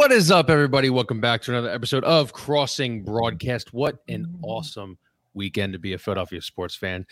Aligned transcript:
What 0.00 0.12
is 0.12 0.30
up, 0.30 0.48
everybody? 0.48 0.88
Welcome 0.88 1.20
back 1.20 1.42
to 1.42 1.50
another 1.50 1.68
episode 1.68 2.04
of 2.04 2.32
Crossing 2.32 3.04
Broadcast. 3.04 3.74
What 3.74 3.98
an 4.08 4.34
awesome 4.40 4.96
weekend 5.34 5.74
to 5.74 5.78
be 5.78 5.92
a 5.92 5.98
Philadelphia 5.98 6.40
sports 6.40 6.74
fan. 6.74 7.04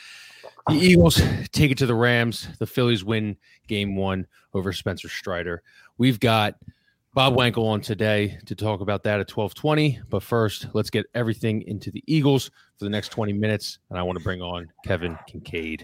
The 0.68 0.76
Eagles 0.76 1.20
take 1.52 1.70
it 1.70 1.76
to 1.78 1.86
the 1.86 1.94
Rams. 1.94 2.48
The 2.58 2.66
Phillies 2.66 3.04
win 3.04 3.36
game 3.66 3.94
one 3.94 4.26
over 4.54 4.72
Spencer 4.72 5.10
Strider. 5.10 5.62
We've 5.98 6.18
got 6.18 6.54
Bob 7.12 7.34
Wankel 7.34 7.66
on 7.66 7.82
today 7.82 8.38
to 8.46 8.54
talk 8.54 8.80
about 8.80 9.02
that 9.02 9.20
at 9.20 9.30
1220. 9.30 10.00
But 10.08 10.22
first, 10.22 10.68
let's 10.72 10.88
get 10.88 11.04
everything 11.14 11.60
into 11.68 11.90
the 11.90 12.02
Eagles 12.06 12.46
for 12.78 12.86
the 12.86 12.90
next 12.90 13.10
20 13.10 13.34
minutes. 13.34 13.80
And 13.90 13.98
I 13.98 14.02
want 14.02 14.16
to 14.16 14.24
bring 14.24 14.40
on 14.40 14.66
Kevin 14.86 15.18
Kinkead. 15.30 15.82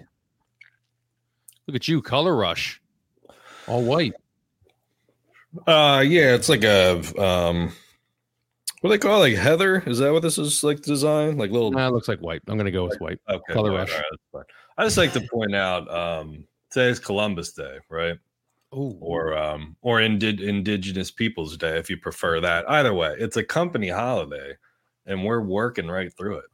Look 1.67 1.77
at 1.77 1.87
you, 1.87 2.01
color 2.01 2.35
rush. 2.35 2.81
All 3.67 3.85
white. 3.85 4.15
Uh, 5.67 6.03
yeah, 6.07 6.35
it's 6.35 6.49
like 6.49 6.65
a 6.65 6.97
um, 7.23 7.73
what 8.81 8.91
do 8.91 8.97
they 8.97 8.99
call 8.99 9.23
it? 9.23 9.31
like 9.31 9.39
heather? 9.39 9.83
Is 9.87 9.99
that 9.99 10.13
what 10.13 10.23
this 10.23 10.39
is 10.39 10.63
like 10.63 10.83
design? 10.83 11.39
Like 11.39 11.51
little. 11.51 11.71
Nah, 11.71 11.89
it 11.89 11.93
looks 11.93 12.09
like 12.09 12.21
white. 12.21 12.43
I'm 12.49 12.57
gonna 12.57 12.71
go 12.71 12.85
with 12.87 13.01
white. 13.01 13.19
Okay, 13.29 13.53
color 13.53 13.73
rush. 13.73 13.93
right. 14.33 14.45
I 14.77 14.85
just 14.85 14.97
like 14.99 15.13
to 15.13 15.21
point 15.33 15.55
out 15.55 15.89
um, 15.95 16.45
today's 16.71 16.99
Columbus 16.99 17.53
Day, 17.53 17.79
right? 17.89 18.19
Oh, 18.73 18.99
Or 19.01 19.37
um, 19.39 19.77
or 19.83 20.01
Indi- 20.01 20.47
Indigenous 20.47 21.11
Peoples 21.13 21.57
Day, 21.57 21.79
if 21.79 21.89
you 21.89 21.97
prefer 21.97 22.41
that. 22.41 22.69
Either 22.69 22.93
way, 22.93 23.15
it's 23.19 23.37
a 23.37 23.45
company 23.45 23.89
holiday, 23.89 24.55
and 25.07 25.25
we're 25.25 25.41
working 25.41 25.87
right 25.87 26.13
through 26.17 26.39
it. 26.39 26.45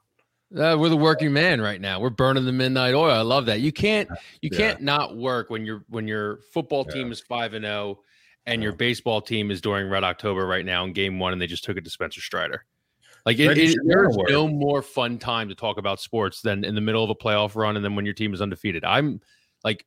Uh, 0.60 0.76
we're 0.78 0.88
the 0.90 0.96
working 0.96 1.32
man 1.32 1.60
right 1.60 1.80
now. 1.80 1.98
We're 2.00 2.10
burning 2.10 2.44
the 2.44 2.52
midnight 2.52 2.92
oil. 2.92 3.10
I 3.12 3.22
love 3.22 3.46
that. 3.46 3.60
You 3.60 3.72
can't 3.72 4.08
you 4.42 4.50
Yeah. 4.52 4.58
can't 4.58 4.82
not 4.82 5.16
work 5.16 5.48
when 5.48 5.64
your 5.64 5.84
when 5.88 6.06
your 6.06 6.40
football 6.52 6.84
Yeah. 6.88 6.94
team 6.94 7.12
is 7.12 7.20
five 7.20 7.54
and 7.54 7.64
zero, 7.64 8.00
and 8.46 8.62
your 8.62 8.72
baseball 8.72 9.20
team 9.20 9.50
is 9.50 9.60
during 9.60 9.88
Red 9.88 10.04
October 10.04 10.46
right 10.46 10.64
now 10.64 10.84
in 10.84 10.92
Game 10.92 11.18
One, 11.18 11.32
and 11.32 11.40
they 11.40 11.46
just 11.46 11.64
took 11.64 11.76
it 11.76 11.84
to 11.84 11.90
Spencer 11.90 12.20
Strider. 12.20 12.64
Like 13.26 13.38
it, 13.38 13.58
it, 13.58 13.76
there's 13.84 14.16
no 14.16 14.48
more 14.48 14.82
fun 14.82 15.18
time 15.18 15.48
to 15.50 15.54
talk 15.54 15.78
about 15.78 16.00
sports 16.00 16.40
than 16.40 16.64
in 16.64 16.74
the 16.74 16.80
middle 16.80 17.04
of 17.04 17.10
a 17.10 17.14
playoff 17.14 17.54
run, 17.54 17.76
and 17.76 17.84
then 17.84 17.94
when 17.94 18.04
your 18.04 18.14
team 18.14 18.32
is 18.32 18.40
undefeated. 18.40 18.84
I'm 18.84 19.20
like, 19.62 19.84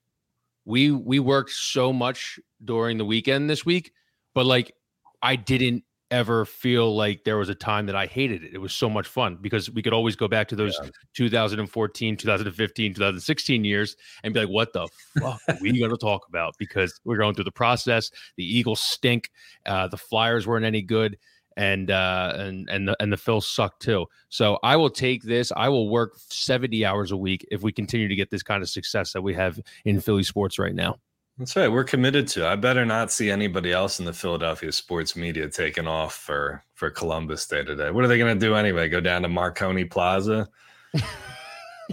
we 0.65 0.91
we 0.91 1.19
worked 1.19 1.51
so 1.51 1.91
much 1.91 2.39
during 2.63 2.97
the 2.97 3.05
weekend 3.05 3.49
this 3.49 3.65
week, 3.65 3.91
but 4.33 4.45
like 4.45 4.75
I 5.21 5.35
didn't 5.35 5.83
ever 6.13 6.45
feel 6.45 6.95
like 6.95 7.23
there 7.23 7.37
was 7.37 7.49
a 7.49 7.55
time 7.55 7.87
that 7.87 7.95
I 7.95 8.05
hated 8.05 8.43
it. 8.43 8.53
It 8.53 8.59
was 8.59 8.71
so 8.71 8.87
much 8.87 9.07
fun 9.07 9.39
because 9.41 9.71
we 9.71 9.81
could 9.81 9.93
always 9.93 10.15
go 10.15 10.27
back 10.27 10.47
to 10.49 10.55
those 10.55 10.79
2014, 11.15 12.17
2015, 12.17 12.93
2016 12.93 13.65
years 13.65 13.97
and 14.23 14.31
be 14.31 14.41
like, 14.41 14.49
what 14.49 14.73
the 14.73 14.87
fuck 15.19 15.41
are 15.47 15.57
we 15.59 15.77
going 15.77 15.89
to 15.89 15.97
talk 15.97 16.27
about? 16.29 16.53
Because 16.59 16.99
we're 17.03 17.17
going 17.17 17.33
through 17.33 17.45
the 17.45 17.51
process. 17.51 18.11
The 18.37 18.45
Eagles 18.45 18.79
stink. 18.79 19.31
Uh, 19.65 19.87
the 19.87 19.97
Flyers 19.97 20.45
weren't 20.45 20.65
any 20.65 20.83
good. 20.83 21.17
And 21.57 21.91
uh, 21.91 22.33
and 22.35 22.67
and 22.67 22.87
the, 22.87 22.97
and 22.99 23.13
the 23.13 23.17
Phils 23.17 23.43
suck 23.43 23.79
too. 23.79 24.07
So 24.29 24.57
I 24.63 24.75
will 24.75 24.89
take 24.89 25.21
this. 25.21 25.51
I 25.55 25.69
will 25.69 25.87
work 25.87 26.15
seventy 26.29 26.83
hours 26.83 27.11
a 27.11 27.17
week 27.17 27.45
if 27.51 27.61
we 27.61 27.71
continue 27.71 28.07
to 28.07 28.15
get 28.15 28.31
this 28.31 28.41
kind 28.41 28.63
of 28.63 28.69
success 28.69 29.13
that 29.13 29.21
we 29.21 29.35
have 29.35 29.59
in 29.85 30.01
Philly 30.01 30.23
sports 30.23 30.57
right 30.57 30.73
now. 30.73 30.97
That's 31.37 31.55
right. 31.55 31.67
We're 31.67 31.83
committed 31.83 32.27
to. 32.29 32.47
I 32.47 32.55
better 32.55 32.85
not 32.85 33.11
see 33.11 33.31
anybody 33.31 33.71
else 33.71 33.99
in 33.99 34.05
the 34.05 34.13
Philadelphia 34.13 34.71
sports 34.71 35.15
media 35.15 35.49
taking 35.49 35.87
off 35.87 36.13
for 36.13 36.63
for 36.75 36.91
Columbus 36.91 37.47
Day 37.47 37.63
today. 37.63 37.89
What 37.89 38.03
are 38.03 38.07
they 38.07 38.19
going 38.19 38.37
to 38.37 38.45
do 38.45 38.55
anyway? 38.55 38.87
Go 38.87 38.99
down 38.99 39.23
to 39.23 39.29
Marconi 39.29 39.85
Plaza? 39.85 40.47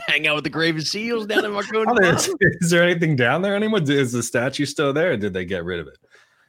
Hang 0.06 0.26
out 0.26 0.34
with 0.34 0.44
the 0.44 0.50
Graven 0.50 0.82
Seals 0.82 1.26
down 1.26 1.44
in 1.44 1.52
Marconi. 1.54 1.86
Plaza. 1.86 2.34
is 2.40 2.70
there 2.70 2.82
anything 2.82 3.16
down 3.16 3.40
there 3.40 3.56
anymore? 3.56 3.80
Is 3.82 4.12
the 4.12 4.22
statue 4.22 4.66
still 4.66 4.92
there? 4.92 5.12
Or 5.12 5.16
did 5.16 5.32
they 5.32 5.46
get 5.46 5.64
rid 5.64 5.80
of 5.80 5.86
it? 5.86 5.98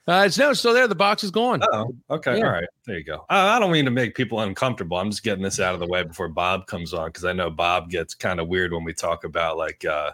Uh, 0.08 0.24
it's 0.26 0.38
no, 0.38 0.50
it's 0.50 0.60
still 0.60 0.74
there. 0.74 0.88
The 0.88 0.96
box 0.96 1.24
is 1.24 1.32
gone. 1.32 1.62
Oh, 1.72 1.96
okay. 2.10 2.40
Yeah. 2.40 2.46
All 2.46 2.52
right. 2.52 2.68
There 2.86 2.98
you 2.98 3.04
go. 3.04 3.26
I, 3.30 3.56
I 3.56 3.60
don't 3.60 3.72
mean 3.72 3.86
to 3.86 3.92
make 3.92 4.16
people 4.16 4.42
uncomfortable. 4.42 4.98
I'm 4.98 5.12
just 5.12 5.24
getting 5.24 5.44
this 5.44 5.60
out 5.60 5.76
of 5.76 5.80
the 5.80 5.88
way 5.88 6.04
before 6.04 6.28
Bob 6.28 6.68
comes 6.68 6.94
on 6.94 7.10
because 7.10 7.24
I 7.24 7.34
know 7.34 7.50
Bob 7.50 7.90
gets 7.90 8.16
kind 8.16 8.40
of 8.40 8.48
weird 8.48 8.74
when 8.74 8.84
we 8.84 8.94
talk 8.94 9.24
about 9.24 9.58
like 9.58 9.86
uh 9.86 10.12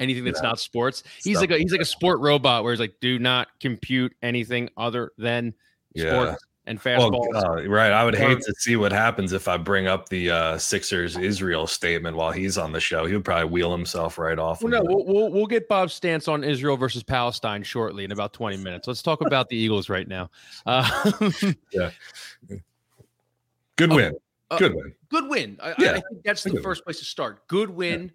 anything 0.00 0.24
that's 0.24 0.40
Yeah. 0.42 0.48
not 0.48 0.58
sports. 0.58 1.02
He's 1.22 1.36
Stuff 1.38 1.50
like 1.50 1.58
a 1.58 1.62
he's 1.62 1.72
like 1.72 1.80
a 1.80 1.84
sport 1.84 2.18
robot 2.20 2.64
where 2.64 2.72
he's 2.72 2.80
like, 2.80 2.94
do 3.00 3.18
not 3.18 3.48
compute 3.60 4.12
anything 4.22 4.68
other 4.76 5.12
than 5.18 5.54
yeah. 5.94 6.10
sports 6.10 6.44
and 6.66 6.78
Well, 6.84 7.10
fastballs. 7.10 7.64
uh, 7.64 7.68
right. 7.68 7.90
I 7.90 8.04
would 8.04 8.14
hate 8.14 8.40
to 8.42 8.54
see 8.58 8.76
what 8.76 8.92
happens 8.92 9.32
if 9.32 9.48
I 9.48 9.56
bring 9.56 9.86
up 9.88 10.08
the 10.08 10.30
uh, 10.30 10.58
Sixers 10.58 11.16
Israel 11.16 11.66
statement 11.66 12.16
while 12.16 12.30
he's 12.30 12.58
on 12.58 12.70
the 12.70 12.78
show. 12.80 13.06
He 13.06 13.14
would 13.14 13.24
probably 13.24 13.48
wheel 13.50 13.72
himself 13.72 14.18
right 14.18 14.38
off. 14.38 14.62
well, 14.62 14.70
no, 14.70 14.82
we'll, 14.84 15.04
we'll 15.04 15.32
we'll 15.32 15.46
get 15.46 15.68
Bob's 15.68 15.94
stance 15.94 16.28
on 16.28 16.44
Israel 16.44 16.76
versus 16.76 17.02
Palestine 17.02 17.62
shortly 17.62 18.04
in 18.04 18.12
about 18.12 18.32
twenty 18.32 18.56
minutes. 18.58 18.86
Let's 18.86 19.02
talk 19.02 19.20
about 19.22 19.48
the 19.48 19.56
Eagles 19.56 19.88
right 19.88 20.06
now. 20.06 20.30
Uh, 20.66 20.88
Good 23.76 23.92
Oh, 23.92 23.96
win. 23.96 24.14
uh, 24.50 24.58
Good 24.58 24.74
win. 24.74 24.94
good 25.08 25.28
win. 25.28 25.56
I, 25.62 25.74
Yeah, 25.78 25.90
I 25.92 26.00
think 26.00 26.22
that's 26.24 26.42
the 26.42 26.50
good 26.50 26.56
win. 26.56 26.62
first 26.62 26.84
place 26.84 26.98
to 26.98 27.04
start. 27.04 27.46
Good 27.48 27.70
win. 27.70 28.12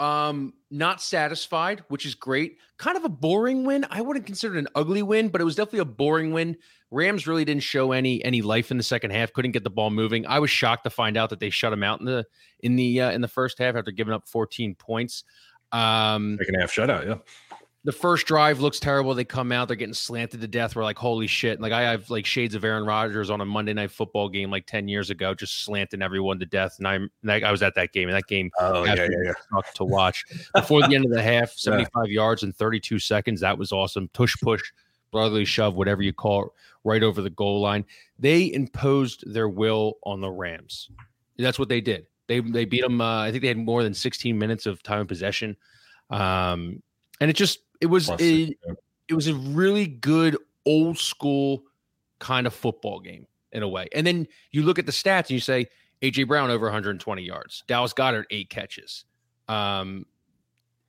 Um, 0.00 0.54
not 0.70 1.02
satisfied, 1.02 1.82
which 1.88 2.06
is 2.06 2.14
great. 2.14 2.58
Kind 2.76 2.96
of 2.96 3.04
a 3.04 3.08
boring 3.08 3.64
win. 3.64 3.84
I 3.90 4.00
wouldn't 4.00 4.26
consider 4.26 4.56
it 4.56 4.60
an 4.60 4.68
ugly 4.74 5.02
win, 5.02 5.28
but 5.28 5.40
it 5.40 5.44
was 5.44 5.56
definitely 5.56 5.80
a 5.80 5.84
boring 5.86 6.32
win. 6.32 6.56
Rams 6.90 7.26
really 7.26 7.44
didn't 7.44 7.64
show 7.64 7.92
any 7.92 8.24
any 8.24 8.40
life 8.40 8.70
in 8.70 8.76
the 8.76 8.82
second 8.82 9.10
half. 9.10 9.32
Couldn't 9.32 9.52
get 9.52 9.64
the 9.64 9.70
ball 9.70 9.90
moving. 9.90 10.26
I 10.26 10.38
was 10.38 10.50
shocked 10.50 10.84
to 10.84 10.90
find 10.90 11.16
out 11.16 11.30
that 11.30 11.40
they 11.40 11.50
shut 11.50 11.72
him 11.72 11.82
out 11.82 12.00
in 12.00 12.06
the 12.06 12.24
in 12.60 12.76
the 12.76 13.00
uh, 13.00 13.10
in 13.10 13.20
the 13.20 13.28
first 13.28 13.58
half 13.58 13.76
after 13.76 13.90
giving 13.90 14.14
up 14.14 14.28
14 14.28 14.74
points. 14.74 15.24
Um, 15.72 16.38
Second 16.38 16.60
half 16.60 16.72
shutout. 16.72 17.06
Yeah. 17.06 17.47
The 17.84 17.92
first 17.92 18.26
drive 18.26 18.60
looks 18.60 18.80
terrible. 18.80 19.14
They 19.14 19.24
come 19.24 19.52
out, 19.52 19.68
they're 19.68 19.76
getting 19.76 19.94
slanted 19.94 20.40
to 20.40 20.48
death. 20.48 20.74
We're 20.74 20.82
like, 20.82 20.98
holy 20.98 21.26
shit. 21.26 21.60
Like 21.60 21.72
I 21.72 21.82
have 21.82 22.10
like 22.10 22.26
shades 22.26 22.54
of 22.54 22.64
Aaron 22.64 22.84
Rodgers 22.84 23.30
on 23.30 23.40
a 23.40 23.44
Monday 23.44 23.72
night 23.72 23.92
football 23.92 24.28
game 24.28 24.50
like 24.50 24.66
10 24.66 24.88
years 24.88 25.10
ago, 25.10 25.32
just 25.32 25.64
slanting 25.64 26.02
everyone 26.02 26.40
to 26.40 26.46
death. 26.46 26.76
And 26.78 26.88
I'm 26.88 27.10
like, 27.22 27.44
I 27.44 27.52
was 27.52 27.62
at 27.62 27.74
that 27.76 27.92
game, 27.92 28.08
and 28.08 28.16
that 28.16 28.26
game 28.26 28.50
Oh 28.58 28.84
yeah, 28.84 28.94
yeah, 28.94 29.06
yeah. 29.24 29.60
to 29.74 29.84
watch. 29.84 30.24
Before 30.54 30.86
the 30.86 30.94
end 30.94 31.04
of 31.04 31.12
the 31.12 31.22
half, 31.22 31.50
75 31.56 32.08
yards 32.08 32.42
in 32.42 32.52
32 32.52 32.98
seconds. 32.98 33.40
That 33.40 33.56
was 33.56 33.70
awesome. 33.70 34.10
Tush 34.12 34.34
push, 34.42 34.62
brotherly 35.12 35.44
shove, 35.44 35.74
whatever 35.74 36.02
you 36.02 36.12
call 36.12 36.46
it, 36.46 36.50
right 36.84 37.02
over 37.02 37.22
the 37.22 37.30
goal 37.30 37.60
line. 37.60 37.84
They 38.18 38.52
imposed 38.52 39.32
their 39.32 39.48
will 39.48 39.98
on 40.02 40.20
the 40.20 40.30
Rams. 40.30 40.90
That's 41.38 41.58
what 41.58 41.68
they 41.68 41.80
did. 41.80 42.06
They 42.26 42.40
they 42.40 42.64
beat 42.64 42.82
them. 42.82 43.00
Uh, 43.00 43.22
I 43.22 43.30
think 43.30 43.42
they 43.42 43.48
had 43.48 43.56
more 43.56 43.84
than 43.84 43.94
16 43.94 44.36
minutes 44.36 44.66
of 44.66 44.82
time 44.82 45.02
of 45.02 45.08
possession. 45.08 45.56
Um, 46.10 46.82
and 47.20 47.30
it 47.30 47.34
just 47.34 47.60
it 47.80 47.86
was 47.86 48.06
Plus, 48.06 48.20
a, 48.20 48.24
yeah. 48.24 48.72
it 49.08 49.14
was 49.14 49.28
a 49.28 49.34
really 49.34 49.86
good 49.86 50.36
old 50.66 50.98
school 50.98 51.62
kind 52.18 52.46
of 52.46 52.54
football 52.54 53.00
game 53.00 53.26
in 53.52 53.62
a 53.62 53.68
way. 53.68 53.88
And 53.94 54.06
then 54.06 54.26
you 54.50 54.62
look 54.62 54.78
at 54.78 54.86
the 54.86 54.92
stats 54.92 55.22
and 55.22 55.30
you 55.30 55.40
say 55.40 55.66
AJ 56.02 56.28
Brown 56.28 56.50
over 56.50 56.66
120 56.66 57.22
yards, 57.22 57.64
Dallas 57.66 57.92
Goedert 57.92 58.24
eight 58.30 58.50
catches. 58.50 59.04
Um, 59.48 60.06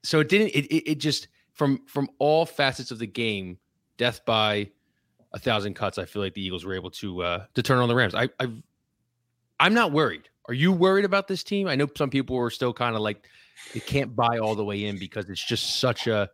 so 0.03 0.19
it 0.19 0.29
didn't. 0.29 0.49
It, 0.49 0.65
it 0.67 0.91
it 0.91 0.95
just 0.95 1.27
from 1.53 1.85
from 1.87 2.09
all 2.19 2.45
facets 2.45 2.91
of 2.91 2.99
the 2.99 3.07
game, 3.07 3.57
death 3.97 4.21
by 4.25 4.69
a 5.33 5.39
thousand 5.39 5.75
cuts. 5.75 5.97
I 5.97 6.05
feel 6.05 6.21
like 6.21 6.33
the 6.33 6.45
Eagles 6.45 6.65
were 6.65 6.73
able 6.73 6.91
to 6.91 7.23
uh, 7.23 7.45
to 7.53 7.63
turn 7.63 7.79
on 7.79 7.87
the 7.89 7.95
Rams. 7.95 8.15
I 8.15 8.29
I 8.39 8.51
I'm 9.59 9.73
not 9.73 9.91
worried. 9.91 10.29
Are 10.47 10.53
you 10.53 10.71
worried 10.71 11.05
about 11.05 11.27
this 11.27 11.43
team? 11.43 11.67
I 11.67 11.75
know 11.75 11.87
some 11.95 12.09
people 12.09 12.35
were 12.35 12.49
still 12.49 12.73
kind 12.73 12.95
of 12.95 13.01
like 13.01 13.27
they 13.73 13.79
can't 13.79 14.15
buy 14.15 14.39
all 14.39 14.55
the 14.55 14.63
way 14.63 14.85
in 14.85 14.97
because 14.97 15.29
it's 15.29 15.43
just 15.43 15.79
such 15.79 16.07
a 16.07 16.29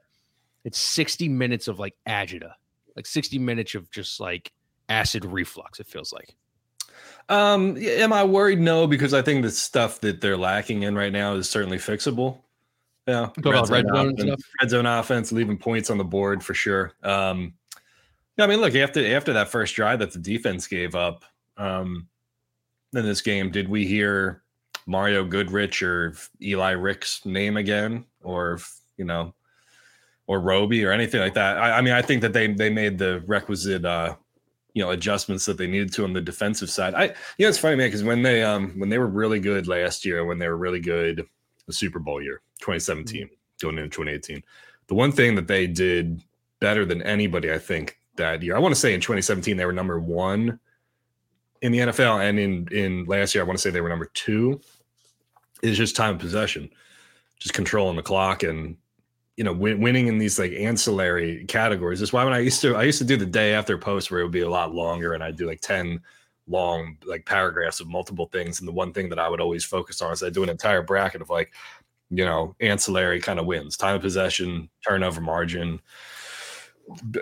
it's 0.64 0.80
60 0.80 1.30
minutes 1.30 1.68
of 1.68 1.80
like 1.80 1.96
agita, 2.08 2.52
like 2.96 3.06
60 3.06 3.38
minutes 3.40 3.76
of 3.76 3.90
just 3.92 4.20
like 4.20 4.52
acid 4.90 5.26
reflux. 5.26 5.80
It 5.80 5.88
feels 5.88 6.12
like. 6.12 6.36
Um, 7.30 7.78
am 7.78 8.14
I 8.14 8.24
worried? 8.24 8.60
No, 8.60 8.88
because 8.88 9.14
I 9.14 9.22
think 9.22 9.44
the 9.44 9.52
stuff 9.52 10.02
that 10.02 10.22
they're 10.22 10.38
lacking 10.38 10.84
in 10.84 10.96
right 10.96 11.12
now 11.12 11.36
is 11.36 11.50
certainly 11.50 11.78
fixable. 11.78 12.40
Yeah, 13.08 13.30
red 13.44 13.68
zone 13.68 14.16
and 14.18 14.30
offense, 14.30 14.44
red 14.60 14.70
zone 14.72 14.86
offense, 14.88 15.32
leaving 15.32 15.58
points 15.58 15.92
on 15.92 16.00
the 16.00 16.04
board 16.04 16.44
for 16.44 16.56
sure. 16.56 16.94
Um, 17.04 17.54
yeah, 18.38 18.46
I 18.46 18.48
mean, 18.48 18.60
look 18.60 18.74
after 18.74 19.16
after 19.16 19.34
that 19.34 19.50
first 19.50 19.76
drive 19.76 20.00
that 20.00 20.12
the 20.12 20.20
defense 20.20 20.66
gave 20.66 20.96
up, 20.96 21.24
um, 21.58 22.08
in 22.94 23.06
this 23.06 23.22
game, 23.22 23.52
did 23.52 23.70
we 23.70 23.86
hear 23.86 24.42
Mario 24.86 25.24
Goodrich 25.24 25.82
or 25.82 26.16
Eli 26.42 26.72
Ricks' 26.72 27.26
name 27.26 27.58
again, 27.58 28.06
or 28.24 28.60
you 28.98 29.06
know, 29.06 29.34
or 30.28 30.40
Roby 30.40 30.86
or 30.86 30.92
anything 30.92 31.22
like 31.22 31.34
that? 31.36 31.58
I, 31.58 31.78
I 31.78 31.82
mean, 31.82 31.94
I 31.94 32.02
think 32.02 32.22
that 32.22 32.34
they 32.34 32.48
they 32.48 32.70
made 32.70 32.98
the 32.98 33.24
requisite 33.28 33.86
uh, 33.86 34.16
you 34.76 34.84
know 34.84 34.92
adjustments 34.92 35.46
that 35.46 35.58
they 35.58 35.68
needed 35.68 35.92
to 35.94 36.04
on 36.04 36.14
the 36.14 36.22
defensive 36.22 36.70
side. 36.70 36.94
I 36.94 37.06
you 37.38 37.46
know 37.46 37.50
it's 37.50 37.58
funny 37.58 37.78
man 37.78 37.88
because 37.88 38.04
when 38.04 38.22
they 38.22 38.44
um 38.44 38.78
when 38.78 38.90
they 38.90 39.00
were 39.00 39.08
really 39.08 39.40
good 39.40 39.68
last 39.68 40.06
year, 40.06 40.24
when 40.26 40.38
they 40.38 40.48
were 40.48 40.58
really 40.58 40.82
good 40.82 41.26
the 41.66 41.74
Super 41.74 41.98
Bowl 41.98 42.22
year 42.22 42.42
2017 42.60 43.28
going 43.62 43.78
into 43.78 43.90
2018, 43.90 44.44
the 44.88 44.94
one 44.94 45.12
thing 45.12 45.34
that 45.36 45.48
they 45.48 45.66
did 45.66 46.22
better 46.60 46.86
than 46.86 47.02
anybody 47.02 47.52
I 47.52 47.58
think 47.58 47.98
that 48.18 48.44
year. 48.44 48.56
I 48.56 48.60
want 48.60 48.76
to 48.76 48.80
say 48.80 48.94
in 48.94 49.02
2017 49.02 49.58
they 49.58 49.66
were 49.66 49.74
number 49.74 50.00
one 50.00 50.60
in 51.62 51.72
the 51.72 51.80
NFL, 51.80 52.28
and 52.28 52.38
in 52.38 52.68
in 52.72 53.06
last 53.06 53.34
year 53.34 53.44
I 53.44 53.48
want 53.48 53.58
to 53.58 53.62
say 53.62 53.70
they 53.70 53.82
were 53.82 53.90
number 53.90 54.12
two. 54.14 54.60
Is 55.66 55.78
just 55.78 55.96
time 55.96 56.16
of 56.16 56.22
possession, 56.22 56.70
just 57.40 57.54
controlling 57.54 57.96
the 57.96 58.04
clock 58.04 58.44
and 58.44 58.78
you 59.38 59.44
know, 59.44 59.54
win, 59.54 59.82
winning 59.82 60.08
in 60.08 60.18
these 60.18 60.40
like 60.40 60.54
ancillary 60.54 61.44
categories. 61.46 62.00
That's 62.00 62.14
why 62.14 62.24
when 62.24 62.34
I 62.34 62.40
used 62.40 62.62
to, 62.62 62.76
I 62.76 62.84
used 62.84 63.00
to 63.00 63.06
do 63.06 63.18
the 63.18 63.26
day 63.26 63.54
after 63.54 63.78
post 63.78 64.10
where 64.10 64.22
it 64.22 64.24
would 64.24 64.32
be 64.32 64.42
a 64.42 64.50
lot 64.50 64.74
longer, 64.74 65.14
and 65.14 65.24
I'd 65.24 65.36
do 65.36 65.48
like 65.48 65.62
ten 65.62 66.00
long 66.48 66.98
like 67.06 67.26
paragraphs 67.26 67.80
of 67.80 67.88
multiple 67.88 68.28
things. 68.28 68.60
And 68.60 68.68
the 68.68 68.72
one 68.72 68.94
thing 68.94 69.10
that 69.10 69.20
I 69.20 69.28
would 69.28 69.42
always 69.42 69.66
focus 69.66 70.02
on 70.02 70.14
is 70.14 70.24
I 70.24 70.30
do 70.30 70.44
an 70.44 70.50
entire 70.50 70.82
bracket 70.82 71.22
of 71.22 71.30
like, 71.30 71.54
you 72.10 72.24
know, 72.24 72.56
ancillary 72.62 73.20
kind 73.20 73.40
of 73.40 73.46
wins, 73.46 73.76
time 73.76 73.96
of 73.96 74.02
possession, 74.02 74.70
turnover 74.88 75.22
margin, 75.22 75.82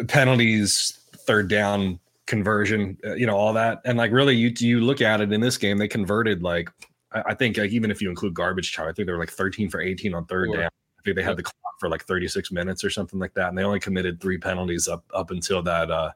penalties, 0.08 1.00
third 1.26 1.48
down 1.48 2.00
conversion, 2.26 2.98
uh, 3.06 3.14
you 3.16 3.26
know, 3.26 3.36
all 3.36 3.54
that. 3.54 3.82
And 3.86 3.98
like 3.98 4.12
really, 4.12 4.36
you 4.36 4.54
you 4.60 4.82
look 4.82 5.02
at 5.02 5.22
it 5.22 5.32
in 5.32 5.42
this 5.42 5.58
game, 5.58 5.78
they 5.78 5.88
converted 5.88 6.44
like 6.44 6.70
I, 7.14 7.24
I 7.28 7.34
think 7.34 7.58
like 7.58 7.72
even 7.72 7.92
if 7.92 8.02
you 8.02 8.10
include 8.10 8.34
garbage 8.34 8.76
time, 8.76 8.88
I 8.88 8.94
think 8.94 9.06
they 9.06 9.12
were 9.12 9.20
like 9.20 9.32
13 9.32 9.70
for 9.70 9.82
18 9.82 10.14
on 10.14 10.26
third 10.26 10.52
down. 10.52 10.64
I 10.64 11.02
think 11.04 11.16
they 11.16 11.24
had 11.24 11.38
the 11.38 11.44
clock 11.44 11.56
for 11.80 11.90
like 11.90 12.06
36 12.06 12.52
minutes 12.52 12.84
or 12.84 12.90
something 12.90 13.20
like 13.20 13.34
that, 13.34 13.50
and 13.50 13.58
they 13.58 13.64
only 13.64 13.80
committed 13.80 14.22
three 14.22 14.38
penalties 14.38 14.88
up 14.88 15.04
up 15.14 15.32
until 15.32 15.62
that 15.64 15.92
uh, 15.92 16.12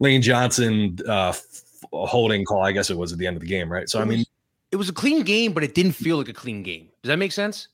Lane 0.00 0.22
Johnson 0.22 0.98
uh, 1.08 1.32
holding 1.92 2.44
call. 2.44 2.64
I 2.64 2.72
guess 2.72 2.90
it 2.90 2.96
was 2.96 3.12
at 3.12 3.18
the 3.18 3.26
end 3.26 3.36
of 3.36 3.42
the 3.42 3.48
game, 3.48 3.70
right? 3.70 3.88
So 3.88 4.00
I 4.00 4.04
mean, 4.04 4.24
it 4.72 4.76
was 4.76 4.88
a 4.88 4.92
clean 4.92 5.22
game, 5.22 5.52
but 5.52 5.62
it 5.62 5.74
didn't 5.74 5.92
feel 5.92 6.16
like 6.16 6.28
a 6.28 6.32
clean 6.32 6.62
game. 6.62 6.88
Does 7.02 7.08
that 7.08 7.18
make 7.18 7.32
sense? 7.32 7.68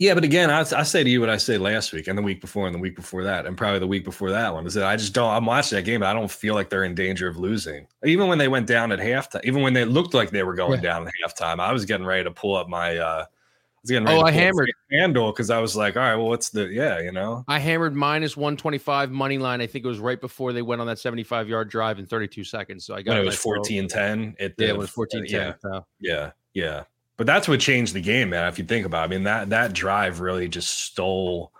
Yeah, 0.00 0.14
but 0.14 0.24
again, 0.24 0.50
I, 0.50 0.60
I 0.60 0.82
say 0.82 1.04
to 1.04 1.10
you 1.10 1.20
what 1.20 1.28
I 1.28 1.36
say 1.36 1.58
last 1.58 1.92
week 1.92 2.08
and 2.08 2.16
the 2.16 2.22
week 2.22 2.40
before 2.40 2.64
and 2.66 2.74
the 2.74 2.78
week 2.78 2.96
before 2.96 3.22
that, 3.24 3.44
and 3.44 3.54
probably 3.54 3.80
the 3.80 3.86
week 3.86 4.02
before 4.02 4.30
that 4.30 4.54
one 4.54 4.66
is 4.66 4.72
that 4.72 4.86
I 4.86 4.96
just 4.96 5.12
don't. 5.12 5.30
I'm 5.30 5.44
watching 5.44 5.76
that 5.76 5.82
game, 5.82 6.00
but 6.00 6.06
I 6.06 6.14
don't 6.14 6.30
feel 6.30 6.54
like 6.54 6.70
they're 6.70 6.84
in 6.84 6.94
danger 6.94 7.28
of 7.28 7.36
losing. 7.36 7.86
Even 8.02 8.26
when 8.26 8.38
they 8.38 8.48
went 8.48 8.66
down 8.66 8.92
at 8.92 8.98
halftime, 8.98 9.44
even 9.44 9.60
when 9.60 9.74
they 9.74 9.84
looked 9.84 10.14
like 10.14 10.30
they 10.30 10.42
were 10.42 10.54
going 10.54 10.82
yeah. 10.82 10.94
down 10.94 11.06
at 11.06 11.12
halftime, 11.22 11.60
I 11.60 11.70
was 11.70 11.84
getting 11.84 12.06
ready 12.06 12.24
to 12.24 12.30
pull 12.30 12.56
up 12.56 12.66
my. 12.66 12.96
uh 12.96 13.26
I 13.26 13.82
was 13.82 13.90
getting 13.90 14.06
ready 14.06 14.20
oh, 14.20 14.22
I 14.22 14.30
hammered 14.30 14.70
handle 14.90 15.32
because 15.32 15.50
I 15.50 15.58
was 15.58 15.76
like, 15.76 15.96
all 15.96 16.02
right, 16.02 16.16
well, 16.16 16.28
what's 16.28 16.48
the 16.48 16.68
yeah, 16.68 17.00
you 17.00 17.12
know? 17.12 17.44
I 17.46 17.58
hammered 17.58 17.94
minus 17.94 18.38
one 18.38 18.56
twenty 18.56 18.78
five 18.78 19.10
money 19.10 19.36
line. 19.36 19.60
I 19.60 19.66
think 19.66 19.84
it 19.84 19.88
was 19.88 19.98
right 19.98 20.20
before 20.20 20.54
they 20.54 20.62
went 20.62 20.80
on 20.80 20.86
that 20.86 20.98
seventy 20.98 21.24
five 21.24 21.46
yard 21.46 21.68
drive 21.68 21.98
in 21.98 22.06
thirty 22.06 22.26
two 22.26 22.44
seconds. 22.44 22.86
So 22.86 22.94
I 22.94 23.02
got 23.02 23.12
when 23.12 23.22
it 23.22 23.26
was 23.26 23.36
14-10. 23.36 24.36
It 24.38 24.54
yeah, 24.56 24.68
it 24.68 24.78
was 24.78 24.90
14-10. 24.92 25.28
Yeah, 25.28 25.80
yeah, 26.00 26.30
yeah. 26.54 26.84
But 27.20 27.26
that's 27.26 27.46
what 27.46 27.60
changed 27.60 27.92
the 27.92 28.00
game, 28.00 28.30
man. 28.30 28.48
If 28.48 28.58
you 28.58 28.64
think 28.64 28.86
about, 28.86 29.02
it. 29.02 29.04
I 29.04 29.06
mean 29.08 29.24
that 29.24 29.50
that 29.50 29.74
drive 29.74 30.20
really 30.20 30.48
just 30.48 30.84
stole 30.84 31.52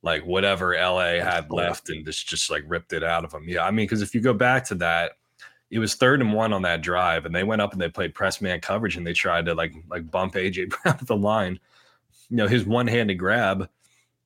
like 0.00 0.24
whatever 0.24 0.76
LA 0.76 1.14
had 1.14 1.50
left 1.50 1.90
and 1.90 2.06
just 2.06 2.28
just 2.28 2.48
like 2.52 2.62
ripped 2.68 2.92
it 2.92 3.02
out 3.02 3.24
of 3.24 3.32
them. 3.32 3.48
Yeah, 3.48 3.64
I 3.64 3.72
mean, 3.72 3.86
because 3.86 4.00
if 4.00 4.14
you 4.14 4.20
go 4.20 4.32
back 4.32 4.64
to 4.66 4.76
that, 4.76 5.14
it 5.72 5.80
was 5.80 5.96
third 5.96 6.20
and 6.20 6.32
one 6.32 6.52
on 6.52 6.62
that 6.62 6.82
drive, 6.82 7.26
and 7.26 7.34
they 7.34 7.42
went 7.42 7.60
up 7.60 7.72
and 7.72 7.82
they 7.82 7.88
played 7.88 8.14
press 8.14 8.40
man 8.40 8.60
coverage 8.60 8.96
and 8.96 9.04
they 9.04 9.12
tried 9.12 9.46
to 9.46 9.56
like 9.56 9.74
like 9.90 10.08
bump 10.08 10.34
AJ 10.34 10.68
Brown 10.82 10.94
at 11.00 11.08
the 11.08 11.16
line. 11.16 11.58
You 12.30 12.36
know, 12.36 12.46
his 12.46 12.64
one 12.64 12.86
handed 12.86 13.16
grab 13.16 13.68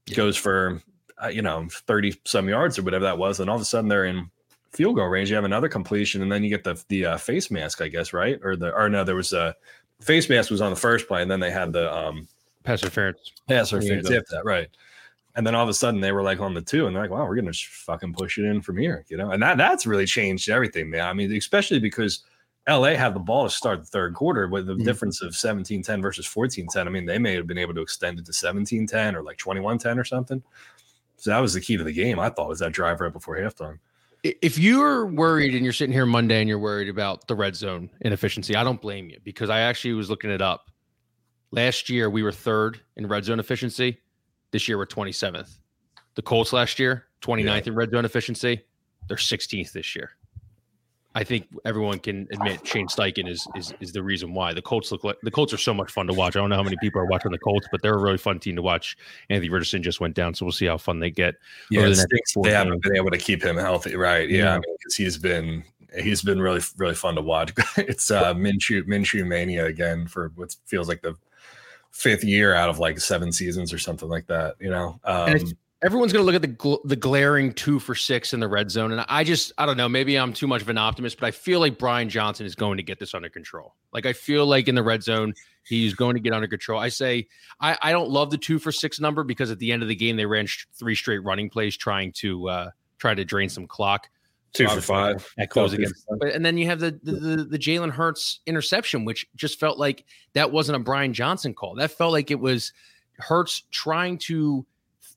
yeah. 0.05 0.15
goes 0.15 0.37
for 0.37 0.83
uh, 1.25 1.29
you 1.29 1.41
know 1.41 1.69
thirty 1.71 2.21
some 2.27 2.51
yards 2.51 2.79
or 2.79 2.83
whatever 2.83 3.07
that 3.07 3.17
was, 3.17 3.41
and 3.41 3.49
all 3.49 3.57
of 3.57 3.63
a 3.63 3.65
sudden 3.65 3.89
they're 3.89 4.05
in 4.05 4.31
field 4.73 4.97
goal 4.97 5.07
range. 5.07 5.31
You 5.31 5.37
have 5.37 5.45
another 5.47 5.71
completion, 5.71 6.21
and 6.21 6.31
then 6.31 6.45
you 6.45 6.51
get 6.51 6.65
the 6.65 6.79
the 6.89 7.07
uh, 7.07 7.17
face 7.17 7.51
mask, 7.51 7.81
I 7.81 7.89
guess, 7.89 8.13
right? 8.13 8.39
Or 8.43 8.57
the 8.57 8.75
or 8.75 8.91
no, 8.91 9.05
there 9.05 9.17
was 9.17 9.33
a 9.33 9.57
face 10.01 10.29
mask 10.29 10.51
was 10.51 10.61
on 10.61 10.71
the 10.71 10.77
first 10.77 11.09
play, 11.09 11.23
and 11.23 11.31
then 11.31 11.41
they 11.41 11.51
had 11.51 11.73
the 11.73 11.93
um 11.95 12.29
pass 12.65 12.83
interference. 12.83 13.33
Pass 13.49 13.73
interference. 13.73 14.11
Yeah, 14.11 14.21
that 14.31 14.45
right. 14.45 14.69
And 15.35 15.47
then 15.47 15.55
all 15.55 15.63
of 15.63 15.69
a 15.69 15.75
sudden 15.75 16.01
they 16.01 16.13
were 16.13 16.23
like 16.23 16.41
on 16.41 16.55
the 16.55 16.63
two, 16.63 16.87
and 16.87 16.95
they're 16.95 17.03
like, 17.03 17.11
"Wow, 17.11 17.27
we're 17.27 17.37
gonna 17.37 17.53
fucking 17.53 18.15
push 18.15 18.39
it 18.39 18.45
in 18.45 18.63
from 18.63 18.79
here," 18.79 19.05
you 19.09 19.17
know. 19.17 19.31
And 19.31 19.43
that 19.43 19.59
that's 19.59 19.87
really 19.87 20.07
changed 20.07 20.49
everything, 20.49 20.91
man. 20.91 21.07
I 21.07 21.13
mean, 21.13 21.33
especially 21.33 21.79
because 21.79 22.25
LA 22.69 22.95
had 22.95 23.15
the 23.15 23.21
ball 23.21 23.45
to 23.45 23.51
start 23.51 23.81
the 23.81 23.87
third 23.87 24.15
quarter 24.15 24.49
with 24.49 24.67
the 24.67 24.75
mm-hmm. 24.75 24.85
difference 24.85 25.23
of 25.23 25.35
17-10 25.35 26.03
versus 26.03 26.27
14-10. 26.27 26.87
I 26.87 26.91
mean, 26.91 27.07
they 27.07 27.19
may 27.19 27.35
have 27.35 27.47
been 27.47 27.59
able 27.59 27.75
to 27.75 27.81
extend 27.81 28.19
it 28.19 28.27
to 28.27 28.33
17-10 28.33 29.15
or 29.15 29.23
like 29.23 29.37
21-10 29.37 29.99
or 29.99 30.05
something. 30.05 30.43
So 31.17 31.31
that 31.31 31.39
was 31.39 31.55
the 31.55 31.61
key 31.61 31.77
to 31.77 31.85
the 31.85 31.93
game, 31.93 32.19
I 32.19 32.29
thought, 32.29 32.49
was 32.49 32.59
that 32.59 32.73
drive 32.73 33.01
right 33.01 33.13
before 33.13 33.37
halftime 33.37 33.79
if 34.43 34.59
you're 34.59 35.07
worried 35.07 35.55
and 35.55 35.65
you're 35.65 35.73
sitting 35.73 35.93
here 35.93 36.07
Monday 36.07 36.41
and 36.41 36.49
you're 36.49 36.59
worried 36.59 36.89
about 36.89 37.27
the 37.29 37.35
red 37.35 37.57
zone 37.57 37.91
inefficiency, 38.01 38.57
I 38.57 38.65
don't 38.65 38.81
blame 38.81 39.09
you 39.11 39.19
because 39.25 39.51
I 39.51 39.61
actually 39.61 39.95
was 39.95 40.11
looking 40.11 40.31
it 40.31 40.43
up. 40.43 40.71
Last 41.51 41.89
year 41.89 42.11
we 42.11 42.23
were 42.23 42.33
third 42.33 42.81
in 42.97 43.07
red 43.07 43.25
zone 43.25 43.41
efficiency. 43.41 43.99
This 44.53 44.69
year 44.69 44.79
we're 44.79 44.87
27th. 44.87 45.59
The 46.15 46.23
Colts 46.23 46.53
last 46.53 46.79
year, 46.79 47.05
29th 47.23 47.45
yeah. 47.45 47.63
in 47.67 47.75
red 47.75 47.91
zone 47.91 48.05
efficiency. 48.05 48.63
They're 49.09 49.17
16th 49.17 49.73
this 49.73 49.95
year. 49.95 50.11
I 51.17 51.25
think 51.25 51.49
everyone 51.65 51.99
can 51.99 52.29
admit 52.31 52.67
Shane 52.67 52.89
Steichen 52.89 53.27
is 53.27 53.49
is 53.57 53.73
is 53.81 53.91
the 53.91 54.03
reason 54.03 54.35
why 54.35 54.53
the 54.53 54.61
Colts 54.61 54.93
look 54.93 55.03
like 55.03 55.17
the 55.23 55.31
Colts 55.31 55.51
are 55.55 55.59
so 55.59 55.73
much 55.73 55.91
fun 55.91 56.07
to 56.09 56.13
watch. 56.13 56.37
I 56.37 56.41
don't 56.41 56.51
know 56.51 56.57
how 56.57 56.63
many 56.63 56.77
people 56.79 57.01
are 57.01 57.07
watching 57.07 57.33
the 57.33 57.39
Colts, 57.39 57.67
but 57.73 57.81
they're 57.81 57.95
a 57.95 57.99
really 57.99 58.19
fun 58.19 58.39
team 58.39 58.55
to 58.57 58.63
watch. 58.63 58.99
Anthony 59.31 59.49
Richardson 59.49 59.83
just 59.83 59.99
went 59.99 60.15
down, 60.15 60.35
so 60.35 60.45
we'll 60.45 60.53
see 60.53 60.67
how 60.67 60.77
fun 60.77 61.01
they 61.01 61.11
get. 61.11 61.37
Yeah, 61.71 61.89
the 61.89 62.07
they 62.43 62.53
haven't 62.53 62.83
been 62.83 62.97
able 62.97 63.11
to 63.11 63.17
keep 63.17 63.43
him 63.43 63.57
healthy, 63.57 63.97
right? 63.97 64.29
Yeah, 64.29 64.37
yeah. 64.37 64.59
because 64.59 64.99
I 64.99 65.03
mean, 65.03 65.07
he's 65.07 65.17
been 65.17 65.65
he's 65.99 66.21
been 66.21 66.39
really 66.39 66.61
really 66.77 66.95
fun 66.95 67.15
to 67.15 67.23
watch. 67.23 67.55
it's 67.79 68.11
uh 68.11 68.35
Minshew 68.35 68.83
Minshew 68.83 69.27
mania 69.27 69.65
again 69.65 70.07
for 70.07 70.33
what 70.35 70.55
feels 70.67 70.87
like 70.87 71.01
the 71.01 71.17
fifth 71.93 72.25
year 72.25 72.55
out 72.55 72.69
of 72.69 72.79
like 72.79 73.01
seven 73.01 73.33
seasons 73.33 73.73
or 73.73 73.79
something 73.79 74.11
like 74.11 74.27
that. 74.27 74.57
You 74.61 74.69
know, 74.69 75.01
um, 75.05 75.57
everyone's 75.83 76.13
going 76.13 76.23
to 76.23 76.27
look 76.27 76.35
at 76.35 76.43
the 76.43 76.49
gl- 76.57 76.81
the 76.85 76.97
glaring 76.97 77.53
two 77.53 77.79
for 77.79 77.95
six 77.95 78.33
in 78.33 78.41
the 78.41 78.49
red 78.49 78.71
zone, 78.71 78.93
and 78.93 79.05
I 79.09 79.25
just 79.25 79.53
I 79.59 79.67
don't 79.67 79.77
know. 79.77 79.89
Maybe 79.89 80.17
I'm 80.17 80.33
too 80.33 80.47
much 80.47 80.63
of 80.63 80.69
an 80.69 80.79
optimist, 80.79 81.21
but 81.21 81.27
I 81.27 81.31
feel 81.31 81.61
like 81.61 81.79
Brian 81.79 82.09
Johnson 82.09 82.47
is 82.47 82.55
going 82.55 82.77
to 82.77 82.83
get 82.83 82.99
this 82.99 83.15
under 83.15 83.29
control. 83.29 83.75
Like 83.93 84.07
I 84.07 84.13
feel 84.13 84.47
like 84.47 84.69
in 84.69 84.75
the 84.75 84.83
red 84.83 85.03
zone, 85.03 85.35
he's 85.65 85.95
going 85.95 86.15
to 86.15 86.21
get 86.21 86.33
under 86.33 86.49
control. 86.49 86.81
I 86.81 86.89
say 86.89 87.29
I 87.61 87.77
I 87.83 87.93
don't 87.93 88.11
love 88.11 88.31
the 88.31 88.39
two 88.39 88.59
for 88.59 88.73
six 88.73 89.01
number 89.01 89.25
because 89.25 89.51
at 89.51 89.59
the 89.59 89.73
end 89.73 89.83
of 89.83 89.89
the 89.89 89.97
game 89.97 90.17
they 90.17 90.27
ran 90.27 90.47
sh- 90.47 90.67
three 90.75 90.95
straight 90.95 91.23
running 91.23 91.51
plays 91.51 91.77
trying 91.77 92.13
to 92.13 92.49
uh 92.49 92.71
try 92.99 93.15
to 93.15 93.25
drain 93.25 93.49
some 93.49 93.67
clock. 93.67 94.09
Two 94.53 94.69
for 94.69 94.81
five. 94.81 95.29
That 95.37 95.51
goes 95.51 95.75
against. 95.75 96.07
But, 96.19 96.31
and 96.31 96.45
then 96.45 96.57
you 96.57 96.65
have 96.67 96.81
the 96.81 96.99
the, 97.03 97.13
the, 97.13 97.45
the 97.45 97.59
Jalen 97.59 97.91
Hurts 97.91 98.41
interception, 98.47 99.05
which 99.05 99.27
just 99.37 99.61
felt 99.61 99.79
like 99.79 100.05
that 100.33 100.51
wasn't 100.51 100.77
a 100.77 100.79
Brian 100.79 101.13
Johnson 101.13 101.53
call. 101.53 101.75
That 101.75 101.91
felt 101.91 102.13
like 102.13 102.31
it 102.31 102.41
was 102.41 102.73
Hurts 103.19 103.65
trying 103.71 104.17
to 104.19 104.65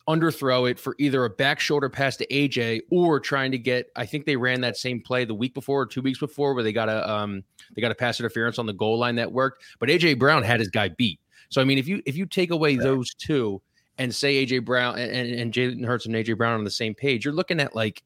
underthrow 0.09 0.69
it 0.69 0.79
for 0.79 0.95
either 0.97 1.23
a 1.23 1.29
back 1.29 1.59
shoulder 1.59 1.87
pass 1.87 2.17
to 2.17 2.27
AJ 2.27 2.81
or 2.89 3.19
trying 3.19 3.51
to 3.51 3.59
get. 3.59 3.91
I 3.95 4.07
think 4.07 4.25
they 4.25 4.35
ran 4.35 4.59
that 4.61 4.75
same 4.75 4.99
play 5.01 5.23
the 5.23 5.35
week 5.35 5.53
before 5.53 5.81
or 5.81 5.85
two 5.85 6.01
weeks 6.01 6.17
before 6.17 6.55
where 6.55 6.63
they 6.63 6.73
got 6.73 6.89
a 6.89 7.07
um 7.09 7.43
they 7.75 7.81
got 7.81 7.91
a 7.91 7.95
pass 7.95 8.19
interference 8.19 8.57
on 8.57 8.65
the 8.65 8.73
goal 8.73 8.97
line 8.97 9.15
that 9.15 9.31
worked, 9.31 9.63
but 9.79 9.87
AJ 9.87 10.17
Brown 10.17 10.41
had 10.41 10.59
his 10.59 10.69
guy 10.69 10.89
beat. 10.89 11.19
So 11.49 11.61
I 11.61 11.63
mean, 11.63 11.77
if 11.77 11.87
you 11.87 12.01
if 12.05 12.17
you 12.17 12.25
take 12.25 12.49
away 12.49 12.75
those 12.75 13.13
two 13.13 13.61
and 13.99 14.13
say 14.13 14.45
AJ 14.45 14.65
Brown 14.65 14.97
and, 14.97 15.11
and, 15.11 15.39
and 15.39 15.53
Jalen 15.53 15.85
Hurts 15.85 16.07
and 16.07 16.15
AJ 16.15 16.37
Brown 16.37 16.55
on 16.55 16.63
the 16.63 16.71
same 16.71 16.95
page, 16.95 17.23
you're 17.23 17.33
looking 17.33 17.59
at 17.59 17.75
like 17.75 18.01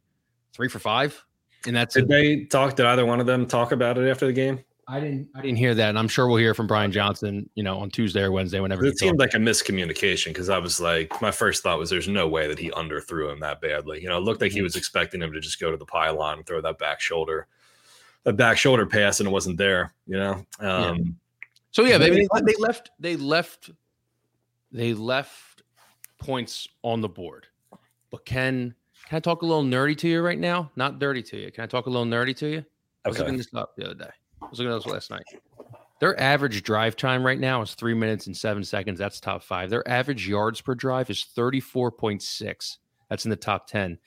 three 0.52 0.68
for 0.68 0.80
five. 0.80 1.24
And 1.66 1.74
that's 1.74 1.96
did 1.96 2.10
they 2.10 2.44
talk? 2.46 2.76
Did 2.76 2.86
either 2.86 3.06
one 3.06 3.22
of 3.22 3.26
them 3.26 3.46
talk 3.46 3.72
about 3.72 3.98
it 3.98 4.10
after 4.10 4.26
the 4.26 4.34
game? 4.34 4.60
I 4.88 5.00
didn't. 5.00 5.30
I 5.36 5.42
didn't 5.42 5.58
hear 5.58 5.74
that, 5.76 5.90
and 5.90 6.00
I'm 6.00 6.08
sure 6.08 6.28
we'll 6.28 6.38
hear 6.38 6.54
from 6.54 6.68
Brian 6.68 6.92
Johnson. 6.92 7.50
You 7.56 7.64
know, 7.64 7.80
on 7.80 7.90
Tuesday 7.90 8.22
or 8.22 8.32
Wednesday, 8.32 8.60
whenever. 8.60 8.86
It 8.86 8.98
seemed 8.98 9.20
like 9.20 9.34
a 9.34 9.38
miscommunication 9.38 10.28
because 10.28 10.50
I 10.50 10.58
was 10.58 10.80
like, 10.80 11.22
my 11.22 11.32
first 11.32 11.64
thought 11.64 11.80
was, 11.80 11.90
there's 11.90 12.08
no 12.08 12.28
way 12.28 12.48
that 12.48 12.60
he 12.60 12.70
underthrew 12.72 13.32
him 13.32 13.40
that 13.40 13.62
badly. 13.62 14.02
You 14.02 14.10
know, 14.10 14.18
it 14.18 14.22
looked 14.22 14.42
like 14.42 14.52
he 14.52 14.58
mm-hmm. 14.58 14.64
was 14.64 14.76
expecting 14.76 15.22
him 15.22 15.32
to 15.32 15.40
just 15.40 15.60
go 15.60 15.72
to 15.72 15.78
the 15.78 15.86
pylon 15.86 16.40
and 16.40 16.46
throw 16.46 16.62
that 16.62 16.80
back 16.80 17.00
shoulder, 17.00 17.48
that 18.24 18.34
back 18.34 18.58
shoulder 18.58 18.86
pass, 18.86 19.20
and 19.20 19.28
it 19.28 19.32
wasn't 19.32 19.58
there. 19.58 19.94
You 20.06 20.18
know. 20.18 20.46
Um, 20.60 20.98
yeah. 20.98 21.12
So 21.72 21.86
yeah, 21.86 21.98
they, 21.98 22.10
they, 22.10 22.28
they 22.44 22.56
left. 22.60 22.92
They 23.00 23.16
left. 23.16 23.72
They 24.72 24.94
left 24.94 25.62
points 26.20 26.68
on 26.82 27.02
the 27.02 27.10
board, 27.10 27.48
but 28.10 28.26
can 28.26 28.76
can 29.08 29.18
I 29.18 29.20
talk 29.20 29.44
a 29.44 29.46
little 29.46 29.64
nerdy 29.64 29.98
to 30.00 30.08
you 30.08 30.22
right 30.22 30.40
now? 30.40 30.72
Not 30.76 31.00
dirty 31.00 31.22
to 31.24 31.38
you. 31.38 31.52
Can 31.52 31.64
I 31.64 31.68
talk 31.68 31.86
a 31.86 31.90
little 31.90 32.06
nerdy 32.06 32.36
to 32.38 32.48
you? 32.48 32.58
Okay. 32.58 32.68
I 33.06 33.10
was 33.10 33.20
looking 33.20 33.38
this 33.38 33.54
up 33.54 33.76
the 33.76 33.86
other 33.86 33.96
day. 33.96 34.10
I 34.44 34.50
was 34.50 34.60
looking 34.60 34.72
at 34.72 34.84
those 34.84 34.86
last 34.86 35.12
night. 35.12 35.24
Their 36.00 36.20
average 36.20 36.64
drive 36.64 36.96
time 36.96 37.26
right 37.26 37.40
now 37.40 37.62
is 37.62 37.76
three 37.76 37.94
minutes 37.94 38.28
and 38.28 38.36
seven 38.36 38.64
seconds. 38.64 39.00
That's 39.00 39.20
top 39.20 39.44
five. 39.44 39.70
Their 39.70 39.88
average 39.88 40.28
yards 40.28 40.60
per 40.60 40.76
drive 40.76 41.10
is 41.10 41.26
34.6. 41.36 42.78
That's 43.10 43.26
in 43.26 43.30
the 43.30 43.38
top 43.38 43.68
10. 43.68 43.98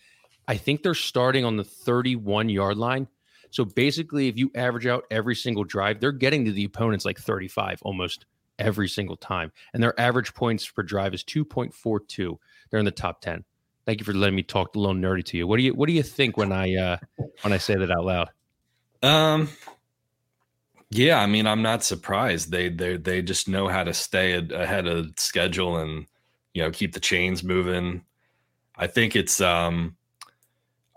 I 0.49 0.57
think 0.57 0.83
they're 0.83 0.95
starting 0.95 1.45
on 1.45 1.57
the 1.57 1.65
31 1.65 2.49
yard 2.49 2.77
line. 2.77 3.09
So 3.51 3.65
basically, 3.65 4.29
if 4.29 4.37
you 4.37 4.51
average 4.55 4.87
out 4.87 5.05
every 5.11 5.35
single 5.35 5.65
drive, 5.65 6.01
they're 6.01 6.13
getting 6.13 6.45
to 6.45 6.53
the 6.53 6.65
opponents 6.65 7.05
like 7.05 7.19
35 7.19 7.79
almost 7.83 8.27
every 8.59 8.89
single 8.89 9.17
time. 9.17 9.53
And 9.73 9.83
their 9.83 9.99
average 9.99 10.35
points 10.35 10.69
per 10.69 10.83
drive 10.83 11.15
is 11.15 11.25
2.42. 11.25 12.39
They're 12.71 12.79
in 12.79 12.85
the 12.85 12.91
top 12.91 13.21
10. 13.21 13.45
Thank 13.87 14.01
you 14.01 14.05
for 14.05 14.13
letting 14.13 14.35
me 14.35 14.43
talk 14.43 14.75
a 14.75 14.79
little 14.79 14.97
nerdy 14.97 15.25
to 15.27 15.37
you. 15.37 15.47
What 15.47 15.59
do 15.59 15.63
you 15.63 15.73
what 15.73 15.87
do 15.87 15.93
you 15.93 16.03
think 16.03 16.37
when 16.37 16.51
I 16.51 16.75
uh 16.75 16.97
when 17.43 17.53
I 17.53 17.59
say 17.59 17.77
that 17.77 17.91
out 17.91 18.05
loud? 18.05 18.31
Um 19.03 19.49
yeah, 20.97 21.21
I 21.21 21.27
mean, 21.27 21.47
I'm 21.47 21.63
not 21.63 21.85
surprised. 21.85 22.51
They 22.51 22.69
they 22.69 22.97
they 22.97 23.23
just 23.23 23.49
know 23.49 23.69
how 23.69 23.85
to 23.85 23.95
stay 23.95 24.35
ahead 24.35 24.87
of 24.87 25.11
schedule 25.17 25.77
and 25.77 26.07
you 26.55 26.63
know 26.63 26.71
keep 26.71 26.93
the 26.93 27.01
chains 27.01 27.43
moving. 27.43 28.03
I 28.77 28.87
think 28.87 29.17
it's 29.17 29.41
um, 29.41 29.97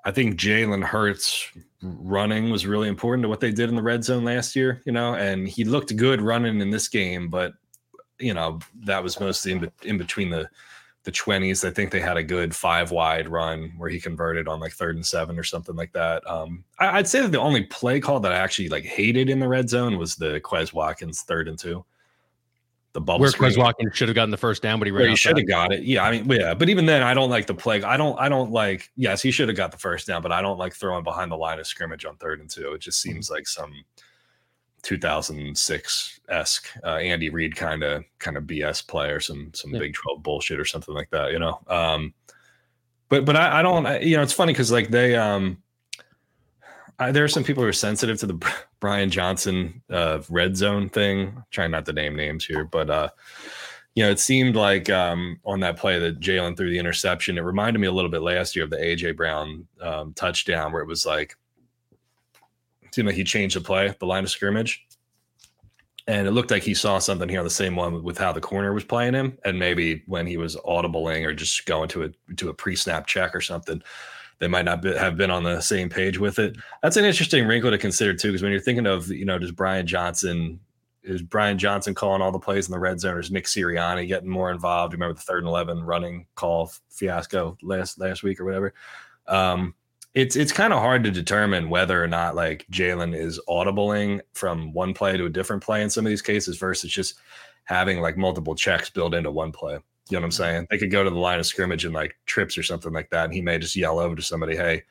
I 0.05 0.11
think 0.11 0.39
Jalen 0.39 0.83
Hurts 0.83 1.49
running 1.81 2.49
was 2.49 2.65
really 2.65 2.89
important 2.89 3.23
to 3.23 3.29
what 3.29 3.39
they 3.39 3.51
did 3.51 3.69
in 3.69 3.75
the 3.75 3.81
red 3.81 4.03
zone 4.03 4.25
last 4.25 4.55
year. 4.55 4.81
You 4.85 4.91
know, 4.91 5.15
and 5.15 5.47
he 5.47 5.63
looked 5.63 5.95
good 5.95 6.21
running 6.21 6.61
in 6.61 6.69
this 6.69 6.87
game, 6.87 7.29
but 7.29 7.53
you 8.19 8.33
know 8.33 8.59
that 8.81 9.03
was 9.03 9.19
mostly 9.19 9.53
in, 9.53 9.71
in 9.83 9.97
between 9.97 10.29
the 10.29 10.49
the 11.03 11.11
20s. 11.11 11.67
I 11.67 11.71
think 11.71 11.91
they 11.91 11.99
had 11.99 12.17
a 12.17 12.23
good 12.23 12.55
five 12.55 12.91
wide 12.91 13.27
run 13.27 13.73
where 13.77 13.89
he 13.89 13.99
converted 13.99 14.47
on 14.47 14.59
like 14.59 14.73
third 14.73 14.95
and 14.95 15.05
seven 15.05 15.39
or 15.39 15.43
something 15.43 15.75
like 15.75 15.93
that. 15.93 16.27
Um, 16.29 16.63
I, 16.77 16.97
would 16.97 17.07
say 17.07 17.21
that 17.21 17.31
the 17.31 17.39
only 17.39 17.63
play 17.65 17.99
call 17.99 18.19
that 18.19 18.31
I 18.31 18.37
actually 18.37 18.69
like 18.69 18.85
hated 18.85 19.29
in 19.29 19.39
the 19.39 19.47
red 19.47 19.69
zone 19.69 19.97
was 19.97 20.15
the 20.15 20.39
Quez 20.41 20.73
Watkins 20.73 21.21
third 21.21 21.47
and 21.47 21.57
two. 21.57 21.85
The 22.93 23.01
bubble 23.01 23.21
where 23.21 23.31
Quez 23.31 23.55
Watkins 23.55 23.95
should 23.95 24.07
have 24.07 24.15
gotten 24.15 24.31
the 24.31 24.37
first 24.37 24.63
down, 24.63 24.79
but 24.79 24.87
he 24.87 24.91
ran. 24.91 25.09
He 25.09 25.15
should 25.15 25.37
have 25.37 25.47
got 25.47 25.71
it. 25.71 25.83
Yeah, 25.83 26.03
I 26.03 26.11
mean, 26.11 26.27
yeah, 26.27 26.55
but 26.55 26.69
even 26.69 26.87
then, 26.87 27.03
I 27.03 27.13
don't 27.13 27.29
like 27.29 27.45
the 27.45 27.53
play. 27.53 27.83
I 27.83 27.97
don't. 27.97 28.19
I 28.19 28.29
don't 28.29 28.51
like. 28.51 28.89
Yes, 28.95 29.21
he 29.21 29.29
should 29.29 29.47
have 29.47 29.55
got 29.55 29.71
the 29.71 29.77
first 29.77 30.07
down, 30.07 30.23
but 30.23 30.31
I 30.31 30.41
don't 30.41 30.57
like 30.57 30.73
throwing 30.73 31.03
behind 31.03 31.31
the 31.31 31.37
line 31.37 31.59
of 31.59 31.67
scrimmage 31.67 32.03
on 32.03 32.15
third 32.15 32.39
and 32.39 32.49
two. 32.49 32.73
It 32.73 32.81
just 32.81 32.99
seems 32.99 33.27
mm-hmm. 33.27 33.35
like 33.35 33.47
some 33.47 33.71
2006 34.81 36.19
esque 36.29 36.67
uh, 36.83 36.95
Andy 36.95 37.29
Reid 37.29 37.55
kind 37.55 37.83
of 37.83 38.03
kind 38.19 38.37
of 38.37 38.43
BS 38.43 38.85
play 38.85 39.09
or 39.09 39.19
some 39.19 39.51
some 39.53 39.73
yeah. 39.73 39.79
Big 39.79 39.93
12 39.93 40.23
bullshit 40.23 40.59
or 40.59 40.65
something 40.65 40.93
like 40.93 41.09
that, 41.11 41.31
you 41.31 41.39
know. 41.39 41.59
Um, 41.67 42.13
but 43.09 43.25
but 43.25 43.35
I, 43.35 43.59
I 43.59 43.61
don't, 43.61 43.85
I, 43.85 43.99
you 43.99 44.15
know, 44.15 44.23
it's 44.23 44.33
funny 44.33 44.53
because 44.53 44.71
like 44.71 44.89
they 44.89 45.15
um, 45.15 45.61
I, 46.99 47.11
there 47.11 47.23
are 47.23 47.29
some 47.29 47.43
people 47.43 47.63
who 47.63 47.69
are 47.69 47.73
sensitive 47.73 48.19
to 48.19 48.27
the 48.27 48.53
Brian 48.79 49.09
Johnson 49.09 49.81
uh, 49.89 50.21
red 50.29 50.55
zone 50.55 50.89
thing. 50.89 51.33
I'm 51.35 51.45
trying 51.51 51.71
not 51.71 51.85
to 51.85 51.93
name 51.93 52.15
names 52.15 52.45
here, 52.45 52.65
but 52.65 52.89
uh, 52.89 53.09
you 53.95 54.03
know, 54.03 54.11
it 54.11 54.19
seemed 54.19 54.55
like 54.55 54.89
um, 54.89 55.39
on 55.45 55.61
that 55.61 55.77
play 55.77 55.97
that 55.97 56.19
Jalen 56.19 56.55
threw 56.55 56.69
the 56.69 56.79
interception. 56.79 57.37
It 57.37 57.41
reminded 57.41 57.79
me 57.79 57.87
a 57.87 57.91
little 57.91 58.11
bit 58.11 58.21
last 58.21 58.55
year 58.55 58.65
of 58.65 58.71
the 58.71 58.77
AJ 58.77 59.15
Brown 59.15 59.67
um, 59.81 60.13
touchdown, 60.13 60.71
where 60.71 60.81
it 60.81 60.87
was 60.87 61.05
like 61.05 61.35
seemed 62.91 63.07
like 63.07 63.15
he 63.15 63.23
changed 63.23 63.55
the 63.55 63.61
play, 63.61 63.95
the 63.99 64.05
line 64.05 64.23
of 64.23 64.29
scrimmage. 64.29 64.85
And 66.07 66.27
it 66.27 66.31
looked 66.31 66.49
like 66.49 66.63
he 66.63 66.73
saw 66.73 66.97
something 66.97 67.29
here 67.29 67.39
on 67.39 67.45
the 67.45 67.51
same 67.51 67.75
one 67.75 68.01
with 68.01 68.17
how 68.17 68.31
the 68.31 68.41
corner 68.41 68.73
was 68.73 68.83
playing 68.83 69.13
him. 69.13 69.37
And 69.45 69.59
maybe 69.59 70.01
when 70.07 70.25
he 70.25 70.37
was 70.37 70.55
audibling 70.55 71.23
or 71.23 71.35
just 71.35 71.67
going 71.67 71.87
to 71.89 72.03
a 72.05 72.33
to 72.35 72.49
a 72.49 72.53
pre-snap 72.53 73.05
check 73.05 73.35
or 73.35 73.41
something, 73.41 73.83
they 74.39 74.47
might 74.47 74.65
not 74.65 74.81
be, 74.81 74.95
have 74.95 75.17
been 75.17 75.29
on 75.29 75.43
the 75.43 75.61
same 75.61 75.87
page 75.87 76.17
with 76.17 76.39
it. 76.39 76.57
That's 76.81 76.97
an 76.97 77.05
interesting 77.05 77.45
wrinkle 77.45 77.69
to 77.69 77.77
consider 77.77 78.15
too, 78.15 78.29
because 78.29 78.41
when 78.41 78.51
you're 78.51 78.61
thinking 78.61 78.87
of, 78.87 79.09
you 79.09 79.25
know, 79.25 79.37
does 79.37 79.51
Brian 79.51 79.85
Johnson 79.85 80.59
is 81.03 81.21
Brian 81.21 81.57
Johnson 81.57 81.93
calling 81.93 82.21
all 82.21 82.31
the 82.31 82.39
plays 82.39 82.67
in 82.67 82.71
the 82.71 82.79
red 82.79 82.99
zone, 82.99 83.13
or 83.13 83.19
is 83.19 83.31
Nick 83.31 83.45
Sirianni 83.45 84.07
getting 84.07 84.29
more 84.29 84.51
involved? 84.51 84.93
Remember 84.93 85.13
the 85.13 85.21
third 85.21 85.43
and 85.43 85.47
eleven 85.47 85.83
running 85.83 86.25
call 86.35 86.71
fiasco 86.89 87.55
last 87.61 87.99
last 87.99 88.23
week 88.23 88.39
or 88.39 88.45
whatever. 88.45 88.73
Um, 89.27 89.75
it's 90.13 90.35
it's 90.35 90.51
kind 90.51 90.73
of 90.73 90.79
hard 90.79 91.03
to 91.03 91.11
determine 91.11 91.69
whether 91.69 92.03
or 92.03 92.07
not 92.07 92.35
like 92.35 92.65
Jalen 92.71 93.15
is 93.15 93.39
audibling 93.47 94.21
from 94.33 94.73
one 94.73 94.93
play 94.93 95.17
to 95.17 95.25
a 95.25 95.29
different 95.29 95.63
play 95.63 95.83
in 95.83 95.89
some 95.89 96.05
of 96.05 96.09
these 96.09 96.21
cases 96.21 96.57
versus 96.57 96.91
just 96.91 97.15
having 97.65 98.01
like 98.01 98.17
multiple 98.17 98.55
checks 98.55 98.89
built 98.89 99.13
into 99.13 99.29
one 99.29 99.51
play. 99.51 99.73
You 99.73 100.17
know 100.17 100.21
what 100.21 100.23
I'm 100.23 100.29
mm-hmm. 100.31 100.43
saying? 100.43 100.67
They 100.71 100.79
could 100.79 100.91
go 100.91 101.03
to 101.03 101.09
the 101.09 101.15
line 101.15 101.39
of 101.39 101.45
scrimmage 101.45 101.85
and 101.85 101.93
like 101.93 102.17
trips 102.25 102.57
or 102.57 102.63
something 102.63 102.91
like 102.91 103.11
that, 103.11 103.25
and 103.25 103.33
he 103.33 103.41
may 103.41 103.59
just 103.59 103.75
yell 103.75 103.99
over 103.99 104.15
to 104.15 104.21
somebody, 104.23 104.55
"Hey, 104.55 104.83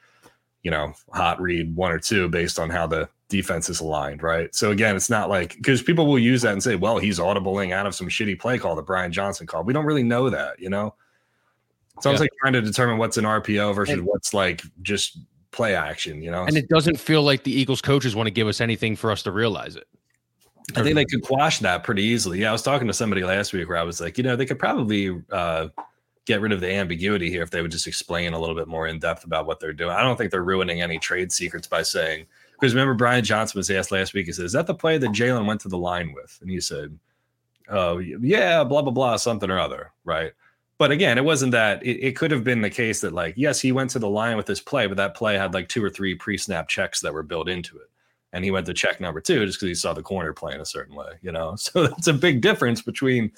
you 0.62 0.70
know, 0.70 0.92
hot 1.12 1.40
read 1.40 1.75
one 1.75 1.90
or 1.90 1.98
two 1.98 2.28
based 2.28 2.58
on 2.60 2.70
how 2.70 2.87
the 2.87 3.08
defense 3.28 3.68
is 3.68 3.80
aligned, 3.80 4.22
right? 4.22 4.54
So 4.54 4.70
again, 4.70 4.94
it's 4.94 5.10
not 5.10 5.28
like 5.28 5.56
because 5.56 5.82
people 5.82 6.06
will 6.06 6.20
use 6.20 6.42
that 6.42 6.52
and 6.52 6.62
say, 6.62 6.76
"Well, 6.76 6.98
he's 6.98 7.18
audibling 7.18 7.72
out 7.72 7.87
of 7.87 7.96
some 7.96 8.08
shitty 8.08 8.38
play 8.38 8.58
call 8.58 8.76
that 8.76 8.87
Brian 8.87 9.10
Johnson 9.10 9.48
called." 9.48 9.66
We 9.66 9.72
don't 9.72 9.84
really 9.87 10.04
know 10.04 10.30
that, 10.30 10.60
you 10.60 10.70
know. 10.70 10.94
It's 11.99 12.07
almost 12.07 12.21
yeah. 12.21 12.25
like 12.25 12.31
trying 12.40 12.52
to 12.55 12.62
determine 12.62 12.99
what's 12.99 13.17
an 13.17 13.25
RPO 13.25 13.75
versus 13.75 13.95
and, 13.95 14.07
what's 14.07 14.33
like 14.33 14.62
just 14.83 15.19
play 15.50 15.75
action, 15.75 16.23
you 16.23 16.31
know. 16.31 16.45
And 16.45 16.57
it 16.57 16.69
doesn't 16.69 16.99
feel 16.99 17.23
like 17.23 17.43
the 17.43 17.52
Eagles 17.52 17.83
coaches 17.83 18.14
want 18.14 18.28
to 18.28 18.31
give 18.31 18.47
us 18.47 18.61
anything 18.61 18.97
for 18.97 19.11
us 19.11 19.23
to 19.25 19.33
realize 19.33 19.76
it. 19.76 19.87
I 20.76 20.83
think 20.83 20.95
they 20.95 21.05
could 21.05 21.23
quash 21.23 21.59
that 21.61 21.83
pretty 21.83 22.02
easily. 22.02 22.40
Yeah, 22.40 22.50
I 22.50 22.52
was 22.52 22.62
talking 22.62 22.87
to 22.87 22.93
somebody 22.93 23.25
last 23.25 23.52
week 23.52 23.69
where 23.69 23.78
I 23.78 23.83
was 23.83 24.00
like, 24.00 24.19
you 24.19 24.25
know, 24.25 24.37
they 24.37 24.47
could 24.47 24.59
probably 24.59 25.23
uh, 25.33 25.69
get 26.26 26.40
rid 26.43 26.52
of 26.52 26.61
the 26.61 26.71
ambiguity 26.71 27.31
here 27.31 27.43
if 27.43 27.50
they 27.50 27.62
would 27.62 27.71
just 27.71 27.87
explain 27.87 28.35
a 28.35 28.38
little 28.38 28.55
bit 28.55 28.69
more 28.69 28.87
in 28.87 28.99
depth 28.99 29.25
about 29.25 29.47
what 29.47 29.61
they're 29.61 29.73
doing. 29.73 29.90
I 29.90 30.02
don't 30.02 30.17
think 30.17 30.31
they're 30.31 30.45
ruining 30.45 30.83
any 30.83 30.99
trade 30.99 31.33
secrets 31.33 31.67
by 31.67 31.83
saying 31.83 32.26
because 32.52 32.75
remember 32.75 32.95
Brian 32.95 33.25
Johnson 33.25 33.59
was 33.59 33.71
asked 33.71 33.90
last 33.90 34.14
week. 34.14 34.26
He 34.26 34.33
said, 34.33 34.45
"Is 34.45 34.52
that 34.52 34.67
the 34.67 34.75
play 34.75 34.99
that 34.99 35.11
Jalen 35.11 35.47
went 35.47 35.61
to 35.62 35.69
the 35.69 35.78
line 35.78 36.12
with?" 36.12 36.38
And 36.43 36.50
he 36.50 36.61
said, 36.61 36.99
"Oh 37.69 37.99
yeah, 37.99 38.62
blah 38.62 38.83
blah 38.83 38.93
blah, 38.93 39.17
something 39.17 39.50
or 39.50 39.59
other." 39.59 39.93
Right. 40.05 40.33
But 40.78 40.92
again, 40.92 41.18
it 41.18 41.25
wasn't 41.25 41.52
that. 41.52 41.85
It, 41.85 42.00
it, 42.04 42.16
could 42.16 42.30
have 42.30 42.44
been 42.44 42.61
the 42.61 42.70
case 42.70 43.00
that, 43.00 43.12
like, 43.12 43.35
yes, 43.37 43.61
he 43.61 43.73
went 43.73 43.90
to 43.90 43.99
the 43.99 44.08
line 44.08 44.37
with 44.37 44.47
this 44.47 44.61
play, 44.61 44.87
but 44.87 44.97
that 44.97 45.16
play 45.16 45.37
had 45.37 45.52
like 45.52 45.68
two 45.68 45.85
or 45.85 45.90
three 45.90 46.14
pre-snap 46.14 46.68
checks 46.68 47.00
that 47.00 47.12
were 47.12 47.25
built 47.25 47.49
into 47.49 47.76
it, 47.76 47.90
and 48.32 48.44
he 48.44 48.52
went 48.52 48.66
to 48.66 48.75
check 48.75 49.00
number 49.00 49.20
two 49.20 49.44
just 49.44 49.58
because 49.58 49.68
he 49.68 49.75
saw 49.75 49.92
the 49.92 50.02
corner 50.02 50.32
playing 50.32 50.61
a 50.61 50.64
certain 50.64 50.94
way, 50.94 51.14
you 51.20 51.32
know. 51.32 51.56
So 51.56 51.88
that's 51.88 52.06
a 52.06 52.12
big 52.12 52.42
difference 52.42 52.80
between, 52.80 53.32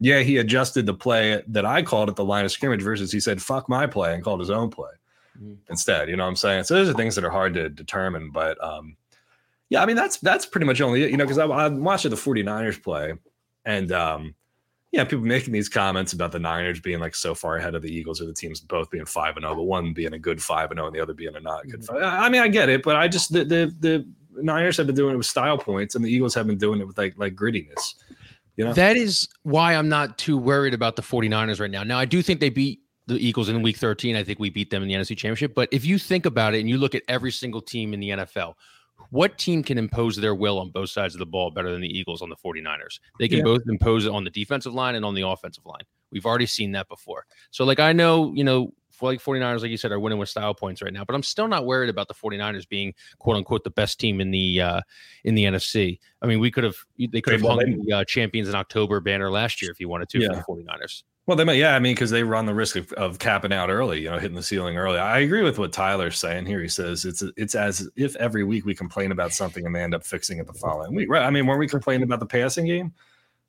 yeah, 0.00 0.20
he 0.20 0.38
adjusted 0.38 0.86
the 0.86 0.94
play 0.94 1.42
that 1.48 1.66
I 1.66 1.82
called 1.82 2.08
at 2.08 2.16
the 2.16 2.24
line 2.24 2.46
of 2.46 2.50
scrimmage 2.50 2.82
versus 2.82 3.12
he 3.12 3.20
said 3.20 3.42
"fuck 3.42 3.68
my 3.68 3.86
play" 3.86 4.14
and 4.14 4.24
called 4.24 4.40
his 4.40 4.50
own 4.50 4.70
play 4.70 4.92
mm-hmm. 5.38 5.54
instead. 5.68 6.08
You 6.08 6.16
know 6.16 6.24
what 6.24 6.30
I'm 6.30 6.36
saying? 6.36 6.64
So 6.64 6.74
those 6.74 6.88
are 6.88 6.94
things 6.94 7.14
that 7.16 7.24
are 7.24 7.30
hard 7.30 7.52
to 7.54 7.68
determine, 7.68 8.30
but 8.30 8.62
um, 8.64 8.96
yeah, 9.68 9.82
I 9.82 9.86
mean 9.86 9.96
that's 9.96 10.16
that's 10.18 10.46
pretty 10.46 10.66
much 10.66 10.80
only 10.80 11.02
it, 11.02 11.10
you 11.10 11.18
know, 11.18 11.24
because 11.24 11.38
I, 11.38 11.44
I 11.44 11.68
watched 11.68 12.08
the 12.08 12.16
49ers 12.16 12.82
play, 12.82 13.12
and 13.66 13.92
um 13.92 14.34
yeah, 14.96 15.04
people 15.04 15.26
making 15.26 15.52
these 15.52 15.68
comments 15.68 16.14
about 16.14 16.32
the 16.32 16.38
Niners 16.38 16.80
being 16.80 17.00
like 17.00 17.14
so 17.14 17.34
far 17.34 17.56
ahead 17.56 17.74
of 17.74 17.82
the 17.82 17.94
Eagles 17.94 18.20
or 18.20 18.24
the 18.24 18.32
teams 18.32 18.60
both 18.60 18.90
being 18.90 19.04
five 19.04 19.36
and 19.36 19.42
zero, 19.42 19.52
oh, 19.52 19.56
but 19.56 19.64
one 19.64 19.92
being 19.92 20.14
a 20.14 20.18
good 20.18 20.42
five 20.42 20.70
and 20.70 20.78
zero 20.78 20.86
and 20.86 20.96
the 20.96 21.00
other 21.00 21.12
being 21.12 21.36
a 21.36 21.40
not 21.40 21.68
good 21.68 21.80
mm-hmm. 21.82 21.96
five. 21.96 22.02
I 22.02 22.30
mean, 22.30 22.40
I 22.40 22.48
get 22.48 22.70
it, 22.70 22.82
but 22.82 22.96
I 22.96 23.06
just 23.06 23.30
the 23.30 23.44
the 23.44 23.74
the 23.80 24.08
Niners 24.42 24.78
have 24.78 24.86
been 24.86 24.96
doing 24.96 25.12
it 25.12 25.18
with 25.18 25.26
style 25.26 25.58
points, 25.58 25.94
and 25.96 26.04
the 26.04 26.10
Eagles 26.10 26.34
have 26.34 26.46
been 26.46 26.56
doing 26.56 26.80
it 26.80 26.86
with 26.86 26.96
like 26.96 27.14
like 27.18 27.34
grittiness. 27.34 27.94
You 28.56 28.64
know, 28.64 28.72
that 28.72 28.96
is 28.96 29.28
why 29.42 29.74
I'm 29.74 29.90
not 29.90 30.16
too 30.16 30.38
worried 30.38 30.72
about 30.72 30.96
the 30.96 31.02
49ers 31.02 31.60
right 31.60 31.70
now. 31.70 31.82
Now, 31.82 31.98
I 31.98 32.06
do 32.06 32.22
think 32.22 32.40
they 32.40 32.48
beat 32.48 32.80
the 33.06 33.16
Eagles 33.16 33.50
in 33.50 33.60
week 33.60 33.76
13. 33.76 34.16
I 34.16 34.24
think 34.24 34.38
we 34.38 34.48
beat 34.48 34.70
them 34.70 34.82
in 34.82 34.88
the 34.88 34.94
NFC 34.94 35.08
Championship. 35.08 35.54
But 35.54 35.68
if 35.72 35.84
you 35.84 35.98
think 35.98 36.24
about 36.24 36.54
it 36.54 36.60
and 36.60 36.68
you 36.70 36.78
look 36.78 36.94
at 36.94 37.02
every 37.06 37.32
single 37.32 37.60
team 37.60 37.92
in 37.92 38.00
the 38.00 38.10
NFL, 38.10 38.54
what 39.10 39.38
team 39.38 39.62
can 39.62 39.78
impose 39.78 40.16
their 40.16 40.34
will 40.34 40.58
on 40.58 40.70
both 40.70 40.90
sides 40.90 41.14
of 41.14 41.18
the 41.18 41.26
ball 41.26 41.50
better 41.50 41.70
than 41.70 41.80
the 41.80 41.98
Eagles 41.98 42.22
on 42.22 42.28
the 42.28 42.36
49ers? 42.36 43.00
They 43.18 43.28
can 43.28 43.38
yeah. 43.38 43.44
both 43.44 43.62
impose 43.68 44.06
it 44.06 44.12
on 44.12 44.24
the 44.24 44.30
defensive 44.30 44.74
line 44.74 44.94
and 44.94 45.04
on 45.04 45.14
the 45.14 45.26
offensive 45.26 45.64
line. 45.66 45.82
We've 46.10 46.26
already 46.26 46.46
seen 46.46 46.72
that 46.72 46.88
before. 46.88 47.26
So, 47.50 47.64
like, 47.64 47.80
I 47.80 47.92
know, 47.92 48.32
you 48.34 48.44
know, 48.44 48.72
for 48.96 49.10
like 49.10 49.22
49ers, 49.22 49.60
like 49.60 49.70
you 49.70 49.76
said, 49.76 49.92
are 49.92 50.00
winning 50.00 50.18
with 50.18 50.28
style 50.28 50.54
points 50.54 50.80
right 50.80 50.92
now, 50.92 51.04
but 51.04 51.14
I'm 51.14 51.22
still 51.22 51.48
not 51.48 51.66
worried 51.66 51.90
about 51.90 52.08
the 52.08 52.14
49ers 52.14 52.66
being 52.68 52.94
quote 53.18 53.36
unquote 53.36 53.62
the 53.62 53.70
best 53.70 54.00
team 54.00 54.20
in 54.20 54.30
the 54.30 54.60
uh 54.62 54.80
in 55.24 55.34
the 55.34 55.44
NFC. 55.44 55.98
I 56.22 56.26
mean, 56.26 56.40
we 56.40 56.50
could 56.50 56.64
have 56.64 56.76
they 56.98 57.20
could 57.20 57.34
have 57.34 57.42
hung 57.42 57.84
the 57.84 57.92
uh, 57.92 58.04
champions 58.04 58.48
in 58.48 58.54
October 58.54 59.00
banner 59.00 59.30
last 59.30 59.60
year 59.60 59.70
if 59.70 59.78
you 59.78 59.88
wanted 59.88 60.08
to 60.10 60.20
yeah. 60.20 60.28
for 60.42 60.56
the 60.56 60.64
49ers. 60.64 61.02
Well, 61.26 61.36
they 61.36 61.42
might, 61.42 61.54
yeah. 61.54 61.74
I 61.74 61.80
mean, 61.80 61.94
because 61.94 62.10
they 62.10 62.22
run 62.22 62.46
the 62.46 62.54
risk 62.54 62.76
of, 62.76 62.92
of 62.92 63.18
capping 63.18 63.52
out 63.52 63.68
early, 63.68 64.02
you 64.02 64.10
know, 64.10 64.18
hitting 64.18 64.36
the 64.36 64.42
ceiling 64.42 64.76
early. 64.76 64.98
I 64.98 65.18
agree 65.18 65.42
with 65.42 65.58
what 65.58 65.72
Tyler's 65.72 66.18
saying 66.18 66.46
here. 66.46 66.62
He 66.62 66.68
says 66.68 67.04
it's 67.04 67.22
it's 67.36 67.56
as 67.56 67.88
if 67.96 68.14
every 68.16 68.44
week 68.44 68.64
we 68.64 68.76
complain 68.76 69.10
about 69.10 69.32
something 69.32 69.66
and 69.66 69.74
they 69.74 69.82
end 69.82 69.94
up 69.94 70.06
fixing 70.06 70.38
it 70.38 70.46
the 70.46 70.52
following 70.52 70.94
week. 70.94 71.08
Right? 71.10 71.22
I 71.22 71.30
mean, 71.30 71.46
when 71.46 71.58
we 71.58 71.66
complain 71.66 72.04
about 72.04 72.20
the 72.20 72.26
passing 72.26 72.66
game, 72.66 72.92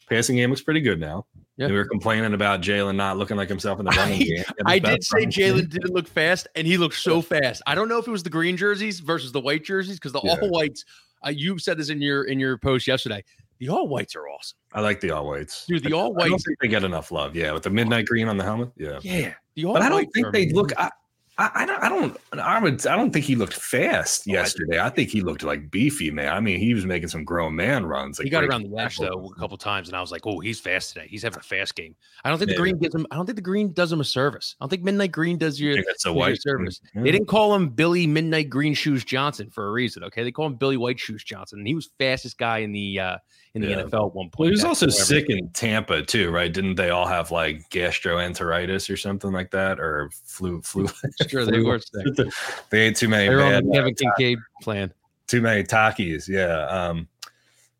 passing 0.09 0.37
game 0.37 0.49
looks 0.49 0.63
pretty 0.63 0.81
good 0.81 0.99
now. 0.99 1.27
Yeah. 1.57 1.67
We 1.67 1.73
were 1.73 1.85
complaining 1.85 2.33
about 2.33 2.61
Jalen 2.61 2.95
not 2.95 3.17
looking 3.17 3.37
like 3.37 3.49
himself 3.49 3.79
in 3.79 3.85
the 3.85 3.91
running 3.91 4.19
game. 4.27 4.43
I 4.65 4.79
did 4.79 5.03
say 5.03 5.25
Jalen 5.25 5.69
didn't 5.69 5.93
look 5.93 6.07
fast, 6.07 6.47
and 6.55 6.65
he 6.65 6.77
looked 6.77 6.95
so 6.95 7.21
fast. 7.21 7.61
I 7.67 7.75
don't 7.75 7.89
know 7.89 7.97
if 7.97 8.07
it 8.07 8.11
was 8.11 8.23
the 8.23 8.29
green 8.29 8.57
jerseys 8.57 8.99
versus 8.99 9.31
the 9.31 9.41
white 9.41 9.63
jerseys 9.63 9.95
because 9.95 10.13
the 10.13 10.21
yeah. 10.23 10.35
all 10.41 10.49
whites. 10.49 10.83
Uh, 11.25 11.29
you 11.29 11.57
said 11.57 11.77
this 11.77 11.89
in 11.89 12.01
your 12.01 12.25
in 12.25 12.39
your 12.39 12.57
post 12.57 12.87
yesterday. 12.87 13.23
The 13.59 13.69
all 13.69 13.87
whites 13.87 14.15
are 14.15 14.27
awesome. 14.27 14.57
I 14.73 14.81
like 14.81 14.99
the 14.99 15.11
all 15.11 15.27
whites. 15.27 15.65
Dude, 15.65 15.83
the 15.83 15.93
all 15.93 16.13
whites. 16.13 16.25
I 16.25 16.29
don't 16.29 16.39
think 16.39 16.59
they 16.59 16.67
get 16.67 16.83
enough 16.83 17.11
love. 17.11 17.35
Yeah, 17.35 17.51
with 17.53 17.63
the 17.63 17.69
midnight 17.69 18.05
green 18.05 18.27
on 18.27 18.37
the 18.37 18.43
helmet. 18.43 18.71
Yeah. 18.77 18.99
Yeah. 19.01 19.33
The 19.55 19.65
all 19.65 19.73
but 19.73 19.81
I 19.81 19.89
don't 19.89 20.07
think 20.13 20.31
they 20.31 20.49
look. 20.49 20.71
I, 20.77 20.91
I, 21.39 21.51
I, 21.53 21.65
don't, 21.65 21.83
I 21.83 21.89
don't, 21.89 22.17
I 22.39 22.59
would, 22.59 22.87
I 22.87 22.95
don't 22.95 23.11
think 23.11 23.25
he 23.25 23.35
looked 23.35 23.53
fast 23.53 24.23
oh, 24.27 24.33
yesterday. 24.33 24.79
I, 24.79 24.87
I, 24.87 24.89
think 24.89 25.09
he 25.09 25.21
looked 25.21 25.43
like 25.43 25.69
beefy, 25.69 26.09
man. 26.09 26.33
I 26.33 26.39
mean, 26.39 26.59
he 26.59 26.73
was 26.73 26.85
making 26.85 27.09
some 27.09 27.23
grown 27.23 27.55
man 27.55 27.85
runs. 27.85 28.17
Like 28.17 28.25
he 28.25 28.29
got 28.31 28.43
around 28.43 28.63
the 28.63 28.75
edge 28.81 28.97
though 28.97 29.31
a 29.35 29.39
couple 29.39 29.55
times, 29.55 29.87
and 29.87 29.95
I 29.95 30.01
was 30.01 30.11
like, 30.11 30.25
oh, 30.25 30.39
he's 30.39 30.59
fast 30.59 30.93
today. 30.93 31.05
He's 31.07 31.21
having 31.21 31.39
a 31.39 31.43
fast 31.43 31.75
game. 31.75 31.95
I 32.23 32.29
don't 32.29 32.39
think 32.39 32.49
yeah. 32.49 32.55
the 32.55 32.61
green 32.61 32.77
gives 32.79 32.95
him. 32.95 33.05
I 33.11 33.15
don't 33.15 33.27
think 33.27 33.35
the 33.35 33.43
green 33.43 33.71
does 33.71 33.91
him 33.91 34.01
a 34.01 34.03
service. 34.03 34.55
I 34.59 34.63
don't 34.63 34.69
think 34.69 34.83
Midnight 34.83 35.11
Green 35.11 35.37
does 35.37 35.59
you 35.59 35.83
a 36.05 36.13
white 36.13 36.41
service. 36.41 36.81
Yeah. 36.95 37.03
They 37.03 37.11
didn't 37.11 37.27
call 37.27 37.53
him 37.53 37.69
Billy 37.69 38.07
Midnight 38.07 38.49
Green 38.49 38.73
Shoes 38.73 39.03
Johnson 39.03 39.51
for 39.51 39.67
a 39.67 39.71
reason. 39.71 40.03
Okay, 40.05 40.23
they 40.23 40.31
call 40.31 40.47
him 40.47 40.55
Billy 40.55 40.77
White 40.77 40.99
Shoes 40.99 41.23
Johnson, 41.23 41.59
and 41.59 41.67
he 41.67 41.75
was 41.75 41.89
fastest 41.99 42.39
guy 42.39 42.59
in 42.59 42.71
the 42.71 42.99
uh, 42.99 43.17
in 43.53 43.61
the 43.61 43.69
yeah. 43.69 43.81
NFL 43.83 44.07
at 44.07 44.15
one 44.15 44.29
point. 44.29 44.39
Well, 44.39 44.47
he 44.47 44.51
was 44.51 44.63
also 44.63 44.87
sick 44.87 45.29
in 45.29 45.49
Tampa 45.49 46.03
too, 46.03 46.31
right? 46.31 46.51
Didn't 46.51 46.75
they 46.75 46.89
all 46.89 47.07
have 47.07 47.31
like 47.31 47.69
gastroenteritis 47.69 48.91
or 48.91 48.97
something 48.97 49.31
like 49.31 49.51
that, 49.51 49.79
or 49.79 50.09
flu? 50.25 50.61
Flu? 50.61 50.87
Sure, 51.29 51.45
they 51.45 51.59
were 51.59 51.79
sick. 51.79 52.27
they 52.69 52.81
ate 52.81 52.95
too 52.95 53.07
many. 53.07 53.29
They 53.29 53.35
were 53.35 53.41
bad, 53.41 53.63
on 53.63 53.69
the 53.69 53.73
Kevin 53.73 53.95
Kinkead 53.95 54.37
plan. 54.61 54.93
Too 55.27 55.41
many 55.41 55.63
Takis, 55.63 56.27
yeah. 56.27 56.65
Um, 56.67 57.07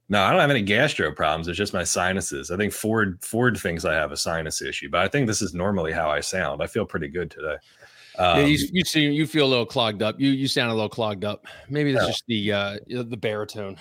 no, 0.10 0.22
I 0.22 0.32
don't 0.32 0.40
have 0.40 0.50
any 0.50 0.62
gastro 0.62 1.12
problems. 1.12 1.48
It's 1.48 1.58
just 1.58 1.74
my 1.74 1.84
sinuses. 1.84 2.50
I 2.52 2.58
think 2.58 2.72
Ford 2.72 3.20
Ford 3.22 3.58
thinks 3.58 3.84
I 3.86 3.94
have 3.94 4.12
a 4.12 4.18
sinus 4.18 4.62
issue, 4.62 4.90
but 4.90 5.02
I 5.02 5.08
think 5.08 5.28
this 5.28 5.42
is 5.42 5.54
normally 5.54 5.92
how 5.92 6.10
I 6.10 6.22
sound. 6.22 6.64
I 6.64 6.68
feel 6.68 6.86
pretty 6.86 7.10
good 7.10 7.30
today. 7.30 7.56
Um, 8.18 8.40
yeah, 8.40 8.46
you, 8.46 8.66
um, 8.66 8.70
you 8.74 8.86
see, 8.86 9.02
you 9.02 9.28
feel 9.28 9.46
a 9.46 9.50
little 9.50 9.66
clogged 9.66 10.02
up. 10.02 10.20
You 10.20 10.30
you 10.30 10.48
sound 10.48 10.72
a 10.72 10.74
little 10.74 10.90
clogged 10.90 11.26
up. 11.26 11.46
Maybe 11.70 11.92
that's 11.92 12.08
just 12.08 12.26
the 12.28 12.52
uh, 12.54 12.78
the 12.88 13.18
baritone 13.18 13.78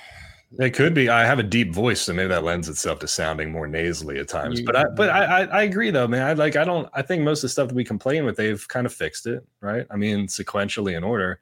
It 0.59 0.71
could 0.71 0.95
be. 0.95 1.09
I 1.09 1.25
have 1.25 1.39
a 1.39 1.43
deep 1.43 1.73
voice, 1.73 2.01
so 2.01 2.13
maybe 2.13 2.29
that 2.29 2.45
lends 2.45 2.69
itself 2.69 2.99
to 3.01 3.09
sounding 3.09 3.53
more 3.53 3.67
nasally 3.67 4.19
at 4.19 4.29
times. 4.29 4.61
But 4.63 4.77
I, 4.77 4.85
but 4.97 5.11
I, 5.11 5.25
I, 5.25 5.45
I 5.45 5.63
agree 5.63 5.91
though, 5.91 6.09
man. 6.09 6.23
I 6.23 6.33
like. 6.33 6.57
I 6.57 6.65
don't. 6.65 6.89
I 6.95 7.03
think 7.03 7.23
most 7.23 7.39
of 7.41 7.43
the 7.43 7.49
stuff 7.51 7.69
that 7.69 7.75
we 7.75 7.85
complain 7.85 8.25
with, 8.25 8.37
they've 8.37 8.67
kind 8.69 8.87
of 8.87 8.93
fixed 8.93 9.27
it, 9.27 9.47
right? 9.61 9.87
I 9.91 9.97
mean, 9.97 10.27
sequentially 10.27 10.97
in 10.97 11.05
order, 11.05 11.41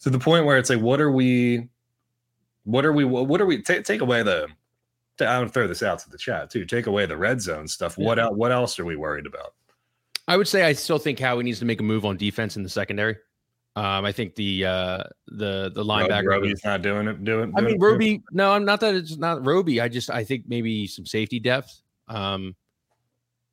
to 0.00 0.10
the 0.10 0.18
point 0.18 0.46
where 0.46 0.56
it's 0.56 0.70
like, 0.70 0.80
what 0.80 1.00
are 1.00 1.10
we? 1.10 1.68
What 2.64 2.86
are 2.86 2.92
we? 2.92 3.04
What 3.04 3.40
are 3.40 3.46
we? 3.46 3.62
T- 3.62 3.82
take 3.82 4.00
away 4.00 4.22
the. 4.22 4.48
I'm 5.20 5.26
gonna 5.26 5.48
throw 5.48 5.68
this 5.68 5.82
out 5.82 5.98
to 6.00 6.10
the 6.10 6.18
chat 6.18 6.50
too. 6.50 6.64
Take 6.64 6.86
away 6.86 7.06
the 7.06 7.16
red 7.16 7.40
zone 7.40 7.68
stuff. 7.68 7.96
Yeah. 7.98 8.06
What 8.06 8.18
else? 8.18 8.34
What 8.34 8.52
else 8.52 8.78
are 8.78 8.84
we 8.84 8.96
worried 8.96 9.26
about? 9.26 9.54
I 10.26 10.36
would 10.38 10.48
say 10.48 10.62
I 10.62 10.72
still 10.72 10.98
think 10.98 11.18
Howie 11.18 11.44
needs 11.44 11.58
to 11.58 11.66
make 11.66 11.80
a 11.80 11.84
move 11.84 12.04
on 12.04 12.16
defense 12.16 12.56
in 12.56 12.62
the 12.62 12.68
secondary. 12.68 13.16
Um, 13.76 14.04
I 14.04 14.12
think 14.12 14.36
the 14.36 14.66
uh, 14.66 15.02
the 15.26 15.72
the 15.74 15.84
linebacker 15.84 16.28
Roby's 16.28 16.64
not 16.64 16.82
doing 16.82 17.08
it. 17.08 17.24
Doing. 17.24 17.52
I 17.56 17.60
mean, 17.60 17.80
Roby. 17.80 18.22
No, 18.30 18.52
I'm 18.52 18.64
not 18.64 18.80
that 18.80 18.94
it's 18.94 19.16
not 19.16 19.44
Roby. 19.44 19.80
I 19.80 19.88
just 19.88 20.10
I 20.10 20.22
think 20.22 20.44
maybe 20.46 20.86
some 20.86 21.04
safety 21.04 21.40
depth. 21.40 21.82
Um, 22.06 22.54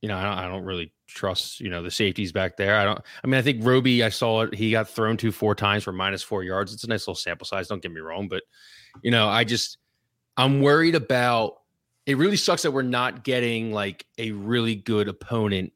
you 0.02 0.10
know, 0.10 0.18
I 0.18 0.24
don't, 0.24 0.38
I 0.38 0.48
don't 0.48 0.64
really 0.64 0.94
trust 1.08 1.60
you 1.60 1.70
know 1.70 1.82
the 1.82 1.90
safeties 1.90 2.32
back 2.32 2.56
there. 2.56 2.78
I 2.78 2.84
don't. 2.84 3.02
I 3.24 3.28
mean, 3.28 3.40
I 3.40 3.42
think 3.42 3.66
Roby. 3.66 4.04
I 4.04 4.10
saw 4.10 4.42
it. 4.42 4.54
He 4.54 4.70
got 4.70 4.88
thrown 4.88 5.18
to 5.18 5.32
four 5.32 5.56
times 5.56 5.84
for 5.84 5.92
minus 5.92 6.22
four 6.22 6.44
yards. 6.44 6.72
It's 6.72 6.84
a 6.84 6.88
nice 6.88 7.02
little 7.02 7.16
sample 7.16 7.48
size. 7.48 7.68
Don't 7.68 7.82
get 7.82 7.92
me 7.92 8.02
wrong, 8.02 8.28
but 8.28 8.44
you 9.02 9.10
know, 9.10 9.28
I 9.28 9.44
just 9.44 9.80
I'm 10.38 10.62
worried 10.62 10.96
about. 10.96 11.56
It 12.06 12.18
really 12.18 12.38
sucks 12.38 12.64
that 12.64 12.72
we're 12.72 12.82
not 12.82 13.24
getting 13.24 13.72
like 13.72 14.06
a 14.18 14.32
really 14.32 14.76
good 14.76 15.08
opponent 15.08 15.72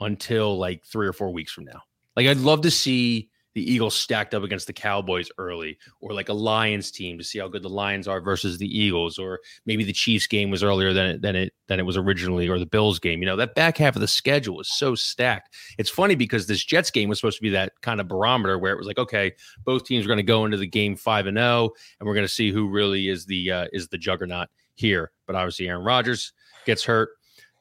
until 0.00 0.58
like 0.58 0.84
three 0.84 1.06
or 1.06 1.12
four 1.12 1.30
weeks 1.30 1.52
from 1.52 1.64
now. 1.64 1.82
Like 2.16 2.26
I'd 2.26 2.38
love 2.38 2.62
to 2.62 2.70
see 2.70 3.30
the 3.54 3.72
Eagles 3.72 3.94
stacked 3.94 4.34
up 4.34 4.42
against 4.42 4.66
the 4.66 4.72
Cowboys 4.72 5.30
early, 5.38 5.78
or 6.00 6.12
like 6.12 6.28
a 6.28 6.34
Lions 6.34 6.90
team 6.90 7.18
to 7.18 7.24
see 7.24 7.38
how 7.38 7.48
good 7.48 7.62
the 7.62 7.68
Lions 7.68 8.08
are 8.08 8.20
versus 8.20 8.58
the 8.58 8.78
Eagles, 8.78 9.18
or 9.18 9.40
maybe 9.66 9.84
the 9.84 9.92
Chiefs 9.92 10.26
game 10.26 10.50
was 10.50 10.62
earlier 10.62 10.92
than 10.92 11.06
it, 11.06 11.22
than 11.22 11.36
it 11.36 11.52
than 11.68 11.78
it 11.78 11.84
was 11.84 11.96
originally, 11.96 12.48
or 12.48 12.58
the 12.58 12.66
Bills 12.66 12.98
game. 12.98 13.20
You 13.20 13.26
know, 13.26 13.36
that 13.36 13.54
back 13.54 13.76
half 13.78 13.96
of 13.96 14.00
the 14.00 14.08
schedule 14.08 14.60
is 14.60 14.70
so 14.76 14.94
stacked. 14.94 15.54
It's 15.78 15.90
funny 15.90 16.14
because 16.14 16.46
this 16.46 16.64
Jets 16.64 16.90
game 16.90 17.08
was 17.08 17.18
supposed 17.18 17.38
to 17.38 17.42
be 17.42 17.50
that 17.50 17.72
kind 17.82 18.00
of 18.00 18.08
barometer 18.08 18.58
where 18.58 18.72
it 18.72 18.78
was 18.78 18.86
like, 18.86 18.98
okay, 18.98 19.32
both 19.64 19.84
teams 19.84 20.04
are 20.04 20.08
going 20.08 20.16
to 20.18 20.22
go 20.22 20.44
into 20.44 20.56
the 20.56 20.66
game 20.66 20.96
five 20.96 21.26
and 21.26 21.36
zero, 21.36 21.46
oh, 21.46 21.72
and 22.00 22.06
we're 22.06 22.14
going 22.14 22.26
to 22.26 22.32
see 22.32 22.50
who 22.50 22.68
really 22.68 23.08
is 23.08 23.26
the 23.26 23.50
uh, 23.50 23.66
is 23.72 23.88
the 23.88 23.98
juggernaut 23.98 24.48
here. 24.74 25.10
But 25.26 25.36
obviously, 25.36 25.68
Aaron 25.68 25.84
Rodgers 25.84 26.32
gets 26.64 26.84
hurt 26.84 27.10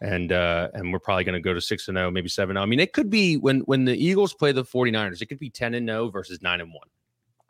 and 0.02 0.32
uh 0.32 0.68
and 0.74 0.92
we're 0.92 1.00
probably 1.00 1.24
going 1.24 1.34
to 1.34 1.40
go 1.40 1.54
to 1.54 1.62
6 1.62 1.88
and 1.88 1.98
0 1.98 2.12
maybe 2.12 2.28
7 2.28 2.56
0 2.56 2.62
i 2.62 2.66
mean 2.66 2.80
it 2.80 2.92
could 2.92 3.10
be 3.10 3.38
when 3.38 3.60
when 3.62 3.86
the 3.86 3.96
eagles 3.96 4.34
play 4.34 4.52
the 4.52 4.64
49ers 4.64 5.22
it 5.22 5.28
could 5.28 5.40
be 5.40 5.50
10 5.50 5.76
and 5.76 5.88
0 5.88 6.10
versus 6.10 6.42
9 6.42 6.62
and 6.62 6.74
1 6.74 6.82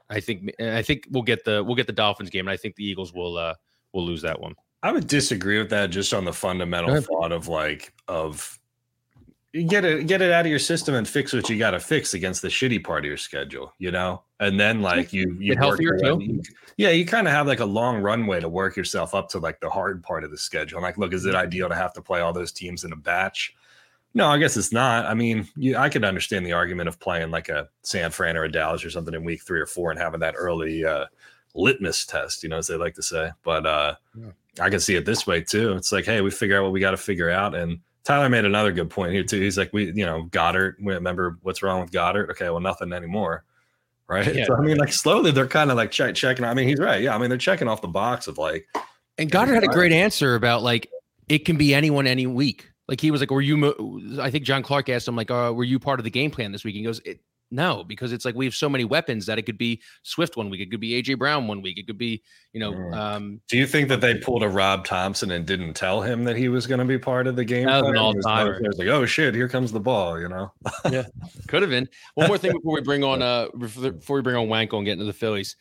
i 0.10 0.20
think 0.20 0.52
i 0.60 0.82
think 0.82 1.08
we'll 1.12 1.24
get 1.24 1.46
the 1.46 1.64
we'll 1.64 1.76
get 1.76 1.88
the 1.88 1.94
dolphins 1.94 2.30
game 2.30 2.48
and 2.48 2.54
i 2.54 2.58
think 2.58 2.76
the 2.76 2.86
eagles 2.86 3.14
will 3.14 3.38
uh 3.38 3.54
will 3.94 4.06
lose 4.06 4.22
that 4.22 4.40
one. 4.40 4.56
I 4.84 4.92
would 4.92 5.08
disagree 5.08 5.60
with 5.60 5.70
that 5.70 5.92
just 5.92 6.14
on 6.14 6.26
the 6.26 6.34
fundamental 6.34 7.00
thought 7.02 7.32
of 7.32 7.48
like 7.48 7.94
of 8.08 8.60
get 9.54 9.84
it 9.84 10.08
get 10.08 10.22
it 10.22 10.32
out 10.32 10.46
of 10.46 10.50
your 10.50 10.60
system 10.60 10.96
and 10.96 11.08
fix 11.08 11.34
what 11.34 11.50
you 11.50 11.60
got 11.60 11.72
to 11.72 11.80
fix 11.80 12.14
against 12.14 12.42
the 12.42 12.48
shitty 12.48 12.82
part 12.82 13.04
of 13.04 13.06
your 13.06 13.18
schedule 13.18 13.74
you 13.80 13.92
know? 13.92 14.24
And 14.40 14.60
then 14.60 14.82
like 14.82 15.12
you 15.12 15.36
you 15.40 15.56
healthier 15.58 15.98
too. 15.98 16.42
yeah 16.78 16.90
you 16.90 17.06
kind 17.06 17.28
of 17.28 17.34
have 17.34 17.48
like 17.48 17.60
a 17.60 17.66
long 17.66 18.02
runway 18.02 18.40
to 18.40 18.48
work 18.48 18.78
yourself 18.78 19.14
up 19.14 19.28
to 19.30 19.40
like 19.40 19.60
the 19.60 19.70
hard 19.70 20.04
part 20.04 20.24
of 20.24 20.32
the 20.32 20.38
schedule. 20.38 20.78
And 20.78 20.84
like 20.84 20.98
look 20.98 21.14
is 21.14 21.26
it 21.26 21.36
ideal 21.36 21.68
to 21.68 21.76
have 21.76 21.94
to 21.94 22.02
play 22.02 22.22
all 22.22 22.32
those 22.32 22.52
teams 22.54 22.86
in 22.86 22.94
a 22.94 22.96
batch? 22.96 23.54
No 24.14 24.28
i 24.28 24.38
guess 24.38 24.56
it's 24.56 24.72
not. 24.72 25.06
I 25.06 25.14
mean 25.14 25.48
you, 25.58 25.76
i 25.76 25.90
could 25.90 26.06
understand 26.06 26.46
the 26.46 26.54
argument 26.54 26.88
of 26.88 27.00
playing 27.00 27.32
like 27.32 27.50
a 27.50 27.68
san 27.82 28.10
fran 28.10 28.38
or 28.38 28.46
a 28.46 28.52
dallas 28.52 28.86
or 28.86 28.90
something 28.90 29.14
in 29.14 29.26
week 29.26 29.44
three 29.44 29.60
or 29.60 29.68
four 29.68 29.92
and 29.92 30.00
having 30.00 30.22
that 30.22 30.36
early 30.38 30.86
uh 30.86 31.06
litmus 31.54 32.06
test 32.06 32.42
you 32.44 32.48
know 32.48 32.58
as 32.58 32.68
they 32.68 32.78
like 32.78 32.96
to 32.96 33.04
say. 33.04 33.32
But 33.44 33.66
uh 33.66 33.96
yeah. 34.18 34.32
i 34.62 34.70
can 34.70 34.80
see 34.80 34.96
it 34.96 35.06
this 35.06 35.28
way 35.28 35.42
too. 35.42 35.74
It's 35.74 35.92
like 35.92 36.06
hey 36.06 36.22
we 36.22 36.32
figure 36.32 36.58
out 36.58 36.64
what 36.64 36.72
we 36.72 36.80
got 36.80 36.92
to 36.92 36.98
figure 36.98 37.30
out 37.30 37.54
and 37.54 37.82
Tyler 38.04 38.30
made 38.30 38.46
another 38.46 38.72
good 38.72 38.90
point 38.90 39.14
here 39.14 39.24
too. 39.24 39.40
He's 39.40 39.58
like, 39.58 39.72
we, 39.74 39.92
you 39.92 40.06
know, 40.06 40.24
Goedert. 40.32 40.76
We 40.82 40.94
remember 40.94 41.38
what's 41.42 41.62
wrong 41.62 41.82
with 41.82 41.92
Goedert. 41.92 42.30
Okay, 42.32 42.50
well, 42.50 42.60
nothing 42.60 42.94
anymore, 42.94 43.44
right? 44.08 44.34
Yeah. 44.34 44.46
So 44.46 44.56
I 44.56 44.62
mean, 44.62 44.78
like 44.78 44.94
slowly 44.94 45.32
they're 45.32 45.48
kind 45.48 45.70
of 45.70 45.78
like 45.78 45.92
check, 45.92 46.16
checking. 46.16 46.46
I 46.46 46.54
mean, 46.54 46.68
he's 46.68 46.80
right. 46.80 47.02
Yeah, 47.02 47.16
I 47.16 47.18
mean, 47.18 47.30
they're 47.30 47.38
checking 47.38 47.68
off 47.68 47.82
the 47.82 47.88
box 47.88 48.28
of 48.28 48.38
like. 48.38 48.68
And 49.18 49.32
Goedert 49.32 49.54
had 49.54 49.64
a 49.64 49.68
great 49.68 49.92
answer 49.92 50.36
about 50.36 50.64
like 50.64 50.90
it 51.30 51.46
can 51.46 51.58
be 51.58 51.74
anyone 51.74 52.08
any 52.08 52.26
week. 52.28 52.72
Like 52.88 53.00
he 53.00 53.12
was 53.12 53.22
like, 53.22 53.32
"Were 53.32 53.42
you?" 53.42 54.20
I 54.20 54.32
think 54.32 54.44
John 54.44 54.64
Clark 54.64 54.90
asked 54.90 55.08
him 55.08 55.16
like, 55.16 55.32
uh, 55.32 55.54
"Were 55.56 55.64
you 55.64 55.80
part 55.80 56.00
of 56.00 56.04
the 56.04 56.10
game 56.10 56.32
plan 56.32 56.52
this 56.52 56.64
week?" 56.64 56.76
He 56.76 56.84
goes, 56.84 57.00
it, 57.06 57.22
no, 57.52 57.84
because 57.84 58.14
it's 58.14 58.24
like 58.24 58.34
we 58.34 58.46
have 58.46 58.56
so 58.56 58.70
many 58.70 58.86
weapons 58.86 59.26
that 59.26 59.38
it 59.38 59.44
could 59.44 59.58
be 59.58 59.82
Swift 60.04 60.38
one 60.38 60.50
week, 60.50 60.62
it 60.62 60.72
could 60.72 60.80
be 60.80 61.02
AJ 61.02 61.20
Brown 61.20 61.48
one 61.48 61.62
week, 61.62 61.78
it 61.78 61.86
could 61.86 61.98
be, 61.98 62.24
you 62.54 62.60
know. 62.60 62.74
Um, 62.98 63.42
Do 63.50 63.58
you 63.58 63.68
think 63.68 63.90
that 63.90 64.00
they 64.00 64.16
pulled 64.16 64.42
a 64.42 64.50
Rob 64.50 64.86
Thomson 64.86 65.32
and 65.32 65.46
didn't 65.46 65.74
tell 65.74 66.02
him 66.02 66.24
that 66.24 66.38
he 66.38 66.48
was 66.48 66.66
going 66.66 66.80
to 66.80 66.86
be 66.86 66.98
part 66.98 67.28
of 67.28 67.36
the 67.36 67.46
game? 67.46 67.66
That 67.68 67.84
was 67.84 67.92
an 67.92 67.98
all 67.98 68.14
time. 68.14 68.48
It 68.48 68.68
was 68.68 68.78
like, 68.78 68.88
oh 68.88 69.06
shit, 69.06 69.36
here 69.36 69.50
comes 69.50 69.72
the 69.72 69.80
ball, 69.80 70.20
you 70.20 70.30
know. 70.30 70.52
yeah, 70.90 71.04
could 71.48 71.62
have 71.62 71.72
been. 71.72 71.90
One 72.16 72.28
more 72.28 72.38
thing 72.38 72.54
before 72.54 72.74
we 72.74 72.82
bring 72.82 73.04
on 73.04 73.22
uh 73.22 73.48
before 73.58 74.16
we 74.16 74.22
bring 74.22 74.38
on 74.38 74.48
Wanko 74.48 74.78
and 74.78 74.86
get 74.86 74.94
into 74.94 75.06
the 75.06 75.14
Phillies 75.14 75.58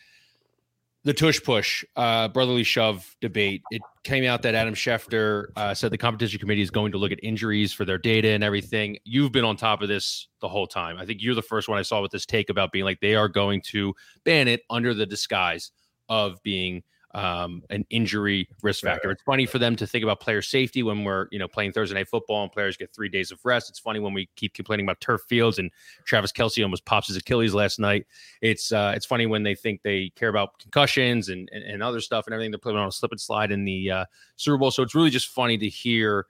the 1.05 1.15
tush 1.15 1.43
push 1.43 1.85
uh, 1.97 2.29
brotherly 2.29 2.63
shove 2.63 3.17
debate. 3.21 3.63
It 3.71 3.81
came 4.05 4.25
out 4.25 4.43
that 4.43 4.55
adam 4.55 4.75
schefter 4.75 5.47
uh, 5.57 5.73
said 5.75 5.91
the 5.91 5.99
competition 5.99 6.39
committee 6.39 6.61
is 6.61 6.71
going 6.71 6.93
to 6.93 6.99
look 6.99 7.13
at 7.13 7.19
injuries 7.23 7.73
for 7.73 7.85
their 7.85 7.99
data 7.99 8.29
and 8.29 8.45
everything. 8.45 8.99
You've 9.05 9.33
been 9.33 9.45
on 9.45 9.57
top 9.57 9.83
of 9.83 9.89
this 9.89 10.29
the 10.41 10.49
whole 10.49 10.67
time. 10.67 10.99
I 10.99 11.07
think 11.07 11.23
you're 11.23 11.35
the 11.35 11.43
first 11.43 11.69
one 11.69 11.79
i 11.79 11.83
saw 11.83 12.03
with 12.03 12.11
this 12.11 12.27
take 12.27 12.51
about 12.51 12.73
being 12.73 12.85
like 12.85 13.01
they 13.01 13.15
are 13.15 13.29
going 13.29 13.63
to 13.69 13.95
ban 14.25 14.49
it 14.49 14.63
under 14.69 14.93
the 14.93 15.07
disguise 15.07 15.71
of 16.09 16.43
being 16.43 16.83
um, 17.13 17.63
an 17.71 17.85
injury 17.91 18.49
risk 18.63 18.85
factor. 18.85 19.11
It's 19.11 19.23
funny 19.23 19.47
for 19.47 19.59
them 19.59 19.75
to 19.77 19.87
think 19.87 20.05
about 20.05 20.21
player 20.21 20.43
safety 20.43 20.83
when 20.83 21.05
we're 21.05 21.27
you 21.31 21.39
know 21.39 21.49
playing 21.49 21.73
Thursday 21.73 21.95
night 21.95 22.09
football 22.09 22.43
and 22.43 22.53
players 22.53 22.77
get 22.77 22.95
three 22.95 23.09
days 23.09 23.33
of 23.33 23.41
rest. 23.45 23.69
It's 23.69 23.79
funny 23.79 23.99
when 23.99 24.15
we 24.15 24.29
keep 24.37 24.55
complaining 24.55 24.87
about 24.87 25.01
turf 25.01 25.23
fields 25.29 25.59
and 25.59 25.71
Travis 26.05 26.33
Kelce 26.33 26.63
almost 26.63 26.85
pops 26.85 27.09
his 27.09 27.17
Achilles 27.17 27.55
last 27.55 27.79
night. 27.79 28.07
It's 28.43 28.71
uh, 28.73 28.93
it's 28.95 29.07
funny 29.07 29.27
when 29.27 29.43
they 29.43 29.55
think 29.55 29.83
they 29.83 30.11
care 30.11 30.29
about 30.29 30.59
concussions 30.59 31.29
and, 31.29 31.49
and, 31.53 31.65
and 31.65 31.83
other 31.83 32.01
stuff 32.01 32.27
and 32.27 32.35
everything. 32.35 32.53
They're 32.53 32.59
putting 32.59 32.79
on 32.79 32.89
a 32.89 32.93
slip 32.93 33.11
and 33.11 33.21
slide 33.21 33.51
in 33.51 33.65
the 33.65 33.91
uh, 33.91 34.05
Super 34.37 34.59
Bowl. 34.59 34.71
So 34.71 34.83
it's 34.83 34.95
really 34.95 35.11
just 35.11 35.29
funny 35.29 35.59
to 35.59 35.69
hear 35.69 36.27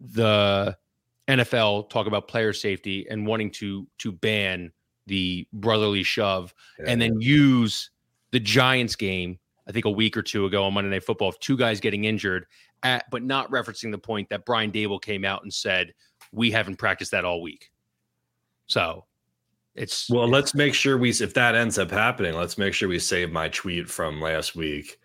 the 0.00 0.76
NFL 1.28 1.88
talk 1.88 2.06
about 2.06 2.28
player 2.28 2.52
safety 2.52 3.06
and 3.08 3.26
wanting 3.26 3.50
to 3.52 3.86
to 3.98 4.12
ban 4.12 4.72
the 5.06 5.46
brotherly 5.52 6.02
shove 6.02 6.54
yeah. 6.78 6.86
and 6.88 7.00
then 7.00 7.20
use 7.20 7.90
the 8.32 8.40
Giants 8.40 8.96
game 8.96 9.38
I 9.70 9.72
think 9.72 9.84
a 9.84 9.90
week 9.90 10.16
or 10.16 10.22
two 10.22 10.46
ago 10.46 10.64
on 10.64 10.74
Monday 10.74 10.90
Night 10.90 11.04
Football 11.04 11.28
of 11.28 11.38
two 11.38 11.56
guys 11.56 11.78
getting 11.78 12.04
injured, 12.04 12.46
at, 12.82 13.08
but 13.08 13.22
not 13.22 13.48
referencing 13.52 13.92
the 13.92 13.98
point 13.98 14.28
that 14.30 14.44
Brian 14.44 14.72
Daboll 14.72 15.00
came 15.00 15.24
out 15.24 15.44
and 15.44 15.54
said 15.54 15.94
we 16.32 16.50
haven't 16.50 16.76
practiced 16.76 17.12
that 17.12 17.24
all 17.24 17.40
week. 17.40 17.70
So 18.66 19.04
it's 19.76 20.10
well. 20.10 20.24
It's, 20.24 20.32
let's 20.32 20.54
make 20.56 20.74
sure 20.74 20.98
we 20.98 21.10
if 21.10 21.34
that 21.34 21.54
ends 21.54 21.78
up 21.78 21.92
happening, 21.92 22.34
let's 22.34 22.58
make 22.58 22.74
sure 22.74 22.88
we 22.88 22.98
save 22.98 23.30
my 23.30 23.48
tweet 23.48 23.88
from 23.88 24.20
last 24.20 24.56
week. 24.56 24.98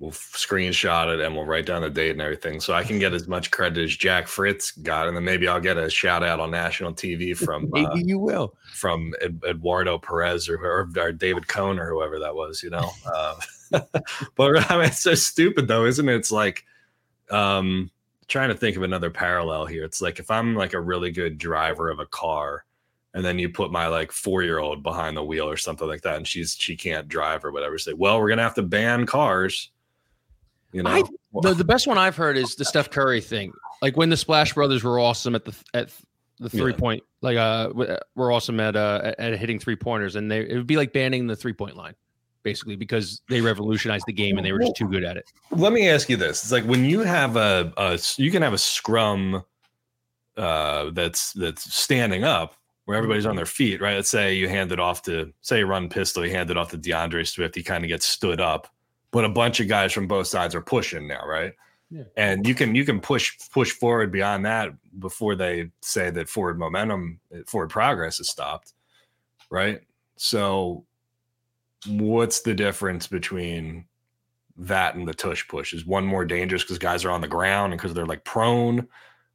We'll 0.00 0.10
screenshot 0.10 1.14
it 1.14 1.20
and 1.20 1.36
we'll 1.36 1.44
write 1.44 1.66
down 1.66 1.82
the 1.82 1.90
date 1.90 2.12
and 2.12 2.20
everything, 2.20 2.58
so 2.58 2.74
I 2.74 2.82
can 2.82 2.98
get 2.98 3.12
as 3.12 3.28
much 3.28 3.52
credit 3.52 3.84
as 3.84 3.96
Jack 3.96 4.26
Fritz 4.26 4.72
got, 4.72 5.06
and 5.06 5.16
then 5.16 5.22
maybe 5.22 5.46
I'll 5.46 5.60
get 5.60 5.76
a 5.76 5.88
shout 5.88 6.24
out 6.24 6.40
on 6.40 6.50
national 6.50 6.94
TV 6.94 7.36
from 7.44 7.70
maybe 7.70 7.86
uh, 7.86 7.94
you 7.94 8.18
will 8.18 8.56
from 8.74 9.14
Eduardo 9.46 9.98
Perez 9.98 10.48
or, 10.48 10.56
or, 10.56 10.88
or 10.96 11.12
David 11.12 11.46
Cone 11.46 11.78
or 11.78 11.88
whoever 11.88 12.18
that 12.18 12.34
was. 12.34 12.60
You 12.60 12.70
know. 12.70 12.90
Uh, 13.06 13.36
but 14.36 14.70
I 14.70 14.76
mean, 14.76 14.86
it's 14.86 15.00
so 15.00 15.14
stupid 15.14 15.68
though, 15.68 15.84
isn't 15.84 16.08
it? 16.08 16.14
It's 16.14 16.32
like 16.32 16.64
um 17.30 17.90
trying 18.28 18.48
to 18.48 18.54
think 18.54 18.76
of 18.76 18.82
another 18.82 19.10
parallel 19.10 19.66
here. 19.66 19.84
It's 19.84 20.00
like 20.00 20.18
if 20.18 20.30
I'm 20.30 20.54
like 20.54 20.72
a 20.72 20.80
really 20.80 21.10
good 21.10 21.38
driver 21.38 21.90
of 21.90 21.98
a 21.98 22.06
car 22.06 22.64
and 23.14 23.24
then 23.24 23.38
you 23.38 23.48
put 23.48 23.72
my 23.72 23.88
like 23.88 24.12
four 24.12 24.42
year 24.42 24.58
old 24.58 24.82
behind 24.82 25.16
the 25.16 25.24
wheel 25.24 25.48
or 25.48 25.56
something 25.56 25.88
like 25.88 26.02
that 26.02 26.16
and 26.16 26.26
she's 26.26 26.54
she 26.54 26.76
can't 26.76 27.08
drive 27.08 27.44
or 27.44 27.52
whatever 27.52 27.78
say 27.78 27.92
well 27.92 28.20
we're 28.20 28.28
gonna 28.28 28.42
have 28.42 28.54
to 28.54 28.62
ban 28.62 29.06
cars 29.06 29.70
you 30.72 30.82
know 30.82 30.90
I, 30.90 31.02
the, 31.42 31.54
the 31.54 31.64
best 31.64 31.86
one 31.86 31.98
i've 31.98 32.16
heard 32.16 32.36
is 32.36 32.54
the 32.54 32.64
steph 32.64 32.90
curry 32.90 33.20
thing 33.20 33.52
like 33.82 33.96
when 33.96 34.10
the 34.10 34.16
splash 34.16 34.54
brothers 34.54 34.84
were 34.84 34.98
awesome 34.98 35.34
at 35.34 35.44
the 35.44 35.54
at 35.74 35.90
the 36.38 36.48
three 36.48 36.72
yeah. 36.72 36.78
point 36.78 37.02
like 37.20 37.36
uh 37.36 37.70
we're 38.14 38.32
awesome 38.32 38.60
at 38.60 38.76
uh 38.76 39.00
at, 39.04 39.18
at 39.18 39.38
hitting 39.38 39.58
three 39.58 39.76
pointers 39.76 40.16
and 40.16 40.30
they 40.30 40.40
it 40.40 40.54
would 40.54 40.66
be 40.66 40.76
like 40.76 40.92
banning 40.92 41.26
the 41.26 41.36
three 41.36 41.52
point 41.52 41.76
line 41.76 41.94
basically 42.42 42.76
because 42.76 43.22
they 43.28 43.40
revolutionized 43.40 44.04
the 44.06 44.12
game 44.12 44.36
and 44.36 44.46
they 44.46 44.52
were 44.52 44.60
just 44.60 44.76
too 44.76 44.88
good 44.88 45.04
at 45.04 45.16
it. 45.16 45.24
Let 45.50 45.72
me 45.72 45.88
ask 45.88 46.08
you 46.08 46.16
this: 46.16 46.42
It's 46.42 46.52
like 46.52 46.64
when 46.64 46.84
you 46.84 47.00
have 47.00 47.36
a, 47.36 47.72
a 47.76 47.98
you 48.16 48.30
can 48.30 48.42
have 48.42 48.52
a 48.52 48.58
scrum 48.58 49.44
uh, 50.36 50.90
that's 50.92 51.32
that's 51.32 51.74
standing 51.74 52.24
up 52.24 52.54
where 52.84 52.96
everybody's 52.96 53.26
on 53.26 53.36
their 53.36 53.46
feet, 53.46 53.80
right? 53.80 53.94
Let's 53.94 54.10
say 54.10 54.34
you 54.34 54.48
hand 54.48 54.72
it 54.72 54.80
off 54.80 55.02
to 55.02 55.32
say 55.42 55.62
run 55.62 55.88
pistol, 55.88 56.24
you 56.26 56.32
hand 56.32 56.50
it 56.50 56.56
off 56.56 56.70
to 56.70 56.76
D'Andre 56.76 57.22
Swift, 57.24 57.54
he 57.54 57.62
kind 57.62 57.84
of 57.84 57.88
gets 57.88 58.06
stood 58.06 58.40
up, 58.40 58.66
but 59.12 59.24
a 59.24 59.28
bunch 59.28 59.60
of 59.60 59.68
guys 59.68 59.92
from 59.92 60.08
both 60.08 60.26
sides 60.26 60.54
are 60.54 60.60
pushing 60.60 61.06
now, 61.06 61.24
right? 61.24 61.52
Yeah. 61.90 62.04
And 62.16 62.46
you 62.46 62.54
can 62.54 62.74
you 62.74 62.84
can 62.84 63.00
push 63.00 63.36
push 63.52 63.72
forward 63.72 64.12
beyond 64.12 64.44
that 64.46 64.70
before 64.98 65.34
they 65.34 65.70
say 65.82 66.10
that 66.10 66.28
forward 66.28 66.58
momentum, 66.58 67.20
forward 67.46 67.70
progress 67.70 68.20
is 68.20 68.28
stopped, 68.28 68.72
right? 69.50 69.80
So 70.16 70.84
what's 71.86 72.40
the 72.40 72.54
difference 72.54 73.06
between 73.06 73.86
that 74.60 74.94
and 74.94 75.08
the 75.08 75.14
tush 75.14 75.46
push. 75.48 75.72
Is 75.72 75.86
one 75.86 76.04
more 76.04 76.24
dangerous 76.24 76.62
because 76.62 76.78
guys 76.78 77.04
are 77.04 77.10
on 77.10 77.20
the 77.20 77.28
ground 77.28 77.72
and 77.72 77.80
because 77.80 77.94
they're 77.94 78.06
like 78.06 78.24
prone 78.24 78.86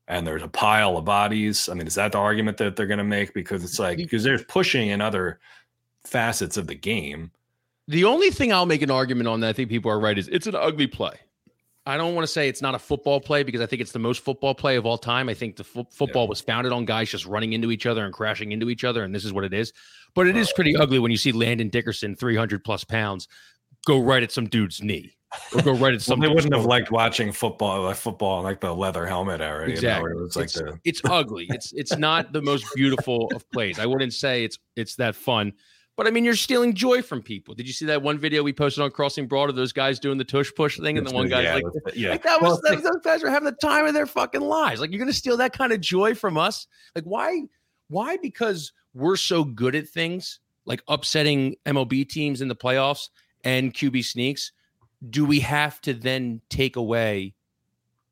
and 0.08 0.26
there's 0.26 0.44
a 0.44 0.48
pile 0.48 0.98
of 0.98 1.06
bodies? 1.06 1.68
I 1.68 1.74
mean, 1.74 1.88
is 1.88 1.96
that 1.96 2.12
the 2.12 2.20
argument 2.20 2.58
that 2.58 2.76
they're 2.76 2.88
going 2.88 3.00
to 3.00 3.04
make? 3.04 3.34
Because 3.34 3.64
it's 3.64 3.80
like 3.80 3.98
because 3.98 4.24
there's 4.24 4.44
pushing 4.44 4.90
in 4.90 5.02
other 5.02 5.40
facets 6.04 6.58
of 6.58 6.68
the 6.68 6.76
game. 6.76 7.32
The 7.88 8.06
only 8.06 8.30
thing 8.32 8.54
I'll 8.54 8.66
make 8.66 8.82
an 8.82 8.92
argument 8.92 9.28
on 9.28 9.42
that 9.42 9.50
I 9.50 9.54
think 9.54 9.70
people 9.70 9.92
are 9.92 10.00
right 10.00 10.18
is 10.18 10.28
it's 10.28 10.48
an 10.48 10.56
ugly 10.56 10.88
play. 10.88 11.20
I 11.88 11.98
don't 11.98 12.16
want 12.16 12.26
to 12.26 12.32
say 12.32 12.50
it's 12.50 12.62
not 12.62 12.74
a 12.74 12.80
football 12.80 13.22
play 13.22 13.44
because 13.44 13.62
I 13.62 13.68
think 13.68 13.82
it's 13.82 13.92
the 13.92 14.00
most 14.00 14.24
football 14.24 14.56
play 14.56 14.76
of 14.76 14.86
all 14.86 14.98
time. 14.98 15.30
I 15.30 15.36
think 15.36 15.56
the 15.56 15.64
fo- 15.64 15.88
football 15.92 16.24
yeah. 16.24 16.30
was 16.30 16.42
founded 16.42 16.74
on 16.74 16.86
guys 16.86 17.10
just 17.10 17.26
running 17.26 17.54
into 17.54 17.72
each 17.72 17.86
other 17.86 18.06
and 18.06 18.14
crashing 18.14 18.52
into 18.52 18.70
each 18.70 18.84
other, 18.84 19.04
and 19.04 19.14
this 19.14 19.24
is 19.24 19.32
what 19.32 19.44
it 19.44 19.54
is. 19.54 19.72
But 20.16 20.28
it 20.28 20.36
is 20.36 20.52
pretty 20.54 20.76
ugly 20.76 20.98
when 20.98 21.12
you 21.12 21.18
see 21.18 21.32
Landon 21.32 21.70
Dickerson, 21.70 22.16
300 22.16 22.64
plus 22.64 22.84
pounds, 22.84 23.28
go 23.86 24.00
right 24.02 24.24
at 24.24 24.32
some 24.32 24.48
dude's 24.48 24.82
knee 24.82 25.16
or 25.54 25.62
go 25.62 25.74
right 25.74 25.94
at 25.94 26.02
some. 26.02 26.20
well, 26.20 26.30
they 26.30 26.36
wouldn't 26.36 26.54
have 26.54 26.66
liked 26.66 26.92
watching 26.92 27.32
football, 27.32 27.84
like 27.84 27.96
football, 27.96 28.42
like 28.42 28.60
the 28.62 28.74
leather 28.74 29.06
helmet 29.06 29.42
era. 29.42 29.68
Exactly. 29.68 30.12
You 30.12 30.18
know, 30.18 30.26
it's 30.26 30.36
like 30.36 30.52
the... 30.52 30.80
it's 30.84 31.02
ugly. 31.06 31.48
It's 31.50 31.74
it's 31.74 31.96
not 31.98 32.34
the 32.34 32.42
most 32.42 32.66
beautiful 32.76 33.32
of 33.36 33.50
plays. 33.52 33.80
I 33.80 33.86
wouldn't 33.86 34.14
say 34.14 34.44
it's 34.44 34.58
it's 34.76 34.96
that 34.96 35.16
fun. 35.16 35.54
But 35.98 36.08
I 36.08 36.12
mean, 36.12 36.26
you're 36.26 36.36
stealing 36.36 36.74
joy 36.74 37.02
from 37.02 37.22
people. 37.22 37.56
Did 37.56 37.68
you 37.68 37.74
see 37.74 37.86
that 37.86 38.02
one 38.02 38.20
video 38.20 38.44
we 38.44 38.52
posted 38.52 38.84
on 38.84 38.92
Crossing 38.92 39.28
Broad 39.28 39.50
of 39.50 39.56
those 39.56 39.72
guys 39.72 39.98
doing 39.98 40.18
the 40.18 40.26
tush 40.26 40.52
push 40.54 40.78
thing? 40.78 40.98
And 40.98 41.08
the 41.08 41.14
one 41.14 41.30
guy's 41.30 41.46
yeah, 41.46 41.54
like, 41.56 41.96
yeah. 41.96 42.10
like 42.10 42.24
that 42.24 42.42
was 42.42 42.62
well, 42.64 42.76
that, 42.76 42.84
those 42.84 43.02
guys 43.02 43.24
are 43.24 43.30
having 43.30 43.46
the 43.46 43.54
time 43.54 43.86
of 43.86 43.94
their 43.94 44.06
fucking 44.06 44.42
lives. 44.42 44.82
Like, 44.82 44.92
you're 44.92 45.00
gonna 45.00 45.14
steal 45.14 45.38
that 45.38 45.54
kind 45.58 45.72
of 45.72 45.80
joy 45.80 46.14
from 46.14 46.38
us? 46.38 46.68
Like, 46.96 47.06
why? 47.06 47.44
Why? 47.88 48.18
Because 48.18 48.74
we're 48.94 49.16
so 49.16 49.44
good 49.44 49.76
at 49.76 49.88
things 49.88 50.40
like 50.66 50.82
upsetting 50.88 51.56
MLB 51.66 52.10
teams 52.10 52.42
in 52.42 52.48
the 52.48 52.56
playoffs 52.56 53.10
and 53.44 53.74
QB 53.74 54.04
sneaks. 54.04 54.52
Do 55.10 55.26
we 55.26 55.40
have 55.42 55.80
to 55.82 55.94
then 55.94 56.42
take 56.50 56.76
away 56.76 57.36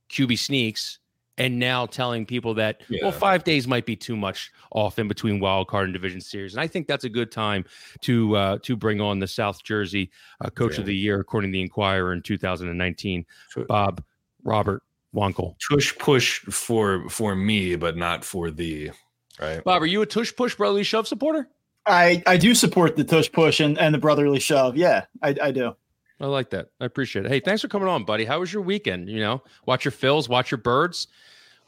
QB 0.09 0.37
sneaks 0.37 0.99
and 1.37 1.57
now 1.57 1.85
telling 1.85 2.25
people 2.25 2.53
that 2.53 2.81
yeah. 2.89 2.99
well 3.01 3.11
five 3.11 3.43
days 3.43 3.67
might 3.67 3.85
be 3.85 3.95
too 3.95 4.15
much 4.15 4.51
off 4.71 4.99
in 4.99 5.07
between 5.07 5.39
wild 5.39 5.67
card 5.67 5.85
and 5.85 5.93
division 5.93 6.21
series 6.21 6.53
and 6.53 6.61
i 6.61 6.67
think 6.67 6.87
that's 6.87 7.03
a 7.03 7.09
good 7.09 7.31
time 7.31 7.65
to 8.01 8.35
uh, 8.35 8.57
to 8.61 8.75
bring 8.75 9.01
on 9.01 9.19
the 9.19 9.27
south 9.27 9.63
jersey 9.63 10.11
uh, 10.41 10.49
coach 10.49 10.75
yeah. 10.75 10.81
of 10.81 10.85
the 10.85 10.95
year 10.95 11.19
according 11.19 11.51
to 11.51 11.53
the 11.53 11.61
inquirer 11.61 12.13
in 12.13 12.21
2019 12.21 13.25
bob 13.67 14.03
robert 14.43 14.83
Wankel. 15.15 15.55
tush 15.69 15.95
push 15.97 16.39
for 16.41 17.07
for 17.09 17.35
me 17.35 17.75
but 17.75 17.97
not 17.97 18.23
for 18.23 18.51
the 18.51 18.91
right 19.39 19.63
bob 19.63 19.81
are 19.81 19.87
you 19.87 20.01
a 20.01 20.05
tush 20.05 20.33
push 20.35 20.55
brotherly 20.55 20.83
shove 20.83 21.07
supporter 21.07 21.47
i 21.85 22.21
i 22.27 22.37
do 22.37 22.53
support 22.53 22.95
the 22.95 23.03
tush 23.03 23.31
push 23.31 23.59
and, 23.59 23.77
and 23.79 23.93
the 23.93 23.99
brotherly 23.99 24.39
shove 24.39 24.77
yeah 24.77 25.05
i, 25.21 25.35
I 25.41 25.51
do 25.51 25.75
I 26.23 26.27
like 26.27 26.51
that. 26.51 26.69
I 26.79 26.85
appreciate 26.85 27.25
it. 27.25 27.29
Hey, 27.29 27.41
thanks 27.41 27.61
for 27.61 27.67
coming 27.67 27.89
on, 27.89 28.05
buddy. 28.05 28.23
How 28.23 28.39
was 28.39 28.53
your 28.53 28.61
weekend? 28.61 29.09
You 29.09 29.19
know, 29.19 29.43
watch 29.65 29.83
your 29.83 29.91
Phils, 29.91 30.29
watch 30.29 30.51
your 30.51 30.57
birds, 30.57 31.07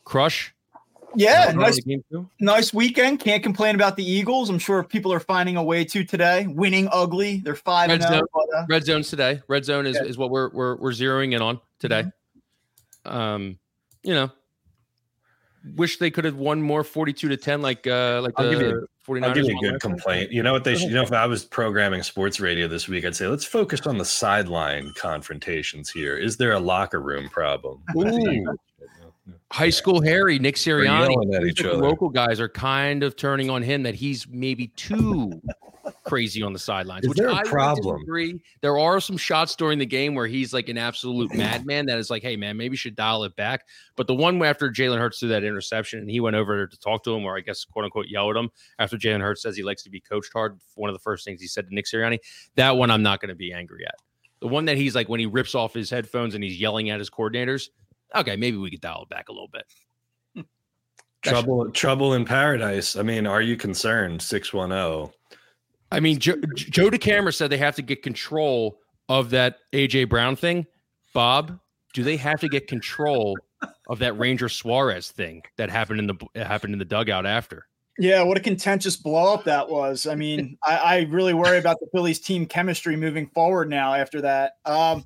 crush. 0.05 0.55
Yeah, 1.13 1.51
nice, 1.51 1.77
nice 2.39 2.73
weekend. 2.73 3.19
Can't 3.19 3.43
complain 3.43 3.75
about 3.75 3.97
the 3.97 4.09
Eagles. 4.09 4.49
I'm 4.49 4.57
sure 4.57 4.81
people 4.81 5.11
are 5.11 5.19
finding 5.19 5.57
a 5.57 5.63
way 5.63 5.83
to 5.83 6.05
today. 6.05 6.47
Winning 6.47 6.87
ugly. 6.89 7.41
They're 7.43 7.55
five 7.55 7.89
red 7.89 8.01
zone. 8.01 8.21
But, 8.33 8.57
uh, 8.57 8.65
red 8.69 8.85
zones 8.85 9.09
today. 9.09 9.41
Red 9.49 9.65
zone 9.65 9.85
is, 9.87 9.97
yeah. 9.97 10.07
is 10.07 10.17
what 10.17 10.29
we're 10.29 10.49
we're 10.51 10.77
we're 10.77 10.91
zeroing 10.91 11.35
in 11.35 11.41
on 11.41 11.59
today. 11.79 12.03
Mm-hmm. 13.05 13.17
Um, 13.17 13.59
you 14.03 14.13
know, 14.13 14.31
wish 15.75 15.97
they 15.97 16.11
could 16.11 16.25
have 16.25 16.35
won 16.35 16.61
more 16.61 16.83
42 16.83 17.29
to 17.29 17.37
10 17.37 17.61
like 17.61 17.87
uh 17.87 18.21
like 18.21 18.33
I'll 18.37 18.49
the 18.49 18.87
49ers. 19.07 19.23
I'll 19.23 19.33
give 19.33 19.45
you 19.45 19.57
a 19.57 19.71
good 19.71 19.81
complaint. 19.81 20.31
You 20.31 20.43
know 20.43 20.53
what 20.53 20.63
they 20.63 20.75
should, 20.75 20.89
you 20.89 20.95
know 20.95 21.03
if 21.03 21.11
I 21.11 21.25
was 21.25 21.43
programming 21.43 22.03
sports 22.03 22.39
radio 22.39 22.67
this 22.67 22.87
week 22.87 23.05
I'd 23.05 23.15
say 23.15 23.27
let's 23.27 23.45
focus 23.45 23.85
on 23.87 23.97
the 23.97 24.05
sideline 24.05 24.91
confrontations 24.95 25.89
here. 25.89 26.17
Is 26.17 26.37
there 26.37 26.51
a 26.51 26.59
locker 26.59 27.01
room 27.01 27.29
problem? 27.29 27.83
High 29.51 29.69
school 29.69 30.01
Harry, 30.01 30.37
Nick 30.37 30.55
Sirianni, 30.55 31.55
the 31.57 31.73
local 31.73 32.09
guys 32.09 32.39
are 32.39 32.49
kind 32.49 33.03
of 33.03 33.15
turning 33.15 33.49
on 33.49 33.63
him 33.63 33.83
that 33.83 33.95
he's 33.95 34.27
maybe 34.27 34.67
too 34.67 35.41
crazy 36.03 36.41
on 36.41 36.53
the 36.53 36.59
sidelines. 36.59 37.03
Is 37.03 37.09
which 37.09 37.17
there 37.17 37.27
a 37.27 37.35
I 37.35 37.43
problem? 37.43 37.97
Disagree. 37.97 38.39
There 38.61 38.77
are 38.77 38.99
some 38.99 39.17
shots 39.17 39.55
during 39.55 39.79
the 39.79 39.85
game 39.85 40.15
where 40.15 40.27
he's 40.27 40.53
like 40.53 40.69
an 40.69 40.77
absolute 40.77 41.33
madman. 41.33 41.85
That 41.85 41.97
is 41.97 42.09
like, 42.09 42.23
hey 42.23 42.35
man, 42.35 42.57
maybe 42.57 42.73
you 42.73 42.77
should 42.77 42.95
dial 42.95 43.23
it 43.23 43.35
back. 43.35 43.67
But 43.95 44.07
the 44.07 44.15
one 44.15 44.41
after 44.43 44.69
Jalen 44.69 44.97
Hurts 44.97 45.19
threw 45.19 45.29
that 45.29 45.43
interception 45.43 45.99
and 45.99 46.09
he 46.09 46.19
went 46.19 46.35
over 46.35 46.67
to 46.67 46.79
talk 46.79 47.03
to 47.03 47.15
him, 47.15 47.25
or 47.25 47.37
I 47.37 47.41
guess 47.41 47.65
quote 47.65 47.85
unquote 47.85 48.07
yell 48.07 48.29
at 48.29 48.35
him 48.35 48.49
after 48.79 48.97
Jalen 48.97 49.21
Hurts 49.21 49.41
says 49.41 49.55
he 49.55 49.63
likes 49.63 49.83
to 49.83 49.89
be 49.89 49.99
coached 49.99 50.31
hard. 50.33 50.59
One 50.75 50.89
of 50.89 50.95
the 50.95 51.01
first 51.01 51.25
things 51.25 51.41
he 51.41 51.47
said 51.47 51.67
to 51.67 51.73
Nick 51.73 51.85
Sirianni, 51.85 52.19
that 52.55 52.77
one 52.77 52.91
I'm 52.91 53.03
not 53.03 53.21
going 53.21 53.29
to 53.29 53.35
be 53.35 53.53
angry 53.53 53.85
at. 53.85 53.95
The 54.41 54.47
one 54.47 54.65
that 54.65 54.77
he's 54.77 54.95
like 54.95 55.09
when 55.09 55.19
he 55.19 55.25
rips 55.25 55.55
off 55.55 55.73
his 55.73 55.89
headphones 55.89 56.35
and 56.35 56.43
he's 56.43 56.59
yelling 56.59 56.89
at 56.89 56.99
his 56.99 57.09
coordinators. 57.09 57.69
Okay, 58.13 58.35
maybe 58.35 58.57
we 58.57 58.69
could 58.69 58.81
dial 58.81 59.03
it 59.03 59.09
back 59.09 59.29
a 59.29 59.31
little 59.31 59.49
bit. 59.51 59.65
Trouble, 61.23 61.71
trouble 61.71 62.13
in 62.13 62.23
paradise. 62.23 62.95
I 62.95 63.01
mean, 63.01 63.25
are 63.25 63.41
you 63.41 63.57
concerned? 63.57 64.21
Six 64.21 64.53
one 64.53 64.69
zero. 64.69 65.11
I 65.91 65.99
mean, 65.99 66.19
Joe, 66.19 66.35
Joe 66.55 66.89
DeCamara 66.89 67.33
said 67.33 67.49
they 67.49 67.57
have 67.57 67.75
to 67.75 67.81
get 67.81 68.03
control 68.03 68.79
of 69.09 69.29
that 69.29 69.57
AJ 69.73 70.09
Brown 70.09 70.35
thing. 70.35 70.65
Bob, 71.13 71.59
do 71.93 72.03
they 72.03 72.17
have 72.17 72.39
to 72.41 72.49
get 72.49 72.67
control 72.67 73.37
of 73.87 73.99
that 73.99 74.17
Ranger 74.17 74.49
Suarez 74.49 75.11
thing 75.11 75.43
that 75.57 75.69
happened 75.69 75.99
in 75.99 76.07
the 76.07 76.45
happened 76.45 76.73
in 76.73 76.79
the 76.79 76.85
dugout 76.85 77.25
after? 77.25 77.67
Yeah, 77.97 78.23
what 78.23 78.37
a 78.37 78.41
contentious 78.41 78.97
blow 78.97 79.33
up 79.33 79.45
that 79.45 79.69
was. 79.69 80.05
I 80.05 80.15
mean, 80.15 80.57
I, 80.65 80.77
I, 80.77 80.99
really 81.03 81.33
worry 81.33 81.57
about 81.57 81.79
the 81.79 81.87
Phillies 81.93 82.19
team 82.19 82.45
chemistry 82.45 82.97
moving 82.97 83.27
forward 83.27 83.69
now 83.69 83.93
after 83.93 84.19
that. 84.19 84.57
Um, 84.65 85.05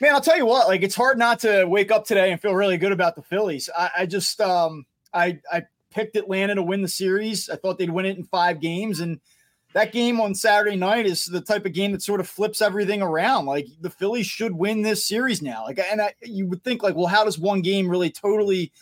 man, 0.00 0.14
I'll 0.14 0.20
tell 0.20 0.36
you 0.36 0.46
what, 0.46 0.66
like 0.66 0.82
it's 0.82 0.96
hard 0.96 1.18
not 1.18 1.38
to 1.40 1.66
wake 1.66 1.92
up 1.92 2.04
today 2.04 2.32
and 2.32 2.40
feel 2.40 2.56
really 2.56 2.78
good 2.78 2.90
about 2.90 3.14
the 3.14 3.22
Phillies. 3.22 3.70
I, 3.76 3.90
I 3.98 4.06
just 4.06 4.40
um, 4.40 4.86
I 5.14 5.38
I 5.52 5.62
picked 5.92 6.16
Atlanta 6.16 6.56
to 6.56 6.62
win 6.62 6.82
the 6.82 6.88
series. 6.88 7.48
I 7.48 7.54
thought 7.54 7.78
they'd 7.78 7.90
win 7.90 8.06
it 8.06 8.16
in 8.16 8.24
five 8.24 8.60
games, 8.60 8.98
and 8.98 9.20
that 9.72 9.92
game 9.92 10.20
on 10.20 10.34
Saturday 10.34 10.76
night 10.76 11.06
is 11.06 11.26
the 11.26 11.40
type 11.40 11.64
of 11.64 11.72
game 11.72 11.92
that 11.92 12.02
sort 12.02 12.20
of 12.20 12.28
flips 12.28 12.60
everything 12.60 13.02
around. 13.02 13.46
Like 13.46 13.68
the 13.80 13.90
Phillies 13.90 14.26
should 14.26 14.52
win 14.52 14.82
this 14.82 15.06
series 15.06 15.42
now. 15.42 15.64
Like, 15.64 15.78
and 15.78 16.00
I, 16.00 16.14
you 16.22 16.46
would 16.46 16.64
think 16.64 16.82
like, 16.82 16.96
well, 16.96 17.06
how 17.06 17.24
does 17.24 17.38
one 17.38 17.62
game 17.62 17.88
really 17.88 18.10
totally 18.10 18.72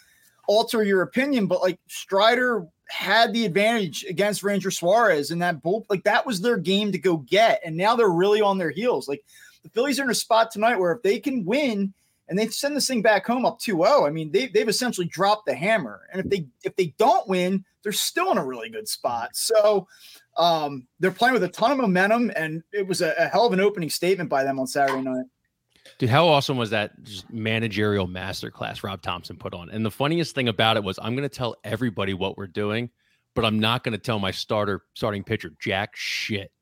alter 0.46 0.82
your 0.82 1.02
opinion? 1.02 1.46
But 1.46 1.60
like 1.60 1.78
Strider 1.88 2.66
had 2.88 3.34
the 3.34 3.44
advantage 3.44 4.04
against 4.08 4.42
Ranger 4.42 4.70
Suarez 4.70 5.30
and 5.30 5.42
that 5.42 5.62
bull, 5.62 5.84
like 5.90 6.04
that 6.04 6.24
was 6.24 6.40
their 6.40 6.56
game 6.56 6.90
to 6.92 6.98
go 6.98 7.18
get, 7.18 7.60
and 7.64 7.76
now 7.76 7.94
they're 7.94 8.08
really 8.08 8.40
on 8.40 8.56
their 8.56 8.70
heels. 8.70 9.08
Like 9.08 9.22
the 9.62 9.68
Phillies 9.68 10.00
are 10.00 10.04
in 10.04 10.10
a 10.10 10.14
spot 10.14 10.50
tonight 10.50 10.78
where 10.78 10.92
if 10.92 11.02
they 11.02 11.20
can 11.20 11.44
win 11.44 11.92
and 12.28 12.38
they 12.38 12.48
send 12.48 12.74
this 12.74 12.88
thing 12.88 13.02
back 13.02 13.26
home 13.26 13.44
up 13.44 13.58
2-0, 13.58 14.06
I 14.06 14.10
mean, 14.10 14.32
they, 14.32 14.46
they've 14.46 14.68
essentially 14.68 15.06
dropped 15.06 15.46
the 15.46 15.54
hammer. 15.54 16.08
And 16.12 16.20
if 16.20 16.30
they 16.30 16.46
if 16.64 16.76
they 16.76 16.94
don't 16.98 17.28
win, 17.28 17.64
they're 17.82 17.92
still 17.92 18.32
in 18.32 18.38
a 18.38 18.44
really 18.44 18.70
good 18.70 18.88
spot. 18.88 19.30
So 19.34 19.86
um, 20.38 20.86
they're 21.00 21.10
playing 21.10 21.34
with 21.34 21.42
a 21.42 21.48
ton 21.48 21.72
of 21.72 21.78
momentum, 21.78 22.30
and 22.36 22.62
it 22.72 22.86
was 22.86 23.02
a, 23.02 23.12
a 23.18 23.26
hell 23.26 23.46
of 23.46 23.52
an 23.52 23.60
opening 23.60 23.90
statement 23.90 24.30
by 24.30 24.44
them 24.44 24.58
on 24.58 24.66
Saturday 24.66 25.02
night. 25.02 25.26
Dude, 25.98 26.10
how 26.10 26.28
awesome 26.28 26.56
was 26.56 26.70
that 26.70 26.92
managerial 27.30 28.06
masterclass 28.06 28.82
Rob 28.82 29.02
Thomson 29.02 29.36
put 29.36 29.54
on? 29.54 29.70
And 29.70 29.84
the 29.84 29.90
funniest 29.90 30.34
thing 30.34 30.48
about 30.48 30.76
it 30.76 30.84
was 30.84 30.98
I'm 31.02 31.16
going 31.16 31.28
to 31.28 31.34
tell 31.34 31.56
everybody 31.64 32.14
what 32.14 32.36
we're 32.36 32.46
doing, 32.46 32.90
but 33.34 33.44
I'm 33.44 33.58
not 33.58 33.84
going 33.84 33.92
to 33.92 33.98
tell 33.98 34.18
my 34.18 34.30
starter 34.30 34.82
starting 34.94 35.24
pitcher 35.24 35.50
jack 35.60 35.90
shit. 35.94 36.52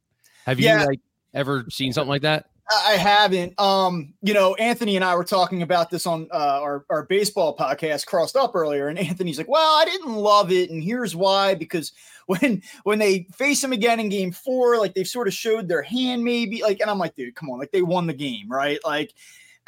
Have 0.47 0.61
you 0.61 0.67
yeah. 0.67 0.85
like 0.85 1.01
ever 1.35 1.67
seen 1.69 1.93
something 1.93 2.09
like 2.09 2.23
that? 2.23 2.47
I 2.69 2.97
haven't. 2.97 3.59
Um, 3.61 4.15
you 4.23 4.35
know, 4.35 4.55
Anthony 4.57 4.97
and 4.97 5.05
I 5.05 5.15
were 5.15 5.25
talking 5.25 5.63
about 5.63 5.91
this 5.91 6.05
on 6.05 6.29
uh, 6.33 6.61
our 6.61 6.85
our 6.91 7.05
baseball 7.05 7.57
podcast, 7.57 8.07
crossed 8.07 8.37
up 8.37 8.57
earlier, 8.57 8.89
and 8.89 8.99
Anthony's 8.99 9.39
like, 9.39 9.49
"Well, 9.49 9.77
I 9.77 9.85
didn't 9.85 10.13
love 10.13 10.51
it, 10.51 10.71
and 10.71 10.83
here's 10.83 11.15
why: 11.15 11.55
because 11.55 11.93
when 12.27 12.63
when 12.83 12.99
they 12.99 13.29
face 13.35 13.63
him 13.63 13.73
again 13.73 14.01
in 14.01 14.09
Game 14.09 14.33
Four, 14.33 14.79
like 14.79 14.95
they've 14.95 15.07
sort 15.07 15.29
of 15.29 15.35
showed 15.35 15.69
their 15.69 15.83
hand, 15.83 16.25
maybe. 16.25 16.63
Like, 16.63 16.81
and 16.81 16.91
I'm 16.91 16.99
like, 16.99 17.15
dude, 17.15 17.37
come 17.37 17.51
on, 17.51 17.59
like 17.59 17.71
they 17.71 17.83
won 17.83 18.09
the 18.09 18.15
game, 18.15 18.51
right? 18.51 18.81
Like, 18.85 19.15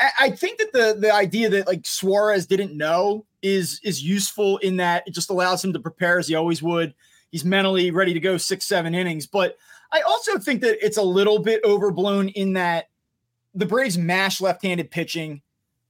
I, 0.00 0.10
I 0.20 0.30
think 0.30 0.58
that 0.58 0.72
the 0.72 0.96
the 0.98 1.14
idea 1.14 1.48
that 1.50 1.68
like 1.68 1.86
Suarez 1.86 2.46
didn't 2.46 2.76
know 2.76 3.26
is 3.42 3.80
is 3.84 4.02
useful 4.02 4.58
in 4.58 4.78
that 4.78 5.04
it 5.06 5.14
just 5.14 5.30
allows 5.30 5.64
him 5.64 5.72
to 5.72 5.78
prepare 5.78 6.18
as 6.18 6.26
he 6.26 6.34
always 6.34 6.62
would. 6.62 6.94
He's 7.30 7.44
mentally 7.44 7.90
ready 7.90 8.14
to 8.14 8.20
go 8.20 8.38
six, 8.38 8.64
seven 8.64 8.94
innings, 8.94 9.26
but 9.26 9.56
I 9.92 10.00
also 10.02 10.38
think 10.38 10.60
that 10.62 10.84
it's 10.84 10.96
a 10.96 11.02
little 11.02 11.38
bit 11.38 11.62
overblown 11.64 12.28
in 12.30 12.54
that 12.54 12.87
the 13.58 13.66
Braves 13.66 13.98
mash 13.98 14.40
left-handed 14.40 14.90
pitching. 14.90 15.42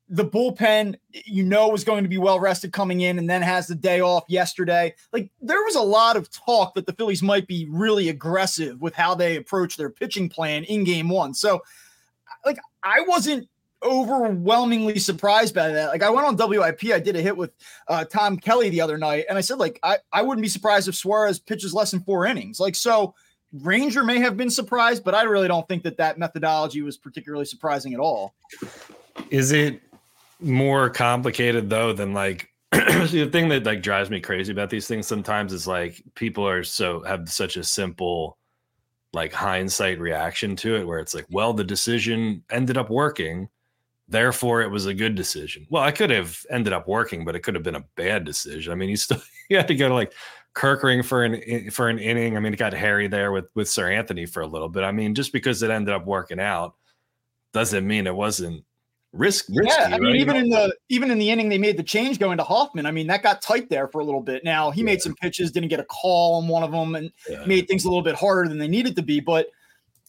The 0.08 0.24
bullpen, 0.24 0.96
you 1.26 1.44
know, 1.44 1.68
was 1.68 1.84
going 1.84 2.02
to 2.02 2.08
be 2.08 2.16
well 2.16 2.40
rested 2.40 2.72
coming 2.72 3.02
in, 3.02 3.18
and 3.18 3.28
then 3.28 3.42
has 3.42 3.66
the 3.66 3.74
day 3.74 4.00
off 4.00 4.24
yesterday. 4.26 4.94
Like 5.12 5.30
there 5.42 5.62
was 5.64 5.74
a 5.74 5.82
lot 5.82 6.16
of 6.16 6.30
talk 6.30 6.74
that 6.74 6.86
the 6.86 6.94
Phillies 6.94 7.22
might 7.22 7.46
be 7.46 7.66
really 7.70 8.08
aggressive 8.08 8.80
with 8.80 8.94
how 8.94 9.14
they 9.14 9.36
approach 9.36 9.76
their 9.76 9.90
pitching 9.90 10.30
plan 10.30 10.64
in 10.64 10.84
Game 10.84 11.10
One. 11.10 11.34
So, 11.34 11.60
like, 12.46 12.58
I 12.82 13.02
wasn't 13.06 13.48
overwhelmingly 13.82 14.98
surprised 14.98 15.54
by 15.54 15.68
that. 15.68 15.88
Like 15.88 16.02
I 16.02 16.08
went 16.08 16.26
on 16.26 16.36
WIP, 16.36 16.86
I 16.86 16.98
did 16.98 17.16
a 17.16 17.20
hit 17.20 17.36
with 17.36 17.52
uh, 17.86 18.04
Tom 18.06 18.38
Kelly 18.38 18.70
the 18.70 18.80
other 18.80 18.96
night, 18.96 19.26
and 19.28 19.36
I 19.36 19.42
said 19.42 19.58
like 19.58 19.78
I, 19.82 19.98
I 20.10 20.22
wouldn't 20.22 20.42
be 20.42 20.48
surprised 20.48 20.88
if 20.88 20.94
Suarez 20.94 21.38
pitches 21.38 21.74
less 21.74 21.90
than 21.90 22.00
four 22.00 22.24
innings. 22.24 22.58
Like 22.58 22.74
so, 22.74 23.14
Ranger 23.52 24.04
may 24.04 24.18
have 24.18 24.36
been 24.36 24.50
surprised, 24.50 25.04
but 25.04 25.14
I 25.14 25.22
really 25.22 25.48
don't 25.48 25.66
think 25.68 25.82
that 25.84 25.96
that 25.96 26.18
methodology 26.18 26.82
was 26.82 26.96
particularly 26.96 27.46
surprising 27.46 27.94
at 27.94 28.00
all. 28.00 28.34
Is 29.30 29.52
it 29.52 29.80
more 30.40 30.88
complicated 30.90 31.68
though 31.68 31.92
than 31.92 32.12
like 32.14 32.50
the 32.70 33.28
thing 33.32 33.48
that 33.48 33.64
like 33.64 33.82
drives 33.82 34.10
me 34.10 34.20
crazy 34.20 34.52
about 34.52 34.70
these 34.70 34.86
things 34.86 35.06
sometimes 35.06 35.52
is 35.52 35.66
like 35.66 36.02
people 36.14 36.46
are 36.46 36.62
so 36.62 37.02
have 37.02 37.28
such 37.28 37.56
a 37.56 37.64
simple 37.64 38.38
like 39.12 39.32
hindsight 39.32 39.98
reaction 39.98 40.54
to 40.54 40.76
it 40.76 40.86
where 40.86 41.00
it's 41.00 41.14
like 41.14 41.26
well 41.30 41.52
the 41.52 41.64
decision 41.64 42.42
ended 42.50 42.76
up 42.76 42.90
working 42.90 43.48
therefore 44.08 44.62
it 44.62 44.70
was 44.70 44.86
a 44.86 44.94
good 44.94 45.14
decision 45.14 45.66
well 45.70 45.82
i 45.82 45.90
could 45.90 46.10
have 46.10 46.44
ended 46.50 46.72
up 46.72 46.86
working 46.86 47.24
but 47.24 47.34
it 47.34 47.40
could 47.40 47.54
have 47.54 47.64
been 47.64 47.74
a 47.74 47.84
bad 47.96 48.24
decision 48.24 48.72
i 48.72 48.76
mean 48.76 48.88
you 48.88 48.96
still 48.96 49.20
you 49.48 49.56
had 49.56 49.66
to 49.66 49.74
go 49.74 49.88
to 49.88 49.94
like 49.94 50.12
Kerkering 50.54 51.04
for 51.04 51.24
an 51.24 51.70
for 51.70 51.88
an 51.88 51.98
inning. 51.98 52.36
I 52.36 52.40
mean, 52.40 52.52
it 52.52 52.58
got 52.58 52.72
hairy 52.72 53.06
there 53.06 53.30
with 53.32 53.46
with 53.54 53.68
Sir 53.68 53.90
Anthony 53.90 54.26
for 54.26 54.40
a 54.40 54.46
little 54.46 54.68
bit. 54.68 54.82
I 54.82 54.90
mean, 54.92 55.14
just 55.14 55.32
because 55.32 55.62
it 55.62 55.70
ended 55.70 55.94
up 55.94 56.04
working 56.04 56.40
out 56.40 56.74
doesn't 57.52 57.86
mean 57.86 58.06
it 58.06 58.14
wasn't 58.14 58.64
risk. 59.12 59.46
Risky, 59.48 59.68
yeah, 59.68 59.86
I 59.94 59.98
mean, 59.98 60.12
right? 60.12 60.20
even 60.20 60.36
in 60.36 60.48
the 60.48 60.76
even 60.88 61.10
in 61.10 61.18
the 61.18 61.30
inning 61.30 61.48
they 61.48 61.58
made 61.58 61.76
the 61.76 61.82
change 61.82 62.18
going 62.18 62.38
to 62.38 62.44
Hoffman. 62.44 62.86
I 62.86 62.90
mean, 62.90 63.06
that 63.06 63.22
got 63.22 63.40
tight 63.40 63.70
there 63.70 63.88
for 63.88 64.00
a 64.00 64.04
little 64.04 64.20
bit. 64.20 64.44
Now 64.44 64.70
he 64.70 64.80
Yeah. 64.80 64.86
made 64.86 65.00
some 65.02 65.14
pitches, 65.14 65.52
didn't 65.52 65.68
get 65.68 65.80
a 65.80 65.84
call 65.84 66.34
on 66.42 66.48
one 66.48 66.62
of 66.62 66.72
them, 66.72 66.94
and 66.96 67.12
Yeah. 67.28 67.44
made 67.46 67.68
things 67.68 67.84
a 67.84 67.88
little 67.88 68.02
bit 68.02 68.16
harder 68.16 68.48
than 68.48 68.58
they 68.58 68.68
needed 68.68 68.96
to 68.96 69.02
be. 69.02 69.20
But 69.20 69.48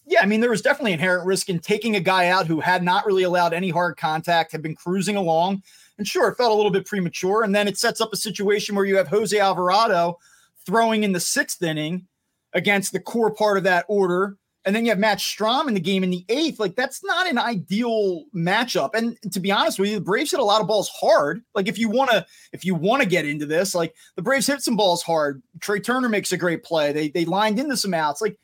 yeah, 0.08 0.22
I 0.22 0.26
mean, 0.26 0.40
there 0.42 0.50
was 0.50 0.64
definitely 0.64 0.94
inherent 0.94 1.28
risk 1.28 1.50
in 1.50 1.60
taking 1.60 1.96
a 1.96 2.00
guy 2.00 2.28
out 2.28 2.48
who 2.48 2.60
had 2.60 2.82
not 2.84 3.06
really 3.06 3.24
allowed 3.24 3.54
any 3.54 3.70
hard 3.70 3.98
contact, 3.98 4.52
had 4.52 4.64
been 4.64 4.76
cruising 4.76 5.16
along. 5.16 5.62
And 6.00 6.08
sure, 6.08 6.30
it 6.30 6.36
felt 6.36 6.52
a 6.52 6.56
little 6.56 6.72
bit 6.72 6.86
premature. 6.86 7.44
And 7.44 7.54
then 7.54 7.68
it 7.68 7.78
sets 7.78 8.02
up 8.02 8.12
a 8.14 8.18
situation 8.18 8.74
where 8.74 8.86
you 8.86 8.98
have 8.98 9.08
Jose 9.10 9.38
Alvarado 9.38 10.18
throwing 10.66 11.04
in 11.04 11.12
the 11.12 11.20
sixth 11.20 11.62
inning 11.62 12.08
against 12.54 12.94
the 12.94 13.00
core 13.00 13.32
part 13.32 13.58
of 13.58 13.64
that 13.66 13.86
order. 13.88 14.38
And 14.66 14.76
then 14.76 14.86
you 14.86 14.92
have 14.92 15.00
Matt 15.00 15.20
Strahm 15.20 15.68
in 15.68 15.74
the 15.74 15.80
game 15.80 16.04
in 16.04 16.10
the 16.10 16.26
eighth. 16.30 16.60
Like, 16.60 16.76
that's 16.76 17.04
not 17.04 17.30
an 17.30 17.38
ideal 17.38 18.26
matchup. 18.36 18.92
And 18.94 19.18
to 19.32 19.40
be 19.40 19.52
honest 19.52 19.80
with 19.80 19.90
you, 19.90 19.96
the 19.96 20.02
Braves 20.02 20.32
hit 20.32 20.40
a 20.40 20.44
lot 20.44 20.62
of 20.62 20.68
balls 20.68 20.90
hard. 20.90 21.42
Like, 21.54 21.68
if 21.68 21.78
you 21.78 21.90
want 21.90 22.12
to, 22.12 22.26
if 22.54 22.64
you 22.66 22.76
want 22.76 23.02
to 23.02 23.08
get 23.08 23.26
into 23.26 23.46
this, 23.46 23.76
like 23.76 23.94
the 24.16 24.22
Braves 24.22 24.48
hit 24.48 24.62
some 24.62 24.76
balls 24.76 25.04
hard. 25.04 25.42
Trea 25.60 25.80
Turner 25.80 26.10
makes 26.10 26.32
a 26.32 26.38
great 26.38 26.64
play. 26.64 26.92
They 26.92 27.10
they 27.10 27.26
lined 27.26 27.60
into 27.60 27.78
some 27.78 27.94
outs. 27.94 28.22
Like 28.22 28.38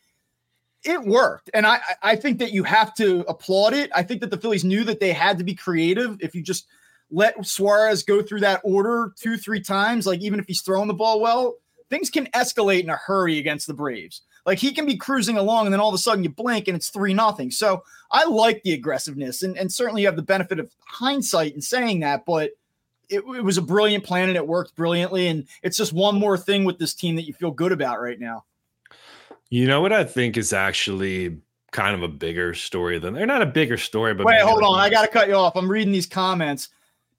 it 0.83 1.01
worked. 1.01 1.49
And 1.53 1.65
I 1.65 1.79
I- 2.01 2.15
think 2.15 2.39
that 2.39 2.51
you 2.53 2.63
have 2.63 2.93
to 2.95 3.25
applaud 3.27 3.73
it. 3.73 3.91
I 3.93 4.03
think 4.03 4.21
that 4.21 4.29
the 4.29 4.37
Phillies 4.37 4.63
knew 4.63 4.83
that 4.85 4.99
they 4.99 5.13
had 5.13 5.37
to 5.37 5.43
be 5.43 5.55
creative. 5.55 6.17
If 6.21 6.35
you 6.35 6.41
just 6.43 6.67
let 7.15 7.45
Suarez 7.45 8.03
go 8.03 8.21
through 8.21 8.41
that 8.41 8.59
order 8.65 9.13
two, 9.15 9.37
three 9.37 9.61
times, 9.61 10.05
like 10.05 10.19
even 10.19 10.37
if 10.37 10.47
he's 10.47 10.61
throwing 10.61 10.89
the 10.89 10.93
ball 10.93 11.21
well, 11.21 11.55
things 11.89 12.09
can 12.09 12.25
escalate 12.27 12.83
in 12.83 12.89
a 12.89 12.97
hurry 12.97 13.39
against 13.39 13.67
the 13.67 13.73
Braves. 13.73 14.21
Like 14.45 14.59
he 14.59 14.73
can 14.73 14.85
be 14.85 14.97
cruising 14.97 15.37
along 15.37 15.65
and 15.65 15.73
then 15.73 15.79
all 15.79 15.87
of 15.87 15.95
a 15.95 15.97
sudden 15.97 16.25
you 16.25 16.29
blink 16.29 16.67
and 16.67 16.75
it's 16.75 16.89
three 16.89 17.13
nothing. 17.13 17.51
So 17.51 17.83
I 18.11 18.25
like 18.25 18.61
the 18.63 18.73
aggressiveness 18.73 19.43
and, 19.43 19.57
and 19.57 19.71
certainly 19.71 20.01
you 20.01 20.07
have 20.09 20.17
the 20.17 20.21
benefit 20.23 20.59
of 20.59 20.69
hindsight 20.85 21.55
in 21.55 21.61
saying 21.61 22.01
that, 22.01 22.25
but 22.25 22.51
it, 23.07 23.19
it 23.19 23.43
was 23.43 23.57
a 23.57 23.61
brilliant 23.61 24.03
plan 24.03 24.27
and 24.27 24.35
it 24.35 24.45
worked 24.45 24.75
brilliantly. 24.75 25.27
And 25.27 25.47
it's 25.63 25.77
just 25.77 25.93
one 25.93 26.19
more 26.19 26.37
thing 26.37 26.65
with 26.65 26.79
this 26.79 26.93
team 26.93 27.15
that 27.15 27.25
you 27.25 27.33
feel 27.33 27.51
good 27.51 27.71
about 27.71 28.01
right 28.01 28.19
now. 28.19 28.43
You 29.49 29.67
know 29.67 29.79
what 29.79 29.93
I 29.93 30.03
think 30.03 30.35
is 30.35 30.51
actually 30.51 31.37
kind 31.71 31.95
of 31.95 32.03
a 32.03 32.07
bigger 32.07 32.53
story 32.53 32.99
than 32.99 33.13
they're 33.13 33.25
not 33.25 33.41
a 33.41 33.45
bigger 33.45 33.77
story, 33.77 34.13
but 34.13 34.25
Wait, 34.25 34.41
hold 34.41 34.63
on. 34.63 34.79
I 34.79 34.89
got 34.89 35.03
to 35.03 35.07
cut 35.07 35.29
you 35.29 35.35
off. 35.35 35.55
I'm 35.55 35.71
reading 35.71 35.93
these 35.93 36.07
comments. 36.07 36.69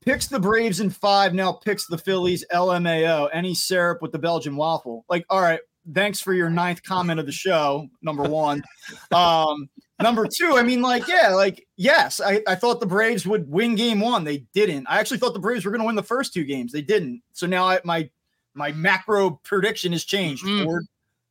Picks 0.07 0.29
the 0.29 0.38
Braves 0.38 0.79
in 0.81 0.88
five, 0.88 1.35
now 1.35 1.53
picks 1.53 1.87
the 1.87 1.99
Phillies 1.99 2.45
LMAO. 2.55 3.29
Any 3.33 3.55
syrup 3.55 4.01
with 4.01 4.12
the 4.12 4.19
Belgian 4.21 4.55
waffle. 4.55 5.05
Like, 5.09 5.27
all 5.29 5.42
right, 5.42 5.59
thanks 5.95 6.21
for 6.21 6.33
your 6.33 6.49
ninth 6.49 6.81
comment 6.85 7.19
of 7.19 7.27
the 7.27 7.33
show, 7.33 7.88
number 8.03 8.23
one. 8.23 8.62
Um, 9.12 9.69
number 10.01 10.27
two, 10.27 10.57
I 10.57 10.62
mean, 10.62 10.81
like, 10.81 11.09
yeah, 11.09 11.31
like, 11.31 11.66
yes, 11.77 12.21
I, 12.21 12.40
I 12.47 12.55
thought 12.55 12.79
the 12.81 12.87
Braves 12.87 13.27
would 13.27 13.51
win 13.51 13.75
game 13.75 14.01
one. 14.01 14.23
They 14.25 14.38
didn't. 14.55 14.87
I 14.88 15.01
actually 15.01 15.19
thought 15.19 15.33
the 15.33 15.40
Braves 15.40 15.64
were 15.64 15.71
going 15.73 15.81
to 15.81 15.87
win 15.87 15.97
the 15.97 16.03
first 16.03 16.33
two 16.33 16.45
games. 16.45 16.71
They 16.71 16.83
didn't. 16.83 17.23
So 17.33 17.47
now 17.47 17.66
I, 17.66 17.81
my 17.83 18.09
my 18.55 18.73
macro 18.73 19.40
prediction 19.42 19.92
has 19.92 20.05
changed. 20.05 20.45
Mm. 20.45 20.81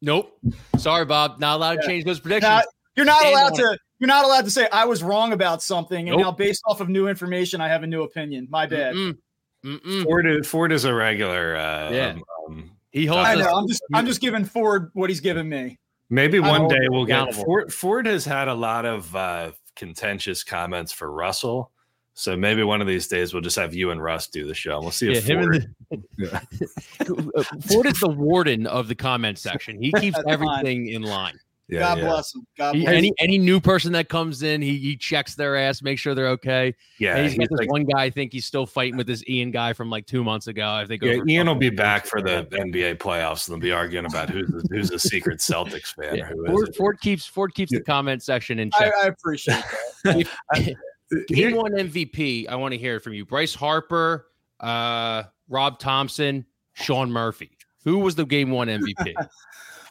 Nope. 0.02 0.38
Sorry, 0.78 1.06
Bob. 1.06 1.40
Not 1.40 1.56
allowed 1.56 1.76
to 1.76 1.82
Yeah. 1.82 1.88
change 1.88 2.06
those 2.06 2.20
predictions. 2.20 2.50
Not- 2.50 2.66
You're 2.96 3.06
not 3.06 3.20
Stand 3.20 3.34
allowed 3.34 3.56
to. 3.56 3.78
You're 4.00 4.08
not 4.08 4.26
allowed 4.26 4.46
to 4.46 4.52
say 4.52 4.68
I 4.72 4.86
was 4.86 5.02
wrong 5.04 5.32
about 5.34 5.64
something, 5.64 6.10
and 6.10 6.18
Nope. 6.18 6.20
now 6.20 6.32
based 6.32 6.62
off 6.66 6.82
of 6.82 6.90
new 6.90 7.08
information, 7.08 7.62
I 7.62 7.68
have 7.70 7.84
a 7.84 7.88
new 7.88 8.04
opinion. 8.04 8.48
My 8.50 8.66
bad. 8.66 8.94
Mm-mm. 8.96 9.18
Mm-mm. 9.66 10.04
Ford 10.04 10.28
is, 10.28 10.48
Ford 10.48 10.72
is 10.72 10.86
a 10.86 10.94
regular. 10.94 11.56
Uh, 11.56 11.92
Yeah. 11.92 12.18
um, 12.48 12.72
He 12.92 13.06
holds 13.06 13.28
I 13.28 13.36
know. 13.36 13.56
I'm 13.56 13.68
just. 13.68 13.82
I'm 13.94 14.06
just 14.06 14.22
giving 14.22 14.46
Ford 14.46 14.92
what 14.94 15.10
he's 15.10 15.22
giving 15.22 15.48
me. 15.50 15.80
maybe 16.10 16.40
I 16.40 16.50
one 16.50 16.68
day 16.68 16.88
we'll 16.90 17.06
get. 17.06 17.34
Ford. 17.34 17.74
Ford 17.74 18.06
has 18.06 18.26
had 18.26 18.48
a 18.48 18.54
lot 18.54 18.86
of 18.86 19.16
uh, 19.16 19.52
contentious 19.76 20.44
comments 20.44 20.92
for 20.92 21.12
Russell. 21.12 21.72
So 22.18 22.38
maybe 22.38 22.64
one 22.64 22.80
of 22.80 22.88
these 22.88 23.08
days 23.08 23.34
we'll 23.34 23.42
just 23.44 23.58
have 23.58 23.74
you 23.74 23.92
and 23.92 24.02
Russ 24.02 24.28
do 24.28 24.46
the 24.48 24.54
show. 24.54 24.76
and 24.76 24.84
We'll 24.84 24.92
see 24.92 25.08
Yeah, 25.08 25.18
if 25.18 25.26
him 25.30 25.42
Ford. 25.42 25.76
the, 26.18 27.46
Ford 27.68 27.86
is 27.88 28.00
the 28.00 28.10
warden 28.10 28.68
of 28.68 28.88
the 28.88 28.96
comment 28.96 29.38
section. 29.38 29.82
He 29.82 29.92
keeps 30.00 30.18
everything 30.28 30.88
in 30.88 31.02
line. 31.02 31.38
Yeah, 31.68 31.80
God 31.80 31.98
yeah. 31.98 32.04
bless 32.06 32.36
him. 32.36 32.46
God 32.58 32.76
He, 32.76 32.82
bless. 32.82 32.94
any 32.94 33.12
any 33.20 33.38
new 33.40 33.60
person 33.60 33.92
that 33.94 34.08
comes 34.08 34.44
in, 34.44 34.62
he 34.62 34.78
he 34.78 34.96
checks 34.96 35.34
their 35.34 35.56
ass, 35.56 35.82
make 35.82 35.98
sure 35.98 36.14
they're 36.14 36.30
okay. 36.30 36.76
Yeah, 37.00 37.16
and 37.16 37.26
he's 37.26 37.34
got 37.36 37.48
he's 37.50 37.58
this 37.60 37.68
one 37.68 37.86
guy. 37.86 38.04
I 38.04 38.10
think 38.12 38.34
he's 38.34 38.46
still 38.46 38.68
fighting 38.68 38.98
with 38.98 39.08
this 39.08 39.24
Ian 39.28 39.50
guy 39.50 39.74
from 39.74 39.90
like 39.90 40.06
two 40.06 40.24
months 40.24 40.46
ago. 40.46 40.70
I 40.70 40.86
think. 40.86 41.02
yeah, 41.02 41.18
Ian 41.28 41.48
will 41.48 41.56
be 41.56 41.72
back 41.72 42.06
for 42.06 42.22
the 42.22 42.46
NBA 42.52 42.98
playoffs, 42.98 43.48
and 43.48 43.56
they'll 43.56 43.62
be 43.62 43.72
arguing 43.72 44.06
about 44.06 44.30
who's 44.30 44.48
the, 44.48 44.68
who's 44.70 44.92
a 44.92 45.00
secret 45.00 45.40
Celtics 45.40 45.96
fan 45.96 46.18
Yeah. 46.18 46.26
or 46.30 46.36
who 46.36 46.46
Ford, 46.48 46.70
is. 46.70 46.76
Ford 46.76 47.00
keeps 47.02 47.26
Ford 47.26 47.54
keeps 47.56 47.72
the 47.72 47.82
comment 47.82 48.22
section 48.22 48.60
in 48.60 48.70
check. 48.78 48.94
I 49.04 49.08
appreciate 49.08 49.64
that. 50.04 50.28
Game 51.30 51.56
one 51.56 51.72
MVP. 51.72 52.48
I 52.48 52.56
want 52.56 52.74
to 52.74 52.78
hear 52.78 52.98
it 52.98 53.00
from 53.00 53.14
you. 53.14 53.26
Bryce 53.26 53.56
Harper, 53.56 54.28
uh, 54.60 55.24
Rob 55.50 55.80
Thomson, 55.80 56.46
Sean 56.74 57.12
Murphy. 57.12 57.58
Who 57.86 58.00
was 58.00 58.16
the 58.16 58.26
game 58.26 58.50
one 58.52 58.68
MVP? 58.68 59.14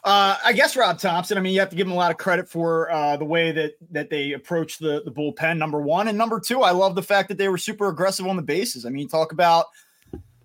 Uh, 0.05 0.37
I 0.45 0.53
guess 0.53 0.75
Rob 0.75 0.99
Thomson. 0.99 1.35
I 1.35 1.41
mean, 1.41 1.55
you 1.55 1.59
have 1.59 1.71
to 1.71 1.75
give 1.75 1.87
him 1.87 1.93
a 1.93 1.95
lot 1.95 2.11
of 2.11 2.17
credit 2.17 2.47
for 2.47 2.91
uh, 2.91 3.17
the 3.17 3.25
way 3.25 3.51
that 3.51 3.73
that 3.89 4.11
they 4.11 4.33
approached 4.33 4.79
the 4.79 5.01
the 5.03 5.11
bullpen. 5.11 5.57
Number 5.57 5.81
one 5.81 6.07
and 6.07 6.15
number 6.15 6.39
two, 6.39 6.61
I 6.61 6.69
love 6.71 6.93
the 6.93 7.01
fact 7.01 7.27
that 7.29 7.39
they 7.39 7.49
were 7.49 7.57
super 7.57 7.89
aggressive 7.89 8.27
on 8.27 8.35
the 8.35 8.43
bases. 8.43 8.85
I 8.85 8.89
mean, 8.89 9.07
talk 9.07 9.31
about 9.31 9.65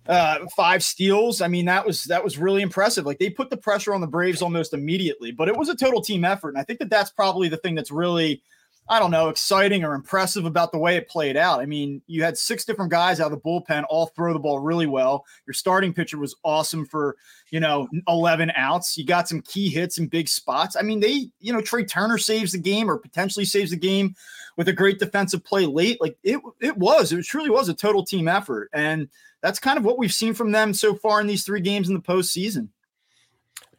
uh, 0.07 0.47
five 0.55 0.83
steals. 0.83 1.41
I 1.41 1.47
mean, 1.47 1.65
that 1.65 1.85
was 1.85 2.05
that 2.05 2.23
was 2.23 2.39
really 2.39 2.63
impressive. 2.63 3.05
Like 3.05 3.19
they 3.19 3.29
put 3.29 3.51
the 3.51 3.57
pressure 3.57 3.93
on 3.93 4.01
the 4.01 4.07
Braves 4.07 4.41
almost 4.41 4.73
immediately, 4.73 5.31
but 5.31 5.47
it 5.47 5.55
was 5.55 5.69
a 5.69 5.75
total 5.75 6.01
team 6.01 6.25
effort, 6.25 6.49
and 6.49 6.57
I 6.57 6.63
think 6.63 6.79
that 6.79 6.89
that's 6.89 7.11
probably 7.11 7.47
the 7.47 7.57
thing 7.57 7.75
that's 7.75 7.91
really. 7.91 8.41
I 8.89 8.99
don't 8.99 9.11
know, 9.11 9.29
exciting 9.29 9.85
or 9.85 9.93
impressive 9.93 10.45
about 10.45 10.71
the 10.71 10.77
way 10.77 10.97
it 10.97 11.07
played 11.07 11.37
out. 11.37 11.61
I 11.61 11.65
mean, 11.65 12.01
you 12.07 12.23
had 12.23 12.37
six 12.37 12.65
different 12.65 12.91
guys 12.91 13.19
out 13.19 13.31
of 13.31 13.41
the 13.41 13.49
bullpen 13.49 13.85
all 13.89 14.07
throw 14.07 14.33
the 14.33 14.39
ball 14.39 14.59
really 14.59 14.87
well. 14.87 15.25
Your 15.47 15.53
starting 15.53 15.93
pitcher 15.93 16.17
was 16.17 16.35
awesome 16.43 16.85
for 16.85 17.15
you 17.51 17.59
know, 17.59 17.87
11 18.07 18.51
outs. 18.55 18.97
You 18.97 19.05
got 19.05 19.27
some 19.27 19.41
key 19.41 19.69
hits 19.69 19.97
in 19.97 20.07
big 20.07 20.29
spots. 20.29 20.77
I 20.77 20.81
mean, 20.81 21.01
they, 21.01 21.29
you 21.39 21.51
know, 21.51 21.61
Trea 21.61 21.85
Turner 21.85 22.17
saves 22.17 22.53
the 22.53 22.57
game 22.57 22.89
or 22.89 22.97
potentially 22.97 23.45
saves 23.45 23.71
the 23.71 23.77
game 23.77 24.15
with 24.55 24.69
a 24.69 24.73
great 24.73 24.99
defensive 24.99 25.43
play 25.43 25.65
late. 25.65 25.99
Like 25.99 26.17
it, 26.23 26.41
it 26.61 26.77
was, 26.77 27.11
it 27.11 27.23
truly 27.25 27.49
was 27.49 27.67
a 27.67 27.73
total 27.73 28.05
team 28.05 28.29
effort. 28.29 28.69
And 28.73 29.09
that's 29.41 29.59
kind 29.59 29.77
of 29.77 29.83
what 29.83 29.97
we've 29.97 30.13
seen 30.13 30.33
from 30.33 30.53
them 30.53 30.73
so 30.73 30.95
far 30.95 31.19
in 31.19 31.27
these 31.27 31.43
three 31.43 31.61
games 31.61 31.89
in 31.89 31.93
the 31.93 32.01
postseason. 32.01 32.69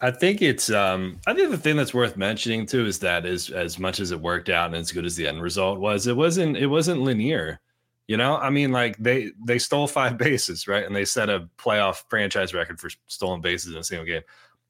I 0.02 0.10
think 0.10 0.42
it's 0.42 0.68
um 0.68 1.20
I 1.28 1.32
think 1.32 1.50
the 1.50 1.56
thing 1.56 1.76
that's 1.76 1.94
worth 1.94 2.16
mentioning 2.16 2.66
too 2.66 2.86
is 2.86 2.98
that 2.98 3.24
as 3.24 3.50
as 3.50 3.78
much 3.78 4.00
as 4.00 4.10
it 4.10 4.20
worked 4.20 4.48
out 4.48 4.66
and 4.66 4.74
as 4.74 4.90
good 4.90 5.06
as 5.06 5.14
the 5.14 5.28
end 5.28 5.40
result 5.40 5.78
was, 5.78 6.08
it 6.08 6.16
wasn't 6.16 6.56
it 6.56 6.66
wasn't 6.66 7.02
linear. 7.02 7.60
You 8.08 8.16
know, 8.16 8.36
I 8.36 8.50
mean, 8.50 8.72
like 8.72 8.96
they 8.98 9.30
they 9.46 9.58
stole 9.60 9.86
five 9.86 10.18
bases, 10.18 10.66
right? 10.66 10.84
And 10.84 10.94
they 10.94 11.04
set 11.04 11.30
a 11.30 11.48
playoff 11.56 12.02
franchise 12.10 12.52
record 12.52 12.80
for 12.80 12.90
stolen 13.06 13.40
bases 13.40 13.72
in 13.72 13.78
a 13.78 13.84
single 13.84 14.04
game. 14.04 14.22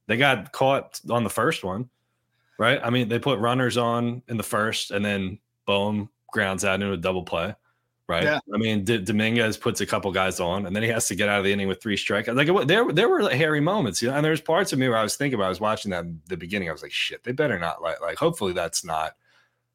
They 0.06 0.18
got 0.18 0.52
caught 0.52 1.00
on 1.08 1.24
the 1.24 1.30
first 1.30 1.64
one, 1.64 1.88
right? 2.58 2.80
I 2.84 2.90
mean, 2.90 3.08
they 3.08 3.18
put 3.18 3.38
runners 3.38 3.78
on 3.78 4.22
in 4.28 4.36
the 4.36 4.42
first, 4.42 4.90
and 4.90 5.02
then 5.02 5.38
boom, 5.66 6.10
grounds 6.30 6.64
out 6.64 6.74
into 6.74 6.92
a 6.92 6.96
double 6.98 7.22
play, 7.22 7.54
right? 8.12 8.22
Yeah. 8.22 8.38
I 8.54 8.58
mean, 8.58 8.84
D- 8.84 8.98
Dominguez 8.98 9.56
puts 9.56 9.80
a 9.80 9.86
couple 9.86 10.12
guys 10.12 10.38
on, 10.38 10.66
and 10.66 10.76
then 10.76 10.82
he 10.82 10.88
has 10.90 11.08
to 11.08 11.14
get 11.14 11.28
out 11.28 11.38
of 11.38 11.44
the 11.44 11.52
inning 11.52 11.66
with 11.66 11.82
three 11.82 11.96
strikeouts. 11.96 12.36
Like 12.36 12.48
it, 12.48 12.68
there, 12.68 12.92
there 12.92 13.08
were 13.08 13.22
like 13.22 13.36
hairy 13.36 13.60
moments, 13.60 14.00
you 14.00 14.08
know. 14.08 14.14
And 14.14 14.24
there's 14.24 14.40
parts 14.40 14.72
of 14.72 14.78
me 14.78 14.88
where 14.88 14.98
I 14.98 15.02
was 15.02 15.16
thinking 15.16 15.34
about, 15.34 15.46
I 15.46 15.48
was 15.48 15.60
watching 15.60 15.90
that 15.90 16.04
the 16.28 16.36
beginning. 16.36 16.68
I 16.68 16.72
was 16.72 16.82
like, 16.82 16.92
shit, 16.92 17.24
they 17.24 17.32
better 17.32 17.58
not 17.58 17.82
like, 17.82 18.00
like. 18.00 18.18
Hopefully, 18.18 18.52
that's 18.52 18.84
not. 18.84 19.16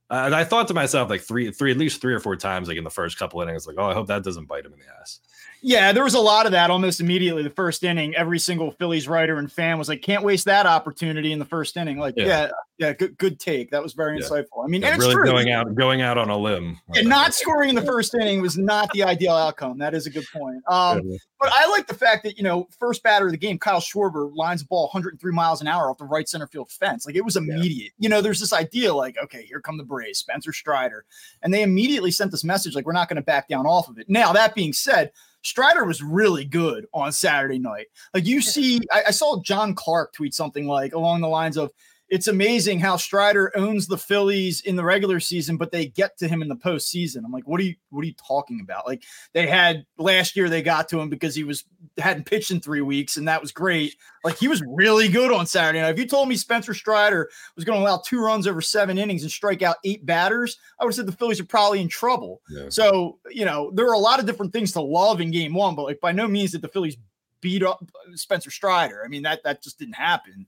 Uh, 0.10 0.23
and 0.26 0.36
I 0.36 0.45
thought 0.45 0.69
to 0.69 0.73
myself, 0.73 1.10
like 1.10 1.21
three, 1.21 1.52
three, 1.52 1.71
at 1.71 1.78
least 1.78 2.00
three 2.00 2.13
or 2.13 2.21
four 2.21 2.38
times, 2.38 2.69
like 2.69 2.78
in 2.78 2.86
the 2.86 2.89
first 2.89 3.19
couple 3.19 3.41
innings, 3.41 3.67
like, 3.67 3.76
oh, 3.78 3.89
I 3.89 3.93
hope 3.93 4.08
that 4.08 4.23
doesn't 4.23 4.45
bite 4.45 4.65
him 4.65 4.71
in 4.71 4.80
the 4.80 4.86
ass. 5.02 5.19
Yeah, 5.62 5.91
there 5.91 6.04
was 6.04 6.13
a 6.13 6.20
lot 6.20 6.46
of 6.46 6.52
that 6.52 6.70
almost 6.70 7.00
immediately. 7.02 7.43
The 7.43 7.50
first 7.50 7.84
inning, 7.84 8.15
every 8.15 8.39
single 8.39 8.72
Phillies 8.72 9.08
writer 9.08 9.38
and 9.38 9.52
fan 9.52 9.78
was 9.78 9.89
like, 9.89 10.02
"Can't 10.02 10.24
waste 10.24 10.46
that 10.46 10.65
opportunity 10.65 11.32
in 11.32 11.39
the 11.39 11.46
first 11.46 11.76
inning." 11.78 11.98
Like, 11.98 12.13
Yeah. 12.17 12.26
yeah, 12.26 12.50
Yeah, 12.80 12.93
good 12.93 13.17
good 13.17 13.39
take. 13.39 13.72
That 13.72 13.82
was 13.82 13.93
very 13.93 14.20
Yeah. 14.20 14.28
insightful. 14.28 14.63
I 14.63 14.67
mean, 14.67 14.84
Yeah, 14.84 14.89
and 14.89 15.00
really 15.00 15.10
it's 15.13 15.15
true. 15.15 15.26
going 15.26 15.50
out 15.52 15.74
going 15.74 16.02
out 16.04 16.20
on 16.20 16.30
a 16.30 16.38
limb. 16.38 16.80
And 16.96 17.08
not 17.10 17.34
scoring 17.34 17.70
in 17.70 17.76
the 17.76 17.82
first 17.82 18.13
inning 18.13 18.39
was 18.39 18.56
not 18.56 18.91
the 18.93 19.02
ideal 19.04 19.34
outcome. 19.34 19.80
That 19.80 19.96
is 19.96 20.06
a 20.06 20.12
good 20.12 20.26
point. 20.32 20.58
Um, 20.67 21.02
but 21.39 21.50
I 21.52 21.67
like 21.70 21.88
the 21.88 21.96
fact 21.96 22.24
that 22.26 22.38
you 22.38 22.43
know, 22.43 22.67
first 22.80 23.02
batter 23.02 23.26
of 23.26 23.32
the 23.32 23.38
game, 23.39 23.58
Kyle 23.58 23.80
Schwarber 23.80 24.32
lines 24.36 24.62
the 24.62 24.67
ball 24.67 24.89
103 24.93 25.32
miles 25.32 25.60
an 25.60 25.67
hour 25.67 25.89
off 25.89 25.98
the 25.98 26.06
right 26.06 26.30
center 26.30 26.46
field 26.46 26.70
fence. 26.70 27.08
Like 27.08 27.15
it 27.15 27.26
was 27.26 27.36
immediate. 27.36 27.93
You 27.98 28.10
know, 28.10 28.22
there's 28.22 28.39
this 28.39 28.54
idea 28.54 28.93
like, 28.93 29.15
okay, 29.24 29.43
here 29.43 29.60
come 29.60 29.78
the 29.78 29.84
Braves, 29.84 30.20
Spencer 30.20 30.54
Strider, 30.54 31.04
and 31.41 31.52
they 31.52 31.63
immediately 31.63 32.12
sent 32.12 32.30
this 32.30 32.43
message 32.43 32.76
like, 32.76 32.86
we're 32.86 32.91
not 32.93 33.10
going 33.10 33.15
to 33.15 33.24
back 33.24 33.48
down 33.48 33.65
off 33.65 33.89
of 33.89 33.98
it. 33.98 34.08
Now 34.08 34.32
that 34.34 34.54
being 34.54 34.72
said. 34.72 35.12
Strider 35.47 35.86
was 35.86 36.03
really 36.03 36.43
good 36.43 36.88
on 36.93 37.10
Saturday 37.13 37.57
night. 37.57 37.88
Like 38.13 38.25
you 38.25 38.41
see, 38.41 38.81
I, 38.91 39.03
I 39.07 39.12
saw 39.12 39.41
John 39.41 39.73
Clark 39.73 40.12
tweet 40.12 40.33
something 40.33 40.67
like 40.67 40.93
along 40.93 41.21
the 41.21 41.29
lines 41.29 41.55
of, 41.55 41.71
it's 42.10 42.28
amazing 42.28 42.80
how 42.80 42.96
Strider 42.96 43.52
owns 43.56 43.88
the 43.88 43.98
Phillies 43.98 44.62
in 44.62 44.76
the 44.76 44.84
regular 44.84 45.20
season, 45.20 45.58
but 45.58 45.72
they 45.72 45.88
get 45.88 46.17
to 46.20 46.28
him 46.28 46.41
in 46.41 46.48
the 46.48 46.56
postseason. 46.56 47.26
I'm 47.26 47.32
like, 47.32 47.48
what 47.48 47.60
are 47.60 47.65
you 47.65 47.76
what 47.89 48.02
are 48.02 48.08
you 48.08 48.13
talking 48.13 48.62
about? 48.62 48.88
Like 48.88 49.04
they 49.34 49.48
had 49.48 49.86
last 49.98 50.36
year 50.36 50.48
they 50.48 50.62
got 50.62 50.88
to 50.89 51.00
him 51.00 51.10
because 51.10 51.36
he 51.36 51.43
was 51.43 51.65
hadn't 51.98 52.26
pitched 52.26 52.52
in 52.52 52.62
three 52.62 52.82
weeks, 52.82 53.17
and 53.17 53.28
that 53.28 53.41
was 53.41 53.52
great. 53.52 53.96
Like 54.24 54.38
he 54.38 54.48
was 54.48 54.63
really 54.65 55.10
good 55.10 55.32
on 55.32 55.46
Saturday 55.46 55.82
night. 55.82 55.89
If 55.89 56.00
you 56.00 56.08
told 56.08 56.30
me 56.30 56.38
Spencer 56.38 56.74
Strider 56.74 57.30
was 57.56 57.65
going 57.65 57.80
to 57.80 57.84
allow 57.84 57.98
two 57.98 58.22
runs 58.22 58.48
over 58.48 58.62
seven 58.62 58.98
innings 58.98 59.24
and 59.24 59.32
strike 59.32 59.62
out 59.62 59.78
eight 59.84 60.06
batters, 60.06 60.58
I 60.80 60.86
would 60.86 60.91
have 60.91 60.96
said 60.96 61.08
the 61.08 61.12
Phillies 61.12 61.41
are 61.41 61.46
probably 61.46 61.82
in 61.82 61.89
trouble. 61.89 62.41
Yeah. 62.50 62.67
So, 62.70 63.20
you 63.30 63.46
know, 63.46 63.72
there 63.72 63.88
are 63.88 63.93
a 63.93 64.00
lot 64.00 64.20
of 64.20 64.26
different 64.26 64.54
things 64.54 64.72
to 64.74 64.82
love 64.82 65.20
in 65.20 65.32
game 65.32 65.54
one, 65.54 65.76
but 65.76 65.84
like 65.84 66.00
by 66.00 66.13
no 66.13 66.28
means 66.28 66.52
did 66.52 66.62
the 66.62 66.67
Phillies 66.70 66.98
beat 67.41 67.63
up 67.63 67.84
Spencer 68.15 68.50
Strider. 68.50 69.04
I 69.04 69.10
mean, 69.10 69.24
that 69.24 69.43
that 69.43 69.62
just 69.62 69.78
didn't 69.78 69.96
happen. 69.96 70.48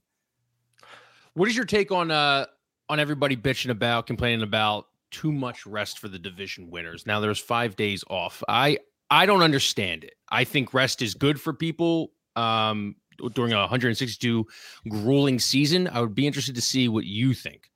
What 1.34 1.48
is 1.48 1.56
your 1.56 1.64
take 1.64 1.92
on 1.92 2.10
uh 2.10 2.46
on 2.88 2.98
everybody 2.98 3.36
bitching 3.36 3.70
about, 3.70 4.06
complaining 4.06 4.42
about 4.42 4.86
too 5.10 5.32
much 5.32 5.66
rest 5.66 5.98
for 5.98 6.08
the 6.08 6.18
division 6.18 6.70
winners? 6.70 7.06
Now 7.06 7.20
there's 7.20 7.38
five 7.38 7.76
days 7.76 8.04
off. 8.08 8.42
I 8.48 8.78
I 9.10 9.26
don't 9.26 9.42
understand 9.42 10.04
it. 10.04 10.14
I 10.28 10.44
think 10.44 10.74
rest 10.74 11.02
is 11.02 11.14
good 11.14 11.40
for 11.40 11.52
people 11.52 12.12
um 12.36 12.96
during 13.34 13.52
a 13.52 13.58
162 13.58 14.46
grueling 14.88 15.38
season. 15.38 15.88
I 15.88 16.00
would 16.00 16.14
be 16.14 16.26
interested 16.26 16.54
to 16.54 16.62
see 16.62 16.88
what 16.88 17.04
you 17.04 17.34
think. 17.34 17.70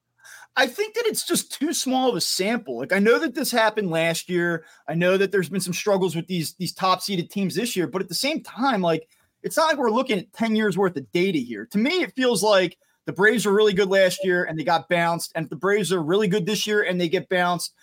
I 0.56 0.66
think 0.66 0.94
that 0.94 1.06
it's 1.06 1.26
just 1.26 1.52
too 1.52 1.72
small 1.72 2.08
of 2.08 2.16
a 2.16 2.20
sample. 2.20 2.78
Like 2.78 2.92
I 2.92 2.98
know 2.98 3.18
that 3.18 3.34
this 3.34 3.50
happened 3.50 3.90
last 3.90 4.28
year. 4.28 4.64
I 4.88 4.94
know 4.94 5.16
that 5.16 5.32
there's 5.32 5.48
been 5.48 5.60
some 5.60 5.72
struggles 5.72 6.14
with 6.14 6.26
these 6.26 6.54
these 6.54 6.72
top 6.72 7.02
seeded 7.02 7.30
teams 7.30 7.54
this 7.54 7.76
year, 7.76 7.86
but 7.86 8.02
at 8.02 8.08
the 8.08 8.14
same 8.14 8.42
time, 8.42 8.80
like 8.80 9.08
it's 9.42 9.56
not 9.56 9.66
like 9.66 9.76
we're 9.76 9.90
looking 9.90 10.18
at 10.18 10.32
10 10.32 10.56
years 10.56 10.78
worth 10.78 10.96
of 10.96 11.10
data 11.12 11.38
here. 11.38 11.66
To 11.66 11.78
me, 11.78 12.02
it 12.02 12.14
feels 12.16 12.42
like 12.42 12.78
the 13.06 13.12
Braves 13.12 13.46
were 13.46 13.52
really 13.52 13.72
good 13.72 13.90
last 13.90 14.24
year 14.24 14.44
and 14.44 14.58
they 14.58 14.64
got 14.64 14.88
bounced, 14.88 15.32
and 15.34 15.48
the 15.50 15.56
Braves 15.56 15.92
are 15.92 16.02
really 16.02 16.28
good 16.28 16.46
this 16.46 16.66
year 16.66 16.82
and 16.82 17.00
they 17.00 17.08
get 17.08 17.28
bounced, 17.28 17.74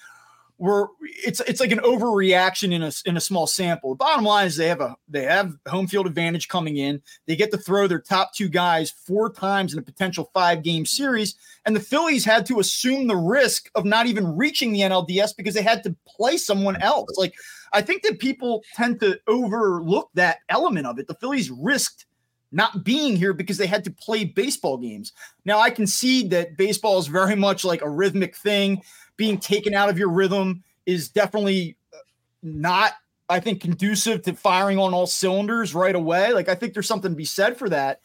we're 0.62 0.90
it's 1.02 1.40
it's 1.42 1.60
like 1.60 1.72
an 1.72 1.80
overreaction 1.80 2.72
in 2.72 2.84
a 2.84 2.92
in 3.06 3.18
a 3.18 3.20
small 3.20 3.48
sample. 3.48 3.90
The 3.90 3.96
bottom 3.96 4.24
line 4.24 4.46
is 4.46 4.56
they 4.56 4.68
have 4.68 4.80
a 4.80 4.96
they 5.10 5.24
have 5.24 5.56
home 5.68 5.88
field 5.88 6.06
advantage 6.06 6.50
coming 6.50 6.78
in. 6.78 7.02
They 7.26 7.36
get 7.36 7.50
to 7.50 7.58
throw 7.58 7.88
their 7.88 8.00
top 8.00 8.36
two 8.36 8.48
guys 8.48 8.92
four 8.92 9.34
times 9.34 9.74
in 9.74 9.80
a 9.80 9.82
potential 9.82 10.30
five 10.36 10.62
game 10.62 10.86
series, 10.86 11.34
and 11.66 11.76
the 11.76 11.80
Phillies 11.80 12.24
had 12.24 12.46
to 12.46 12.60
assume 12.60 13.08
the 13.08 13.16
risk 13.16 13.72
of 13.74 13.86
not 13.86 14.06
even 14.06 14.38
reaching 14.38 14.72
the 14.72 14.82
NLDS 14.82 15.36
because 15.36 15.56
they 15.56 15.64
had 15.64 15.82
to 15.84 15.96
play 16.08 16.38
someone 16.38 16.80
else. 16.80 17.10
Like 17.18 17.34
I 17.74 17.82
think 17.82 18.04
that 18.04 18.20
people 18.20 18.64
tend 18.76 19.00
to 19.00 19.20
overlook 19.28 20.12
that 20.14 20.42
element 20.50 20.86
of 20.86 21.00
it. 21.00 21.08
The 21.08 21.16
Phillies 21.16 21.50
risked 21.50 22.06
not 22.52 22.84
being 22.84 23.16
here 23.16 23.34
because 23.34 23.58
they 23.58 23.68
had 23.68 23.84
to 23.86 23.92
play 23.92 24.26
baseball 24.26 24.78
games. 24.78 25.14
Now 25.46 25.60
I 25.60 25.70
can 25.70 25.88
see 25.88 26.28
that 26.30 26.58
baseball 26.58 27.00
is 27.00 27.08
very 27.08 27.36
much 27.36 27.64
like 27.64 27.82
a 27.82 27.90
rhythmic 27.90 28.36
thing. 28.36 28.82
Being 29.18 29.38
taken 29.38 29.74
out 29.74 29.90
of 29.90 29.98
your 29.98 30.10
rhythm 30.10 30.64
is 30.86 31.10
definitely 31.10 31.78
uh, 31.94 31.98
not, 32.44 32.94
I 33.30 33.40
think, 33.40 33.62
conducive 33.62 34.24
to 34.24 34.34
firing 34.34 34.78
on 34.78 34.94
all 34.94 35.08
cylinders 35.08 35.74
right 35.74 35.96
away. 35.96 36.34
Like 36.34 36.50
I 36.50 36.56
think 36.56 36.74
there's 36.74 36.88
something 36.88 37.12
to 37.12 37.16
be 37.16 37.26
said 37.26 37.58
for 37.58 37.70
that. 37.70 38.02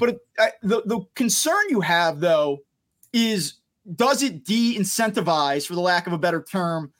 But 0.00 0.18
I, 0.38 0.52
the 0.62 0.82
the 0.86 1.00
concern 1.14 1.62
you 1.68 1.80
have 1.80 2.18
though 2.18 2.62
is 3.12 3.60
does 3.94 4.22
it 4.22 4.44
de-incentivize, 4.44 5.66
for 5.66 5.74
the 5.74 5.80
lack 5.80 6.06
of 6.06 6.14
a 6.14 6.18
better 6.18 6.42
term, 6.42 6.92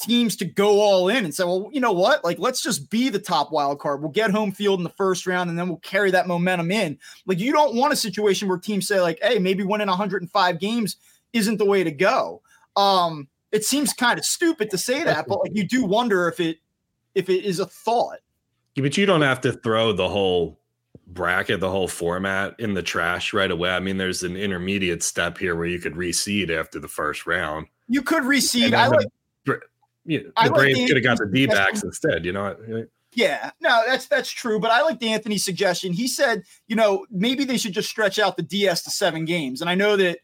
teams 0.00 0.36
to 0.36 0.44
go 0.44 0.80
all 0.80 1.08
in 1.08 1.24
and 1.24 1.34
say, 1.34 1.44
well, 1.44 1.68
you 1.72 1.80
know 1.80 1.92
what? 1.92 2.24
Like, 2.24 2.38
let's 2.38 2.62
just 2.62 2.90
be 2.90 3.08
the 3.08 3.18
top 3.18 3.52
wild 3.52 3.78
card. 3.78 4.00
We'll 4.00 4.10
get 4.10 4.30
home 4.30 4.52
field 4.52 4.80
in 4.80 4.84
the 4.84 4.90
first 4.90 5.26
round 5.26 5.50
and 5.50 5.58
then 5.58 5.68
we'll 5.68 5.78
carry 5.78 6.10
that 6.10 6.26
momentum 6.26 6.70
in. 6.70 6.98
Like, 7.26 7.38
you 7.38 7.52
don't 7.52 7.74
want 7.74 7.92
a 7.92 7.96
situation 7.96 8.48
where 8.48 8.58
teams 8.58 8.88
say, 8.88 9.00
like, 9.00 9.18
hey, 9.22 9.38
maybe 9.38 9.62
winning 9.62 9.88
105 9.88 10.58
games 10.58 10.96
isn't 11.32 11.58
the 11.58 11.64
way 11.64 11.84
to 11.84 11.90
go. 11.90 12.42
Um, 12.76 13.28
it 13.52 13.64
seems 13.64 13.92
kind 13.92 14.18
of 14.18 14.24
stupid 14.24 14.70
to 14.70 14.78
say 14.78 15.02
that, 15.04 15.26
but 15.26 15.40
like 15.40 15.52
you 15.54 15.66
do 15.66 15.84
wonder 15.84 16.28
if 16.28 16.40
it 16.40 16.58
if 17.14 17.28
it 17.28 17.44
is 17.44 17.58
a 17.58 17.66
thought. 17.66 18.18
Yeah, 18.76 18.82
but 18.82 18.96
you 18.96 19.06
don't 19.06 19.22
have 19.22 19.40
to 19.42 19.52
throw 19.52 19.92
the 19.92 20.08
whole 20.08 20.60
bracket, 21.08 21.58
the 21.58 21.70
whole 21.70 21.88
format 21.88 22.54
in 22.60 22.74
the 22.74 22.82
trash 22.82 23.32
right 23.32 23.50
away. 23.50 23.70
I 23.70 23.80
mean, 23.80 23.96
there's 23.96 24.22
an 24.22 24.36
intermediate 24.36 25.02
step 25.02 25.38
here 25.38 25.56
where 25.56 25.66
you 25.66 25.80
could 25.80 25.94
reseed 25.94 26.50
after 26.50 26.78
the 26.78 26.88
first 26.88 27.26
round. 27.26 27.66
You 27.88 28.02
could 28.02 28.22
reseed. 28.22 28.72
I 28.72 28.86
like 28.86 29.08
you 30.04 30.24
know, 30.24 30.30
I 30.36 30.46
the 30.48 30.52
like 30.52 30.60
Braves 30.60 30.78
the- 30.78 30.86
could 30.86 30.96
have 30.96 31.04
got 31.04 31.18
the 31.18 31.26
D 31.32 31.46
backs 31.46 31.82
instead. 31.82 32.24
You 32.24 32.32
know, 32.32 32.54
what? 32.66 32.88
Yeah, 33.12 33.50
no, 33.60 33.82
that's 33.86 34.06
that's 34.06 34.30
true. 34.30 34.60
But 34.60 34.70
I 34.70 34.82
liked 34.82 35.02
Anthony's 35.02 35.44
suggestion. 35.44 35.92
He 35.92 36.06
said, 36.06 36.44
you 36.68 36.76
know, 36.76 37.06
maybe 37.10 37.44
they 37.44 37.56
should 37.58 37.72
just 37.72 37.88
stretch 37.90 38.18
out 38.18 38.36
the 38.36 38.42
DS 38.42 38.82
to 38.84 38.90
seven 38.90 39.24
games. 39.24 39.60
And 39.60 39.68
I 39.68 39.74
know 39.74 39.96
that 39.96 40.20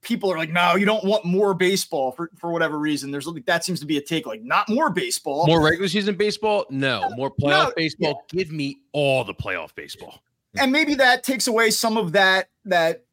people 0.00 0.32
are 0.32 0.38
like, 0.38 0.50
no, 0.50 0.74
you 0.76 0.86
don't 0.86 1.04
want 1.04 1.24
more 1.26 1.52
baseball 1.52 2.12
for 2.12 2.30
for 2.38 2.50
whatever 2.50 2.78
reason. 2.78 3.10
There's 3.10 3.26
like 3.26 3.44
that 3.44 3.62
seems 3.64 3.80
to 3.80 3.86
be 3.86 3.98
a 3.98 4.00
take, 4.00 4.26
like 4.26 4.42
not 4.42 4.68
more 4.70 4.88
baseball. 4.88 5.46
More 5.46 5.62
regular 5.62 5.88
season 5.88 6.14
baseball? 6.16 6.64
No. 6.70 7.10
More 7.16 7.30
playoff 7.30 7.66
No, 7.68 7.72
baseball? 7.76 8.24
Give 8.30 8.50
me 8.52 8.78
all 8.92 9.22
the 9.24 9.34
playoff 9.34 9.74
baseball. 9.74 10.22
and 10.58 10.72
maybe 10.72 10.94
that 10.94 11.24
takes 11.24 11.46
away 11.46 11.70
some 11.70 11.98
of 11.98 12.12
that 12.12 12.48
that 12.64 13.04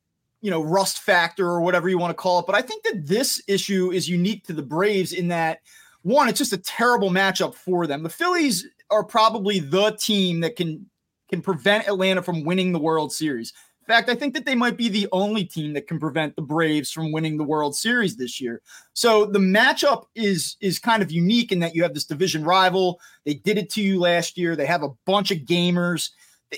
you 0.45 0.51
know 0.51 0.61
rust 0.61 0.99
factor 0.99 1.47
or 1.47 1.61
whatever 1.61 1.89
you 1.89 1.97
want 1.97 2.11
to 2.11 2.21
call 2.21 2.39
it. 2.39 2.45
But 2.45 2.55
I 2.55 2.61
think 2.61 2.83
that 2.83 3.07
this 3.07 3.41
issue 3.47 3.91
is 3.91 4.07
unique 4.07 4.45
to 4.45 4.53
the 4.53 4.61
Braves 4.61 5.11
in 5.11 5.29
that 5.29 5.61
one, 6.03 6.29
it's 6.29 6.37
just 6.37 6.53
a 6.53 6.57
terrible 6.57 7.09
matchup 7.09 7.55
for 7.55 7.87
them. 7.87 8.03
The 8.03 8.09
Phillies 8.09 8.67
are 8.91 9.03
probably 9.03 9.57
the 9.57 9.97
team 9.99 10.41
that 10.41 10.55
can 10.55 10.85
can 11.29 11.41
prevent 11.41 11.87
Atlanta 11.87 12.21
from 12.21 12.43
winning 12.43 12.71
the 12.71 12.79
World 12.79 13.11
Series. 13.11 13.51
In 13.81 13.87
fact, 13.87 14.07
I 14.07 14.15
think 14.15 14.35
that 14.35 14.45
they 14.45 14.53
might 14.53 14.77
be 14.77 14.87
the 14.87 15.07
only 15.11 15.45
team 15.45 15.73
that 15.73 15.87
can 15.87 15.99
prevent 15.99 16.35
the 16.35 16.43
Braves 16.43 16.91
from 16.91 17.11
winning 17.11 17.37
the 17.37 17.43
World 17.43 17.75
Series 17.75 18.17
this 18.17 18.39
year. 18.39 18.61
So 18.93 19.25
the 19.25 19.39
matchup 19.39 20.03
is 20.13 20.57
is 20.61 20.77
kind 20.77 21.01
of 21.01 21.11
unique 21.11 21.51
in 21.51 21.59
that 21.61 21.73
you 21.73 21.81
have 21.81 21.95
this 21.95 22.05
division 22.05 22.43
rival. 22.43 22.99
They 23.25 23.33
did 23.33 23.57
it 23.57 23.71
to 23.71 23.81
you 23.81 23.99
last 23.99 24.37
year. 24.37 24.55
They 24.55 24.67
have 24.67 24.83
a 24.83 24.93
bunch 25.07 25.31
of 25.31 25.39
gamers. 25.39 26.11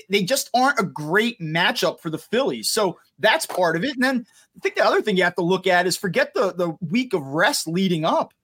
They- 0.08 0.22
just 0.22 0.50
aren't 0.54 0.78
a 0.78 0.84
great 0.84 1.40
matchup 1.40 2.00
for 2.00 2.10
the 2.10 2.18
Phillies. 2.18 2.70
So 2.70 2.98
that's 3.18 3.46
part 3.46 3.76
of 3.76 3.84
it. 3.84 3.94
And 3.94 4.02
then 4.02 4.26
I 4.56 4.60
think 4.60 4.76
the 4.76 4.84
other 4.84 5.02
thing 5.02 5.16
you 5.16 5.24
have 5.24 5.34
to 5.36 5.42
look 5.42 5.66
at 5.66 5.86
is 5.86 5.96
forget 5.96 6.34
the 6.34 6.52
the 6.52 6.76
week 6.80 7.14
of 7.14 7.22
rest 7.22 7.66
leading 7.66 8.04
up, 8.04 8.34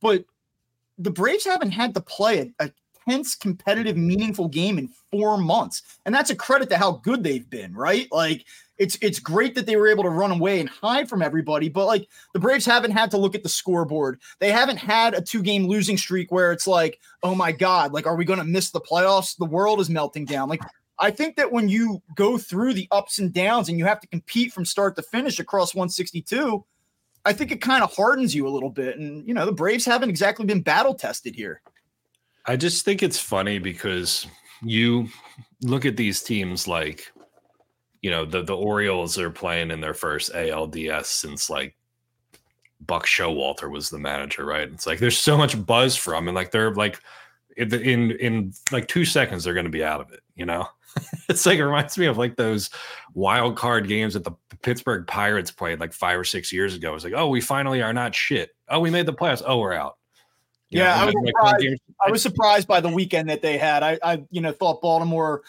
but 0.00 0.24
the 0.98 1.10
Braves 1.10 1.44
haven't 1.44 1.72
had 1.72 1.94
to 1.94 2.00
play 2.00 2.52
a, 2.60 2.64
a 2.64 2.70
tense, 3.08 3.34
competitive, 3.34 3.96
meaningful 3.96 4.48
game 4.48 4.78
in 4.78 4.88
four 5.10 5.38
months, 5.38 5.82
and 6.04 6.14
that's 6.14 6.30
a 6.30 6.36
credit 6.36 6.68
to 6.70 6.76
how 6.76 6.92
good 6.92 7.22
they've 7.22 7.48
been. 7.48 7.74
Right? 7.74 8.08
Like 8.10 8.44
it's 8.78 8.98
it's 9.00 9.18
great 9.18 9.54
that 9.54 9.66
they 9.66 9.76
were 9.76 9.88
able 9.88 10.02
to 10.04 10.10
run 10.10 10.30
away 10.30 10.60
and 10.60 10.68
hide 10.68 11.08
from 11.08 11.22
everybody, 11.22 11.68
but 11.68 11.86
like 11.86 12.08
the 12.32 12.40
Braves 12.40 12.66
haven't 12.66 12.90
had 12.90 13.10
to 13.12 13.18
look 13.18 13.34
at 13.34 13.42
the 13.42 13.48
scoreboard. 13.48 14.20
They 14.40 14.50
haven't 14.50 14.78
had 14.78 15.14
a 15.14 15.20
two 15.20 15.42
game 15.42 15.66
losing 15.66 15.96
streak 15.96 16.32
where 16.32 16.52
it's 16.52 16.66
like, 16.66 16.98
oh 17.22 17.34
my 17.34 17.52
god, 17.52 17.92
like 17.92 18.06
are 18.06 18.16
we 18.16 18.24
to 18.24 18.44
miss 18.44 18.70
the 18.70 18.80
playoffs? 18.80 19.36
The 19.36 19.44
world 19.44 19.80
is 19.80 19.90
melting 19.90 20.24
down. 20.24 20.48
Like 20.48 20.62
I 20.98 21.10
think 21.10 21.36
that 21.36 21.52
when 21.52 21.68
you 21.68 22.02
go 22.14 22.38
through 22.38 22.74
the 22.74 22.88
ups 22.90 23.18
and 23.18 23.32
downs 23.32 23.68
and 23.68 23.78
you 23.78 23.84
have 23.84 24.00
to 24.00 24.06
compete 24.06 24.52
from 24.52 24.64
start 24.64 24.96
to 24.96 25.02
finish 25.02 25.38
across 25.38 25.74
162, 25.74 26.64
I 27.24 27.32
think 27.32 27.50
it 27.50 27.60
kind 27.60 27.82
of 27.82 27.94
hardens 27.94 28.34
you 28.34 28.46
a 28.46 28.50
little 28.50 28.70
bit. 28.70 28.98
And, 28.98 29.26
you 29.26 29.34
know, 29.34 29.46
the 29.46 29.52
Braves 29.52 29.84
haven't 29.84 30.10
exactly 30.10 30.44
been 30.44 30.60
battle 30.60 30.94
tested 30.94 31.34
here. 31.34 31.62
I 32.46 32.56
just 32.56 32.84
think 32.84 33.02
it's 33.02 33.18
funny 33.18 33.58
because 33.58 34.26
you 34.62 35.08
look 35.62 35.84
at 35.84 35.96
these 35.96 36.22
teams 36.22 36.68
like, 36.68 37.10
you 38.02 38.10
know, 38.10 38.24
the 38.24 38.42
the 38.42 38.56
Orioles 38.56 39.18
are 39.18 39.30
playing 39.30 39.70
in 39.70 39.80
their 39.80 39.94
first 39.94 40.32
ALDS 40.32 41.06
since 41.06 41.48
like 41.48 41.74
Buck 42.80 43.06
Showalter 43.06 43.70
was 43.70 43.88
the 43.88 43.98
manager, 43.98 44.44
right? 44.44 44.68
It's 44.68 44.86
like 44.86 44.98
there's 44.98 45.18
so 45.18 45.38
much 45.38 45.64
buzz 45.64 45.96
from, 45.96 46.28
and 46.28 46.34
like 46.34 46.50
they're 46.50 46.74
like 46.74 47.00
in 47.56 48.10
in, 48.12 48.52
like 48.72 48.88
two 48.88 49.04
seconds 49.04 49.44
they're 49.44 49.54
going 49.54 49.64
to 49.64 49.70
be 49.70 49.84
out 49.84 50.00
of 50.00 50.12
it. 50.12 50.20
You 50.34 50.44
know, 50.44 50.66
it's 51.28 51.46
like 51.46 51.58
it 51.58 51.64
reminds 51.64 51.96
me 51.96 52.06
of 52.06 52.18
like 52.18 52.36
those 52.36 52.68
wild 53.14 53.56
card 53.56 53.88
games 53.88 54.14
that 54.14 54.24
the 54.24 54.32
Pittsburgh 54.62 55.06
Pirates 55.06 55.50
played 55.50 55.80
like 55.80 55.92
five 55.92 56.18
or 56.18 56.24
six 56.24 56.52
years 56.52 56.74
ago. 56.74 56.94
It's 56.94 57.04
like, 57.04 57.14
oh, 57.14 57.28
we 57.28 57.40
finally 57.40 57.82
are 57.82 57.92
not 57.92 58.14
shit. 58.14 58.50
Oh, 58.68 58.80
we 58.80 58.90
made 58.90 59.06
the 59.06 59.14
playoffs. 59.14 59.42
Oh, 59.46 59.58
we're 59.58 59.72
out. 59.72 59.96
Yeah, 60.74 60.84
know, 60.84 61.02
I 61.02 61.04
was 61.06 61.14
surprised. 61.26 61.80
I 62.06 62.10
was 62.10 62.22
surprised 62.22 62.68
by 62.68 62.80
the 62.80 62.88
weekend 62.88 63.30
that 63.30 63.42
they 63.42 63.56
had. 63.56 63.82
I, 63.82 63.98
I 64.02 64.24
you 64.30 64.40
know, 64.40 64.52
thought 64.52 64.82
Baltimore 64.82 65.42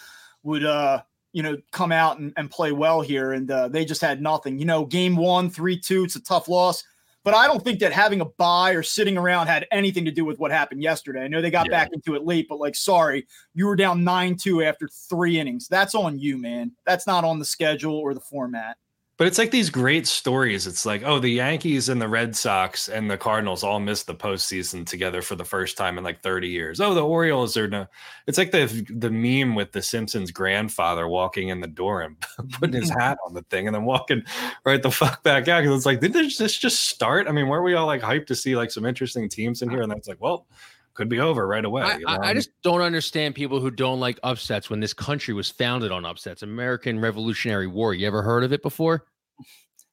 would, 0.44 0.64
uh, 0.64 1.02
you 1.34 1.44
know, 1.44 1.58
come 1.72 1.92
out 1.92 2.20
and, 2.20 2.32
and 2.38 2.50
play 2.50 2.72
well 2.72 3.02
here, 3.02 3.34
and 3.34 3.50
uh, 3.50 3.68
they 3.68 3.86
just 3.86 4.02
had 4.02 4.22
nothing. 4.22 4.60
You 4.60 4.66
know, 4.66 4.86
game 4.86 5.16
one, 5.16 5.50
three 5.50 5.80
two, 5.80 6.04
it's 6.04 6.16
a 6.16 6.22
tough 6.22 6.48
loss. 6.48 6.84
But 7.26 7.34
I 7.34 7.48
don't 7.48 7.64
think 7.64 7.80
that 7.80 7.92
having 7.92 8.22
a 8.22 8.26
bye 8.26 8.74
or 8.74 8.84
sitting 8.84 9.18
around 9.18 9.48
had 9.48 9.66
anything 9.72 10.06
to 10.06 10.12
do 10.12 10.24
with 10.24 10.38
what 10.38 10.52
happened 10.52 10.84
yesterday. 10.84 11.24
I 11.24 11.28
know 11.28 11.42
they 11.42 11.50
got 11.50 11.66
yeah. 11.66 11.72
back 11.72 11.90
into 11.92 12.14
it 12.14 12.24
late, 12.24 12.46
but 12.48 12.60
like, 12.60 12.76
sorry, 12.76 13.26
you 13.56 13.66
were 13.66 13.76
down 13.76 14.04
9 14.04 14.38
2 14.38 14.62
after 14.62 14.88
three 14.88 15.40
innings. 15.40 15.68
That's 15.68 15.96
on 15.96 16.20
you, 16.20 16.38
man. 16.38 16.72
That's 16.86 17.08
not 17.08 17.24
on 17.24 17.40
the 17.40 17.46
schedule 17.46 17.96
or 17.96 18.14
the 18.14 18.20
format. 18.20 18.78
But 19.18 19.28
it's 19.28 19.38
like 19.38 19.52
these 19.52 19.70
great 19.70 20.08
stories. 20.08 20.68
It's 20.68 20.86
like, 20.86 21.04
oh, 21.06 21.20
the 21.20 21.30
Yankees 21.30 21.88
and 21.88 22.02
the 22.02 22.08
Red 22.08 22.36
Sox 22.36 22.90
and 22.90 23.10
the 23.10 23.18
Cardinals 23.18 23.64
all 23.64 23.80
missed 23.80 24.08
the 24.08 24.14
postseason 24.16 24.86
together 24.86 25.22
for 25.22 25.36
the 25.36 25.46
first 25.46 25.78
time 25.78 25.98
in 25.98 26.04
like 26.04 26.22
30 26.22 26.50
years. 26.50 26.82
Oh, 26.82 26.94
the 26.94 27.06
Orioles 27.06 27.56
are 27.56 27.68
no. 27.70 27.88
It's 28.28 28.38
like 28.38 28.52
the 28.52 28.66
the 28.94 29.10
meme 29.10 29.56
with 29.56 29.72
the 29.72 29.82
Simpsons 29.82 30.32
grandfather 30.32 31.08
walking 31.08 31.48
in 31.48 31.62
the 31.62 31.68
door 31.68 32.02
and 32.02 32.18
putting 32.60 32.82
his 32.82 32.90
hat 33.00 33.18
on 33.26 33.34
the 33.34 33.44
thing 33.44 33.68
and 33.68 33.76
then 33.76 33.86
walking 33.86 34.22
right 34.66 34.84
the 34.84 34.92
fuck 34.92 35.24
back 35.24 35.48
out. 35.48 35.62
Because 35.62 35.78
it's 35.78 35.86
like, 35.86 36.02
did 36.02 36.12
this 36.12 36.58
just 36.58 36.88
start? 36.88 37.30
I 37.30 37.32
mean, 37.32 37.48
weren't 37.48 37.64
we 37.64 37.74
all 37.74 37.88
like 37.88 38.02
hyped 38.02 38.28
to 38.28 38.36
see 38.36 38.58
like 38.58 38.70
some 38.70 38.86
interesting 38.86 39.30
teams 39.30 39.62
in 39.62 39.70
here? 39.70 39.82
And 39.82 39.90
then 39.90 39.98
it's 39.98 40.10
like, 40.10 40.20
well, 40.20 40.46
could 40.96 41.10
be 41.10 41.20
over 41.20 41.46
right 41.46 41.64
away. 41.64 41.84
I, 41.84 41.98
you 41.98 42.06
know? 42.06 42.18
I, 42.22 42.34
just 42.34 42.50
don't 42.64 42.82
understand 42.82 43.36
people 43.36 43.60
who 43.60 43.70
don't 43.70 44.00
like 44.00 44.20
upsets 44.24 44.70
when 44.70 44.80
this 44.80 44.94
country 44.94 45.34
was 45.34 45.52
founded 45.52 45.92
on 45.92 46.06
upsets. 46.06 46.42
American 46.42 47.00
Revolutionary 47.00 47.68
War. 47.68 47.94
You 47.94 48.08
ever 48.08 48.22
heard 48.22 48.44
of 48.44 48.52
it 48.52 48.64
before? 48.64 49.06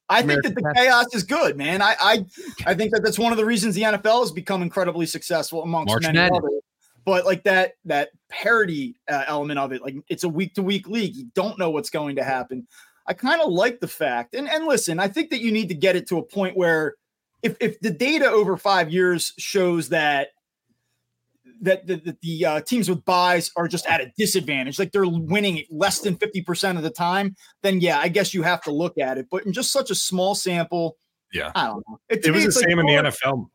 I 0.09 0.21
American 0.21 0.55
think 0.55 0.65
that 0.65 0.75
the 0.75 0.81
chaos 0.81 1.15
is 1.15 1.23
good, 1.25 1.57
man. 1.57 1.83
I, 1.83 1.95
I 2.01 2.25
I 2.67 2.75
think 2.75 2.93
that 2.93 3.03
that's 3.03 3.19
one 3.19 3.33
of 3.33 3.39
the 3.39 3.45
reasons 3.45 3.75
the 3.75 3.83
NFL 3.83 4.21
has 4.21 4.33
become 4.33 4.63
incredibly 4.63 5.07
successful 5.07 5.63
amongst 5.63 5.89
March 5.89 6.03
many 6.03 6.19
Madden. 6.19 6.37
others. 6.37 6.61
But 7.05 7.25
like 7.25 7.45
that 7.45 7.75
that 7.87 8.11
parity 8.29 8.97
uh, 9.09 9.25
element 9.27 9.59
of 9.59 9.73
it, 9.73 9.83
like 9.83 9.97
it's 10.09 10.25
a 10.25 10.29
week 10.29 10.55
to 10.55 10.63
week 10.63 10.87
league. 10.87 11.17
You 11.17 11.27
don't 11.35 11.59
know 11.59 11.71
what's 11.71 11.91
going 11.91 12.17
to 12.17 12.25
happen. 12.25 12.67
I 13.07 13.15
kind 13.15 13.41
of 13.41 13.51
like 13.51 13.81
the 13.81 13.89
fact, 13.89 14.35
and 14.35 14.49
and 14.49 14.67
listen, 14.67 15.01
I 15.01 15.09
think 15.09 15.31
that 15.31 15.41
you 15.41 15.51
need 15.51 15.69
to 15.71 15.75
get 15.75 15.97
it 15.97 16.07
to 16.09 16.19
a 16.19 16.23
point 16.23 16.57
where 16.57 16.95
if 17.43 17.57
if 17.59 17.81
the 17.81 17.91
data 17.91 18.27
over 18.27 18.57
five 18.57 18.93
years 18.93 19.33
shows 19.39 19.89
that 19.89 20.29
that 21.63 21.87
the, 21.87 21.97
the, 21.97 22.17
the 22.21 22.47
uh, 22.47 22.61
teams 22.61 22.89
with 22.89 23.05
byes 23.05 23.51
are 23.57 23.69
just 23.69 23.87
at 23.87 24.01
a 24.01 24.13
disadvantage, 24.19 24.79
like 24.79 24.93
they're 24.93 25.07
winning 25.07 25.65
less 25.71 26.01
than 26.01 26.17
50% 26.17 26.77
of 26.77 26.83
the 26.83 26.91
time, 26.91 27.35
then 27.63 27.81
yeah, 27.81 27.99
I 27.99 28.09
guess 28.09 28.35
you 28.35 28.43
have 28.43 28.63
to 28.63 28.73
look 28.73 28.99
at 28.99 29.17
it. 29.17 29.27
But 29.31 29.47
in 29.47 29.53
just 29.53 29.73
such 29.73 29.91
a 29.91 29.95
small 29.95 30.35
sample, 30.35 30.97
yeah, 31.33 31.53
I 31.55 31.69
don't 31.69 31.83
know. 31.89 31.99
It, 32.09 32.27
it 32.27 32.31
was 32.31 32.45
the 32.45 32.53
same 32.53 32.79
like, 32.79 32.89
in 32.89 33.05
the 33.05 33.11
NFL. 33.11 33.49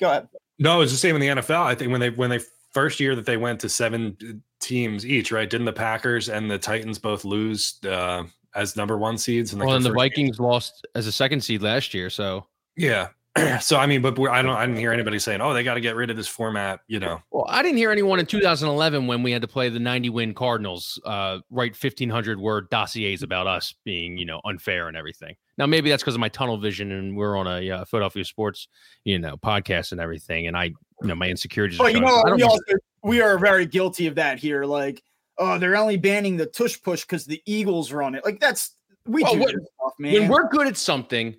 Go 0.00 0.10
ahead. 0.10 0.28
No, 0.58 0.76
it 0.76 0.78
was 0.78 0.92
the 0.92 0.98
same 0.98 1.14
in 1.16 1.20
the 1.20 1.28
NFL. 1.28 1.62
I 1.62 1.74
think 1.74 1.92
when 1.92 2.00
they 2.00 2.10
when 2.10 2.30
they 2.30 2.40
first 2.72 3.00
year 3.00 3.14
that 3.14 3.26
they 3.26 3.36
went 3.36 3.60
to 3.60 3.68
seven 3.68 4.42
teams 4.60 5.04
each, 5.04 5.32
right? 5.32 5.48
Didn't 5.48 5.66
the 5.66 5.72
Packers 5.72 6.28
and 6.28 6.50
the 6.50 6.58
Titans 6.58 6.98
both 6.98 7.24
lose 7.24 7.78
uh, 7.84 8.24
as 8.54 8.76
number 8.76 8.96
one 8.96 9.18
seeds? 9.18 9.52
And 9.52 9.62
well, 9.62 9.76
and 9.76 9.84
the 9.84 9.92
Vikings 9.92 10.38
game? 10.38 10.46
lost 10.46 10.86
as 10.94 11.06
a 11.06 11.12
second 11.12 11.42
seed 11.42 11.62
last 11.62 11.92
year. 11.92 12.10
So 12.10 12.46
yeah, 12.76 13.08
so 13.60 13.76
I 13.76 13.86
mean, 13.86 14.02
but 14.02 14.18
I 14.20 14.42
don't. 14.42 14.56
I 14.56 14.66
didn't 14.66 14.78
hear 14.78 14.92
anybody 14.92 15.18
saying, 15.18 15.40
"Oh, 15.40 15.52
they 15.52 15.62
got 15.62 15.74
to 15.74 15.80
get 15.80 15.96
rid 15.96 16.10
of 16.10 16.16
this 16.16 16.28
format." 16.28 16.80
You 16.88 17.00
know. 17.00 17.22
Well, 17.30 17.46
I 17.48 17.62
didn't 17.62 17.78
hear 17.78 17.90
anyone 17.90 18.18
in 18.18 18.26
2011 18.26 19.06
when 19.06 19.22
we 19.22 19.32
had 19.32 19.42
to 19.42 19.48
play 19.48 19.68
the 19.68 19.78
90 19.78 20.10
win 20.10 20.34
Cardinals 20.34 21.00
uh, 21.04 21.38
write 21.50 21.80
1,500 21.80 22.40
word 22.40 22.70
dossiers 22.70 23.22
about 23.22 23.46
us 23.46 23.74
being, 23.84 24.16
you 24.16 24.24
know, 24.24 24.40
unfair 24.44 24.88
and 24.88 24.96
everything. 24.96 25.36
Now, 25.56 25.66
maybe 25.66 25.90
that's 25.90 26.02
because 26.02 26.14
of 26.14 26.20
my 26.20 26.28
tunnel 26.28 26.58
vision, 26.58 26.92
and 26.92 27.16
we're 27.16 27.36
on 27.36 27.46
a 27.46 27.70
uh, 27.70 27.84
Philadelphia 27.84 28.24
sports, 28.24 28.68
you 29.04 29.18
know, 29.18 29.36
podcast 29.36 29.92
and 29.92 30.00
everything, 30.00 30.46
and 30.46 30.56
I, 30.56 30.64
you 30.64 31.08
know, 31.08 31.14
my 31.14 31.28
insecurities. 31.28 31.80
Oh, 31.80 31.86
you 31.86 32.00
know, 32.00 32.22
we, 32.34 32.42
also, 32.42 32.62
we 33.02 33.20
are 33.20 33.38
very 33.38 33.66
guilty 33.66 34.06
of 34.06 34.16
that 34.16 34.38
here. 34.38 34.64
Like, 34.64 35.02
oh, 35.36 35.58
they're 35.58 35.76
only 35.76 35.96
banning 35.96 36.36
the 36.36 36.46
tush 36.46 36.80
push 36.80 37.02
because 37.02 37.26
the 37.26 37.42
Eagles 37.46 37.92
run 37.92 38.14
it. 38.14 38.24
Like, 38.24 38.40
that's 38.40 38.76
we 39.06 39.22
well, 39.22 39.34
do 39.34 39.40
what, 39.40 39.50
stuff, 39.50 39.92
man. 39.98 40.12
When 40.12 40.28
we're 40.28 40.48
good 40.48 40.66
at 40.66 40.76
something 40.76 41.36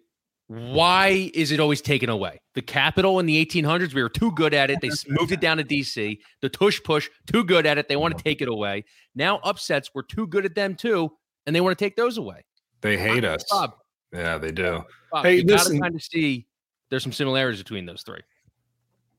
why 0.50 1.30
is 1.36 1.52
it 1.52 1.60
always 1.60 1.80
taken 1.80 2.10
away? 2.10 2.42
The 2.56 2.64
capital 2.64 3.20
in 3.20 3.28
the 3.28 3.46
1800s, 3.46 3.94
we 3.94 4.02
were 4.02 4.10
too 4.10 4.32
good 4.32 4.56
at 4.56 4.72
it. 4.72 4.82
They 4.82 4.90
moved 5.08 5.32
it 5.32 5.40
down 5.40 5.58
to 5.58 5.64
DC. 5.64 6.18
The 6.42 6.50
tush 6.50 6.82
push, 6.84 7.08
too 7.32 7.44
good 7.44 7.68
at 7.68 7.78
it. 7.78 7.88
They 7.88 7.96
want 7.96 8.18
to 8.18 8.24
take 8.24 8.42
it 8.42 8.48
away. 8.48 8.86
Now 9.14 9.38
upsets, 9.44 9.92
we're 9.94 10.02
too 10.02 10.26
good 10.26 10.46
at 10.46 10.56
them 10.56 10.74
too, 10.74 11.12
and 11.46 11.56
they 11.56 11.62
want 11.62 11.78
to 11.78 11.86
take 11.86 11.96
those 11.96 12.18
away. 12.18 12.46
They 12.82 12.98
hate 12.98 13.24
us. 13.24 13.44
Bob. 13.48 13.76
Yeah, 14.12 14.40
they 14.40 14.52
do. 14.52 14.84
Bob, 15.12 15.26
hey, 15.26 15.36
you 15.36 15.44
listen, 15.44 15.80
kind 15.80 15.94
of 15.94 16.02
see 16.02 16.48
there's 16.90 17.04
some 17.04 17.14
similarities 17.14 17.62
between 17.62 17.86
those 17.86 18.02
three. 18.02 18.22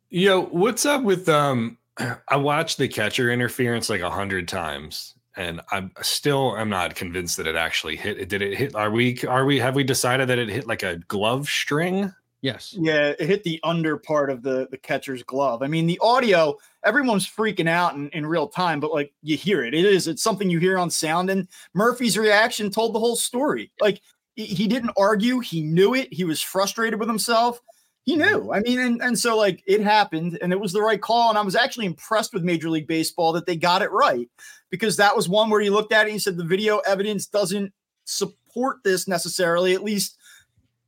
Yo, 0.09 0.43
what's 0.47 0.85
up 0.85 1.05
with 1.05 1.29
um? 1.29 1.79
I 2.29 2.37
watched 2.37 2.79
the 2.79 2.89
catcher 2.89 3.31
interference 3.31 3.89
like 3.89 4.01
a 4.01 4.11
hundred 4.11 4.49
times, 4.49 5.15
and 5.41 5.63
I'm 5.71 5.91
still 6.03 6.55
I'm 6.55 6.69
not 6.69 6.95
convinced 6.95 7.39
that 7.39 7.47
it 7.47 7.57
actually 7.57 7.97
hit. 7.97 8.29
Did 8.29 8.43
it 8.43 8.57
hit? 8.59 8.75
Are 8.75 8.91
we 8.91 9.19
are 9.23 9.47
we 9.47 9.59
have 9.59 9.75
we 9.75 9.85
decided 9.85 10.29
that 10.29 10.39
it 10.39 10.51
hit 10.51 10.67
like 10.67 10.83
a 10.83 10.99
glove 11.09 11.49
string? 11.49 12.13
Yes. 12.43 12.75
Yeah, 12.79 13.13
it 13.19 13.21
hit 13.21 13.45
the 13.45 13.59
under 13.65 13.97
part 13.97 14.31
of 14.31 14.43
the 14.43 14.69
the 14.71 14.77
catcher's 14.77 15.23
glove. 15.23 15.63
I 15.63 15.67
mean, 15.67 15.87
the 15.87 15.99
audio, 16.03 16.57
everyone's 16.85 17.27
freaking 17.27 17.69
out 17.69 17.95
in, 17.95 18.11
in 18.11 18.27
real 18.27 18.49
time, 18.49 18.81
but 18.81 18.93
like 18.93 19.15
you 19.23 19.37
hear 19.37 19.65
it. 19.65 19.73
It 19.73 19.87
is 19.87 20.09
it's 20.09 20.23
something 20.23 20.51
you 20.51 20.59
hear 20.59 20.79
on 20.79 20.91
sound. 20.91 21.31
And 21.31 21.49
Murphy's 21.73 22.19
reaction 22.19 22.71
told 22.71 22.95
the 22.95 23.01
whole 23.01 23.17
story. 23.17 23.73
Like 23.81 24.03
he, 24.35 24.45
he 24.45 24.69
didn't 24.69 24.93
argue, 24.99 25.39
he 25.39 25.63
knew 25.63 25.95
it, 25.95 26.13
he 26.13 26.25
was 26.25 26.43
frustrated 26.43 27.01
with 27.01 27.09
himself. 27.09 27.63
He 28.05 28.17
mm-hmm. 28.17 28.31
knew. 28.31 28.53
I 28.53 28.61
mean, 28.61 28.79
and, 28.79 29.03
and 29.03 29.19
so 29.19 29.39
like 29.39 29.63
it 29.67 29.81
happened 29.81 30.39
and 30.43 30.53
it 30.53 30.61
was 30.61 30.73
the 30.75 30.83
right 30.83 31.01
call. 31.01 31.31
And 31.31 31.39
I 31.39 31.43
was 31.43 31.57
actually 31.57 31.87
impressed 31.87 32.35
with 32.35 32.43
Major 32.43 32.69
League 32.69 32.87
Baseball 32.87 33.33
that 33.33 33.47
they 33.47 33.57
got 33.57 33.83
it 33.83 33.91
right 33.91 34.29
because 34.71 34.97
that 34.97 35.15
was 35.15 35.29
one 35.29 35.51
where 35.51 35.61
you 35.61 35.73
looked 35.73 35.93
at 35.93 36.07
it 36.07 36.11
and 36.11 36.15
you 36.15 36.21
said 36.21 36.37
the 36.37 36.45
video 36.45 36.79
evidence 36.79 37.27
doesn't 37.27 37.73
support 38.05 38.79
this 38.85 39.07
necessarily, 39.07 39.75
at 39.75 39.83
least 39.83 40.17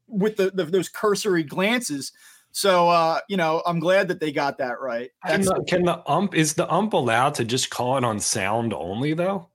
with 0.08 0.36
the, 0.36 0.50
the 0.52 0.64
those 0.64 0.88
cursory 0.88 1.42
glances. 1.42 2.12
So 2.52 2.88
uh, 2.88 3.20
you 3.28 3.36
know, 3.36 3.62
I'm 3.66 3.80
glad 3.80 4.08
that 4.08 4.20
they 4.20 4.32
got 4.32 4.58
that 4.58 4.80
right. 4.80 5.10
Can 5.26 5.42
the, 5.42 5.64
can 5.66 5.82
the 5.84 6.02
ump 6.08 6.34
is 6.34 6.54
the 6.54 6.70
ump 6.72 6.92
allowed 6.92 7.34
to 7.34 7.44
just 7.44 7.70
call 7.70 7.96
it 7.96 8.04
on 8.04 8.20
sound 8.20 8.72
only 8.72 9.14
though? 9.14 9.48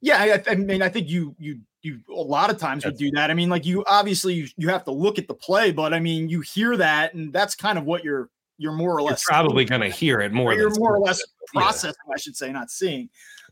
Yeah, 0.00 0.18
I, 0.18 0.52
I 0.52 0.54
mean, 0.54 0.82
I 0.82 0.88
think 0.88 1.08
you 1.08 1.34
you 1.38 1.60
you 1.82 2.00
a 2.08 2.20
lot 2.20 2.50
of 2.50 2.58
times 2.58 2.84
would 2.84 2.96
do 2.96 3.10
that. 3.12 3.30
I 3.30 3.34
mean, 3.34 3.48
like 3.48 3.66
you 3.66 3.84
obviously 3.86 4.34
you, 4.34 4.48
you 4.56 4.68
have 4.68 4.84
to 4.84 4.90
look 4.90 5.18
at 5.18 5.26
the 5.26 5.34
play, 5.34 5.72
but 5.72 5.92
I 5.92 6.00
mean, 6.00 6.28
you 6.28 6.40
hear 6.40 6.76
that, 6.76 7.14
and 7.14 7.32
that's 7.32 7.54
kind 7.54 7.78
of 7.78 7.84
what 7.84 8.04
you're 8.04 8.30
you're 8.58 8.72
more 8.72 8.96
or 8.96 9.02
less 9.02 9.24
you're 9.26 9.34
probably 9.34 9.64
going 9.64 9.80
to 9.80 9.88
hear 9.88 10.20
it 10.20 10.32
more. 10.32 10.54
You're 10.54 10.74
more 10.78 10.96
or 10.96 11.00
less 11.00 11.22
processing, 11.54 11.94
yeah. 12.08 12.14
I 12.14 12.18
should 12.18 12.36
say, 12.36 12.52
not 12.52 12.70
seeing. 12.70 13.08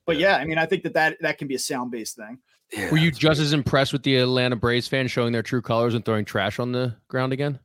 But 0.07 0.19
yeah. 0.19 0.37
yeah, 0.37 0.43
I 0.43 0.45
mean, 0.45 0.59
I 0.59 0.67
think 0.67 0.83
that 0.85 0.95
that 0.95 1.17
that 1.21 1.39
can 1.39 1.49
be 1.49 1.55
a 1.55 1.59
sound 1.59 1.91
based 1.91 2.17
thing. 2.17 2.39
Yeah, 2.73 2.91
Were 2.91 2.99
you 2.99 3.11
just 3.11 3.41
as 3.41 3.53
impressed 3.53 3.93
with 3.93 4.03
the 4.03 4.17
Atlanta 4.17 4.57
Braves 4.57 4.89
fans 4.89 5.11
showing 5.11 5.33
their 5.33 5.43
true 5.43 5.63
colors 5.63 5.95
and 5.95 6.05
throwing 6.05 6.25
trash 6.25 6.59
on 6.59 6.73
the 6.73 6.97
ground 7.09 7.33
again? 7.33 7.59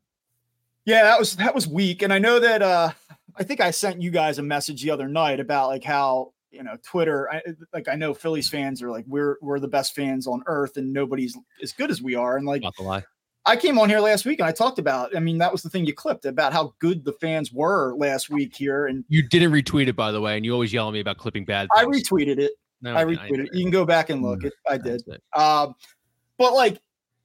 Yeah, 0.86 1.04
that 1.04 1.20
was 1.20 1.36
that 1.38 1.54
was 1.54 1.68
weak, 1.68 2.02
and 2.02 2.14
I 2.14 2.20
know 2.20 2.40
that 2.40 2.62
uh 2.62 2.92
I 3.36 3.44
think 3.44 3.62
I 3.62 3.72
sent 3.72 4.02
you 4.02 4.12
guys 4.12 4.38
a 4.38 4.44
message 4.44 4.82
the 4.82 4.92
other 4.92 5.08
night 5.08 5.40
about 5.40 5.68
like 5.70 5.84
how 5.84 6.34
you 6.52 6.64
know 6.64 6.78
Twitter. 6.84 7.32
I, 7.32 7.42
like 7.74 7.88
I 7.88 7.96
know 7.96 8.14
Phillies 8.14 8.50
fans 8.50 8.82
are 8.82 8.90
like 8.90 9.06
we're 9.08 9.38
we're 9.42 9.60
the 9.60 9.68
best 9.68 9.96
fans 9.96 10.28
on 10.28 10.44
earth, 10.46 10.78
and 10.78 10.92
nobody's 10.92 11.38
as 11.62 11.72
good 11.72 11.92
as 11.92 12.02
we 12.02 12.16
are, 12.16 12.38
and 12.38 12.46
like 12.46 12.64
not 12.64 12.76
the 12.76 12.84
lie. 12.84 13.06
I 13.46 13.56
came 13.56 13.80
on 13.80 13.90
here 13.90 14.00
last 14.00 14.26
week 14.26 14.40
and 14.40 14.48
I 14.48 14.52
talked 14.52 14.80
about. 14.80 15.16
I 15.16 15.20
mean, 15.20 15.38
that 15.40 15.52
was 15.52 15.64
the 15.64 15.70
thing 15.70 15.86
you 15.86 15.94
clipped 15.94 16.26
about 16.26 16.54
how 16.54 16.74
good 16.80 17.04
the 17.04 17.14
fans 17.14 17.52
were 17.52 17.96
last 17.96 18.30
week 18.30 18.56
here. 18.56 18.88
And 18.88 19.04
you 19.08 19.28
didn't 19.28 19.52
retweet 19.52 19.88
it, 19.88 19.96
by 19.96 20.12
the 20.12 20.22
way, 20.22 20.36
and 20.36 20.46
you 20.46 20.54
always 20.54 20.74
yell 20.74 20.88
at 20.88 20.94
me 20.94 21.00
about 21.00 21.18
clipping 21.18 21.46
bad. 21.46 21.68
Things. 21.76 21.88
I 21.88 21.90
retweeted 21.90 22.40
it. 22.40 22.52
No, 22.82 22.96
I 22.96 23.04
retweeted 23.04 23.46
it. 23.46 23.50
You 23.54 23.64
can 23.64 23.72
go 23.72 23.86
back 23.86 24.10
and 24.10 24.22
look. 24.22 24.44
It, 24.44 24.54
I 24.68 24.78
did. 24.78 25.04
Um, 25.34 25.74
but 26.38 26.54
like, 26.54 26.76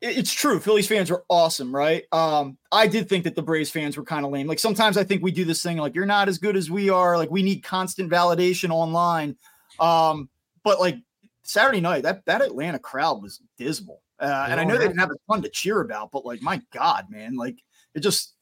it, 0.01 0.19
it's 0.19 0.33
true. 0.33 0.61
Phillies 0.61 0.89
fans 0.89 1.11
are 1.11 1.25
awesome, 1.29 1.75
right? 1.75 2.05
Um, 2.13 2.59
I 2.73 2.87
did 2.87 3.09
think 3.09 3.25
that 3.25 3.35
the 3.35 3.43
Braves 3.43 3.71
fans 3.71 3.97
were 3.97 4.05
kind 4.05 4.25
of 4.25 4.33
lame. 4.33 4.47
Like 4.47 4.59
sometimes 4.59 4.97
I 4.97 5.05
think 5.05 5.23
we 5.23 5.31
do 5.33 5.45
this 5.45 5.63
thing 5.63 5.77
like 5.79 5.95
you're 5.95 6.07
not 6.07 6.29
as 6.29 6.39
good 6.39 6.57
as 6.57 6.71
we 6.71 6.91
are. 6.91 7.19
Like 7.19 7.31
we 7.31 7.43
need 7.43 7.63
constant 7.63 8.11
validation 8.11 8.71
online. 8.71 9.37
Um, 9.81 10.29
but 10.63 10.81
like 10.81 10.97
Saturday 11.43 11.81
night, 11.81 12.05
that 12.05 12.25
that 12.27 12.41
Atlanta 12.41 12.79
crowd 12.79 13.23
was 13.23 13.41
dismal. 13.59 14.01
Uh, 14.21 14.47
and 14.49 14.61
I 14.61 14.65
know 14.65 14.77
they 14.77 14.87
didn't 14.87 14.99
have 14.99 15.11
a 15.11 15.33
ton 15.33 15.43
to 15.43 15.49
cheer 15.49 15.81
about, 15.81 16.11
but 16.13 16.25
like, 16.25 16.41
my 16.41 16.61
God, 16.73 17.07
man, 17.11 17.37
like 17.37 17.57
it 17.95 18.01
just 18.01 18.35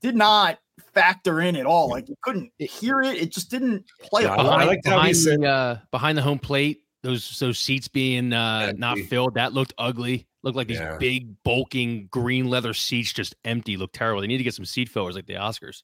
did 0.00 0.14
not 0.14 0.58
factor 0.94 1.40
in 1.40 1.56
at 1.56 1.66
all. 1.66 1.88
Like 1.90 2.08
you 2.08 2.16
couldn't 2.22 2.52
hear 2.58 3.02
it. 3.02 3.16
It 3.16 3.32
just 3.32 3.50
didn't 3.50 3.84
play. 4.00 4.22
Yeah, 4.22 4.34
I 4.34 4.64
like 4.64 4.82
behind, 4.82 5.14
the, 5.14 5.46
uh, 5.46 5.78
behind 5.90 6.18
the 6.18 6.22
home 6.22 6.38
plate. 6.38 6.82
Those 7.02 7.38
those 7.38 7.58
seats 7.58 7.88
being 7.88 8.32
uh, 8.32 8.72
not 8.76 8.98
filled, 8.98 9.34
that 9.34 9.52
looked 9.52 9.72
ugly. 9.78 10.26
Looked 10.42 10.56
like 10.56 10.68
these 10.68 10.78
yeah. 10.78 10.96
big 10.98 11.42
bulking 11.44 12.08
green 12.10 12.48
leather 12.48 12.74
seats 12.74 13.12
just 13.12 13.34
empty. 13.44 13.76
Looked 13.76 13.94
terrible. 13.94 14.20
They 14.20 14.26
need 14.26 14.38
to 14.38 14.44
get 14.44 14.54
some 14.54 14.64
seat 14.64 14.88
fillers 14.88 15.14
like 15.14 15.26
the 15.26 15.34
Oscars. 15.34 15.82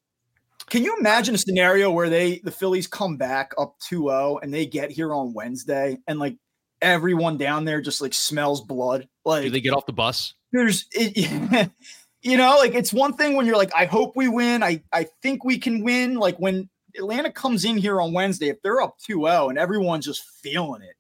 Can 0.69 0.83
you 0.83 0.97
imagine 0.99 1.35
a 1.35 1.39
scenario 1.39 1.91
where 1.91 2.11
they 2.11 2.41
the 2.41 2.51
Phillies 2.51 2.87
come 2.87 3.17
back 3.17 3.53
up 3.57 3.77
2-0 3.91 4.41
and 4.43 4.53
they 4.53 4.67
get 4.67 4.91
here 4.91 5.15
on 5.15 5.33
Wednesday 5.33 5.99
and 6.07 6.19
like 6.19 6.37
everyone 6.81 7.37
down 7.37 7.65
there 7.65 7.81
just 7.81 8.01
like 8.01 8.15
smells 8.15 8.61
blood. 8.61 9.09
Like, 9.25 9.45
do 9.45 9.51
they 9.51 9.61
get 9.61 9.73
off 9.73 9.87
the 9.87 9.93
bus? 9.93 10.35
There's, 10.53 10.87
it, 10.93 11.71
you 12.23 12.37
know, 12.37 12.57
like 12.59 12.75
it's 12.75 12.93
one 12.93 13.15
thing 13.15 13.37
when 13.37 13.47
you're 13.47 13.57
like, 13.57 13.75
I 13.75 13.87
hope 13.87 14.17
we 14.17 14.29
win. 14.29 14.63
I 14.63 14.83
I 14.93 15.07
think 15.23 15.45
we 15.45 15.59
can 15.59 15.83
win. 15.83 16.17
Like 16.17 16.37
when 16.39 16.69
Atlanta 16.97 17.31
comes 17.31 17.65
in 17.65 17.77
here 17.77 18.01
on 18.01 18.13
Wednesday, 18.13 18.49
if 18.49 18.61
they're 18.63 18.81
up 18.81 18.97
2-0 19.09 19.51
and 19.51 19.59
everyone's 19.59 20.07
just 20.07 20.23
feeling 20.43 20.83
it, 20.83 20.97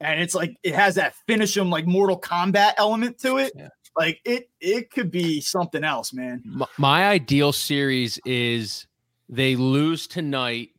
and 0.00 0.20
it's 0.20 0.34
like 0.34 0.56
it 0.62 0.74
has 0.74 0.94
that 0.94 1.14
finish 1.26 1.56
him 1.56 1.70
like 1.70 1.86
Mortal 1.86 2.20
Kombat 2.20 2.74
element 2.78 3.18
to 3.20 3.38
it. 3.38 3.52
Yeah. 3.54 3.68
Like 3.96 4.20
it, 4.24 4.48
it 4.60 4.90
could 4.90 5.10
be 5.10 5.40
something 5.40 5.84
else, 5.84 6.12
man. 6.12 6.42
My, 6.44 6.66
my 6.78 7.08
ideal 7.08 7.52
series 7.52 8.18
is 8.24 8.86
they 9.28 9.56
lose 9.56 10.06
tonight, 10.06 10.70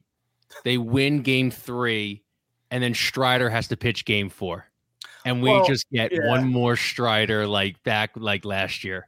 they 0.64 0.78
win 0.78 1.22
game 1.22 1.52
three, 1.52 2.21
and 2.72 2.82
then 2.82 2.94
Strider 2.94 3.50
has 3.50 3.68
to 3.68 3.78
pitch 3.78 4.06
game 4.06 4.30
four. 4.30 4.66
And 5.26 5.44
we 5.44 5.52
Well, 5.52 5.66
just 5.66 5.88
get 5.92 6.12
yeah. 6.12 6.28
one 6.28 6.48
more 6.48 6.76
Strider 6.76 7.46
like 7.46 7.82
back 7.84 8.12
like 8.16 8.46
last 8.46 8.84
year. 8.84 9.08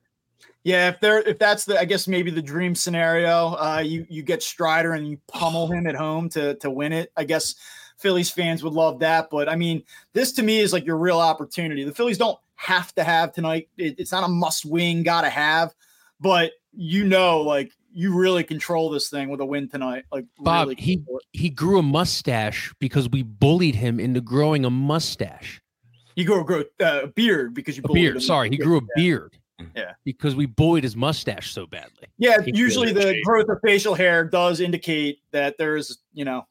Yeah, 0.64 0.90
if 0.90 1.00
there, 1.02 1.20
if 1.22 1.40
that's 1.40 1.66
the, 1.66 1.80
I 1.80 1.86
guess 1.86 2.08
maybe 2.08 2.32
the 2.32 2.42
dream 2.42 2.76
scenario. 2.76 3.56
Uh, 3.56 3.82
you 3.84 4.06
you 4.10 4.22
get 4.22 4.44
Strider 4.44 4.94
and 4.94 5.08
you 5.08 5.18
pummel 5.28 5.68
him 5.68 5.88
at 5.88 5.96
home 5.96 6.30
to 6.30 6.56
to 6.56 6.70
win 6.70 6.94
it. 6.94 7.12
I 7.18 7.24
guess 7.24 7.56
Phillies 7.98 8.30
fans 8.30 8.64
would 8.64 8.74
love 8.74 9.00
that, 9.00 9.30
but 9.30 9.50
I 9.50 9.56
mean, 9.56 9.84
this 10.14 10.32
to 10.34 10.44
me 10.44 10.60
is 10.60 10.72
like 10.72 10.86
your 10.86 10.98
real 10.98 11.20
opportunity. 11.20 11.84
The 11.84 11.94
Phillies 11.94 12.18
don't 12.18 12.38
have 12.56 12.94
to 12.96 13.04
have 13.04 13.34
tonight. 13.34 13.70
It, 13.78 14.00
it's 14.00 14.12
not 14.12 14.24
a 14.24 14.28
must 14.28 14.66
win, 14.66 15.04
gotta 15.04 15.30
have, 15.30 15.74
but 16.20 16.52
you 16.72 17.06
know, 17.06 17.42
like 17.42 17.72
you 17.94 18.14
really 18.16 18.44
control 18.44 18.90
this 18.90 19.10
thing 19.10 19.30
with 19.30 19.40
a 19.40 19.46
win 19.46 19.70
tonight. 19.70 20.06
Like 20.12 20.26
Bob, 20.40 20.68
really 20.70 20.82
he 20.82 21.04
he 21.32 21.50
grew 21.50 21.80
a 21.80 21.84
mustache 21.84 22.74
because 22.80 23.08
we 23.10 23.22
bullied 23.24 23.76
him 23.76 24.00
into 24.00 24.20
growing 24.22 24.66
a 24.66 24.70
mustache. 24.70 25.62
He 26.16 26.24
grew, 26.24 26.44
grow 26.44 26.62
uh, 26.80 27.02
a 27.04 27.08
beard 27.08 27.54
because 27.54 27.76
you 27.78 27.82
A 27.84 27.88
bullied 27.88 28.02
beard. 28.04 28.16
him. 28.16 28.22
Sorry, 28.22 28.50
he 28.50 28.58
grew 28.58 28.78
a 28.78 28.82
Yeah. 28.82 29.04
beard. 29.04 29.38
Yeah. 29.76 29.94
Because 30.04 30.36
we 30.36 30.46
bullied 30.46 30.84
his 30.84 30.96
mustache 30.96 31.54
so 31.54 31.66
badly. 31.66 32.08
Yeah, 32.18 32.42
He 32.42 32.52
usually 32.56 32.92
the 32.92 33.02
changed. 33.02 33.26
growth 33.26 33.48
of 33.50 33.60
facial 33.64 33.94
hair 33.96 34.24
does 34.26 34.60
indicate 34.60 35.20
that 35.32 35.58
there's, 35.58 36.00
you 36.14 36.26
know, 36.26 36.46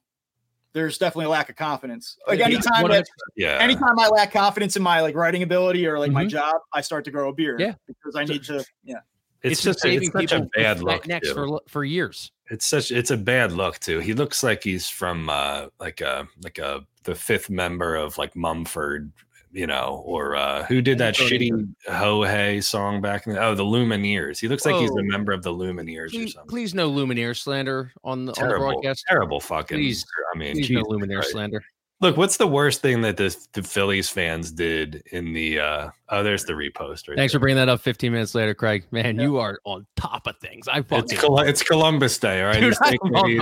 there's 0.73 0.97
definitely 0.97 1.25
a 1.25 1.29
lack 1.29 1.49
of 1.49 1.55
confidence. 1.55 2.17
Like 2.27 2.39
Yeah, 2.39 2.45
anytime 2.45 2.81
what 2.81 2.91
that, 2.91 3.05
Yeah. 3.35 3.57
anytime 3.59 3.99
I 3.99 4.07
lack 4.07 4.31
confidence 4.31 4.75
in 4.75 4.81
my 4.83 5.01
like 5.01 5.15
writing 5.15 5.43
ability 5.43 5.85
or 5.85 5.99
like 5.99 6.11
my 6.11 6.25
Mhm. 6.25 6.29
job, 6.29 6.55
I 6.73 6.81
start 6.81 7.05
to 7.05 7.11
grow 7.11 7.29
a 7.29 7.33
beard. 7.33 7.59
Yeah. 7.59 7.75
because 7.87 8.15
I 8.15 8.23
need 8.25 8.43
to. 8.45 8.65
Yeah, 8.83 8.95
it's, 9.43 9.53
It's, 9.53 9.61
just 9.63 9.79
saving 9.81 10.03
it's 10.03 10.11
such 10.13 10.21
people 10.31 10.45
a 10.45 10.59
bad 10.59 10.81
look. 10.81 11.07
necks 11.07 11.27
too. 11.29 11.33
for 11.33 11.61
for 11.67 11.83
years. 11.83 12.31
It's 12.49 12.65
such 12.65 12.91
it's 12.91 13.11
a 13.11 13.17
bad 13.17 13.51
look 13.51 13.79
too. 13.79 13.99
He 13.99 14.13
looks 14.13 14.43
like 14.43 14.63
he's 14.63 14.89
from 14.89 15.29
uh 15.29 15.67
like 15.79 16.01
a 16.01 16.27
like 16.43 16.57
a 16.59 16.85
the 17.03 17.15
fifth 17.15 17.49
member 17.49 17.95
of 17.95 18.17
like 18.17 18.35
Mumford, 18.35 19.11
you 19.51 19.65
know, 19.67 20.01
or 20.05 20.35
uh 20.35 20.63
who 20.65 20.81
did 20.81 20.97
that 20.99 21.15
shitty 21.15 21.73
Ho 21.87 22.23
Hey 22.23 22.61
song 22.61 23.01
back 23.01 23.27
in 23.27 23.33
the 23.33 23.43
oh 23.43 23.55
the 23.55 23.63
Lumineers. 23.63 24.39
He 24.39 24.47
looks 24.47 24.65
like 24.65 24.75
he's 24.75 24.91
a 24.91 25.03
member 25.03 25.31
of 25.31 25.41
the 25.43 25.51
Lumineers 25.53 26.07
or 26.07 26.09
Please, 26.09 26.33
something. 26.33 26.49
please 26.49 26.73
no 26.73 26.91
Lumineer 26.91 27.35
slander 27.35 27.91
on 28.03 28.25
the, 28.25 28.31
on 28.31 28.35
the 28.35 28.39
terrible, 28.41 28.71
broadcast. 28.73 29.03
terrible 29.09 29.39
fucking. 29.39 29.77
Please- 29.77 30.05
I 30.33 30.37
mean, 30.37 30.53
Please 30.55 30.69
no 30.71 30.81
Lumineer 30.83 31.23
slander. 31.23 31.63
Look, 32.01 32.17
what's 32.17 32.35
the 32.35 32.47
worst 32.47 32.81
thing 32.81 32.99
that 33.03 33.15
the, 33.15 33.33
the 33.53 33.63
Phillies 33.63 34.09
fans 34.09 34.51
did 34.51 35.03
in 35.11 35.31
the? 35.31 35.59
uh 35.59 35.89
Oh, 36.09 36.21
there's 36.21 36.43
the 36.43 36.51
repost. 36.53 37.07
Right 37.07 37.15
Thanks 37.17 37.31
there. 37.31 37.39
for 37.39 37.39
bringing 37.39 37.55
that 37.57 37.69
up 37.69 37.79
15 37.79 38.11
minutes 38.11 38.35
later, 38.35 38.53
Craig. 38.53 38.85
Man, 38.91 39.17
you 39.19 39.37
are 39.37 39.57
on 39.63 39.85
top 39.95 40.27
of 40.27 40.35
things. 40.37 40.67
I 40.67 40.79
It's, 40.79 40.89
fucking 40.89 41.17
Col- 41.17 41.39
it's 41.39 41.63
Columbus 41.63 42.17
Day, 42.19 42.41
all 42.41 42.47
right? 42.47 42.59
Dude, 42.59 42.75
I 42.81 42.89
take 42.91 42.99
it 43.03 43.39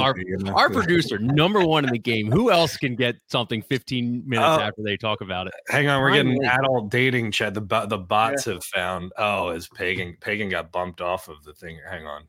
our- 0.48 0.56
our 0.56 0.70
producer, 0.70 1.18
number 1.18 1.66
one 1.66 1.86
in 1.86 1.92
the 1.92 1.98
game. 2.00 2.32
Who 2.32 2.52
else 2.52 2.78
can 2.78 2.96
get 2.96 3.16
something 3.28 3.62
15 3.64 4.24
minutes 4.28 4.48
Oh. 4.48 4.62
after 4.62 4.84
they 4.84 4.96
talk 4.96 5.22
about 5.22 5.48
it? 5.48 5.54
Hang 5.68 5.88
on, 5.90 6.00
we're 6.02 6.14
getting 6.14 6.44
adult 6.46 6.90
dating 6.92 7.32
chat. 7.32 7.54
The 7.56 7.62
the 7.88 7.98
bots 7.98 8.46
have 8.46 8.64
found. 8.64 9.12
Oh, 9.18 9.50
is 9.50 9.68
Pagan 9.70 10.16
Pagan 10.22 10.50
got 10.50 10.72
bumped 10.72 11.02
off 11.02 11.28
of 11.30 11.44
the 11.44 11.54
thing? 11.54 11.80
Hang 11.90 12.06
on. 12.06 12.24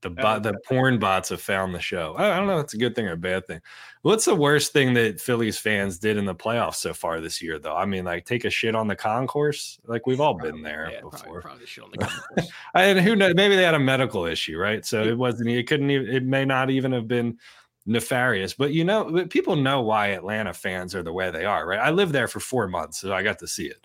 The 0.00 0.10
Oh, 0.10 0.14
bot, 0.14 0.42
the 0.44 0.54
porn 0.68 1.00
bots 1.00 1.28
have 1.30 1.40
found 1.40 1.74
the 1.74 1.80
show. 1.80 2.14
I 2.16 2.32
I 2.32 2.36
don't 2.36 2.46
know. 2.46 2.58
if 2.58 2.64
It's 2.64 2.74
a 2.74 2.78
good 2.78 2.94
thing 2.94 3.06
or 3.08 3.12
a 3.12 3.16
bad 3.16 3.46
thing. 3.48 3.60
What's 4.02 4.24
the 4.26 4.34
worst 4.36 4.72
thing 4.72 4.94
that 4.94 5.20
Phillies 5.20 5.58
fans 5.58 5.98
did 5.98 6.16
in 6.16 6.24
the 6.24 6.34
playoffs 6.36 6.76
so 6.76 6.94
far 6.94 7.20
this 7.20 7.42
year, 7.42 7.58
though? 7.58 7.74
I 7.74 7.84
mean, 7.84 8.04
like 8.04 8.24
take 8.24 8.44
a 8.44 8.50
shit 8.50 8.76
on 8.76 8.86
the 8.86 8.94
concourse. 8.94 9.80
Like 9.86 10.06
we've 10.06 10.20
all 10.20 10.34
been 10.34 10.62
there 10.62 10.88
Yeah, 10.92 11.00
probably- 11.00 11.18
before. 11.20 11.42
probably 11.42 11.66
shit 11.66 11.82
on 11.84 11.90
the 11.90 11.98
concourse. 12.06 12.48
and 12.74 13.00
who 13.00 13.16
knows? 13.16 13.34
Maybe 13.34 13.56
they 13.56 13.64
had 13.64 13.74
a 13.74 13.78
medical 13.80 14.24
issue, 14.24 14.56
right? 14.56 14.86
So 14.86 15.02
it 15.02 15.18
wasn't. 15.18 15.50
It 15.50 15.66
couldn't. 15.66 15.90
Even, 15.90 16.08
it 16.14 16.22
may 16.24 16.44
not 16.44 16.70
even 16.70 16.92
have 16.92 17.08
been 17.08 17.36
nefarious. 17.84 18.54
But 18.54 18.72
you 18.72 18.84
know, 18.84 19.26
people 19.28 19.56
know 19.56 19.80
why 19.82 20.08
Atlanta 20.08 20.52
fans 20.54 20.94
are 20.94 21.02
the 21.02 21.12
way 21.12 21.30
they 21.32 21.44
are, 21.44 21.66
right? 21.66 21.80
I 21.80 21.90
lived 21.90 22.12
there 22.12 22.28
for 22.28 22.38
four 22.38 22.68
months, 22.68 23.00
so 23.00 23.12
I 23.12 23.22
got 23.24 23.40
to 23.40 23.48
see 23.48 23.66
it. 23.66 23.84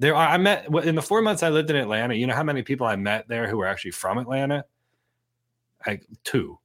There, 0.00 0.16
are, 0.16 0.26
I 0.28 0.38
met 0.38 0.66
in 0.84 0.96
the 0.96 1.02
four 1.02 1.22
months 1.22 1.44
I 1.44 1.50
lived 1.50 1.70
in 1.70 1.76
Atlanta. 1.76 2.14
You 2.14 2.26
know 2.26 2.34
how 2.34 2.42
many 2.42 2.62
people 2.62 2.86
I 2.88 2.96
met 2.96 3.28
there 3.28 3.46
who 3.48 3.58
were 3.58 3.66
actually 3.66 3.92
from 3.92 4.18
Atlanta? 4.18 4.64
Like 5.86 6.06
two, 6.24 6.58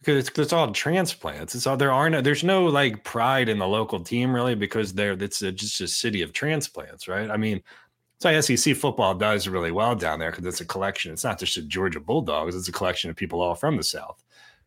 because 0.00 0.28
it's, 0.28 0.38
it's 0.38 0.52
all 0.52 0.70
transplants. 0.72 1.54
It's 1.54 1.66
all 1.66 1.76
there 1.76 1.92
are 1.92 2.08
no. 2.10 2.20
There's 2.20 2.44
no 2.44 2.66
like 2.66 3.04
pride 3.04 3.48
in 3.48 3.58
the 3.58 3.66
local 3.66 4.00
team 4.00 4.34
really 4.34 4.54
because 4.54 4.92
they're 4.92 5.12
it's 5.12 5.42
a, 5.42 5.52
just 5.52 5.80
a 5.80 5.88
city 5.88 6.22
of 6.22 6.32
transplants, 6.32 7.08
right? 7.08 7.30
I 7.30 7.36
mean. 7.36 7.62
So 8.20 8.40
SEC 8.40 8.74
football 8.74 9.14
does 9.14 9.46
really 9.46 9.70
well 9.70 9.94
down 9.94 10.18
there 10.18 10.32
because 10.32 10.44
it's 10.44 10.60
a 10.60 10.64
collection. 10.64 11.12
It's 11.12 11.22
not 11.22 11.38
just 11.38 11.56
a 11.56 11.62
Georgia 11.62 12.00
Bulldogs; 12.00 12.56
it's 12.56 12.66
a 12.66 12.72
collection 12.72 13.10
of 13.10 13.16
people 13.16 13.40
all 13.40 13.54
from 13.54 13.76
the 13.76 13.84
South. 13.84 14.24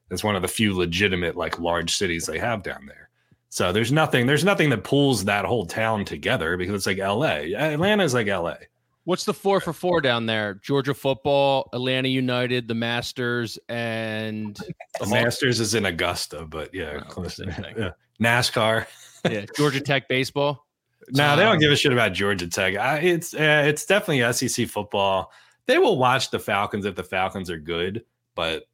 It's 0.09 0.23
one 0.23 0.37
of 0.37 0.41
the 0.41 0.47
few 0.47 0.73
legitimate, 0.73 1.35
like 1.35 1.59
large 1.59 1.95
cities 1.95 2.25
they 2.25 2.37
have 2.39 2.63
down 2.63 2.85
there. 2.85 3.09
So 3.49 3.73
there's 3.73 3.91
nothing, 3.91 4.27
there's 4.27 4.45
nothing 4.45 4.69
that 4.69 4.85
pulls 4.85 5.25
that 5.25 5.43
whole 5.43 5.65
town 5.65 6.05
together 6.05 6.55
because 6.55 6.73
it's 6.73 6.87
like 6.87 6.97
LA. 6.97 7.53
Atlanta 7.57 8.03
is 8.03 8.13
like 8.13 8.27
LA. 8.27 8.55
What's 9.03 9.25
the 9.25 9.33
four 9.33 9.59
for 9.59 9.73
four 9.73 9.99
down 10.01 10.27
there? 10.27 10.55
Georgia 10.55 10.93
football, 10.93 11.69
Atlanta 11.73 12.07
United, 12.07 12.67
the 12.67 12.75
Masters, 12.75 13.57
and 13.67 14.55
The 14.99 15.07
Masters 15.07 15.59
is 15.59 15.73
in 15.73 15.85
Augusta, 15.85 16.45
but 16.45 16.73
yeah, 16.73 16.99
Oh, 16.99 17.09
close 17.09 17.37
same 17.37 17.51
thing. 17.51 17.75
yeah. 17.77 17.89
NASCAR. 18.21 18.85
yeah, 19.29 19.45
Georgia 19.57 19.81
Tech 19.85 20.07
baseball. 20.07 20.67
No, 21.09 21.35
they 21.35 21.43
Um, 21.43 21.53
don't 21.53 21.59
give 21.59 21.71
a 21.71 21.75
shit 21.75 21.91
about 21.91 22.13
Georgia 22.13 22.47
Tech. 22.47 22.77
I, 22.77 22.99
it's 22.99 23.33
uh, 23.33 23.63
it's 23.65 23.85
definitely 23.85 24.31
SEC 24.33 24.67
football. 24.67 25.31
They 25.65 25.79
will 25.79 25.97
watch 25.97 26.29
the 26.29 26.39
Falcons 26.39 26.85
if 26.85 26.95
the 26.95 27.03
Falcons 27.03 27.49
are 27.49 27.57
good, 27.57 28.05
but 28.35 28.65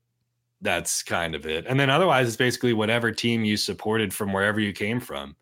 that's 0.62 1.04
kind 1.04 1.36
of 1.36 1.46
it. 1.46 1.66
And 1.68 1.80
then 1.80 1.90
otherwise, 1.90 2.28
it's 2.28 2.36
basically 2.38 2.74
whatever 2.74 3.12
team 3.12 3.46
you 3.46 3.56
supported 3.56 4.14
from 4.14 4.34
wherever 4.34 4.60
you 4.60 4.74
came 4.74 5.00
from. 5.00 5.36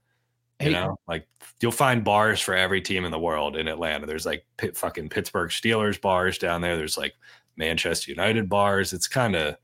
You 0.60 0.68
Hey, 0.68 0.74
know, 0.74 0.98
like 1.08 1.28
you'll 1.62 1.72
find 1.72 2.04
bars 2.04 2.40
for 2.40 2.56
every 2.56 2.82
team 2.82 3.04
in 3.04 3.12
the 3.12 3.20
world 3.20 3.58
in 3.58 3.68
Atlanta. 3.68 4.06
There's 4.06 4.26
like 4.26 4.46
pit 4.58 4.78
fucking 4.78 5.10
Pittsburgh 5.10 5.50
Steelers 5.50 6.00
bars 6.00 6.38
down 6.38 6.62
there. 6.62 6.78
There's 6.78 6.98
like 6.98 7.14
Manchester 7.58 8.12
United 8.12 8.48
bars. 8.48 8.94
It's 8.94 9.08
kind 9.08 9.36
of 9.36 9.58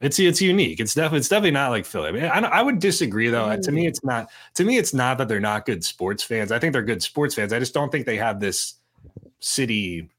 it's 0.00 0.18
it's 0.18 0.40
unique. 0.40 0.80
It's 0.80 0.94
definitely 0.94 1.18
it's 1.18 1.28
definitely 1.28 1.52
not 1.52 1.70
like 1.70 1.84
Philly. 1.84 2.08
I, 2.08 2.12
mean, 2.12 2.24
I, 2.24 2.38
I 2.40 2.62
would 2.62 2.80
disagree 2.80 3.28
though. 3.28 3.56
To 3.56 3.72
me, 3.72 3.84
mm. 3.84 3.88
it's 3.88 4.02
not. 4.04 4.30
To 4.54 4.64
me, 4.64 4.76
it's 4.76 4.92
not 4.92 5.18
that 5.18 5.28
they're 5.28 5.38
not 5.38 5.64
good 5.64 5.84
sports 5.84 6.22
fans. 6.22 6.50
I 6.50 6.58
think 6.58 6.72
they're 6.72 6.82
good 6.82 7.02
sports 7.02 7.34
fans. 7.34 7.52
I 7.52 7.58
just 7.58 7.72
don't 7.72 7.92
think 7.92 8.06
they 8.06 8.16
have 8.16 8.40
this 8.40 8.74
city 9.38 10.10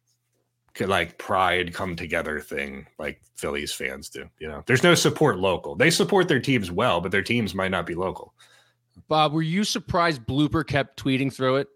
like 0.80 1.18
pride 1.18 1.74
come 1.74 1.96
together 1.96 2.40
thing 2.40 2.88
like 2.98 3.22
Phillies 3.36 3.74
fans 3.74 4.10
do. 4.10 4.30
You 4.40 4.48
know, 4.48 4.64
there's 4.66 4.84
no 4.84 4.96
support 4.96 5.38
local. 5.38 5.76
They 5.76 5.90
support 5.90 6.28
their 6.28 6.40
teams 6.40 6.72
well, 6.72 7.02
but 7.02 7.12
their 7.12 7.22
teams 7.22 7.54
might 7.54 7.72
not 7.72 7.86
be 7.86 7.94
local. 7.94 8.34
Bob, 9.08 9.34
were 9.34 9.42
you 9.42 9.64
surprised 9.64 10.24
Blooper 10.24 10.66
kept 10.66 11.02
tweeting 11.02 11.34
through 11.34 11.58
it? 11.58 11.68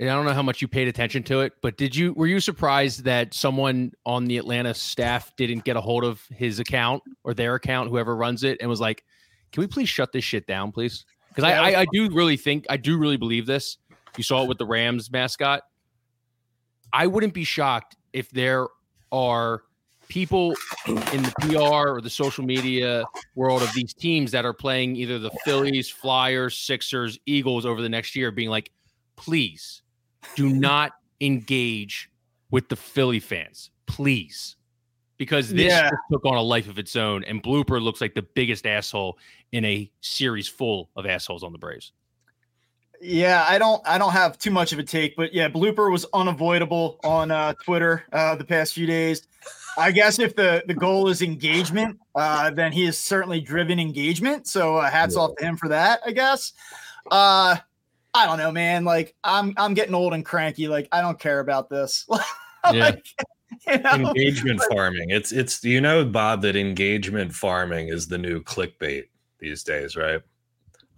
And 0.00 0.08
I 0.08 0.14
don't 0.14 0.24
know 0.24 0.32
how 0.32 0.42
much 0.42 0.62
you 0.62 0.68
paid 0.68 0.86
attention 0.86 1.24
to 1.24 1.40
it, 1.40 1.54
but 1.60 1.76
did 1.76 1.94
you 1.96 2.12
were 2.12 2.28
you 2.28 2.38
surprised 2.38 3.04
that 3.04 3.34
someone 3.34 3.92
on 4.06 4.26
the 4.26 4.38
Atlanta 4.38 4.72
staff 4.72 5.34
didn't 5.36 5.64
get 5.64 5.76
a 5.76 5.80
hold 5.80 6.04
of 6.04 6.22
his 6.30 6.60
account 6.60 7.02
or 7.24 7.34
their 7.34 7.56
account, 7.56 7.90
whoever 7.90 8.14
runs 8.14 8.44
it, 8.44 8.58
and 8.60 8.70
was 8.70 8.80
like, 8.80 9.02
"Can 9.50 9.60
we 9.60 9.66
please 9.66 9.88
shut 9.88 10.12
this 10.12 10.22
shit 10.22 10.46
down, 10.46 10.70
please?" 10.70 11.04
Because 11.28 11.48
Yeah, 11.48 11.60
I, 11.60 11.70
I 11.70 11.80
I 11.80 11.86
do 11.92 12.10
really 12.10 12.36
think 12.36 12.66
I 12.70 12.76
do 12.76 12.96
really 12.96 13.16
believe 13.16 13.44
this. 13.46 13.78
You 14.16 14.22
saw 14.22 14.44
it 14.44 14.48
with 14.48 14.58
the 14.58 14.66
Rams 14.66 15.10
mascot. 15.10 15.62
I 16.92 17.08
wouldn't 17.08 17.34
be 17.34 17.44
shocked 17.44 17.96
if 18.12 18.30
there 18.30 18.68
are 19.10 19.62
people 20.08 20.54
in 20.86 21.22
the 21.22 21.32
PR 21.40 21.90
or 21.90 22.00
the 22.00 22.10
social 22.10 22.44
media 22.44 23.04
world 23.34 23.62
of 23.62 23.72
these 23.74 23.92
teams 23.94 24.30
that 24.32 24.44
are 24.44 24.52
playing 24.52 24.96
either 24.96 25.18
the 25.18 25.30
Phillies, 25.44 25.88
Flyers, 25.88 26.56
Sixers, 26.56 27.18
Eagles 27.26 27.66
over 27.66 27.82
the 27.82 27.88
next 27.88 28.16
year 28.16 28.30
being 28.30 28.48
like, 28.48 28.70
please 29.16 29.82
do 30.34 30.48
not 30.52 30.92
engage 31.20 32.10
with 32.50 32.68
the 32.68 32.76
Philly 32.76 33.20
fans, 33.20 33.70
please. 33.86 34.56
Because 35.18 35.52
this 35.52 35.72
Yeah. 35.72 35.90
just 35.90 36.02
took 36.12 36.24
on 36.24 36.36
a 36.36 36.42
life 36.42 36.68
of 36.68 36.78
its 36.78 36.94
own, 36.94 37.24
and 37.24 37.42
Blooper 37.42 37.82
looks 37.82 38.00
like 38.00 38.14
the 38.14 38.22
biggest 38.22 38.66
asshole 38.66 39.18
in 39.52 39.64
a 39.64 39.90
series 40.00 40.48
full 40.48 40.90
of 40.96 41.06
assholes 41.06 41.42
on 41.42 41.52
the 41.52 41.58
Braves. 41.58 41.92
Yeah, 43.00 43.44
I 43.48 43.58
don't 43.58 43.80
I 43.86 43.96
don't 43.96 44.12
have 44.12 44.38
too 44.38 44.50
much 44.50 44.72
of 44.72 44.80
a 44.80 44.82
take, 44.82 45.14
but 45.16 45.32
yeah, 45.32 45.48
blooper 45.48 45.90
was 45.90 46.04
unavoidable 46.12 46.98
on 47.04 47.30
uh, 47.30 47.52
Twitter 47.64 48.04
uh, 48.12 48.34
the 48.34 48.44
past 48.44 48.74
few 48.74 48.86
days. 48.86 49.27
I 49.78 49.92
guess 49.92 50.18
if 50.18 50.34
the 50.34 50.64
the 50.66 50.74
goal 50.74 51.08
is 51.08 51.22
engagement, 51.22 51.98
uh, 52.14 52.50
then 52.50 52.72
he 52.72 52.84
has 52.86 52.98
certainly 52.98 53.40
driven 53.40 53.78
engagement. 53.78 54.48
So 54.48 54.76
uh, 54.76 54.90
hats 54.90 55.16
off 55.16 55.36
to 55.36 55.44
him 55.44 55.56
for 55.56 55.68
that. 55.68 56.00
I 56.04 56.10
guess. 56.10 56.52
Uh, 57.10 57.56
I 58.12 58.26
don't 58.26 58.38
know, 58.38 58.50
man. 58.50 58.84
Like 58.84 59.14
I'm 59.22 59.54
I'm 59.56 59.74
getting 59.74 59.94
old 59.94 60.14
and 60.14 60.24
cranky. 60.24 60.66
Like 60.68 60.88
I 60.90 61.00
don't 61.00 61.18
care 61.18 61.40
about 61.40 61.70
this. 61.70 62.06
Yeah. 62.72 62.86
Like, 62.86 63.06
you 63.66 63.78
know? 63.78 64.08
engagement 64.08 64.60
farming. 64.70 65.10
It's 65.10 65.32
it's 65.32 65.64
you 65.64 65.80
know, 65.80 66.04
Bob, 66.04 66.42
that 66.42 66.56
engagement 66.56 67.32
farming 67.32 67.88
is 67.88 68.08
the 68.08 68.18
new 68.18 68.42
clickbait 68.42 69.04
these 69.38 69.62
days, 69.62 69.96
right? 69.96 70.20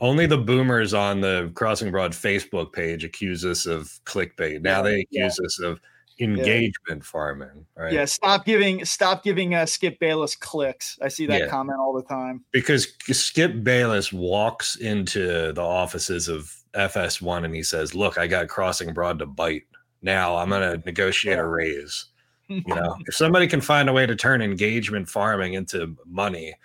Only 0.01 0.27
the 0.27 0.39
boomers 0.39 0.95
on 0.95 1.21
the 1.21 1.53
Crossing 1.55 1.91
Broad 1.91 2.13
Facebook 2.13 2.73
page 2.73 3.05
accuse 3.05 3.45
us 3.45 3.67
of 3.67 4.01
clickbait. 4.05 4.63
Now 4.63 4.83
they 4.83 5.03
accuse 5.03 5.39
yeah. 5.39 5.47
us 5.47 5.61
of 5.61 5.81
engagement 6.21 7.05
farming 7.05 7.67
right? 7.77 7.93
Yeah 7.93 8.05
stop 8.05 8.45
giving 8.45 8.85
stop 8.85 9.23
giving 9.25 9.55
uh, 9.55 9.67
skip 9.67 9.99
bayless 9.99 10.37
clicks. 10.37 10.99
I 11.03 11.09
see 11.09 11.27
that 11.27 11.41
yeah. 11.41 11.47
comment 11.49 11.79
all 11.79 11.93
the 11.93 12.03
time. 12.03 12.45
Because 12.53 12.89
skip 13.11 13.63
bayless 13.63 14.13
walks 14.13 14.77
into 14.77 15.53
the 15.53 15.63
offices 15.63 16.29
of 16.29 16.55
fs1 16.75 17.45
and 17.45 17.55
he 17.55 17.63
says 17.63 17.95
look 17.95 18.17
i 18.17 18.27
got 18.27 18.49
crossing 18.49 18.93
broad 18.93 19.19
to 19.19 19.27
bite. 19.27 19.65
Now 20.03 20.37
i'm 20.37 20.49
going 20.49 20.81
to 20.81 20.85
negotiate 20.87 21.37
yeah. 21.37 21.43
a 21.43 21.47
raise. 21.47 22.07
You 22.51 22.75
know 22.75 22.97
if 23.07 23.15
somebody 23.15 23.47
can 23.47 23.61
find 23.61 23.89
a 23.89 23.93
way 23.93 24.07
to 24.07 24.17
turn 24.17 24.43
engagement 24.43 25.09
farming 25.09 25.55
into 25.55 25.97
money 26.05 26.57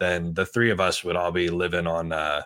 then 0.00 0.34
the 0.34 0.44
three 0.44 0.70
of 0.72 0.80
us 0.80 1.04
would 1.04 1.14
all 1.14 1.30
be 1.30 1.48
living 1.48 1.86
on 1.86 2.10
uh 2.10 2.42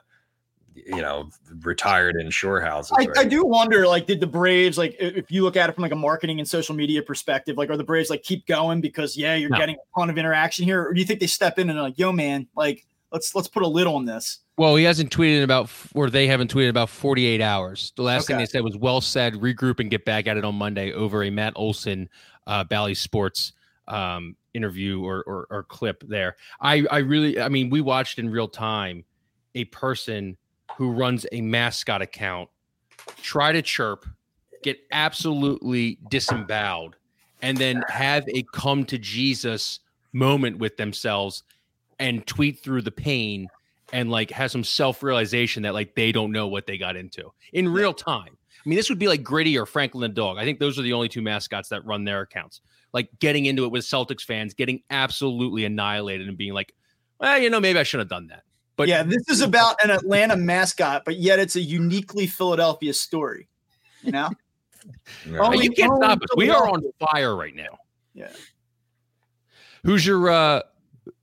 you 0.74 1.00
know 1.00 1.28
retired 1.60 2.16
in 2.16 2.30
shore 2.30 2.60
houses. 2.60 2.92
I, 2.92 3.04
right? 3.04 3.18
I, 3.18 3.24
do 3.24 3.44
wonder, 3.44 3.86
like, 3.86 4.06
did 4.06 4.20
the 4.20 4.26
Braves 4.26 4.78
like 4.78 4.96
if 4.98 5.30
you 5.30 5.42
look 5.42 5.56
at 5.56 5.68
it 5.68 5.74
from 5.74 5.82
like 5.82 5.92
a 5.92 5.96
marketing 5.96 6.38
and 6.38 6.48
social 6.48 6.74
media 6.74 7.02
perspective, 7.02 7.56
like, 7.56 7.70
are 7.70 7.76
the 7.76 7.84
Braves 7.84 8.10
like 8.10 8.22
keep 8.22 8.46
going 8.46 8.80
because 8.80 9.16
yeah, 9.16 9.34
you're 9.34 9.50
no. 9.50 9.58
getting 9.58 9.76
a 9.76 9.98
ton 10.00 10.10
of 10.10 10.18
interaction 10.18 10.64
here, 10.64 10.82
or 10.82 10.94
do 10.94 11.00
you 11.00 11.06
think 11.06 11.20
they 11.20 11.26
step 11.26 11.58
in 11.58 11.70
and 11.70 11.80
like, 11.80 11.98
yo, 11.98 12.12
man, 12.12 12.46
like 12.56 12.86
let's 13.12 13.34
let's 13.34 13.48
put 13.48 13.62
a 13.62 13.68
lid 13.68 13.86
on 13.86 14.04
this? 14.04 14.38
Well, 14.56 14.76
he 14.76 14.84
hasn't 14.84 15.10
tweeted 15.10 15.38
in 15.38 15.42
about, 15.44 15.70
or 15.94 16.10
they 16.10 16.26
haven't 16.26 16.52
tweeted 16.52 16.68
about 16.68 16.90
48 16.90 17.40
hours. 17.40 17.92
The 17.96 18.02
last 18.02 18.24
okay. 18.24 18.34
thing 18.34 18.38
they 18.38 18.46
said 18.46 18.62
was, 18.62 18.76
"Well 18.76 19.00
said. 19.00 19.34
Regroup 19.34 19.80
and 19.80 19.90
get 19.90 20.04
back 20.04 20.26
at 20.26 20.36
it 20.36 20.44
on 20.44 20.54
Monday." 20.54 20.92
Over 20.92 21.22
a 21.24 21.30
Matt 21.30 21.52
Olson, 21.56 22.08
uh, 22.46 22.64
Bally 22.64 22.94
Sports 22.94 23.52
um, 23.88 24.36
interview 24.54 25.02
or, 25.04 25.22
or 25.22 25.46
or 25.50 25.62
clip 25.64 26.02
there. 26.06 26.36
I 26.60 26.84
I 26.90 26.98
really, 26.98 27.40
I 27.40 27.48
mean, 27.48 27.70
we 27.70 27.80
watched 27.80 28.18
in 28.18 28.30
real 28.30 28.48
time 28.48 29.04
a 29.54 29.64
person 29.66 30.36
who 30.76 30.90
runs 30.90 31.26
a 31.32 31.40
mascot 31.40 32.02
account 32.02 32.48
try 33.20 33.52
to 33.52 33.62
chirp, 33.62 34.06
get 34.62 34.78
absolutely 34.92 35.98
disemboweled, 36.08 36.96
and 37.40 37.58
then 37.58 37.82
have 37.88 38.24
a 38.28 38.44
come 38.52 38.84
to 38.86 38.98
Jesus 38.98 39.80
moment 40.12 40.58
with 40.58 40.76
themselves 40.76 41.42
and 41.98 42.26
tweet 42.26 42.60
through 42.60 42.82
the 42.82 42.90
pain 42.90 43.48
and 43.92 44.10
like 44.10 44.30
have 44.30 44.50
some 44.50 44.64
self 44.64 45.02
realization 45.02 45.62
that 45.64 45.74
like 45.74 45.94
they 45.94 46.12
don't 46.12 46.32
know 46.32 46.48
what 46.48 46.66
they 46.66 46.78
got 46.78 46.96
into 46.96 47.32
in 47.52 47.68
real 47.68 47.92
time. 47.92 48.36
I 48.64 48.68
mean, 48.68 48.76
this 48.76 48.88
would 48.88 48.98
be 48.98 49.08
like 49.08 49.24
Gritty 49.24 49.58
or 49.58 49.66
Franklin 49.66 50.02
the 50.02 50.08
dog. 50.08 50.38
I 50.38 50.44
think 50.44 50.60
those 50.60 50.78
are 50.78 50.82
the 50.82 50.92
only 50.92 51.08
two 51.08 51.22
mascots 51.22 51.68
that 51.70 51.84
run 51.84 52.04
their 52.04 52.20
accounts. 52.20 52.60
Like 52.92 53.08
getting 53.18 53.46
into 53.46 53.64
it 53.64 53.72
with 53.72 53.82
Celtics 53.82 54.22
fans, 54.22 54.54
getting 54.54 54.82
absolutely 54.90 55.64
annihilated 55.64 56.28
and 56.28 56.36
being 56.36 56.52
like, 56.52 56.74
well, 57.18 57.38
you 57.38 57.50
know, 57.50 57.60
maybe 57.60 57.78
I 57.78 57.82
shouldn't 57.82 58.10
have 58.10 58.16
done 58.16 58.28
that. 58.28 58.44
But 58.76 58.88
yeah, 58.88 59.02
this 59.02 59.28
is 59.28 59.40
about 59.42 59.76
an 59.82 59.90
Atlanta 59.90 60.36
mascot, 60.36 61.04
but 61.04 61.16
yet 61.16 61.38
it's 61.38 61.56
a 61.56 61.60
uniquely 61.60 62.26
Philadelphia 62.26 62.94
story. 62.94 63.48
You 64.02 64.12
know, 64.12 64.30
only, 65.38 65.64
you 65.64 65.70
can't 65.70 65.96
stop 65.96 66.18
us. 66.18 66.28
We 66.36 66.50
are 66.50 66.68
on 66.68 66.82
fire 66.98 67.36
right 67.36 67.54
now. 67.54 67.78
Yeah. 68.14 68.32
Who's 69.84 70.04
your 70.04 70.30
uh 70.30 70.62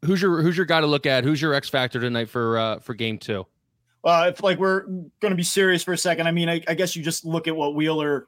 who's 0.05 0.21
your 0.21 0.41
who's 0.41 0.57
your 0.57 0.65
guy 0.65 0.81
to 0.81 0.87
look 0.87 1.05
at? 1.05 1.23
Who's 1.23 1.41
your 1.41 1.53
X 1.53 1.69
factor 1.69 1.99
tonight 1.99 2.29
for 2.29 2.57
uh 2.57 2.79
for 2.79 2.93
game 2.93 3.17
two? 3.17 3.45
Uh, 4.03 4.31
if 4.33 4.41
like 4.41 4.57
we're 4.59 4.83
going 4.83 5.31
to 5.31 5.35
be 5.35 5.43
serious 5.43 5.83
for 5.83 5.93
a 5.93 5.97
second, 5.97 6.27
I 6.27 6.31
mean, 6.31 6.47
I, 6.47 6.61
I 6.67 6.73
guess 6.73 6.95
you 6.95 7.03
just 7.03 7.25
look 7.25 7.47
at 7.49 7.55
what 7.55 7.75
Wheeler 7.75 8.27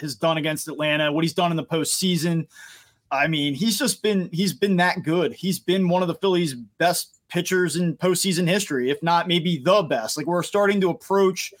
has 0.00 0.14
done 0.14 0.38
against 0.38 0.68
Atlanta, 0.68 1.12
what 1.12 1.22
he's 1.22 1.34
done 1.34 1.50
in 1.50 1.56
the 1.56 1.64
postseason. 1.64 2.46
I 3.10 3.26
mean, 3.26 3.54
he's 3.54 3.78
just 3.78 4.02
been 4.02 4.30
he's 4.32 4.54
been 4.54 4.76
that 4.78 5.02
good. 5.02 5.34
He's 5.34 5.58
been 5.58 5.88
one 5.88 6.00
of 6.00 6.08
the 6.08 6.14
Phillies' 6.14 6.54
best 6.54 7.11
pitchers 7.32 7.76
in 7.76 7.96
postseason 7.96 8.46
history, 8.46 8.90
if 8.90 9.02
not 9.02 9.26
maybe 9.26 9.58
the 9.58 9.82
best. 9.82 10.16
Like 10.18 10.26
we're 10.26 10.42
starting 10.42 10.80
to 10.82 10.90
approach 10.90 11.54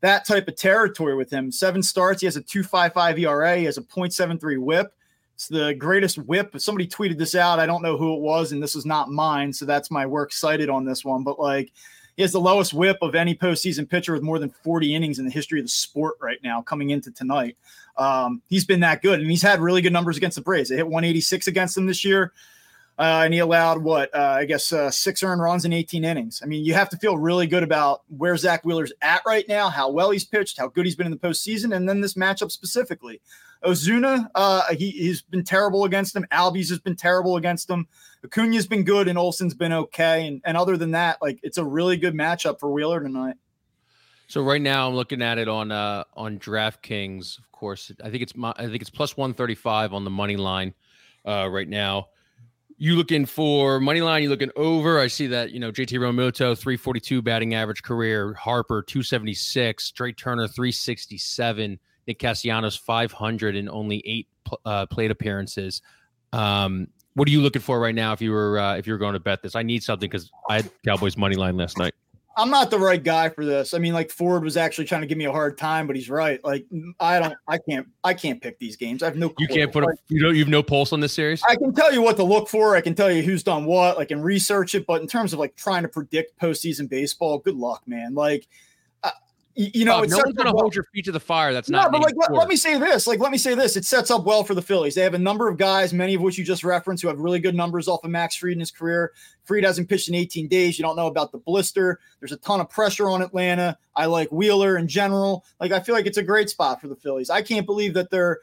that 0.00 0.26
type 0.26 0.48
of 0.48 0.56
territory 0.56 1.14
with 1.14 1.30
him. 1.30 1.52
Seven 1.52 1.80
starts, 1.80 2.20
he 2.20 2.26
has 2.26 2.36
a 2.36 2.42
2.55 2.42 3.20
ERA, 3.20 3.56
he 3.56 3.64
has 3.64 3.78
a 3.78 3.82
0.73 3.82 4.58
WHIP. 4.58 4.92
It's 5.34 5.46
the 5.46 5.74
greatest 5.74 6.18
WHIP. 6.18 6.60
Somebody 6.60 6.88
tweeted 6.88 7.18
this 7.18 7.36
out. 7.36 7.60
I 7.60 7.66
don't 7.66 7.82
know 7.82 7.96
who 7.96 8.14
it 8.14 8.20
was, 8.20 8.52
and 8.52 8.62
this 8.62 8.74
is 8.74 8.84
not 8.84 9.10
mine, 9.10 9.52
so 9.52 9.64
that's 9.64 9.90
my 9.90 10.04
work 10.04 10.32
cited 10.32 10.68
on 10.68 10.84
this 10.84 11.04
one. 11.04 11.22
But 11.22 11.38
like, 11.38 11.72
he 12.16 12.22
has 12.22 12.32
the 12.32 12.40
lowest 12.40 12.74
WHIP 12.74 12.98
of 13.00 13.14
any 13.14 13.34
postseason 13.34 13.88
pitcher 13.88 14.12
with 14.12 14.22
more 14.22 14.38
than 14.38 14.50
40 14.50 14.94
innings 14.94 15.18
in 15.18 15.24
the 15.24 15.30
history 15.30 15.60
of 15.60 15.66
the 15.66 15.70
sport 15.70 16.16
right 16.20 16.38
now, 16.42 16.60
coming 16.62 16.90
into 16.90 17.10
tonight. 17.12 17.56
Um, 17.96 18.42
he's 18.48 18.64
been 18.64 18.80
that 18.80 19.02
good, 19.02 19.20
and 19.20 19.30
he's 19.30 19.42
had 19.42 19.60
really 19.60 19.82
good 19.82 19.92
numbers 19.92 20.16
against 20.16 20.34
the 20.34 20.42
Braves. 20.42 20.68
They 20.68 20.76
hit 20.76 20.86
186 20.86 21.46
against 21.46 21.74
them 21.76 21.86
this 21.86 22.04
year. 22.04 22.32
Uh, 23.02 23.22
and 23.24 23.34
he 23.34 23.40
allowed 23.40 23.82
what 23.82 24.14
uh, 24.14 24.36
I 24.38 24.44
guess 24.44 24.72
uh, 24.72 24.88
six 24.88 25.24
earned 25.24 25.42
runs 25.42 25.64
in 25.64 25.72
18 25.72 26.04
innings. 26.04 26.40
I 26.40 26.46
mean, 26.46 26.64
you 26.64 26.74
have 26.74 26.88
to 26.90 26.96
feel 26.96 27.18
really 27.18 27.48
good 27.48 27.64
about 27.64 28.02
where 28.16 28.36
Zack 28.36 28.64
Wheeler's 28.64 28.92
at 29.02 29.22
right 29.26 29.44
now, 29.48 29.70
how 29.70 29.90
well 29.90 30.12
he's 30.12 30.24
pitched, 30.24 30.56
how 30.56 30.68
good 30.68 30.84
he's 30.84 30.94
been 30.94 31.08
in 31.08 31.10
the 31.10 31.18
postseason, 31.18 31.74
and 31.74 31.88
then 31.88 32.00
this 32.00 32.14
matchup 32.14 32.52
specifically. 32.52 33.20
Ozuna, 33.64 34.30
uh, 34.36 34.72
he, 34.74 34.92
he's 34.92 35.20
been 35.20 35.42
terrible 35.42 35.84
against 35.84 36.14
him. 36.14 36.24
Albies 36.30 36.68
has 36.68 36.78
been 36.78 36.94
terrible 36.94 37.36
against 37.36 37.68
him. 37.68 37.88
Acuna's 38.24 38.68
been 38.68 38.84
good, 38.84 39.08
and 39.08 39.18
Olson's 39.18 39.54
been 39.54 39.72
okay. 39.72 40.24
And, 40.28 40.40
and 40.44 40.56
other 40.56 40.76
than 40.76 40.92
that, 40.92 41.20
like 41.20 41.40
it's 41.42 41.58
a 41.58 41.64
really 41.64 41.96
good 41.96 42.14
matchup 42.14 42.60
for 42.60 42.70
Wheeler 42.70 43.00
tonight. 43.00 43.34
So 44.28 44.42
right 44.42 44.62
now, 44.62 44.86
I'm 44.86 44.94
looking 44.94 45.22
at 45.22 45.38
it 45.38 45.48
on 45.48 45.72
uh, 45.72 46.04
on 46.14 46.38
DraftKings. 46.38 47.36
Of 47.40 47.50
course, 47.50 47.90
I 48.00 48.10
think 48.10 48.22
it's 48.22 48.36
my, 48.36 48.54
I 48.56 48.68
think 48.68 48.80
it's 48.80 48.90
plus 48.90 49.16
135 49.16 49.92
on 49.92 50.04
the 50.04 50.10
money 50.10 50.36
line 50.36 50.72
uh, 51.24 51.48
right 51.50 51.68
now 51.68 52.06
you 52.82 52.96
looking 52.96 53.26
for 53.26 53.78
money 53.78 54.00
line? 54.00 54.24
You 54.24 54.28
looking 54.28 54.50
over? 54.56 54.98
I 54.98 55.06
see 55.06 55.28
that 55.28 55.52
you 55.52 55.60
know 55.60 55.70
JT 55.70 56.00
Realmuto 56.00 56.58
342 56.58 57.22
batting 57.22 57.54
average 57.54 57.84
career, 57.84 58.34
Harper 58.34 58.82
276, 58.82 59.92
Trea 59.92 60.12
Turner 60.12 60.48
367, 60.48 61.78
Nick 62.08 62.18
Castellanos 62.18 62.74
500 62.74 63.54
in 63.54 63.68
only 63.68 64.02
eight 64.04 64.26
uh, 64.64 64.86
plate 64.86 65.12
appearances. 65.12 65.80
Um, 66.32 66.88
what 67.14 67.28
are 67.28 67.30
you 67.30 67.40
looking 67.40 67.62
for 67.62 67.78
right 67.78 67.94
now 67.94 68.14
if 68.14 68.20
you 68.20 68.32
were 68.32 68.58
uh, 68.58 68.74
if 68.74 68.88
you 68.88 68.94
were 68.94 68.98
going 68.98 69.14
to 69.14 69.20
bet 69.20 69.42
this? 69.42 69.54
I 69.54 69.62
need 69.62 69.84
something 69.84 70.10
because 70.10 70.32
I 70.50 70.56
had 70.56 70.70
Cowboys 70.84 71.16
money 71.16 71.36
line 71.36 71.56
last 71.56 71.78
night. 71.78 71.94
I'm 72.36 72.50
not 72.50 72.70
the 72.70 72.78
right 72.78 73.02
guy 73.02 73.28
for 73.28 73.44
this. 73.44 73.74
I 73.74 73.78
mean, 73.78 73.92
like 73.92 74.10
Ford 74.10 74.42
was 74.42 74.56
actually 74.56 74.86
trying 74.86 75.02
to 75.02 75.06
give 75.06 75.18
me 75.18 75.26
a 75.26 75.32
hard 75.32 75.58
time, 75.58 75.86
but 75.86 75.96
he's 75.96 76.08
right. 76.08 76.42
Like 76.42 76.66
I 76.98 77.18
don't, 77.18 77.34
I 77.46 77.58
can't, 77.58 77.86
I 78.02 78.14
can't 78.14 78.40
pick 78.40 78.58
these 78.58 78.76
games. 78.76 79.02
I 79.02 79.06
have 79.06 79.16
no. 79.16 79.32
You 79.38 79.48
can't 79.48 79.72
put 79.72 79.84
a, 79.84 79.94
you 80.08 80.22
don't, 80.22 80.34
you 80.34 80.40
have 80.40 80.48
no 80.48 80.62
pulse 80.62 80.92
on 80.92 81.00
this 81.00 81.12
series. 81.12 81.42
I 81.48 81.56
can 81.56 81.74
tell 81.74 81.92
you 81.92 82.02
what 82.02 82.16
to 82.16 82.24
look 82.24 82.48
for. 82.48 82.74
I 82.76 82.80
can 82.80 82.94
tell 82.94 83.10
you 83.10 83.22
who's 83.22 83.42
done 83.42 83.64
what. 83.64 83.98
I 83.98 84.04
can 84.04 84.22
research 84.22 84.74
it, 84.74 84.86
but 84.86 85.02
in 85.02 85.08
terms 85.08 85.32
of 85.32 85.38
like 85.38 85.56
trying 85.56 85.82
to 85.82 85.88
predict 85.88 86.38
postseason 86.40 86.88
baseball, 86.88 87.38
good 87.38 87.56
luck, 87.56 87.82
man. 87.86 88.14
Like 88.14 88.46
you 89.54 89.84
know, 89.84 90.00
oh, 90.00 90.04
no 90.04 90.16
one's 90.16 90.34
going 90.34 90.46
to 90.46 90.52
hold 90.52 90.74
your 90.74 90.84
feet 90.84 91.04
to 91.04 91.12
the 91.12 91.20
fire. 91.20 91.52
That's 91.52 91.68
not. 91.68 91.92
No, 91.92 91.98
but 91.98 92.02
like, 92.02 92.14
let, 92.16 92.32
let, 92.32 92.48
me 92.48 92.56
say 92.56 92.78
this. 92.78 93.06
Like, 93.06 93.20
let 93.20 93.30
me 93.30 93.36
say 93.36 93.54
this. 93.54 93.76
It 93.76 93.84
sets 93.84 94.10
up 94.10 94.24
well 94.24 94.44
for 94.44 94.54
the 94.54 94.62
Phillies. 94.62 94.94
They 94.94 95.02
have 95.02 95.12
a 95.12 95.18
number 95.18 95.48
of 95.48 95.58
guys, 95.58 95.92
many 95.92 96.14
of 96.14 96.22
which 96.22 96.38
you 96.38 96.44
just 96.44 96.64
referenced, 96.64 97.02
who 97.02 97.08
have 97.08 97.18
really 97.18 97.38
good 97.38 97.54
numbers 97.54 97.86
off 97.86 98.02
of 98.02 98.10
Max 98.10 98.34
Fried 98.34 98.54
in 98.54 98.60
his 98.60 98.70
career. 98.70 99.12
Fried 99.44 99.64
hasn't 99.64 99.90
pitched 99.90 100.08
in 100.08 100.14
18 100.14 100.48
days. 100.48 100.78
You 100.78 100.84
don't 100.84 100.96
know 100.96 101.06
about 101.06 101.32
the 101.32 101.38
blister. 101.38 102.00
There's 102.20 102.32
a 102.32 102.38
ton 102.38 102.60
of 102.60 102.70
pressure 102.70 103.10
on 103.10 103.20
Atlanta. 103.20 103.76
I 103.94 104.06
like 104.06 104.32
Wheeler 104.32 104.78
in 104.78 104.88
general. 104.88 105.44
Like, 105.60 105.72
I 105.72 105.80
feel 105.80 105.94
like 105.94 106.06
it's 106.06 106.18
a 106.18 106.22
great 106.22 106.48
spot 106.48 106.80
for 106.80 106.88
the 106.88 106.96
Phillies. 106.96 107.28
I 107.28 107.42
can't 107.42 107.66
believe 107.66 107.92
that 107.94 108.10
they're 108.10 108.38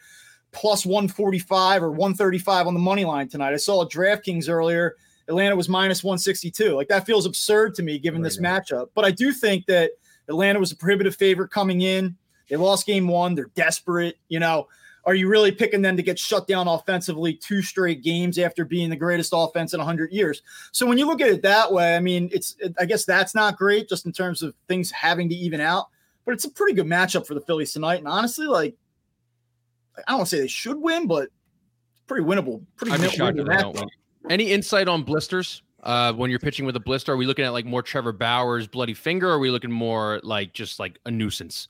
plus 0.52 0.86
145 0.86 1.84
or 1.84 1.90
135 1.90 2.68
on 2.68 2.74
the 2.76 2.80
money 2.80 3.06
line 3.06 3.28
tonight. 3.28 3.54
I 3.54 3.58
saw 3.58 3.82
a 3.82 3.90
DraftKings 3.90 4.48
earlier. 4.48 4.96
Atlanta 5.28 5.56
was 5.56 5.70
minus 5.70 6.04
162. 6.04 6.76
Like, 6.76 6.88
that 6.90 7.08
feels 7.08 7.26
absurd 7.26 7.74
to 7.76 7.84
me 7.84 7.98
given 7.98 8.22
right 8.22 8.26
this 8.28 8.40
now. 8.40 8.60
matchup. 8.60 8.90
But 8.94 9.06
I 9.06 9.12
do 9.12 9.32
think 9.32 9.66
that 9.66 9.92
Atlanta 10.30 10.60
was 10.60 10.72
a 10.72 10.76
prohibitive 10.76 11.16
favorite 11.16 11.50
coming 11.50 11.82
in. 11.82 12.16
They 12.50 12.56
lost 12.56 12.86
game 12.86 13.08
one. 13.08 13.36
They're 13.36 13.52
desperate. 13.56 14.18
You 14.30 14.40
know, 14.40 14.68
are 15.06 15.16
you 15.16 15.28
really 15.28 15.52
picking 15.52 15.82
them 15.82 15.98
to 15.98 16.04
get 16.04 16.18
shut 16.18 16.48
down 16.48 16.68
offensively 16.68 17.34
two 17.34 17.62
straight 17.62 18.04
games 18.04 18.38
after 18.38 18.64
being 18.64 18.90
the 18.90 18.96
greatest 18.96 19.34
offense 19.36 19.74
in 19.74 19.80
100 19.80 20.12
years? 20.12 20.42
So 20.72 20.86
when 20.86 20.98
you 20.98 21.06
look 21.06 21.22
at 21.22 21.30
it 21.30 21.42
that 21.42 21.72
way, 21.72 21.96
I 21.96 22.00
mean, 22.00 22.30
it's 22.32 22.56
I 22.80 22.86
guess 22.86 23.06
that's 23.06 23.36
not 23.36 23.58
great 23.58 23.90
just 23.90 24.06
in 24.06 24.12
terms 24.12 24.42
of 24.42 24.54
things 24.68 24.92
having 24.92 25.30
to 25.30 25.36
even 25.36 25.60
out, 25.60 25.88
but 26.26 26.34
it's 26.34 26.46
a 26.46 26.52
pretty 26.52 26.74
good 26.74 26.86
matchup 26.86 27.26
for 27.26 27.34
the 27.34 27.42
Phillies 27.42 27.74
tonight. 27.74 28.00
And 28.00 28.08
honestly, 28.08 28.48
like 28.48 28.76
I 29.98 30.12
don't 30.12 30.20
want 30.20 30.30
to 30.30 30.36
say 30.36 30.42
they 30.42 30.48
should 30.48 30.78
win, 30.78 31.08
but 31.08 31.30
pretty 32.08 32.26
winnable. 32.26 32.64
Pretty 32.76 32.92
winnable. 32.96 33.90
Any 34.30 34.52
insight 34.52 34.88
on 34.88 35.04
blisters? 35.04 35.64
Uh, 35.84 36.14
when 36.14 36.30
you're 36.30 36.40
pitching 36.40 36.66
with 36.66 36.76
a 36.76 36.80
blister? 36.80 37.14
Are 37.14 37.18
we 37.18 37.26
looking 37.26 37.46
at 37.46 37.54
like 37.54 37.66
more 37.66 37.82
Trevor 37.82 38.12
Bauer's 38.12 38.68
bloody 38.68 38.94
finger? 38.94 39.30
Are 39.30 39.40
we 39.40 39.50
looking 39.50 39.72
more 39.72 40.20
like 40.24 40.54
just 40.54 40.80
like 40.80 41.00
a 41.06 41.12
nuisance? 41.12 41.68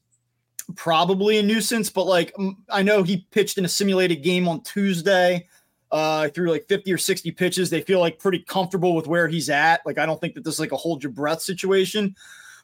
Probably 0.76 1.38
a 1.38 1.44
nuisance, 1.44 1.90
but 1.90 2.06
like 2.06 2.36
I 2.70 2.84
know 2.84 3.04
he 3.04 3.26
pitched 3.32 3.58
in 3.58 3.66
a 3.66 3.70
simulated 3.70 4.24
game 4.24 4.48
on 4.48 4.62
Tuesday. 4.62 5.48
Uh, 5.92 6.30
through 6.30 6.52
like 6.52 6.68
50 6.68 6.94
or 6.94 7.00
60 7.00 7.32
pitches. 7.32 7.72
They 7.72 7.82
feel 7.82 8.00
like 8.00 8.20
pretty 8.20 8.44
comfortable 8.48 8.94
with 8.94 9.08
where 9.08 9.28
he's 9.28 9.50
at. 9.50 9.84
Like, 9.88 9.98
I 9.98 10.06
don't 10.06 10.22
think 10.22 10.36
that 10.36 10.44
this 10.44 10.54
is 10.54 10.60
like 10.60 10.72
a 10.72 10.78
hold 10.78 11.02
your 11.02 11.12
breath 11.12 11.42
situation, 11.42 12.16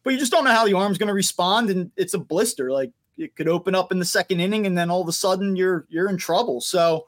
but 0.03 0.13
you 0.13 0.19
just 0.19 0.31
don't 0.31 0.43
know 0.43 0.51
how 0.51 0.67
the 0.67 0.75
arm's 0.75 0.99
going 0.99 1.07
to 1.07 1.13
respond. 1.15 1.71
And 1.71 1.89
it's 1.97 2.13
a 2.13 2.19
blister. 2.19 2.71
Like, 2.71 2.91
it 3.17 3.35
could 3.35 3.47
open 3.47 3.73
up 3.73 3.91
in 3.91 3.97
the 3.97 4.05
second 4.05 4.41
inning 4.41 4.67
and 4.67 4.77
then 4.77 4.91
all 4.91 5.01
of 5.01 5.07
a 5.07 5.11
sudden 5.11 5.55
you're, 5.55 5.87
you're 5.89 6.07
in 6.07 6.17
trouble. 6.17 6.61
So 6.61 7.07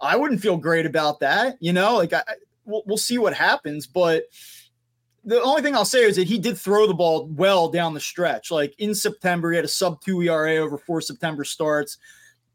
I 0.00 0.14
wouldn't 0.14 0.40
feel 0.40 0.56
great 0.56 0.86
about 0.86 1.18
that. 1.20 1.56
You 1.58 1.72
know, 1.72 1.96
like 1.96 2.12
I, 2.12 2.22
we'll, 2.68 2.82
we'll 2.86 2.96
see 2.96 3.18
what 3.18 3.34
happens. 3.34 3.86
But 3.86 4.24
the 5.24 5.42
only 5.42 5.62
thing 5.62 5.74
I'll 5.74 5.84
say 5.84 6.04
is 6.04 6.16
that 6.16 6.28
he 6.28 6.38
did 6.38 6.56
throw 6.56 6.86
the 6.86 6.94
ball 6.94 7.26
well 7.26 7.68
down 7.68 7.94
the 7.94 8.00
stretch. 8.00 8.50
Like 8.50 8.74
in 8.78 8.94
September, 8.94 9.50
he 9.50 9.56
had 9.56 9.64
a 9.64 9.68
sub 9.68 10.00
two 10.00 10.22
ERA 10.22 10.56
over 10.56 10.78
four 10.78 11.00
September 11.00 11.44
starts. 11.44 11.98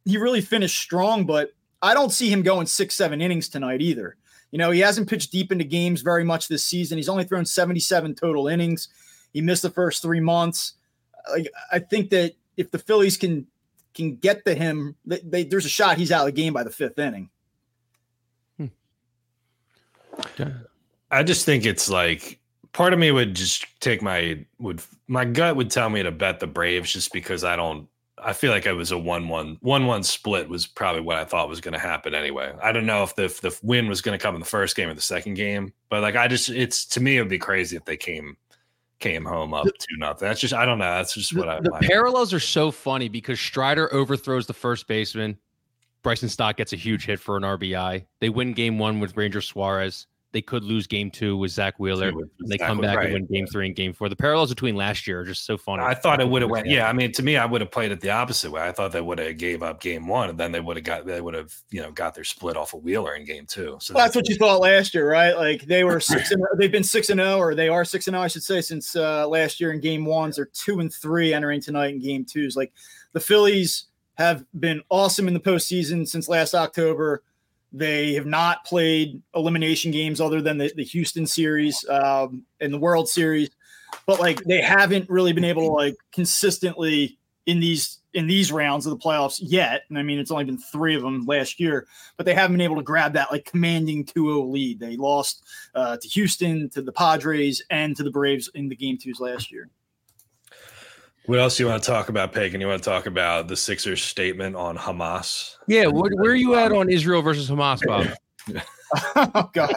He 0.06 0.18
really 0.18 0.42
finished 0.42 0.80
strong, 0.80 1.26
but 1.26 1.52
I 1.82 1.94
don't 1.94 2.12
see 2.12 2.30
him 2.30 2.44
going 2.44 2.68
six, 2.68 2.96
seven 2.96 3.22
innings 3.22 3.50
tonight 3.50 3.82
either. 3.82 4.16
You 4.52 4.60
know, 4.60 4.72
he 4.72 4.82
hasn't 4.82 5.10
pitched 5.10 5.32
deep 5.32 5.52
into 5.52 5.64
games 5.64 6.02
very 6.02 6.24
much 6.24 6.48
this 6.48 6.64
season. 6.64 6.98
He's 6.98 7.10
only 7.10 7.24
thrown 7.24 7.46
77 7.46 8.16
total 8.16 8.48
innings. 8.48 8.88
He 9.34 9.42
missed 9.42 9.64
the 9.64 9.70
first 9.70 10.02
three 10.02 10.20
months. 10.20 10.74
Like, 11.32 11.48
I 11.72 11.80
think 11.80 12.12
that 12.12 12.34
if 12.56 12.70
the 12.70 12.78
Phillies 12.78 13.18
can 13.18 13.48
can 13.94 14.16
get 14.16 14.44
to 14.46 14.56
him, 14.56 14.96
they, 15.06 15.20
they, 15.24 15.44
there's 15.44 15.66
a 15.66 15.70
shot 15.70 15.98
he's 15.98 16.12
out 16.12 16.22
of 16.22 16.26
the 16.34 16.42
game 16.42 16.54
by 16.54 16.64
the 16.64 16.70
fifth 16.70 16.98
inning. 16.98 17.30
I 21.12 21.24
just 21.24 21.46
think 21.46 21.66
it's 21.66 21.90
like 21.90 22.40
part 22.74 22.94
of 22.94 23.00
me 23.00 23.12
would 23.12 23.36
just 23.36 23.66
take 23.80 24.02
my 24.02 24.46
would 24.60 24.82
my 25.08 25.26
gut 25.26 25.56
would 25.56 25.72
tell 25.72 25.90
me 25.90 26.04
to 26.04 26.12
bet 26.12 26.40
the 26.40 26.48
Braves 26.48 26.92
just 26.92 27.14
because 27.14 27.44
I 27.44 27.56
don't 27.56 27.88
I 28.18 28.34
feel 28.34 28.52
like 28.52 28.66
it 28.66 28.74
was 28.74 28.92
a 28.92 28.96
1-1 28.96 29.62
1-1 29.62 30.06
split 30.06 30.50
was 30.50 30.66
probably 30.66 31.02
what 31.02 31.18
I 31.18 31.26
thought 31.26 31.50
was 31.50 31.62
going 31.62 31.74
to 31.74 31.80
happen 31.80 32.16
anyway. 32.16 32.54
I 32.62 32.72
don't 32.72 32.86
know 32.86 33.04
if 33.04 33.16
the 33.16 33.26
if 33.26 33.42
the 33.42 33.58
win 33.64 33.88
was 33.88 34.02
going 34.02 34.18
to 34.18 34.22
come 34.22 34.34
in 34.36 34.40
the 34.40 34.46
first 34.46 34.76
game 34.76 34.90
or 34.90 34.94
the 34.94 35.02
second 35.02 35.36
game, 35.36 35.74
but 35.90 36.02
like 36.02 36.16
I 36.16 36.28
just 36.28 36.50
it's 36.50 36.86
to 36.88 37.00
me 37.00 37.18
it 37.18 37.22
would 37.22 37.30
be 37.30 37.40
crazy 37.40 37.76
if 37.76 37.86
they 37.86 37.98
came 37.98 38.38
came 39.00 39.26
home 39.26 39.54
up 39.54 39.66
to 39.66 39.88
nothing. 39.98 40.28
That's 40.28 40.40
just 40.40 40.54
I 40.54 40.66
don't 40.66 40.80
know. 40.80 40.86
That's 40.86 41.14
just 41.14 41.36
what 41.36 41.46
the, 41.46 41.52
I. 41.74 41.80
The 41.80 41.88
parallels 41.88 42.34
are 42.34 42.40
so 42.40 42.72
funny 42.72 43.10
because 43.10 43.40
Strider 43.40 43.94
overthrows 43.94 44.48
the 44.48 44.54
first 44.54 44.88
baseman. 44.88 45.38
Bryson 46.04 46.30
Stott 46.30 46.58
gets 46.58 46.74
a 46.74 46.76
huge 46.76 47.06
hit 47.06 47.20
for 47.20 47.38
an 47.38 47.44
RBI. 47.44 48.06
They 48.20 48.30
win 48.30 48.54
game 48.54 48.78
one 48.78 49.00
with 49.00 49.18
Ranger 49.18 49.42
Suarez 49.42 50.08
they 50.34 50.42
could 50.42 50.64
lose 50.64 50.88
game 50.88 51.12
two 51.12 51.38
with 51.38 51.52
Zack 51.52 51.80
Wheeler. 51.80 52.12
With 52.14 52.28
they 52.48 52.58
come 52.58 52.82
back 52.82 52.98
right. 52.98 53.06
and 53.06 53.14
win 53.14 53.26
game 53.28 53.46
three 53.48 53.68
and 53.68 53.76
game 53.76 53.94
four. 53.94 54.10
The 54.10 54.16
parallels 54.16 54.50
between 54.50 54.76
last 54.76 55.08
year 55.08 55.22
are 55.22 55.24
just 55.24 55.46
so 55.46 55.58
funny. 55.58 55.84
I 55.84 55.94
thought 55.94 56.20
it 56.20 56.28
would 56.28 56.42
have 56.42 56.52
went. 56.52 56.68
Yeah, 56.68 56.90
I 56.90 56.94
mean, 56.94 57.12
to 57.14 57.24
me, 57.24 57.38
I 57.38 57.46
would 57.46 57.62
have 57.62 57.70
played 57.70 57.92
it 57.92 58.02
the 58.02 58.10
opposite 58.10 58.52
way. 58.52 58.62
I 58.62 58.72
thought 58.72 58.92
they 58.92 59.02
would 59.02 59.20
have 59.20 59.38
gave 59.38 59.62
up 59.62 59.80
game 59.80 60.08
one, 60.08 60.32
and 60.32 60.40
then 60.40 60.52
they 60.52 60.60
would 60.60 60.76
have 60.76 60.84
got 60.84 61.06
they 61.06 61.22
would 61.22 61.36
have 61.36 61.54
you 61.70 61.82
know 61.82 61.92
got 61.92 62.16
their 62.16 62.24
split 62.24 62.58
off 62.58 62.74
of 62.74 62.84
Wheeler 62.84 63.16
in 63.16 63.26
game 63.26 63.46
two. 63.46 63.78
So 63.80 63.94
well, 63.94 64.04
that's, 64.04 64.16
what 64.16 64.28
you 64.28 64.36
thought 64.36 64.60
last 64.60 64.96
year, 64.96 65.10
right? 65.10 65.38
Like 65.38 65.62
they 65.66 65.84
were 65.84 66.00
six 66.00 66.32
and 66.32 66.44
they've 66.58 66.72
been 66.72 66.84
six 66.84 67.12
and 67.12 67.20
zero, 67.20 67.34
oh, 67.34 67.40
or 67.40 67.56
they 67.56 67.70
are 67.70 67.86
six 67.86 68.08
and 68.08 68.14
zero, 68.14 68.22
oh, 68.22 68.26
I 68.26 68.28
should 68.28 68.44
say, 68.44 68.60
since 68.62 68.96
uh, 68.96 69.28
last 69.28 69.62
year 69.62 69.72
in 69.72 69.80
game 69.80 70.04
ones. 70.04 70.38
They're 70.38 70.46
two 70.46 70.80
and 70.80 70.92
three 70.92 71.34
entering 71.34 71.62
tonight 71.62 71.94
in 71.94 72.00
game 72.00 72.26
twos. 72.26 72.56
Like 72.58 72.74
the 73.14 73.20
Phillies 73.20 73.86
have 74.16 74.46
been 74.60 74.82
awesome 74.90 75.28
in 75.28 75.34
the 75.34 75.40
postseason 75.40 76.08
since 76.08 76.28
last 76.28 76.54
October 76.54 77.24
they 77.74 78.14
have 78.14 78.28
not 78.28 78.64
played 78.66 79.22
elimination 79.36 79.92
games 79.92 80.22
other 80.22 80.42
than 80.42 80.60
the, 80.60 80.72
the 80.76 80.84
Houston 80.84 81.26
series 81.26 81.84
um, 81.90 82.44
and 82.62 82.72
the 82.72 82.78
World 82.78 83.10
Series, 83.10 83.50
but 84.06 84.20
like 84.20 84.44
they 84.44 84.62
haven't 84.62 85.10
really 85.10 85.34
been 85.34 85.44
able 85.44 85.64
to 85.64 85.74
like 85.74 85.96
consistently 86.12 87.18
in 87.48 87.60
these 87.60 88.00
in 88.14 88.28
these 88.28 88.52
rounds 88.52 88.86
of 88.86 88.92
the 88.92 89.04
playoffs 89.04 89.40
yet. 89.42 89.86
And 89.90 89.98
I 89.98 90.04
mean, 90.04 90.20
it's 90.20 90.30
only 90.30 90.44
been 90.44 90.60
three 90.60 90.96
of 90.96 91.02
them 91.02 91.26
last 91.26 91.60
year, 91.60 91.88
but 92.16 92.28
they 92.28 92.36
haven't 92.36 92.54
been 92.54 92.62
able 92.62 92.76
to 92.76 92.84
grab 92.84 93.14
that 93.14 93.32
like 93.32 93.46
commanding 93.46 94.06
2-0 94.06 94.52
lead. 94.52 94.80
They 94.80 94.98
lost 94.98 95.44
uh, 95.74 95.98
to 95.98 96.08
Houston, 96.10 96.70
to 96.70 96.84
the 96.84 96.92
Padres, 96.92 97.64
and 97.72 97.98
to 97.98 98.04
the 98.04 98.12
Braves 98.12 98.52
in 98.54 98.70
the 98.70 98.76
game 98.76 99.00
twos 99.00 99.20
last 99.20 99.52
year. 99.52 99.68
What 101.26 101.40
else 101.40 101.58
do 101.58 101.64
you 101.64 101.70
want 101.70 101.82
to 101.82 101.90
talk 101.90 102.10
about, 102.10 102.34
Pagan? 102.34 102.60
You 102.60 102.68
want 102.68 102.84
to 102.84 102.90
talk 102.90 103.06
about 103.06 103.48
the 103.48 103.56
Sixers 103.56 104.02
statement 104.02 104.56
on 104.58 104.78
Hamas? 104.78 105.56
Yeah, 105.68 105.88
where, 105.88 106.12
where 106.16 106.32
are 106.32 106.36
you 106.36 106.56
at 106.56 106.74
on 106.74 106.90
Israel 106.90 107.22
versus 107.22 107.50
Hamas, 107.50 107.86
Bob? 107.86 108.08
oh 109.36 109.50
God, 109.54 109.76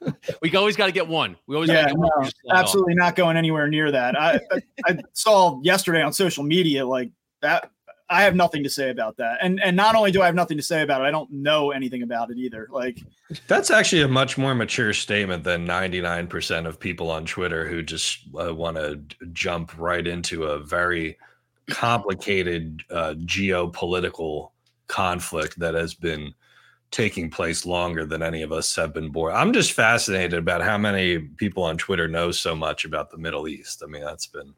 we 0.42 0.54
always 0.56 0.76
got 0.76 0.86
to 0.86 0.92
get 0.92 1.06
one. 1.06 1.36
We 1.46 1.56
always 1.56 1.68
yeah, 1.68 1.92
no, 1.94 2.10
absolutely 2.50 2.94
not 2.94 3.16
going 3.16 3.36
anywhere 3.36 3.68
near 3.68 3.90
that. 3.90 4.18
I, 4.18 4.40
I, 4.50 4.60
I 4.86 4.98
saw 5.12 5.60
yesterday 5.62 6.02
on 6.02 6.14
social 6.14 6.42
media 6.42 6.86
like 6.86 7.10
that 7.42 7.70
I 8.10 8.22
have 8.22 8.34
nothing 8.34 8.62
to 8.64 8.70
say 8.70 8.90
about 8.90 9.16
that. 9.18 9.38
And 9.42 9.60
and 9.62 9.76
not 9.76 9.94
only 9.94 10.10
do 10.10 10.22
I 10.22 10.26
have 10.26 10.34
nothing 10.34 10.56
to 10.56 10.62
say 10.62 10.82
about 10.82 11.02
it, 11.02 11.04
I 11.04 11.10
don't 11.10 11.30
know 11.30 11.70
anything 11.70 12.02
about 12.02 12.30
it 12.30 12.38
either. 12.38 12.68
Like 12.70 13.02
that's 13.46 13.70
actually 13.70 14.02
a 14.02 14.08
much 14.08 14.38
more 14.38 14.54
mature 14.54 14.92
statement 14.92 15.44
than 15.44 15.66
99% 15.66 16.66
of 16.66 16.80
people 16.80 17.10
on 17.10 17.26
Twitter 17.26 17.68
who 17.68 17.82
just 17.82 18.20
uh, 18.38 18.54
want 18.54 18.76
to 18.76 19.00
jump 19.32 19.76
right 19.78 20.06
into 20.06 20.44
a 20.44 20.58
very 20.58 21.18
complicated 21.68 22.82
uh, 22.90 23.14
geopolitical 23.18 24.52
conflict 24.86 25.58
that 25.58 25.74
has 25.74 25.94
been 25.94 26.32
taking 26.90 27.28
place 27.28 27.66
longer 27.66 28.06
than 28.06 28.22
any 28.22 28.40
of 28.42 28.52
us 28.52 28.74
have 28.74 28.94
been 28.94 29.10
born. 29.10 29.34
I'm 29.34 29.52
just 29.52 29.72
fascinated 29.72 30.38
about 30.38 30.62
how 30.62 30.78
many 30.78 31.18
people 31.18 31.62
on 31.62 31.76
Twitter 31.76 32.08
know 32.08 32.30
so 32.30 32.56
much 32.56 32.86
about 32.86 33.10
the 33.10 33.18
Middle 33.18 33.46
East. 33.46 33.82
I 33.84 33.86
mean, 33.86 34.02
that's 34.02 34.26
been 34.26 34.54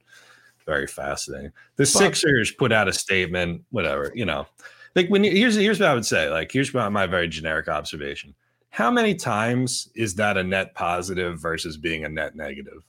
very 0.70 0.86
fascinating. 0.86 1.50
The 1.74 1.84
Sixers 1.84 2.52
put 2.52 2.70
out 2.70 2.86
a 2.86 2.92
statement, 2.92 3.64
whatever, 3.70 4.12
you 4.14 4.24
know. 4.24 4.46
Like 4.94 5.08
when 5.08 5.24
you, 5.24 5.32
here's 5.32 5.56
here's 5.56 5.80
what 5.80 5.88
I 5.88 5.94
would 5.94 6.06
say. 6.06 6.30
Like 6.30 6.52
here's 6.52 6.72
my, 6.72 6.88
my 6.88 7.06
very 7.06 7.26
generic 7.26 7.66
observation. 7.66 8.36
How 8.70 8.88
many 8.88 9.16
times 9.16 9.88
is 9.96 10.14
that 10.14 10.36
a 10.36 10.44
net 10.44 10.76
positive 10.76 11.40
versus 11.40 11.76
being 11.76 12.04
a 12.04 12.08
net 12.08 12.36
negative? 12.36 12.84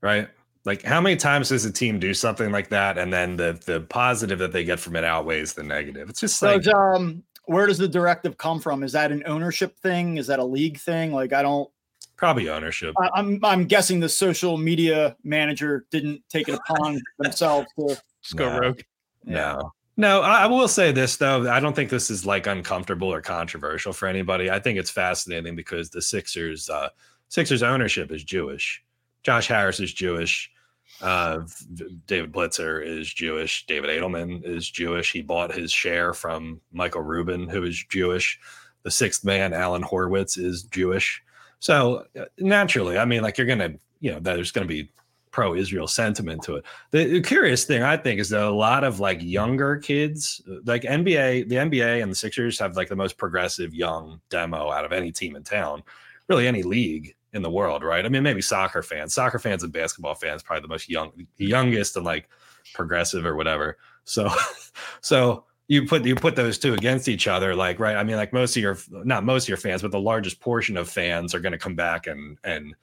Right? 0.00 0.30
Like 0.64 0.82
how 0.82 1.02
many 1.02 1.16
times 1.16 1.50
does 1.50 1.66
a 1.66 1.72
team 1.72 1.98
do 1.98 2.14
something 2.14 2.50
like 2.50 2.70
that 2.70 2.96
and 2.96 3.12
then 3.12 3.36
the 3.36 3.60
the 3.66 3.80
positive 3.82 4.38
that 4.38 4.52
they 4.52 4.64
get 4.64 4.80
from 4.80 4.96
it 4.96 5.04
outweighs 5.04 5.52
the 5.52 5.62
negative? 5.62 6.08
It's 6.08 6.20
just 6.20 6.40
like 6.40 6.64
so, 6.64 6.72
um 6.72 7.22
where 7.44 7.66
does 7.66 7.76
the 7.76 7.88
directive 7.88 8.38
come 8.38 8.60
from? 8.60 8.82
Is 8.82 8.92
that 8.92 9.12
an 9.12 9.22
ownership 9.26 9.78
thing? 9.78 10.16
Is 10.16 10.28
that 10.28 10.38
a 10.38 10.44
league 10.44 10.78
thing? 10.78 11.12
Like 11.12 11.34
I 11.34 11.42
don't 11.42 11.68
Probably 12.16 12.48
ownership. 12.48 12.94
I, 13.00 13.10
I'm 13.14 13.40
I'm 13.44 13.64
guessing 13.66 14.00
the 14.00 14.08
social 14.08 14.56
media 14.56 15.16
manager 15.24 15.86
didn't 15.90 16.22
take 16.28 16.48
it 16.48 16.54
upon 16.54 17.00
themselves 17.18 17.66
to 17.78 18.00
just 18.22 18.36
go 18.36 18.50
no, 18.50 18.58
rogue. 18.58 18.80
No. 19.24 19.72
No, 19.96 20.22
I, 20.22 20.42
I 20.42 20.46
will 20.46 20.66
say 20.68 20.90
this 20.92 21.16
though. 21.16 21.48
I 21.50 21.60
don't 21.60 21.74
think 21.74 21.90
this 21.90 22.10
is 22.10 22.26
like 22.26 22.46
uncomfortable 22.46 23.12
or 23.12 23.20
controversial 23.20 23.92
for 23.92 24.08
anybody. 24.08 24.50
I 24.50 24.58
think 24.58 24.78
it's 24.78 24.90
fascinating 24.90 25.54
because 25.54 25.90
the 25.90 26.02
Sixers, 26.02 26.68
uh, 26.68 26.88
Sixers 27.28 27.62
ownership 27.62 28.10
is 28.10 28.24
Jewish. 28.24 28.82
Josh 29.22 29.46
Harris 29.46 29.80
is 29.80 29.92
Jewish. 29.92 30.50
Uh, 31.00 31.40
David 32.06 32.32
Blitzer 32.32 32.84
is 32.84 33.12
Jewish. 33.12 33.66
David 33.66 33.90
Adelman 33.90 34.44
is 34.44 34.68
Jewish. 34.68 35.12
He 35.12 35.22
bought 35.22 35.54
his 35.54 35.72
share 35.72 36.12
from 36.12 36.60
Michael 36.72 37.02
Rubin, 37.02 37.48
who 37.48 37.64
is 37.64 37.84
Jewish. 37.88 38.38
The 38.82 38.90
sixth 38.90 39.24
man, 39.24 39.52
Alan 39.52 39.82
Horwitz, 39.82 40.38
is 40.38 40.64
Jewish. 40.64 41.22
So 41.58 42.06
uh, 42.18 42.24
naturally, 42.38 42.98
I 42.98 43.04
mean, 43.04 43.22
like 43.22 43.38
you're 43.38 43.46
gonna, 43.46 43.74
you 44.00 44.12
know, 44.12 44.20
there's 44.20 44.52
gonna 44.52 44.66
be 44.66 44.90
pro-Israel 45.34 45.88
sentiment 45.88 46.42
to 46.44 46.54
it. 46.54 46.64
The, 46.92 47.04
the, 47.06 47.20
curious 47.20 47.64
thing 47.64 47.82
I 47.82 47.96
think 47.96 48.20
is 48.20 48.28
that 48.28 48.44
a 48.44 48.50
lot 48.50 48.84
of 48.84 49.00
like 49.00 49.20
younger 49.20 49.76
kids, 49.78 50.40
like 50.64 50.82
NBA, 50.82 51.48
the 51.48 51.56
NBA 51.56 52.00
and 52.00 52.12
the 52.12 52.14
Sixers 52.14 52.56
have 52.60 52.76
like 52.76 52.88
the 52.88 52.94
most 52.94 53.18
progressive 53.18 53.74
young 53.74 54.20
demo 54.30 54.70
out 54.70 54.84
of 54.84 54.92
any 54.92 55.10
team 55.10 55.34
in 55.34 55.42
town, 55.42 55.82
really 56.28 56.46
any 56.46 56.62
league 56.62 57.16
in 57.32 57.42
the 57.42 57.50
world, 57.50 57.82
right? 57.82 58.06
I 58.06 58.08
mean, 58.08 58.22
maybe 58.22 58.40
soccer 58.40 58.80
fans, 58.80 59.12
soccer 59.12 59.40
fans 59.40 59.64
and 59.64 59.72
basketball 59.72 60.14
fans, 60.14 60.44
probably 60.44 60.62
the 60.62 60.68
most 60.68 60.88
young, 60.88 61.10
youngest 61.36 61.96
and 61.96 62.04
like 62.04 62.28
progressive 62.72 63.26
or 63.26 63.34
whatever. 63.34 63.76
So, 64.04 64.30
so 65.00 65.46
you 65.68 65.86
put 65.86 66.04
you 66.04 66.14
put 66.14 66.36
those 66.36 66.58
two 66.58 66.74
against 66.74 67.08
each 67.08 67.26
other 67.26 67.54
like 67.54 67.78
right 67.78 67.96
i 67.96 68.04
mean 68.04 68.16
like 68.16 68.32
most 68.32 68.56
of 68.56 68.62
your 68.62 68.76
not 68.90 69.24
most 69.24 69.44
of 69.44 69.48
your 69.48 69.56
fans 69.56 69.82
but 69.82 69.90
the 69.90 70.00
largest 70.00 70.40
portion 70.40 70.76
of 70.76 70.88
fans 70.88 71.34
are 71.34 71.40
going 71.40 71.52
to 71.52 71.58
come 71.58 71.74
back 71.74 72.06
and 72.06 72.38
and 72.44 72.74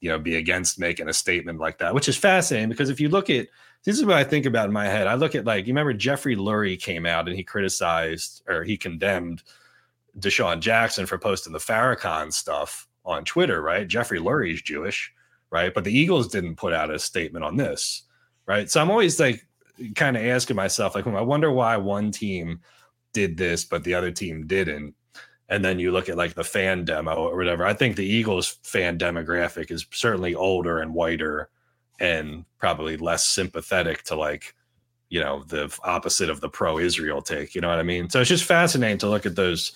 you 0.00 0.10
know 0.10 0.18
be 0.18 0.36
against 0.36 0.78
making 0.78 1.08
a 1.08 1.12
statement 1.12 1.60
like 1.60 1.78
that 1.78 1.94
which 1.94 2.08
is 2.08 2.16
fascinating 2.16 2.68
because 2.68 2.90
if 2.90 3.00
you 3.00 3.08
look 3.08 3.30
at 3.30 3.46
this 3.84 3.96
is 3.96 4.04
what 4.04 4.16
i 4.16 4.24
think 4.24 4.46
about 4.46 4.66
in 4.66 4.72
my 4.72 4.86
head 4.86 5.06
i 5.06 5.14
look 5.14 5.34
at 5.34 5.44
like 5.44 5.66
you 5.66 5.72
remember 5.72 5.92
jeffrey 5.92 6.36
lurie 6.36 6.80
came 6.80 7.06
out 7.06 7.28
and 7.28 7.36
he 7.36 7.44
criticized 7.44 8.42
or 8.48 8.64
he 8.64 8.76
condemned 8.76 9.42
DeSean 10.18 10.60
Jackson 10.60 11.06
for 11.06 11.18
posting 11.18 11.52
the 11.52 11.58
Farrakhan 11.58 12.32
stuff 12.32 12.86
on 13.04 13.24
Twitter, 13.24 13.60
right? 13.60 13.86
Jeffrey 13.86 14.18
Lurie's 14.18 14.62
Jewish, 14.62 15.12
right? 15.50 15.74
But 15.74 15.84
the 15.84 15.96
Eagles 15.96 16.28
didn't 16.28 16.56
put 16.56 16.72
out 16.72 16.90
a 16.90 16.98
statement 16.98 17.44
on 17.44 17.56
this, 17.56 18.02
right? 18.46 18.70
So 18.70 18.80
I'm 18.80 18.90
always 18.90 19.18
like 19.18 19.46
kind 19.94 20.16
of 20.16 20.24
asking 20.24 20.56
myself, 20.56 20.94
like, 20.94 21.06
I 21.06 21.20
wonder 21.20 21.50
why 21.50 21.76
one 21.76 22.10
team 22.10 22.60
did 23.12 23.36
this, 23.36 23.64
but 23.64 23.84
the 23.84 23.94
other 23.94 24.10
team 24.10 24.46
didn't. 24.46 24.94
And 25.48 25.64
then 25.64 25.78
you 25.78 25.92
look 25.92 26.08
at 26.08 26.16
like 26.16 26.34
the 26.34 26.44
fan 26.44 26.84
demo 26.84 27.14
or 27.14 27.36
whatever. 27.36 27.66
I 27.66 27.74
think 27.74 27.96
the 27.96 28.06
Eagles 28.06 28.58
fan 28.62 28.98
demographic 28.98 29.70
is 29.70 29.86
certainly 29.90 30.34
older 30.34 30.80
and 30.80 30.94
whiter 30.94 31.50
and 32.00 32.44
probably 32.58 32.96
less 32.96 33.26
sympathetic 33.26 34.02
to 34.04 34.16
like, 34.16 34.54
you 35.10 35.20
know, 35.20 35.44
the 35.44 35.76
opposite 35.84 36.30
of 36.30 36.40
the 36.40 36.48
pro 36.48 36.78
Israel 36.78 37.22
take. 37.22 37.54
You 37.54 37.60
know 37.60 37.68
what 37.68 37.78
I 37.78 37.82
mean? 37.84 38.08
So 38.08 38.20
it's 38.20 38.28
just 38.28 38.44
fascinating 38.44 38.98
to 38.98 39.08
look 39.08 39.26
at 39.26 39.36
those 39.36 39.72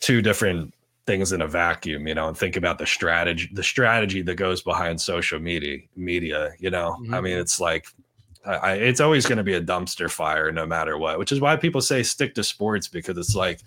two 0.00 0.20
different 0.20 0.74
things 1.06 1.32
in 1.32 1.40
a 1.40 1.46
vacuum, 1.48 2.06
you 2.06 2.14
know, 2.14 2.28
and 2.28 2.36
think 2.36 2.56
about 2.56 2.78
the 2.78 2.86
strategy, 2.86 3.48
the 3.52 3.62
strategy 3.62 4.22
that 4.22 4.34
goes 4.34 4.60
behind 4.62 5.00
social 5.00 5.38
media, 5.38 5.78
media, 5.96 6.52
you 6.58 6.70
know. 6.70 6.96
Mm-hmm. 7.00 7.14
I 7.14 7.20
mean, 7.20 7.38
it's 7.38 7.60
like 7.60 7.86
I, 8.46 8.74
it's 8.74 9.00
always 9.00 9.24
going 9.26 9.38
to 9.38 9.44
be 9.44 9.54
a 9.54 9.60
dumpster 9.60 10.10
fire 10.10 10.52
no 10.52 10.66
matter 10.66 10.98
what, 10.98 11.18
which 11.18 11.32
is 11.32 11.40
why 11.40 11.56
people 11.56 11.80
say 11.80 12.02
stick 12.02 12.34
to 12.34 12.44
sports 12.44 12.88
because 12.88 13.16
it's 13.16 13.34
like 13.34 13.60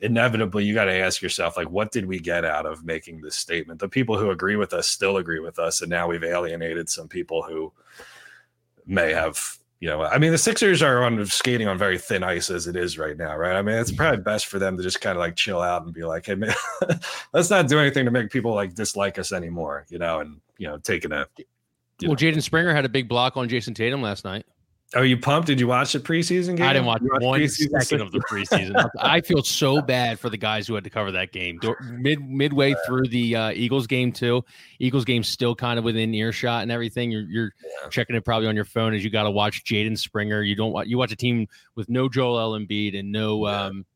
inevitably 0.00 0.64
you 0.64 0.74
got 0.74 0.86
to 0.86 0.94
ask 0.94 1.20
yourself, 1.20 1.56
like, 1.56 1.68
what 1.68 1.92
did 1.92 2.06
we 2.06 2.18
get 2.18 2.44
out 2.44 2.64
of 2.64 2.84
making 2.84 3.20
this 3.20 3.36
statement? 3.36 3.78
The 3.78 3.88
people 3.88 4.16
who 4.16 4.30
agree 4.30 4.56
with 4.56 4.72
us 4.72 4.88
still 4.88 5.18
agree 5.18 5.40
with 5.40 5.58
us. 5.58 5.82
And 5.82 5.90
now 5.90 6.08
we've 6.08 6.24
alienated 6.24 6.88
some 6.88 7.08
people 7.08 7.42
who 7.42 7.72
may 8.86 9.12
have, 9.12 9.58
you 9.80 9.88
know, 9.88 10.02
I 10.02 10.16
mean, 10.16 10.32
the 10.32 10.38
Sixers 10.38 10.80
are 10.82 11.04
on 11.04 11.24
skating 11.26 11.68
on 11.68 11.76
very 11.76 11.98
thin 11.98 12.22
ice 12.22 12.48
as 12.48 12.66
it 12.66 12.76
is 12.76 12.98
right 12.98 13.16
now, 13.16 13.36
right? 13.36 13.56
I 13.56 13.60
mean, 13.60 13.76
it's 13.76 13.92
probably 13.92 14.22
best 14.22 14.46
for 14.46 14.58
them 14.58 14.78
to 14.78 14.82
just 14.82 15.02
kind 15.02 15.16
of 15.16 15.20
like 15.20 15.36
chill 15.36 15.60
out 15.60 15.84
and 15.84 15.92
be 15.92 16.04
like, 16.04 16.24
hey, 16.24 16.36
man, 16.36 16.54
let's 17.34 17.50
not 17.50 17.68
do 17.68 17.78
anything 17.78 18.06
to 18.06 18.10
make 18.10 18.30
people 18.30 18.54
like 18.54 18.74
dislike 18.74 19.18
us 19.18 19.30
anymore, 19.30 19.84
you 19.90 19.98
know, 19.98 20.20
and, 20.20 20.40
you 20.56 20.68
know, 20.68 20.78
taking 20.78 21.12
a 21.12 21.26
well, 22.06 22.16
Jaden 22.16 22.42
Springer 22.42 22.74
had 22.74 22.84
a 22.84 22.88
big 22.88 23.08
block 23.08 23.36
on 23.36 23.48
Jayson 23.48 23.74
Tatum 23.74 24.02
last 24.02 24.24
night. 24.24 24.44
Are 24.94 25.06
you 25.06 25.16
pumped? 25.16 25.46
Did 25.46 25.58
you 25.58 25.66
watch 25.66 25.94
the 25.94 26.00
preseason 26.00 26.56
game? 26.56 26.66
I 26.66 26.74
didn't 26.74 26.84
watch, 26.84 27.00
one 27.02 27.48
second 27.48 28.02
of 28.02 28.12
the 28.12 28.20
preseason. 28.20 28.90
I 28.98 29.22
feel 29.22 29.42
so 29.42 29.80
bad 29.80 30.20
for 30.20 30.28
the 30.28 30.36
guys 30.36 30.66
who 30.66 30.74
had 30.74 30.84
to 30.84 30.90
cover 30.90 31.10
that 31.12 31.32
game. 31.32 31.58
Mid 31.92 32.20
midway 32.28 32.74
through 32.86 33.08
the 33.08 33.34
uh, 33.34 33.50
Eagles 33.52 33.86
game 33.86 34.12
too. 34.12 34.44
Eagles 34.80 35.06
game 35.06 35.22
still 35.22 35.54
kind 35.54 35.78
of 35.78 35.84
within 35.84 36.12
earshot 36.12 36.62
and 36.62 36.70
everything. 36.70 37.10
You're, 37.10 37.22
you're 37.22 37.52
yeah. 37.64 37.88
checking 37.88 38.16
it 38.16 38.24
probably 38.24 38.48
on 38.48 38.54
your 38.54 38.66
phone 38.66 38.92
as 38.92 39.02
you 39.02 39.08
got 39.08 39.22
to 39.22 39.30
watch 39.30 39.64
Jaden 39.64 39.96
Springer. 39.96 40.42
You 40.42 40.54
don't 40.54 40.72
want 40.72 40.88
you 40.88 40.98
watch 40.98 41.12
a 41.12 41.16
team 41.16 41.46
with 41.74 41.88
no 41.88 42.10
Joel 42.10 42.58
Embiid 42.58 42.98
and 42.98 43.10
no 43.10 43.46
yeah. 43.46 43.64
um, 43.64 43.86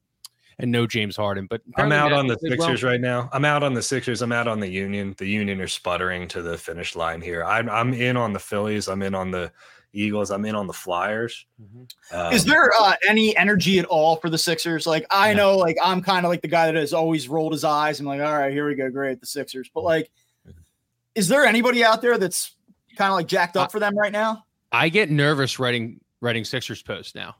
and 0.58 0.70
no 0.70 0.86
James 0.86 1.16
Harden. 1.16 1.46
But 1.46 1.62
I'm 1.76 1.92
out 1.92 2.12
on 2.12 2.26
the 2.26 2.38
Sixers 2.38 2.82
well. 2.82 2.92
right 2.92 3.00
now. 3.00 3.28
I'm 3.32 3.44
out 3.44 3.62
on 3.62 3.74
the 3.74 3.82
Sixers. 3.82 4.22
I'm 4.22 4.32
out 4.32 4.48
on 4.48 4.60
the 4.60 4.68
Union. 4.68 5.14
The 5.18 5.26
Union 5.26 5.60
are 5.60 5.68
sputtering 5.68 6.28
to 6.28 6.42
the 6.42 6.56
finish 6.56 6.96
line 6.96 7.20
here. 7.20 7.44
I'm 7.44 7.68
I'm 7.68 7.92
in 7.92 8.16
on 8.16 8.32
the 8.32 8.38
Phillies. 8.38 8.88
I'm 8.88 9.02
in 9.02 9.14
on 9.14 9.30
the 9.30 9.52
Eagles. 9.92 10.30
I'm 10.30 10.44
in 10.44 10.54
on 10.54 10.66
the 10.66 10.72
Flyers. 10.72 11.46
Mm-hmm. 11.60 12.16
Um, 12.16 12.32
Is 12.32 12.44
there 12.44 12.70
uh, 12.78 12.94
any 13.08 13.36
energy 13.36 13.78
at 13.78 13.84
all 13.86 14.16
for 14.16 14.30
the 14.30 14.38
Sixers? 14.38 14.86
Like 14.86 15.06
I 15.10 15.32
no. 15.32 15.52
know, 15.52 15.58
like 15.58 15.76
I'm 15.82 16.02
kind 16.02 16.24
of 16.24 16.30
like 16.30 16.42
the 16.42 16.48
guy 16.48 16.66
that 16.66 16.74
has 16.74 16.92
always 16.92 17.28
rolled 17.28 17.52
his 17.52 17.64
eyes. 17.64 18.00
I'm 18.00 18.06
like, 18.06 18.20
all 18.20 18.38
right, 18.38 18.52
here 18.52 18.66
we 18.66 18.74
go, 18.74 18.90
great, 18.90 19.20
the 19.20 19.26
Sixers. 19.26 19.70
But 19.72 19.84
like, 19.84 20.10
is 21.14 21.28
there 21.28 21.44
anybody 21.44 21.84
out 21.84 22.02
there 22.02 22.18
that's 22.18 22.54
kind 22.96 23.10
of 23.10 23.14
like 23.14 23.26
jacked 23.26 23.56
up 23.56 23.72
for 23.72 23.80
them 23.80 23.96
right 23.96 24.12
now? 24.12 24.44
I 24.72 24.88
get 24.88 25.10
nervous 25.10 25.58
writing 25.58 26.00
writing 26.20 26.44
Sixers 26.44 26.82
posts 26.82 27.14
now 27.14 27.36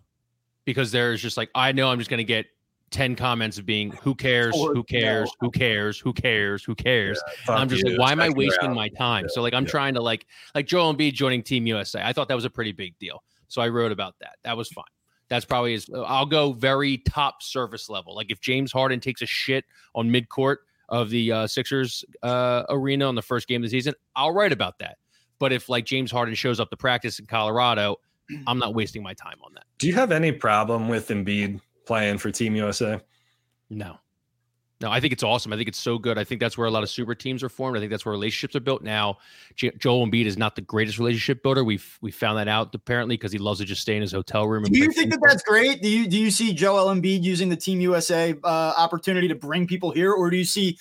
because 0.65 0.91
there's 0.93 1.23
just 1.23 1.37
like 1.37 1.51
I 1.55 1.73
know 1.73 1.91
I'm 1.91 1.99
just 1.99 2.11
going 2.11 2.19
to 2.19 2.25
get 2.25 2.47
10 2.91 3.17
comments 3.17 3.59
of 3.59 3.67
being 3.67 3.91
who 4.03 4.15
cares? 4.15 4.55
Who 4.55 4.85
cares? 4.85 5.31
who 5.41 5.51
cares? 5.51 5.99
Who 5.99 6.13
cares? 6.13 6.65
Who 6.65 6.75
cares? 6.75 7.21
Yeah, 7.49 7.55
i'm 7.55 7.69
just 7.69 7.85
you. 7.85 7.91
like 7.91 7.99
why 7.99 8.13
am 8.13 8.21
i 8.21 8.29
wasting 8.29 8.75
my 8.75 8.89
time? 8.89 9.25
Yeah, 9.25 9.35
so 9.35 9.43
like 9.43 9.55
i'm 9.55 9.65
yeah. 9.65 9.71
trying 9.71 9.95
to 9.95 10.01
like 10.01 10.27
like 10.55 10.67
joel 10.67 10.95
Embiid 10.95 11.15
joining 11.15 11.43
team 11.43 11.67
usa 11.67 12.01
i 12.03 12.13
thought 12.13 12.29
that 12.29 12.35
was 12.35 12.45
a 12.45 12.51
pretty 12.51 12.73
big 12.73 12.99
deal. 12.99 13.23
So 13.49 13.61
i 13.61 13.69
wrote 13.69 13.93
about 13.93 14.15
that. 14.21 14.37
That 14.45 14.57
was 14.57 14.69
fine. 14.69 14.85
That's 15.29 15.45
probably 15.45 15.75
as 15.75 15.89
i'll 15.95 16.27
go 16.27 16.53
very 16.53 16.99
top 16.99 17.43
surface 17.43 17.89
level. 17.89 18.15
Like 18.15 18.31
if 18.31 18.41
james 18.41 18.73
harden 18.73 19.01
takes 19.01 19.23
a 19.23 19.27
shit 19.27 19.65
on 19.95 20.09
midcourt 20.09 20.59
of 20.89 21.11
the 21.11 21.33
uh, 21.33 21.47
sixers 21.49 22.05
uh, 22.23 22.63
arena 22.69 23.07
on 23.07 23.17
the 23.17 23.23
first 23.23 23.49
game 23.49 23.63
of 23.63 23.69
the 23.69 23.77
season 23.77 23.95
i'll 24.15 24.33
write 24.33 24.53
about 24.53 24.79
that. 24.79 24.99
But 25.39 25.53
if 25.53 25.69
like 25.69 25.85
james 25.85 26.13
harden 26.13 26.35
shows 26.35 26.61
up 26.61 26.71
to 26.71 26.77
practice 26.77 27.19
in 27.19 27.27
colorado 27.27 27.97
i'm 28.47 28.59
not 28.59 28.75
wasting 28.75 29.03
my 29.03 29.15
time 29.15 29.37
on 29.43 29.53
that. 29.55 29.65
Do 29.79 29.87
you 29.87 29.95
have 29.95 30.13
any 30.13 30.33
problem 30.33 30.89
with 30.89 31.09
Embiid 31.09 31.61
playing 31.87 32.19
for 32.19 32.31
Team 32.31 32.55
USA? 32.57 33.01
No. 33.71 33.99
No, 34.83 34.91
I 34.91 35.01
think 35.01 35.15
it's 35.15 35.23
awesome. 35.23 35.55
I 35.55 35.57
think 35.57 35.69
it's 35.69 35.79
so 35.79 35.97
good. 35.97 36.19
I 36.19 36.25
think 36.25 36.39
that's 36.39 36.59
where 36.59 36.67
a 36.67 36.71
lot 36.71 36.83
of 36.83 36.91
super 36.91 37.15
teams 37.15 37.43
are 37.43 37.49
formed. 37.49 37.79
I 37.79 37.81
think 37.81 37.91
that's 37.91 38.05
where 38.05 38.13
relationships 38.13 38.55
are 38.57 38.61
built 38.61 38.83
now. 38.83 39.17
J- 39.55 39.73
Joel 39.79 40.07
Embiid 40.07 40.27
is 40.27 40.37
not 40.37 40.55
the 40.55 40.61
greatest 40.61 40.99
relationship 40.99 41.43
builder. 41.43 41.65
We've 41.65 41.99
we 42.03 42.11
found 42.11 42.37
that 42.37 42.47
out 42.47 42.75
apparently 42.75 43.17
because 43.17 43.33
he 43.33 43.39
loves 43.39 43.61
to 43.61 43.65
just 43.65 43.81
stay 43.81 43.97
in 43.97 44.03
his 44.03 44.13
hotel 44.13 44.47
room. 44.47 44.65
do 44.65 44.79
you 44.79 44.93
think 44.93 45.13
that 45.13 45.21
that's 45.27 45.43
great? 45.43 45.81
Do 45.81 45.89
you 45.89 46.07
do 46.07 46.19
you 46.19 46.31
see 46.31 46.53
Joel 46.53 46.95
Embiid 46.95 47.23
using 47.23 47.49
the 47.49 47.57
Team 47.57 47.81
USA 47.81 48.35
uh, 48.45 48.75
opportunity 48.77 49.29
to 49.29 49.35
bring 49.35 49.67
people 49.67 49.93
here, 49.93 50.13
or 50.13 50.29
do 50.29 50.37
you 50.37 50.45
see 50.45 50.77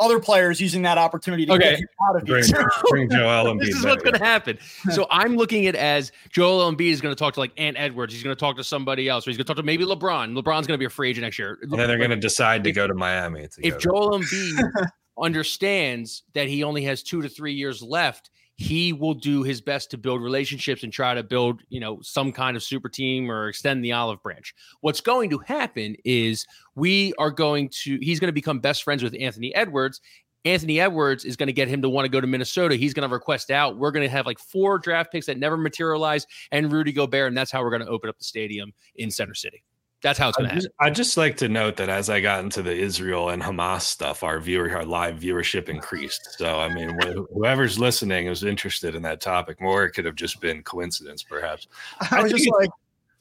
other 0.00 0.20
players 0.20 0.60
using 0.60 0.82
that 0.82 0.98
opportunity 0.98 1.44
to 1.46 1.52
okay. 1.52 1.76
get 1.76 1.84
out 2.08 2.16
of 2.16 2.24
bring, 2.24 2.44
bring 2.90 3.10
Joel 3.10 3.44
Embiid. 3.54 3.60
this 3.60 3.76
is 3.76 3.84
what's 3.84 4.02
going 4.02 4.14
to 4.14 4.24
happen. 4.24 4.58
So 4.90 5.06
I'm 5.10 5.36
looking 5.36 5.66
at 5.66 5.74
as 5.74 6.12
Joel 6.30 6.70
Embiid 6.70 6.92
is 6.92 7.00
going 7.00 7.14
to 7.14 7.18
talk 7.18 7.34
to 7.34 7.40
like 7.40 7.52
Ant 7.56 7.76
Edwards. 7.78 8.12
He's 8.12 8.22
going 8.22 8.34
to 8.34 8.38
talk 8.40 8.56
to 8.56 8.64
somebody 8.64 9.08
else, 9.08 9.26
or 9.26 9.30
he's 9.30 9.36
going 9.36 9.44
to 9.44 9.48
talk 9.48 9.56
to 9.56 9.62
maybe 9.62 9.84
LeBron. 9.84 10.34
LeBron's 10.34 10.66
going 10.66 10.74
to 10.74 10.78
be 10.78 10.84
a 10.84 10.90
free 10.90 11.10
agent 11.10 11.24
next 11.24 11.38
year. 11.38 11.58
And 11.62 11.72
then 11.72 11.88
they're 11.88 11.98
going 11.98 12.10
to 12.10 12.16
decide 12.16 12.62
to 12.64 12.70
if, 12.70 12.76
go 12.76 12.86
to 12.86 12.94
Miami. 12.94 13.48
If 13.58 13.78
Joel 13.78 14.18
Embiid 14.18 14.88
understands 15.20 16.22
that 16.34 16.48
he 16.48 16.62
only 16.62 16.84
has 16.84 17.02
two 17.02 17.22
to 17.22 17.28
three 17.28 17.54
years 17.54 17.82
left, 17.82 18.30
he 18.58 18.92
will 18.92 19.14
do 19.14 19.44
his 19.44 19.60
best 19.60 19.88
to 19.92 19.96
build 19.96 20.20
relationships 20.20 20.82
and 20.82 20.92
try 20.92 21.14
to 21.14 21.22
build, 21.22 21.62
you 21.68 21.78
know, 21.78 22.00
some 22.02 22.32
kind 22.32 22.56
of 22.56 22.62
super 22.62 22.88
team 22.88 23.30
or 23.30 23.48
extend 23.48 23.84
the 23.84 23.92
olive 23.92 24.20
branch. 24.20 24.52
What's 24.80 25.00
going 25.00 25.30
to 25.30 25.38
happen 25.38 25.94
is 26.04 26.44
we 26.74 27.14
are 27.18 27.30
going 27.30 27.70
to 27.84 27.98
he's 28.02 28.18
going 28.18 28.28
to 28.28 28.32
become 28.32 28.58
best 28.58 28.82
friends 28.82 29.04
with 29.04 29.14
Anthony 29.18 29.54
Edwards. 29.54 30.00
Anthony 30.44 30.80
Edwards 30.80 31.24
is 31.24 31.36
going 31.36 31.46
to 31.46 31.52
get 31.52 31.68
him 31.68 31.82
to 31.82 31.88
want 31.88 32.04
to 32.04 32.10
go 32.10 32.20
to 32.20 32.26
Minnesota. 32.26 32.74
He's 32.74 32.94
going 32.94 33.08
to 33.08 33.14
request 33.14 33.52
out. 33.52 33.78
We're 33.78 33.92
going 33.92 34.06
to 34.06 34.10
have 34.10 34.26
like 34.26 34.40
four 34.40 34.80
draft 34.80 35.12
picks 35.12 35.26
that 35.26 35.38
never 35.38 35.56
materialize 35.56 36.26
and 36.50 36.72
Rudy 36.72 36.92
Gobert, 36.92 37.28
and 37.28 37.38
that's 37.38 37.52
how 37.52 37.62
we're 37.62 37.70
going 37.70 37.82
to 37.82 37.88
open 37.88 38.10
up 38.10 38.18
the 38.18 38.24
stadium 38.24 38.72
in 38.96 39.12
Center 39.12 39.34
City. 39.34 39.62
That's 40.00 40.18
how 40.18 40.28
it's 40.28 40.38
going 40.38 40.48
to 40.48 40.54
happen. 40.54 40.70
I 40.78 40.90
just 40.90 41.16
like 41.16 41.36
to 41.38 41.48
note 41.48 41.76
that 41.76 41.88
as 41.88 42.08
I 42.08 42.20
got 42.20 42.44
into 42.44 42.62
the 42.62 42.74
Israel 42.74 43.30
and 43.30 43.42
Hamas 43.42 43.82
stuff, 43.82 44.22
our 44.22 44.38
viewer, 44.38 44.70
our 44.76 44.84
live 44.84 45.16
viewership 45.16 45.68
increased. 45.68 46.36
So, 46.38 46.60
I 46.60 46.72
mean, 46.72 46.96
whoever's 47.32 47.80
listening 47.80 48.28
is 48.28 48.44
interested 48.44 48.94
in 48.94 49.02
that 49.02 49.20
topic 49.20 49.60
more. 49.60 49.84
It 49.84 49.92
could 49.92 50.04
have 50.04 50.14
just 50.14 50.40
been 50.40 50.62
coincidence, 50.62 51.24
perhaps. 51.24 51.66
I 52.12 52.22
was 52.22 52.32
just 52.32 52.48
like, 52.48 52.70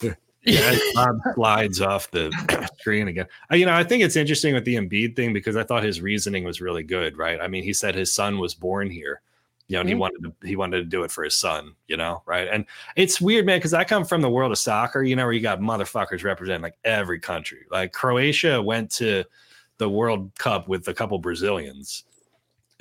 yeah, 0.44 0.78
Bob 0.94 1.18
slides 1.34 1.82
off 1.82 2.12
the 2.12 2.32
screen 2.80 3.08
again. 3.08 3.26
Uh, 3.52 3.56
you 3.56 3.66
know, 3.66 3.74
I 3.74 3.84
think 3.84 4.04
it's 4.04 4.16
interesting 4.16 4.54
with 4.54 4.66
the 4.66 4.76
Embiid 4.76 5.16
thing 5.16 5.34
because 5.34 5.56
I 5.56 5.64
thought 5.64 5.84
his 5.84 6.00
reasoning 6.00 6.44
was 6.44 6.62
really 6.62 6.84
good, 6.84 7.18
right? 7.18 7.42
I 7.42 7.48
mean, 7.48 7.64
he 7.64 7.74
said 7.74 7.96
his 7.96 8.14
son 8.14 8.38
was 8.38 8.54
born 8.54 8.92
here 8.92 9.22
you 9.68 9.76
know, 9.76 9.82
and 9.82 9.90
mm-hmm. 9.90 9.96
he 9.96 10.00
wanted 10.00 10.24
to 10.24 10.48
he 10.48 10.56
wanted 10.56 10.78
to 10.78 10.86
do 10.86 11.04
it 11.04 11.12
for 11.12 11.24
his 11.24 11.36
son, 11.36 11.76
you 11.88 11.98
know, 11.98 12.24
right? 12.26 12.48
And 12.52 12.66
it's 12.96 13.20
weird, 13.20 13.46
man, 13.46 13.58
because 13.58 13.74
I 13.74 13.84
come 13.84 14.06
from 14.06 14.22
the 14.22 14.30
world 14.30 14.52
of 14.52 14.58
soccer, 14.58 15.04
you 15.04 15.16
know, 15.16 15.26
where 15.26 15.34
you 15.34 15.42
got 15.42 15.60
motherfuckers 15.60 16.24
representing 16.24 16.62
like 16.62 16.78
every 16.86 17.20
country. 17.20 17.66
Like 17.70 17.92
Croatia 17.92 18.62
went 18.62 18.92
to 18.92 19.26
the 19.78 19.90
World 19.90 20.32
Cup 20.38 20.68
with 20.68 20.88
a 20.88 20.94
couple 20.94 21.20
Brazilians, 21.20 22.06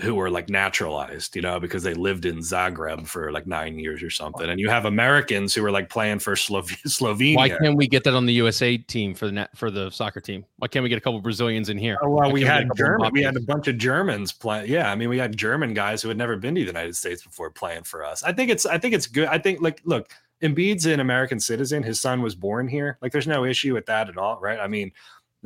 who 0.03 0.14
were 0.14 0.28
like 0.28 0.51
naturalized, 0.51 1.34
you 1.34 1.40
know, 1.40 1.59
because 1.59 1.82
they 1.82 1.94
lived 1.94 2.26
in 2.26 2.38
Zagreb 2.38 3.07
for 3.07 3.32
like 3.32 3.47
nine 3.47 3.78
years 3.78 4.03
or 4.03 4.11
something. 4.11 4.49
And 4.49 4.61
you 4.61 4.68
have 4.68 4.84
Americans 4.84 5.55
who 5.55 5.64
are 5.64 5.70
like 5.70 5.88
playing 5.88 6.18
for 6.18 6.36
Slo- 6.36 6.62
Slovenia. 6.86 7.36
Why 7.36 7.49
can't 7.49 7.76
we 7.76 7.88
get 7.88 8.05
that 8.05 8.12
on 8.14 8.26
the 8.26 8.34
USA 8.34 8.76
team 8.76 9.14
for 9.14 9.24
the 9.24 9.32
net, 9.32 9.57
for 9.57 9.70
the 9.70 9.88
soccer 9.90 10.20
team? 10.20 10.44
Why 10.59 10.68
can't 10.68 10.82
we 10.82 10.90
get 10.90 10.99
a 10.99 11.01
couple 11.01 11.18
Brazilians 11.22 11.70
in 11.70 11.78
here? 11.78 11.97
Oh, 12.03 12.11
well, 12.11 12.30
we 12.30 12.42
had 12.42 12.68
German. 12.76 13.11
We 13.12 13.22
had 13.22 13.36
a 13.36 13.40
bunch 13.40 13.68
of 13.68 13.78
Germans 13.78 14.32
playing. 14.32 14.70
Yeah, 14.70 14.92
I 14.92 14.94
mean, 14.97 15.09
we 15.09 15.16
had 15.16 15.34
German 15.34 15.72
guys 15.72 16.03
who 16.03 16.09
had 16.09 16.18
never 16.18 16.36
been 16.36 16.55
to 16.57 16.61
the 16.61 16.66
United 16.66 16.94
States 16.94 17.22
before 17.22 17.51
playing 17.51 17.84
for 17.84 18.05
us. 18.05 18.22
I 18.22 18.32
think 18.32 18.51
it's 18.51 18.66
I 18.66 18.76
think 18.76 18.94
it's 18.94 19.07
good. 19.07 19.28
I 19.28 19.38
think 19.38 19.62
like 19.62 19.80
look, 19.84 20.11
Embiid's 20.42 20.84
an 20.84 21.01
American 21.01 21.40
citizen. 21.40 21.82
His 21.82 22.03
son 22.03 22.20
was 22.20 22.34
born 22.34 22.68
here. 22.68 22.99
Like, 23.01 23.12
there's 23.12 23.26
no 23.26 23.47
issue 23.47 23.72
with 23.72 23.86
that 23.86 24.11
at 24.11 24.18
all, 24.18 24.38
right? 24.40 24.59
I 24.61 24.66
mean 24.66 24.92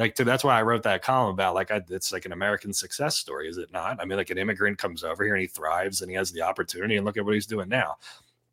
like 0.00 0.14
to, 0.14 0.24
that's 0.24 0.42
why 0.42 0.58
I 0.58 0.62
wrote 0.62 0.82
that 0.84 1.02
column 1.02 1.30
about 1.30 1.54
like 1.54 1.70
I, 1.70 1.82
it's 1.90 2.10
like 2.10 2.24
an 2.24 2.32
American 2.32 2.72
success 2.72 3.18
story, 3.18 3.48
is 3.48 3.58
it 3.58 3.70
not? 3.70 4.00
I 4.00 4.06
mean, 4.06 4.16
like 4.16 4.30
an 4.30 4.38
immigrant 4.38 4.78
comes 4.78 5.04
over 5.04 5.22
here 5.22 5.34
and 5.34 5.42
he 5.42 5.46
thrives 5.46 6.00
and 6.00 6.10
he 6.10 6.16
has 6.16 6.32
the 6.32 6.40
opportunity, 6.40 6.96
and 6.96 7.04
look 7.04 7.18
at 7.18 7.24
what 7.24 7.34
he's 7.34 7.46
doing 7.46 7.68
now. 7.68 7.96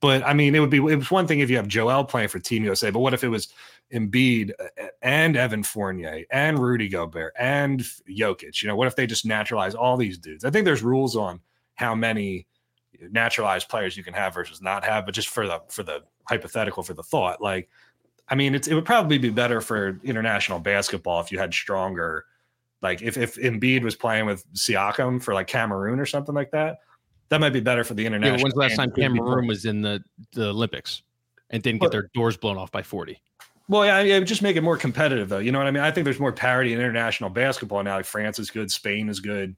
But 0.02 0.24
I 0.24 0.34
mean, 0.34 0.56
it 0.56 0.60
would 0.60 0.70
be 0.70 0.78
it 0.78 0.98
was 0.98 1.10
one 1.10 1.26
thing 1.26 1.40
if 1.40 1.50
you 1.50 1.56
have 1.56 1.68
Joel 1.70 2.04
playing 2.04 2.28
for 2.28 2.40
Team 2.40 2.66
USA, 2.66 2.92
but 2.92 3.00
what 3.00 3.14
if 3.14 3.24
it 3.24 3.30
was 3.30 3.48
Embiid 3.94 4.52
uh, 4.60 4.88
and 5.02 5.38
Evan 5.38 5.64
Fournier 5.64 6.26
and 6.32 6.60
Rudy 6.60 6.90
Gobert 6.90 7.34
and 7.40 7.80
Jokic? 8.10 8.62
You 8.62 8.68
know, 8.68 8.76
what 8.76 8.88
if 8.88 8.98
they 8.98 9.08
just 9.08 9.26
naturalize 9.26 9.74
all 9.74 9.96
these 9.96 10.18
dudes? 10.18 10.44
I 10.44 10.50
think 10.50 10.66
there's 10.66 10.84
rules 10.84 11.16
on 11.16 11.40
how 11.76 11.96
many 11.96 12.46
naturalized 13.10 13.70
players 13.70 13.96
you 13.96 14.04
can 14.04 14.14
have 14.14 14.34
versus 14.34 14.62
not 14.62 14.84
have, 14.84 15.06
but 15.06 15.16
just 15.16 15.30
for 15.30 15.48
the 15.48 15.62
for 15.70 15.84
the 15.84 16.04
hypothetical 16.26 16.84
for 16.84 16.94
the 16.94 17.04
thought, 17.04 17.42
like 17.42 17.70
I 18.30 18.36
mean, 18.36 18.56
it's 18.56 18.68
it 18.68 18.76
would 18.76 18.86
probably 18.86 19.18
be 19.18 19.30
better 19.30 19.62
for 19.62 20.00
international 20.04 20.60
basketball 20.60 21.22
if 21.22 21.32
you 21.32 21.40
had 21.40 21.54
stronger, 21.54 22.26
like 22.82 23.02
if 23.02 23.18
if 23.18 23.36
Embiid 23.36 23.84
was 23.84 23.96
playing 23.96 24.26
with 24.26 24.46
Siakam 24.54 25.22
for 25.22 25.34
like 25.34 25.48
Cameroon 25.48 26.00
or 26.00 26.06
something 26.06 26.36
like 26.36 26.52
that. 26.52 26.80
That 27.30 27.42
might 27.42 27.52
be 27.52 27.60
better 27.60 27.84
for 27.84 27.94
the 27.94 28.06
international. 28.06 28.38
Yeah, 28.38 28.44
when's 28.44 28.54
the 28.54 28.60
last 28.62 28.76
time 28.78 28.92
Cameroon 28.92 29.48
was 29.48 29.66
in 29.66 29.82
the 29.82 30.04
the 30.34 30.50
Olympics 30.50 31.04
and 31.50 31.62
didn't 31.62 31.82
get 31.82 31.92
their 31.92 32.10
doors 32.14 32.38
blown 32.38 32.58
off 32.58 32.72
by 32.72 32.82
forty? 32.82 33.22
Well, 33.70 33.86
yeah, 33.86 34.00
it 34.00 34.20
would 34.20 34.28
just 34.28 34.42
make 34.42 34.56
it 34.56 34.62
more 34.62 34.78
competitive, 34.78 35.28
though. 35.28 35.40
You 35.40 35.52
know 35.52 35.60
what 35.60 35.68
I 35.68 35.72
mean? 35.72 35.84
I 35.84 35.92
think 35.92 36.06
there's 36.06 36.22
more 36.22 36.32
parity 36.32 36.74
in 36.74 36.80
international 36.80 37.30
basketball 37.30 37.84
now. 37.84 37.98
Like 37.98 38.06
France 38.06 38.40
is 38.40 38.50
good, 38.50 38.72
Spain 38.72 39.10
is 39.10 39.20
good, 39.20 39.58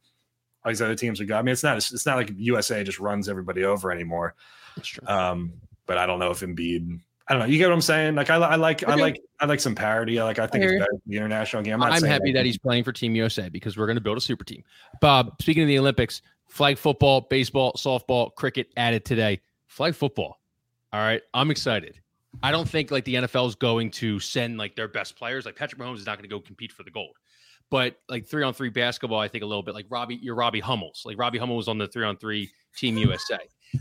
all 0.64 0.72
these 0.72 0.82
other 0.82 0.96
teams 0.96 1.22
are 1.22 1.26
good. 1.26 1.36
I 1.36 1.42
mean, 1.42 1.54
it's 1.54 1.64
not 1.64 1.78
it's 1.78 2.06
not 2.06 2.18
like 2.18 2.32
USA 2.36 2.84
just 2.84 3.00
runs 3.00 3.30
everybody 3.30 3.64
over 3.64 3.92
anymore. 3.92 4.36
That's 4.76 4.88
true. 4.88 5.08
Um, 5.08 5.54
but 5.86 5.98
I 5.98 6.06
don't 6.06 6.20
know 6.20 6.32
if 6.32 6.40
Embiid 6.40 7.00
I 7.30 7.34
don't 7.34 7.42
know. 7.42 7.46
You 7.46 7.60
get 7.60 7.68
what 7.68 7.76
I'm 7.76 7.82
saying? 7.82 8.16
Like 8.16 8.32
I, 8.32 8.38
I 8.38 8.56
like 8.56 8.88
I 8.88 8.96
like 8.96 9.22
I 9.40 9.46
like 9.46 9.60
some 9.60 9.76
parody. 9.76 10.20
I 10.20 10.24
like 10.24 10.40
I 10.40 10.48
think 10.48 10.64
it's 10.64 10.74
better 10.74 10.92
the 11.06 11.16
international 11.16 11.62
game. 11.62 11.82
I'm, 11.82 11.92
I'm 11.92 12.04
happy 12.04 12.34
that 12.34 12.44
he's 12.44 12.58
playing 12.58 12.84
for 12.84 12.92
Team 12.92 13.16
USA 13.16 13.50
because 13.50 13.78
we're 13.78 13.86
going 13.86 13.98
to 13.98 14.02
build 14.02 14.18
a 14.18 14.22
super 14.22 14.44
team. 14.44 14.64
Bob, 15.00 15.40
speaking 15.40 15.62
of 15.62 15.68
the 15.68 15.78
Olympics, 15.78 16.24
flag 16.48 16.80
football, 16.80 17.22
baseball, 17.22 17.74
softball, 17.74 18.34
cricket 18.34 18.68
added 18.78 19.06
today. 19.06 19.40
Flag 19.68 19.94
football. 19.94 20.40
All 20.92 21.00
right, 21.00 21.22
I'm 21.36 21.52
excited. 21.52 22.02
I 22.42 22.52
don't 22.52 22.68
think 22.68 22.90
like 22.90 23.06
the 23.06 23.16
NFL 23.16 23.48
is 23.48 23.56
going 23.56 23.92
to 23.92 24.20
send 24.20 24.58
like 24.58 24.76
their 24.76 24.88
best 24.88 25.16
players. 25.16 25.46
Like 25.46 25.56
Patrick 25.56 25.80
Mahomes 25.80 25.98
is 25.98 26.06
not 26.08 26.18
going 26.18 26.28
to 26.28 26.36
go 26.36 26.40
compete 26.40 26.72
for 26.72 26.82
the 26.82 26.92
gold. 26.92 27.16
But 27.70 28.00
like 28.10 28.26
three 28.26 28.44
on 28.44 28.56
three 28.56 28.70
basketball, 28.70 29.20
I 29.20 29.28
think 29.28 29.44
a 29.44 29.48
little 29.48 29.62
bit 29.62 29.76
like 29.76 29.86
Robbie, 29.90 30.18
you're 30.20 30.34
Robbie 30.34 30.60
Hummels. 30.60 31.04
Like 31.06 31.20
Robbie 31.20 31.38
Hummels 31.38 31.58
was 31.58 31.68
on 31.68 31.78
the 31.78 31.88
three 31.88 32.06
on 32.06 32.18
three 32.18 32.50
Team 32.76 32.98
USA. 32.98 33.38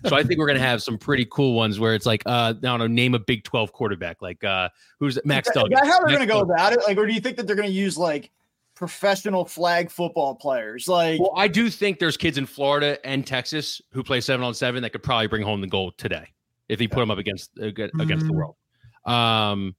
So 0.07 0.17
I 0.17 0.23
think 0.23 0.39
we're 0.39 0.47
gonna 0.47 0.59
have 0.59 0.83
some 0.83 0.99
pretty 0.99 1.27
cool 1.31 1.55
ones 1.55 1.81
where 1.81 1.95
it's 1.95 2.07
like, 2.07 2.23
uh, 2.27 2.53
I 2.57 2.61
don't 2.61 2.79
know, 2.79 2.87
name 2.87 3.15
a 3.15 3.19
Big 3.19 3.45
Twelve 3.45 3.73
quarterback. 3.73 4.21
Like, 4.21 4.45
uh, 4.45 4.69
who's 5.01 5.19
Max 5.25 5.51
Duggan? 5.51 5.73
Is 5.73 5.81
that 5.81 5.87
how 5.87 5.99
they're 6.01 6.09
Max 6.09 6.19
gonna 6.19 6.27
go 6.27 6.41
Duggan. 6.41 6.55
about 6.55 6.73
it? 6.75 6.81
Like, 6.87 6.99
or 6.99 7.07
do 7.07 7.13
you 7.15 7.21
think 7.21 7.37
that 7.39 7.47
they're 7.47 7.57
gonna 7.57 7.69
use 7.69 7.97
like 7.97 8.31
professional 8.75 9.45
flag 9.45 9.91
football 9.91 10.35
players? 10.35 10.87
Like, 10.89 11.21
Well, 11.21 11.33
I 11.37 11.49
do 11.49 11.69
think 11.71 11.99
there's 11.99 12.17
kids 12.17 12.39
in 12.39 12.47
Florida 12.47 12.99
and 13.05 13.27
Texas 13.27 13.81
who 13.93 14.03
play 14.03 14.21
seven 14.21 14.45
on 14.45 14.55
seven 14.55 14.83
that 14.83 14.91
could 14.91 15.03
probably 15.03 15.27
bring 15.27 15.43
home 15.43 15.61
the 15.61 15.67
gold 15.67 15.97
today 15.99 16.29
if 16.69 16.79
they 16.79 16.87
put 16.87 17.01
them 17.01 17.11
up 17.11 17.19
against 17.19 17.51
against 17.59 17.95
the 17.97 18.05
Mm. 18.05 18.37
world. 18.37 18.57
Um, 19.05 19.75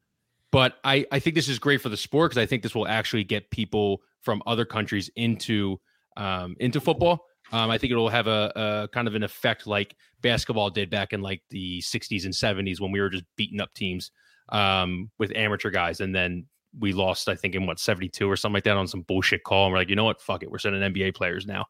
but 0.51 0.77
I 0.83 1.05
I 1.11 1.19
think 1.19 1.35
this 1.35 1.47
is 1.47 1.59
great 1.59 1.81
for 1.81 1.89
the 1.89 1.97
sport 1.97 2.31
because 2.31 2.41
I 2.41 2.45
think 2.47 2.63
this 2.63 2.73
will 2.73 2.87
actually 2.87 3.23
get 3.23 3.49
people 3.51 4.01
from 4.21 4.41
other 4.47 4.65
countries 4.65 5.09
into 5.15 5.79
um 6.17 6.55
into 6.59 6.81
football. 6.81 7.25
Um, 7.51 7.71
I 7.71 7.77
think 7.77 7.91
it'll 7.91 8.09
have 8.09 8.27
a, 8.27 8.51
a 8.55 8.87
kind 8.93 9.07
of 9.07 9.15
an 9.15 9.23
effect 9.23 9.65
like 9.67 9.95
basketball 10.21 10.69
did 10.69 10.89
back 10.89 11.13
in 11.13 11.21
like 11.21 11.41
the 11.49 11.81
60s 11.81 12.25
and 12.25 12.33
70s 12.33 12.79
when 12.79 12.91
we 12.91 13.01
were 13.01 13.09
just 13.09 13.25
beating 13.35 13.59
up 13.61 13.73
teams 13.73 14.11
um, 14.49 15.09
with 15.17 15.35
amateur 15.35 15.69
guys, 15.69 15.99
and 15.99 16.13
then 16.13 16.45
we 16.77 16.93
lost, 16.93 17.27
I 17.29 17.35
think, 17.35 17.55
in 17.55 17.65
what 17.65 17.79
72 17.79 18.29
or 18.29 18.35
something 18.35 18.53
like 18.55 18.63
that 18.65 18.77
on 18.77 18.87
some 18.87 19.01
bullshit 19.01 19.43
call. 19.43 19.65
And 19.65 19.73
we're 19.73 19.79
like, 19.79 19.89
you 19.89 19.95
know 19.95 20.03
what? 20.03 20.21
Fuck 20.21 20.43
it. 20.43 20.51
We're 20.51 20.59
sending 20.59 20.81
NBA 20.81 21.15
players 21.15 21.47
now. 21.47 21.65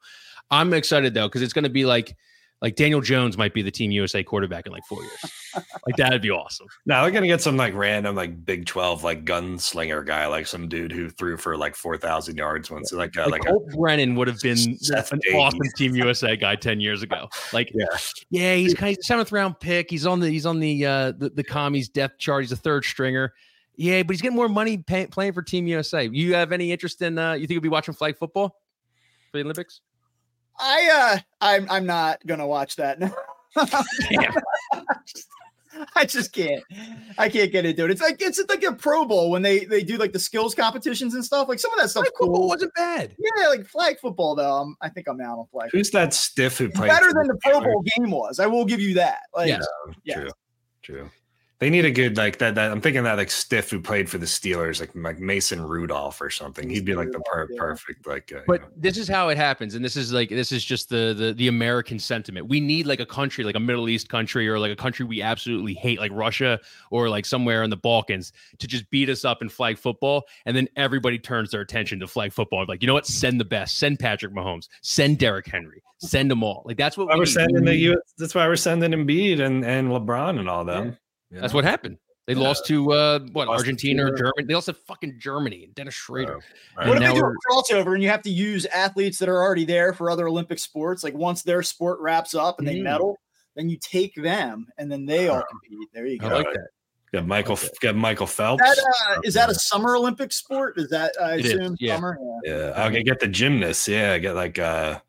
I'm 0.52 0.74
excited 0.74 1.14
though, 1.14 1.28
because 1.28 1.42
it's 1.42 1.54
going 1.54 1.64
to 1.64 1.70
be 1.70 1.86
like, 1.86 2.16
like 2.62 2.76
Daniel 2.76 3.00
Jones 3.02 3.38
might 3.38 3.54
be 3.54 3.62
the 3.62 3.72
Team 3.72 3.90
USA 3.92 4.24
quarterback 4.24 4.66
in 4.66 4.72
like 4.74 4.84
four 4.88 5.02
years. 5.02 5.20
like 5.56 5.96
that'd 5.98 6.22
be 6.22 6.30
awesome. 6.30 6.68
Now 6.86 7.02
they're 7.04 7.12
gonna 7.12 7.28
get 7.28 7.42
some 7.42 7.56
like 7.58 7.74
random 7.74 8.16
like 8.16 8.46
Big 8.46 8.66
Twelve 8.66 9.04
like 9.04 9.24
gunslinger 9.26 10.06
guy, 10.06 10.28
like 10.28 10.46
some 10.48 10.68
dude 10.68 10.92
who 10.92 11.10
threw 11.10 11.38
for 11.38 11.56
like 11.58 11.76
four 11.76 11.98
thousand 11.98 12.38
yards 12.38 12.70
once. 12.70 12.92
Like 12.92 13.18
uh, 13.18 13.28
Like, 13.30 13.46
like 13.46 13.54
a, 13.54 13.78
Brennan 13.78 14.16
would 14.16 14.28
have 14.28 14.40
been 14.42 14.58
Seth 14.80 15.12
an 15.14 15.20
Davies. 15.24 15.40
awesome 15.40 15.60
Team 15.78 15.96
USA 15.96 16.36
guy 16.36 16.56
ten 16.56 16.80
years 16.82 17.02
ago. 17.02 17.30
Like, 17.54 17.72
Yeah. 17.74 17.86
yeah, 18.30 18.56
he's 18.56 18.74
kind 18.74 18.98
of 18.98 19.04
seventh 19.06 19.32
round 19.32 19.60
pick. 19.60 19.90
He's 19.90 20.06
on 20.06 20.20
the 20.20 20.30
he's 20.30 20.46
on 20.46 20.60
the 20.60 20.86
uh 20.86 21.12
the, 21.18 21.30
the 21.30 21.44
commies 21.44 21.88
depth 21.90 22.20
chart. 22.20 22.44
He's 22.44 22.52
a 22.52 22.58
third 22.58 22.84
stringer. 22.84 23.34
Yeah, 23.78 24.04
but 24.04 24.12
he's 24.14 24.22
getting 24.22 24.36
more 24.36 24.50
money 24.50 24.78
pay, 24.78 25.08
playing 25.08 25.32
for 25.32 25.42
Team 25.42 25.66
USA. 25.68 26.10
You 26.12 26.34
have 26.34 26.52
any 26.52 26.74
interest 26.74 27.02
in? 27.02 27.18
uh 27.18 27.34
You 27.34 27.48
think 27.48 27.52
you'll 27.52 27.62
be 27.62 27.70
watching 27.70 27.94
flag 27.94 28.18
football 28.18 28.50
for 29.32 29.38
the 29.38 29.44
Olympics? 29.46 29.80
I 30.60 31.14
uh, 31.16 31.20
I'm 31.42 31.68
I'm 31.70 31.86
not 31.86 32.26
gonna 32.26 32.48
watch 32.48 32.76
that. 32.78 33.00
Damn. 34.10 34.34
I 35.96 36.04
just 36.04 36.34
can't. 36.34 36.64
I 37.18 37.30
can't 37.30 37.52
get 37.52 37.64
into 37.66 37.86
it. 37.86 37.92
It's 37.92 38.02
like 38.02 38.22
it's 38.22 38.42
like 38.50 38.64
a 38.64 38.74
Pro 38.74 39.06
Bowl 39.06 39.30
when 39.32 39.42
they 39.44 39.66
they 39.66 39.84
do 39.84 39.98
like 39.98 40.12
the 40.12 40.20
skills 40.20 40.54
competitions 40.54 41.14
and 41.14 41.24
stuff. 41.24 41.48
Like 41.48 41.60
some 41.60 41.72
of 41.74 41.80
that 41.80 41.90
stuff 41.90 42.04
Flag 42.04 42.14
football 42.18 42.36
cool. 42.40 42.48
wasn't 42.50 42.74
bad. 42.74 43.16
Yeah, 43.38 43.48
like 43.48 43.66
flag 43.66 44.00
football 44.00 44.36
though. 44.36 44.52
Um, 44.52 44.76
I 44.82 44.90
think 44.90 45.08
I'm 45.08 45.22
out 45.22 45.40
on 45.40 45.46
flag. 45.52 45.70
who's 45.72 45.92
that 45.92 46.14
stiff 46.14 46.58
who 46.58 46.66
It's 46.66 46.76
played 46.78 46.90
better 46.90 47.14
than 47.14 47.28
the 47.28 47.38
Pro 47.44 47.62
Bowl 47.62 47.84
game 47.98 48.12
was. 48.12 48.40
I 48.40 48.48
will 48.48 48.66
give 48.66 48.82
you 48.82 48.96
that. 48.96 49.20
Like, 49.34 49.48
Yes. 49.50 49.66
yeah. 50.04 50.16
True, 50.16 50.30
true. 50.82 51.10
They 51.60 51.70
need 51.70 51.84
a 51.84 51.92
good 51.92 52.16
like 52.16 52.38
that. 52.38 52.56
That 52.56 52.72
I'm 52.72 52.80
thinking 52.80 53.04
that 53.04 53.18
like 53.18 53.30
stiff 53.30 53.70
who 53.70 53.82
played 53.82 54.10
for 54.10 54.18
the 54.18 54.26
Steelers, 54.26 54.80
like 54.80 54.92
like 54.96 55.20
Mason 55.20 55.62
Rudolph 55.62 56.22
or 56.22 56.30
something. 56.30 56.70
He'd 56.70 56.86
be 56.86 56.96
like 56.96 57.12
the 57.12 57.20
per- 57.20 57.50
perfect 57.58 58.08
like. 58.08 58.32
Uh, 58.34 58.38
you 58.38 58.44
But 58.48 58.62
know. 58.62 58.68
this 58.78 58.98
is 58.98 59.10
how 59.10 59.28
it 59.28 59.36
happens, 59.36 59.76
and 59.76 59.84
this 59.84 59.98
is 59.98 60.14
like 60.14 60.30
this 60.30 60.54
is 60.54 60.64
just 60.64 60.88
the 60.88 61.14
the 61.14 61.34
the 61.34 61.50
American 61.50 62.00
sentiment. 62.00 62.48
We 62.48 62.62
need 62.62 62.86
like 62.88 63.02
a 63.02 63.06
country, 63.06 63.44
like 63.44 63.56
a 63.56 63.60
Middle 63.60 63.90
East 63.90 64.08
country, 64.08 64.48
or 64.48 64.58
like 64.58 64.72
a 64.72 64.76
country 64.76 65.06
we 65.06 65.22
absolutely 65.22 65.74
hate, 65.74 66.00
like 66.00 66.14
Russia, 66.14 66.62
or 66.92 67.10
like 67.10 67.26
somewhere 67.26 67.62
in 67.64 67.70
the 67.70 67.76
Balkans, 67.78 68.32
to 68.60 68.66
just 68.66 68.90
beat 68.90 69.10
us 69.10 69.26
up 69.26 69.42
in 69.42 69.50
flag 69.50 69.78
football, 69.78 70.24
and 70.46 70.56
then 70.56 70.70
everybody 70.78 71.20
turns 71.20 71.52
their 71.52 71.60
attention 71.60 72.00
to 72.00 72.08
flag 72.08 72.32
football. 72.32 72.64
Like, 72.70 72.82
you 72.82 72.88
know 72.88 72.94
what? 72.94 73.06
Send 73.06 73.38
the 73.38 73.44
best. 73.46 73.78
Send 73.80 74.00
Patrick 74.00 74.34
Mahomes. 74.34 74.70
Send 74.82 75.20
Derrick 75.20 75.48
Henry. 75.48 75.84
Send 75.98 76.32
them 76.32 76.42
all. 76.42 76.62
Like 76.66 76.78
that's 76.78 76.98
what 76.98 77.08
Why 77.08 77.16
we 77.16 77.20
we're 77.20 77.26
need. 77.26 77.32
sending 77.34 77.66
the 77.66 77.72
We- 77.72 77.78
U. 77.80 78.02
That's 78.18 78.34
why 78.34 78.48
we're 78.48 78.56
sending 78.56 78.92
Embiid 78.92 79.42
and 79.42 79.66
and 79.66 79.90
LeBron 79.90 80.40
and 80.40 80.50
all 80.50 80.64
them. 80.64 80.96
You 81.32 81.40
That's 81.42 81.54
know? 81.54 81.58
what 81.58 81.66
happened. 81.66 81.98
They 82.28 82.34
Yeah. 82.34 82.40
lost 82.44 82.66
to 82.68 82.92
uh 82.94 83.20
what 83.32 83.48
Lost 83.48 83.60
Argentina 83.62 84.06
or 84.06 84.16
Germany. 84.16 84.44
They 84.48 84.54
lost 84.54 84.68
to 84.68 84.74
fucking 84.74 85.20
Germany 85.20 85.64
and 85.66 85.74
Dennis 85.76 85.96
Schröder. 85.96 86.36
Oh, 86.38 86.80
And 86.82 86.90
What 86.90 87.02
if 87.02 87.08
they 87.14 87.20
do 87.20 87.26
a 87.26 87.34
crossover 87.52 87.94
and 87.96 88.04
you 88.04 88.10
have 88.10 88.22
to 88.24 88.30
use 88.30 88.66
athletes 88.68 89.18
that 89.20 89.30
are 89.30 89.42
already 89.42 89.66
there 89.66 89.94
for 89.94 90.12
other 90.12 90.28
Olympic 90.28 90.60
sports? 90.60 91.04
Like 91.04 91.16
once 91.16 91.42
their 91.42 91.64
sport 91.64 92.00
wraps 92.02 92.36
up 92.36 92.60
and 92.60 92.68
they 92.68 92.76
Mm. 92.78 92.84
medal, 92.84 93.18
then 93.56 93.68
you 93.70 93.78
take 93.82 94.14
them 94.16 94.68
and 94.78 94.92
then 94.92 95.06
they 95.08 95.28
all 95.28 95.44
compete. 95.50 95.90
There 95.92 96.06
you 96.06 96.20
I 96.22 96.30
go. 96.30 96.36
like 96.38 96.54
that. 96.54 96.68
Got 97.12 97.26
Michael. 97.26 97.54
Okay. 97.54 97.68
Got 97.82 97.96
Michael 97.96 98.28
Phelps. 98.28 98.62
That, 98.64 98.78
uh, 99.18 99.22
is 99.24 99.34
that 99.34 99.50
a 99.50 99.56
summer 99.56 99.96
Olympic 99.96 100.32
sport? 100.32 100.78
Is 100.78 100.90
that 100.92 101.12
I 101.20 101.36
It 101.38 101.46
is, 101.48 101.54
assume 101.54 101.76
yeah. 101.80 101.96
summer? 101.96 102.20
Yeah. 102.46 102.54
Yeah, 102.76 102.86
okay, 102.86 103.02
get 103.02 103.20
the 103.20 103.28
gymnasts. 103.28 103.88
Yeah, 103.88 104.20
get 104.20 104.36
like 104.36 104.60
uh 104.60 105.00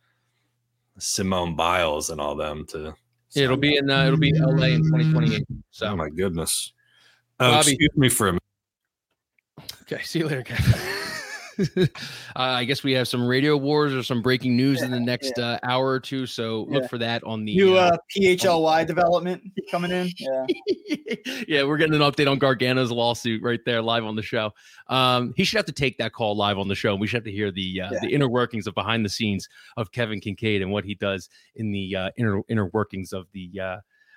Simone 0.99 1.55
Biles 1.55 2.09
and 2.09 2.19
all 2.21 2.35
them 2.35 2.65
to. 2.69 2.95
It'll 3.35 3.57
be 3.57 3.77
in 3.77 3.91
uh, 3.91 4.07
it'll 4.07 4.19
be 4.19 4.33
LA 4.37 4.67
in 4.67 4.83
2028. 4.85 5.47
So 5.71 5.87
Oh 5.87 5.97
my 5.97 6.09
goodness. 6.11 6.73
Oh, 7.39 7.51
Bobby- 7.53 7.71
excuse 7.73 7.91
me 7.97 8.09
for 8.09 8.29
a 8.29 8.33
minute. 8.33 8.43
Okay, 9.83 10.03
see 10.03 10.21
you 10.21 10.27
later, 10.29 10.43
Kevin. 10.43 10.75
uh, 11.77 11.87
I 12.35 12.65
guess 12.65 12.83
we 12.83 12.93
have 12.93 13.09
some 13.09 13.27
radio 13.27 13.57
wars 13.57 13.95
or 13.95 14.03
some 14.03 14.23
breaking 14.23 14.57
news 14.57 14.83
in 14.83 14.91
the 14.91 15.01
next 15.01 15.39
uh, 15.39 15.59
hour 15.63 15.89
or 15.89 16.01
two. 16.01 16.27
So 16.27 16.67
look 16.69 16.89
for 16.89 16.99
that 16.99 17.23
on 17.25 17.45
the. 17.45 17.55
New 17.55 17.77
uh, 17.77 17.93
uh, 17.93 17.97
PHLY 18.17 18.87
development 18.87 19.43
coming 19.71 19.91
in. 19.91 20.11
Yeah. 20.19 20.47
yeah, 21.49 21.63
we're 21.65 21.77
getting 21.77 21.95
an 21.95 22.01
update 22.01 22.31
on 22.31 22.39
Gargano's 22.39 22.91
lawsuit 22.91 23.43
right 23.43 23.61
there 23.65 23.83
live 23.83 24.05
on 24.05 24.17
the 24.17 24.23
show. 24.23 24.53
Um, 24.89 25.33
he 25.37 25.45
should 25.45 25.57
have 25.57 25.67
to 25.67 25.73
take 25.73 25.99
that 25.99 26.13
call 26.13 26.37
live 26.37 26.59
on 26.59 26.69
the 26.69 26.75
show. 26.75 26.93
and 26.93 27.01
We 27.01 27.07
should 27.07 27.19
have 27.19 27.25
to 27.25 27.33
hear 27.33 27.51
the 27.51 27.83
uh, 27.83 27.91
Yeah. 27.93 27.99
the 28.03 28.09
inner 28.09 28.29
workings 28.29 28.67
of 28.67 28.75
behind 28.75 29.05
the 29.05 29.11
scenes 29.11 29.49
of 29.77 29.93
Kevin 29.93 30.21
Kinkead 30.21 30.63
and 30.63 30.71
what 30.71 30.85
he 30.85 30.95
does 30.95 31.29
in 31.55 31.71
the 31.71 31.97
uh, 31.97 32.11
inner 32.17 32.43
inner 32.49 32.67
workings 32.67 33.13
of 33.13 33.27
the 33.33 33.61
uh, 33.61 33.77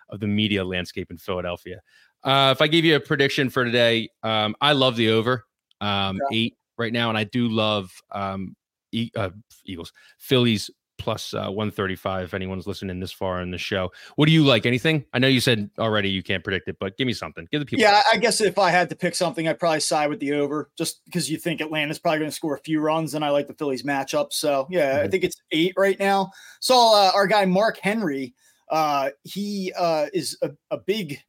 of 0.09 0.19
the 0.19 0.27
media 0.27 0.63
landscape 0.63 1.11
in 1.11 1.17
Philadelphia. 1.17 1.81
Uh, 2.23 2.53
if 2.55 2.61
I 2.61 2.67
give 2.67 2.85
you 2.85 2.95
a 2.95 2.99
prediction 2.99 3.49
for 3.49 3.65
today, 3.65 4.09
um, 4.21 4.55
I 4.61 4.71
love 4.73 4.95
the 4.95 5.09
over 5.09 5.45
um, 5.81 6.19
eight 6.31 6.55
right 6.77 6.93
now, 6.93 7.09
and 7.09 7.17
I 7.17 7.23
do 7.23 7.47
love 7.47 7.91
um, 8.11 8.55
e- 8.91 9.11
uh, 9.15 9.29
Eagles, 9.65 9.91
Phillies 10.17 10.69
plus 10.99 11.33
uh, 11.33 11.49
135. 11.49 12.25
If 12.25 12.33
anyone's 12.33 12.67
listening 12.67 12.99
this 12.99 13.11
far 13.11 13.41
in 13.41 13.51
the 13.51 13.57
show, 13.57 13.91
what 14.15 14.27
do 14.27 14.31
you 14.31 14.43
like? 14.43 14.65
Anything? 14.65 15.03
I 15.13 15.19
know 15.19 15.27
you 15.27 15.39
said 15.41 15.69
already 15.79 16.09
you 16.09 16.23
can't 16.23 16.43
predict 16.43 16.67
it, 16.69 16.77
but 16.79 16.97
give 16.97 17.07
me 17.07 17.13
something. 17.13 17.47
Give 17.51 17.59
the 17.59 17.65
people. 17.65 17.81
Yeah, 17.81 18.01
I 18.11 18.17
guess 18.17 18.39
if 18.41 18.57
I 18.57 18.69
had 18.69 18.89
to 18.89 18.95
pick 18.95 19.15
something, 19.15 19.47
I'd 19.47 19.59
probably 19.59 19.79
side 19.81 20.09
with 20.09 20.19
the 20.19 20.33
over 20.33 20.69
just 20.77 21.03
because 21.05 21.29
you 21.29 21.37
think 21.37 21.61
Atlanta's 21.61 21.99
probably 21.99 22.19
going 22.19 22.29
to 22.31 22.35
score 22.35 22.55
a 22.55 22.59
few 22.59 22.79
runs, 22.79 23.15
and 23.15 23.25
I 23.25 23.29
like 23.29 23.47
the 23.47 23.53
Phillies 23.55 23.83
matchup. 23.83 24.31
So, 24.31 24.67
yeah, 24.69 24.99
I 25.03 25.07
Mhm. 25.07 25.11
think 25.11 25.23
it's 25.23 25.41
eight 25.51 25.73
right 25.75 25.99
now. 25.99 26.31
Saw 26.61 27.07
uh, 27.07 27.11
our 27.13 27.27
guy 27.27 27.45
Mark 27.45 27.79
Henry. 27.79 28.33
Uh, 28.69 29.09
he 29.23 29.73
uh, 29.77 30.07
is 30.13 30.37
a, 30.41 30.51
a 30.71 30.77
big 30.77 31.19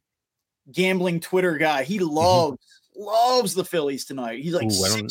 gambling 0.71 1.19
Twitter 1.19 1.57
guy. 1.57 1.83
He 1.83 1.99
loves 1.99 2.57
loves 2.95 3.53
the 3.53 3.65
Phillies 3.65 4.05
tonight. 4.05 4.39
He's 4.39 4.53
like 4.53 4.65
Ooh, 4.65 4.83
I 4.85 5.01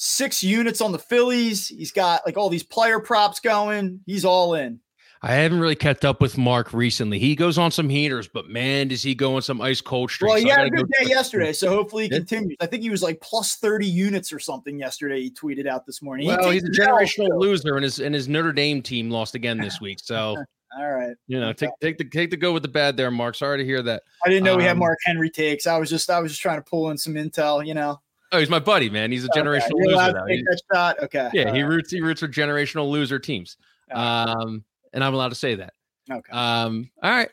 six, 0.00 0.42
units 0.42 0.80
on 0.80 0.92
the 0.92 0.98
Phillies. 0.98 1.68
He's 1.68 1.92
got 1.92 2.22
like 2.24 2.38
all 2.38 2.48
these 2.48 2.62
player 2.62 3.00
props 3.00 3.38
going. 3.38 4.00
He's 4.06 4.24
all 4.24 4.54
in. 4.54 4.80
I 5.22 5.34
haven't 5.34 5.60
really 5.60 5.74
kept 5.74 6.06
up 6.06 6.22
with 6.22 6.38
Mark 6.38 6.72
recently. 6.72 7.18
He 7.18 7.36
goes 7.36 7.58
on 7.58 7.70
some 7.70 7.90
heaters, 7.90 8.26
but 8.26 8.48
man, 8.48 8.88
does 8.88 9.02
he 9.02 9.14
go 9.14 9.36
on 9.36 9.42
some 9.42 9.60
ice 9.60 9.82
cold 9.82 10.10
streaks. 10.10 10.30
Well, 10.30 10.38
he 10.38 10.48
So 10.48 10.56
had 10.56 10.66
a 10.66 10.70
good 10.70 10.90
go 10.90 11.04
day 11.04 11.10
yesterday, 11.10 11.52
so 11.52 11.68
hopefully 11.68 12.04
he 12.04 12.08
continues. 12.08 12.56
I 12.60 12.64
think 12.64 12.82
he 12.82 12.88
was 12.88 13.02
like 13.02 13.20
plus 13.20 13.56
30 13.56 13.86
units 13.86 14.32
or 14.32 14.38
something 14.38 14.78
yesterday. 14.78 15.20
He 15.20 15.30
tweeted 15.30 15.66
out 15.66 15.84
this 15.84 16.00
morning. 16.00 16.24
He 16.26 16.34
Well, 16.34 16.50
he's 16.50 16.64
a 16.64 16.68
it 16.68 16.80
out, 16.80 16.98
generational 16.98 17.38
loser, 17.38 17.74
and 17.74 17.84
his 17.84 18.00
and 18.00 18.14
his 18.14 18.26
Notre 18.26 18.54
Dame 18.54 18.80
team 18.80 19.10
lost 19.10 19.34
again 19.34 19.58
this 19.58 19.82
week. 19.82 19.98
So 20.02 20.36
All 20.78 20.90
right. 20.90 21.14
you 21.26 21.38
know, 21.38 21.52
take 21.52 21.70
take 21.82 21.98
the 21.98 22.04
take 22.04 22.30
the 22.30 22.38
go 22.38 22.54
with 22.54 22.62
the 22.62 22.68
bad 22.68 22.96
there, 22.96 23.10
Mark. 23.10 23.34
Sorry 23.34 23.58
to 23.58 23.64
hear 23.64 23.82
that. 23.82 24.04
I 24.24 24.30
didn't 24.30 24.44
know 24.44 24.56
we 24.56 24.62
had 24.62 24.72
Um, 24.72 24.78
Mark 24.78 24.98
Henry 25.04 25.28
takes. 25.28 25.66
I 25.66 25.76
was 25.76 25.90
just 25.90 26.08
I 26.08 26.20
was 26.20 26.32
just 26.32 26.40
trying 26.40 26.58
to 26.58 26.64
pull 26.64 26.90
in 26.90 26.96
some 26.96 27.12
intel, 27.12 27.66
you 27.66 27.74
know. 27.74 28.00
Oh, 28.32 28.38
he's 28.38 28.50
my 28.50 28.60
buddy, 28.60 28.88
man. 28.88 29.10
He's 29.10 29.24
a 29.24 29.28
generational 29.28 29.70
you're 29.76 29.96
loser. 29.96 30.12
to 30.12 30.24
take 30.28 30.44
that 30.44 30.60
shot. 30.72 31.02
Okay. 31.02 31.30
yeah, 31.32 31.52
he 31.52 31.62
all 31.62 31.68
roots 31.68 31.90
he 31.90 32.00
roots 32.00 32.20
for 32.20 32.28
generational 32.28 32.88
loser 32.88 33.18
teams. 33.18 33.56
right. 33.90 34.28
Um, 34.28 34.64
and 34.92 35.02
I'm 35.02 35.14
allowed 35.14 35.30
to 35.30 35.34
say 35.34 35.56
that. 35.56 35.72
okay. 36.10 36.32
Um, 36.32 36.90
all 37.02 37.10
right. 37.10 37.28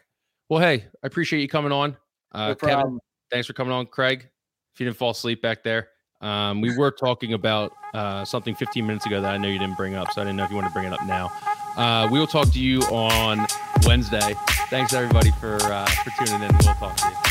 Well, 0.50 0.60
hey, 0.60 0.86
I 1.04 1.08
appreciate 1.08 1.42
you 1.42 1.48
coming 1.48 1.72
on. 1.72 1.98
Uh, 2.32 2.50
no 2.50 2.56
Kevin, 2.56 3.00
thanks 3.32 3.48
for 3.48 3.54
coming 3.54 3.74
on, 3.74 3.86
Craig. 3.86 4.28
If 4.74 4.80
you 4.80 4.86
didn't 4.86 4.98
fall 4.98 5.12
asleep 5.12 5.42
back 5.42 5.64
there, 5.64 5.90
um, 6.22 6.62
we 6.62 6.76
were 6.78 6.92
talking 6.92 7.34
about 7.34 7.74
uh, 7.94 8.26
something 8.26 8.56
15 8.56 8.86
minutes 8.86 9.06
ago 9.06 9.22
that 9.22 9.34
I 9.34 9.38
know 9.38 9.48
you 9.48 9.60
didn't 9.60 9.78
bring 9.78 9.96
up, 9.96 10.12
so 10.12 10.22
I 10.22 10.26
didn't 10.26 10.38
know 10.38 10.46
if 10.46 10.50
you 10.50 10.56
wanted 10.56 10.70
to 10.70 10.74
bring 10.74 10.88
it 10.88 10.94
up 10.94 11.06
now. 11.06 11.32
Uh, 11.76 12.08
we 12.12 12.20
will 12.20 12.28
talk 12.28 12.52
to 12.54 12.60
you 12.60 12.82
on 12.84 13.46
Wednesday. 13.86 14.34
Thanks 14.70 14.94
everybody 14.94 15.32
for 15.40 15.58
uh, 15.58 15.86
for 15.86 16.26
tuning 16.26 16.42
in. 16.42 16.56
We'll 16.64 16.74
talk 16.76 16.96
to 16.98 17.10
you. 17.10 17.27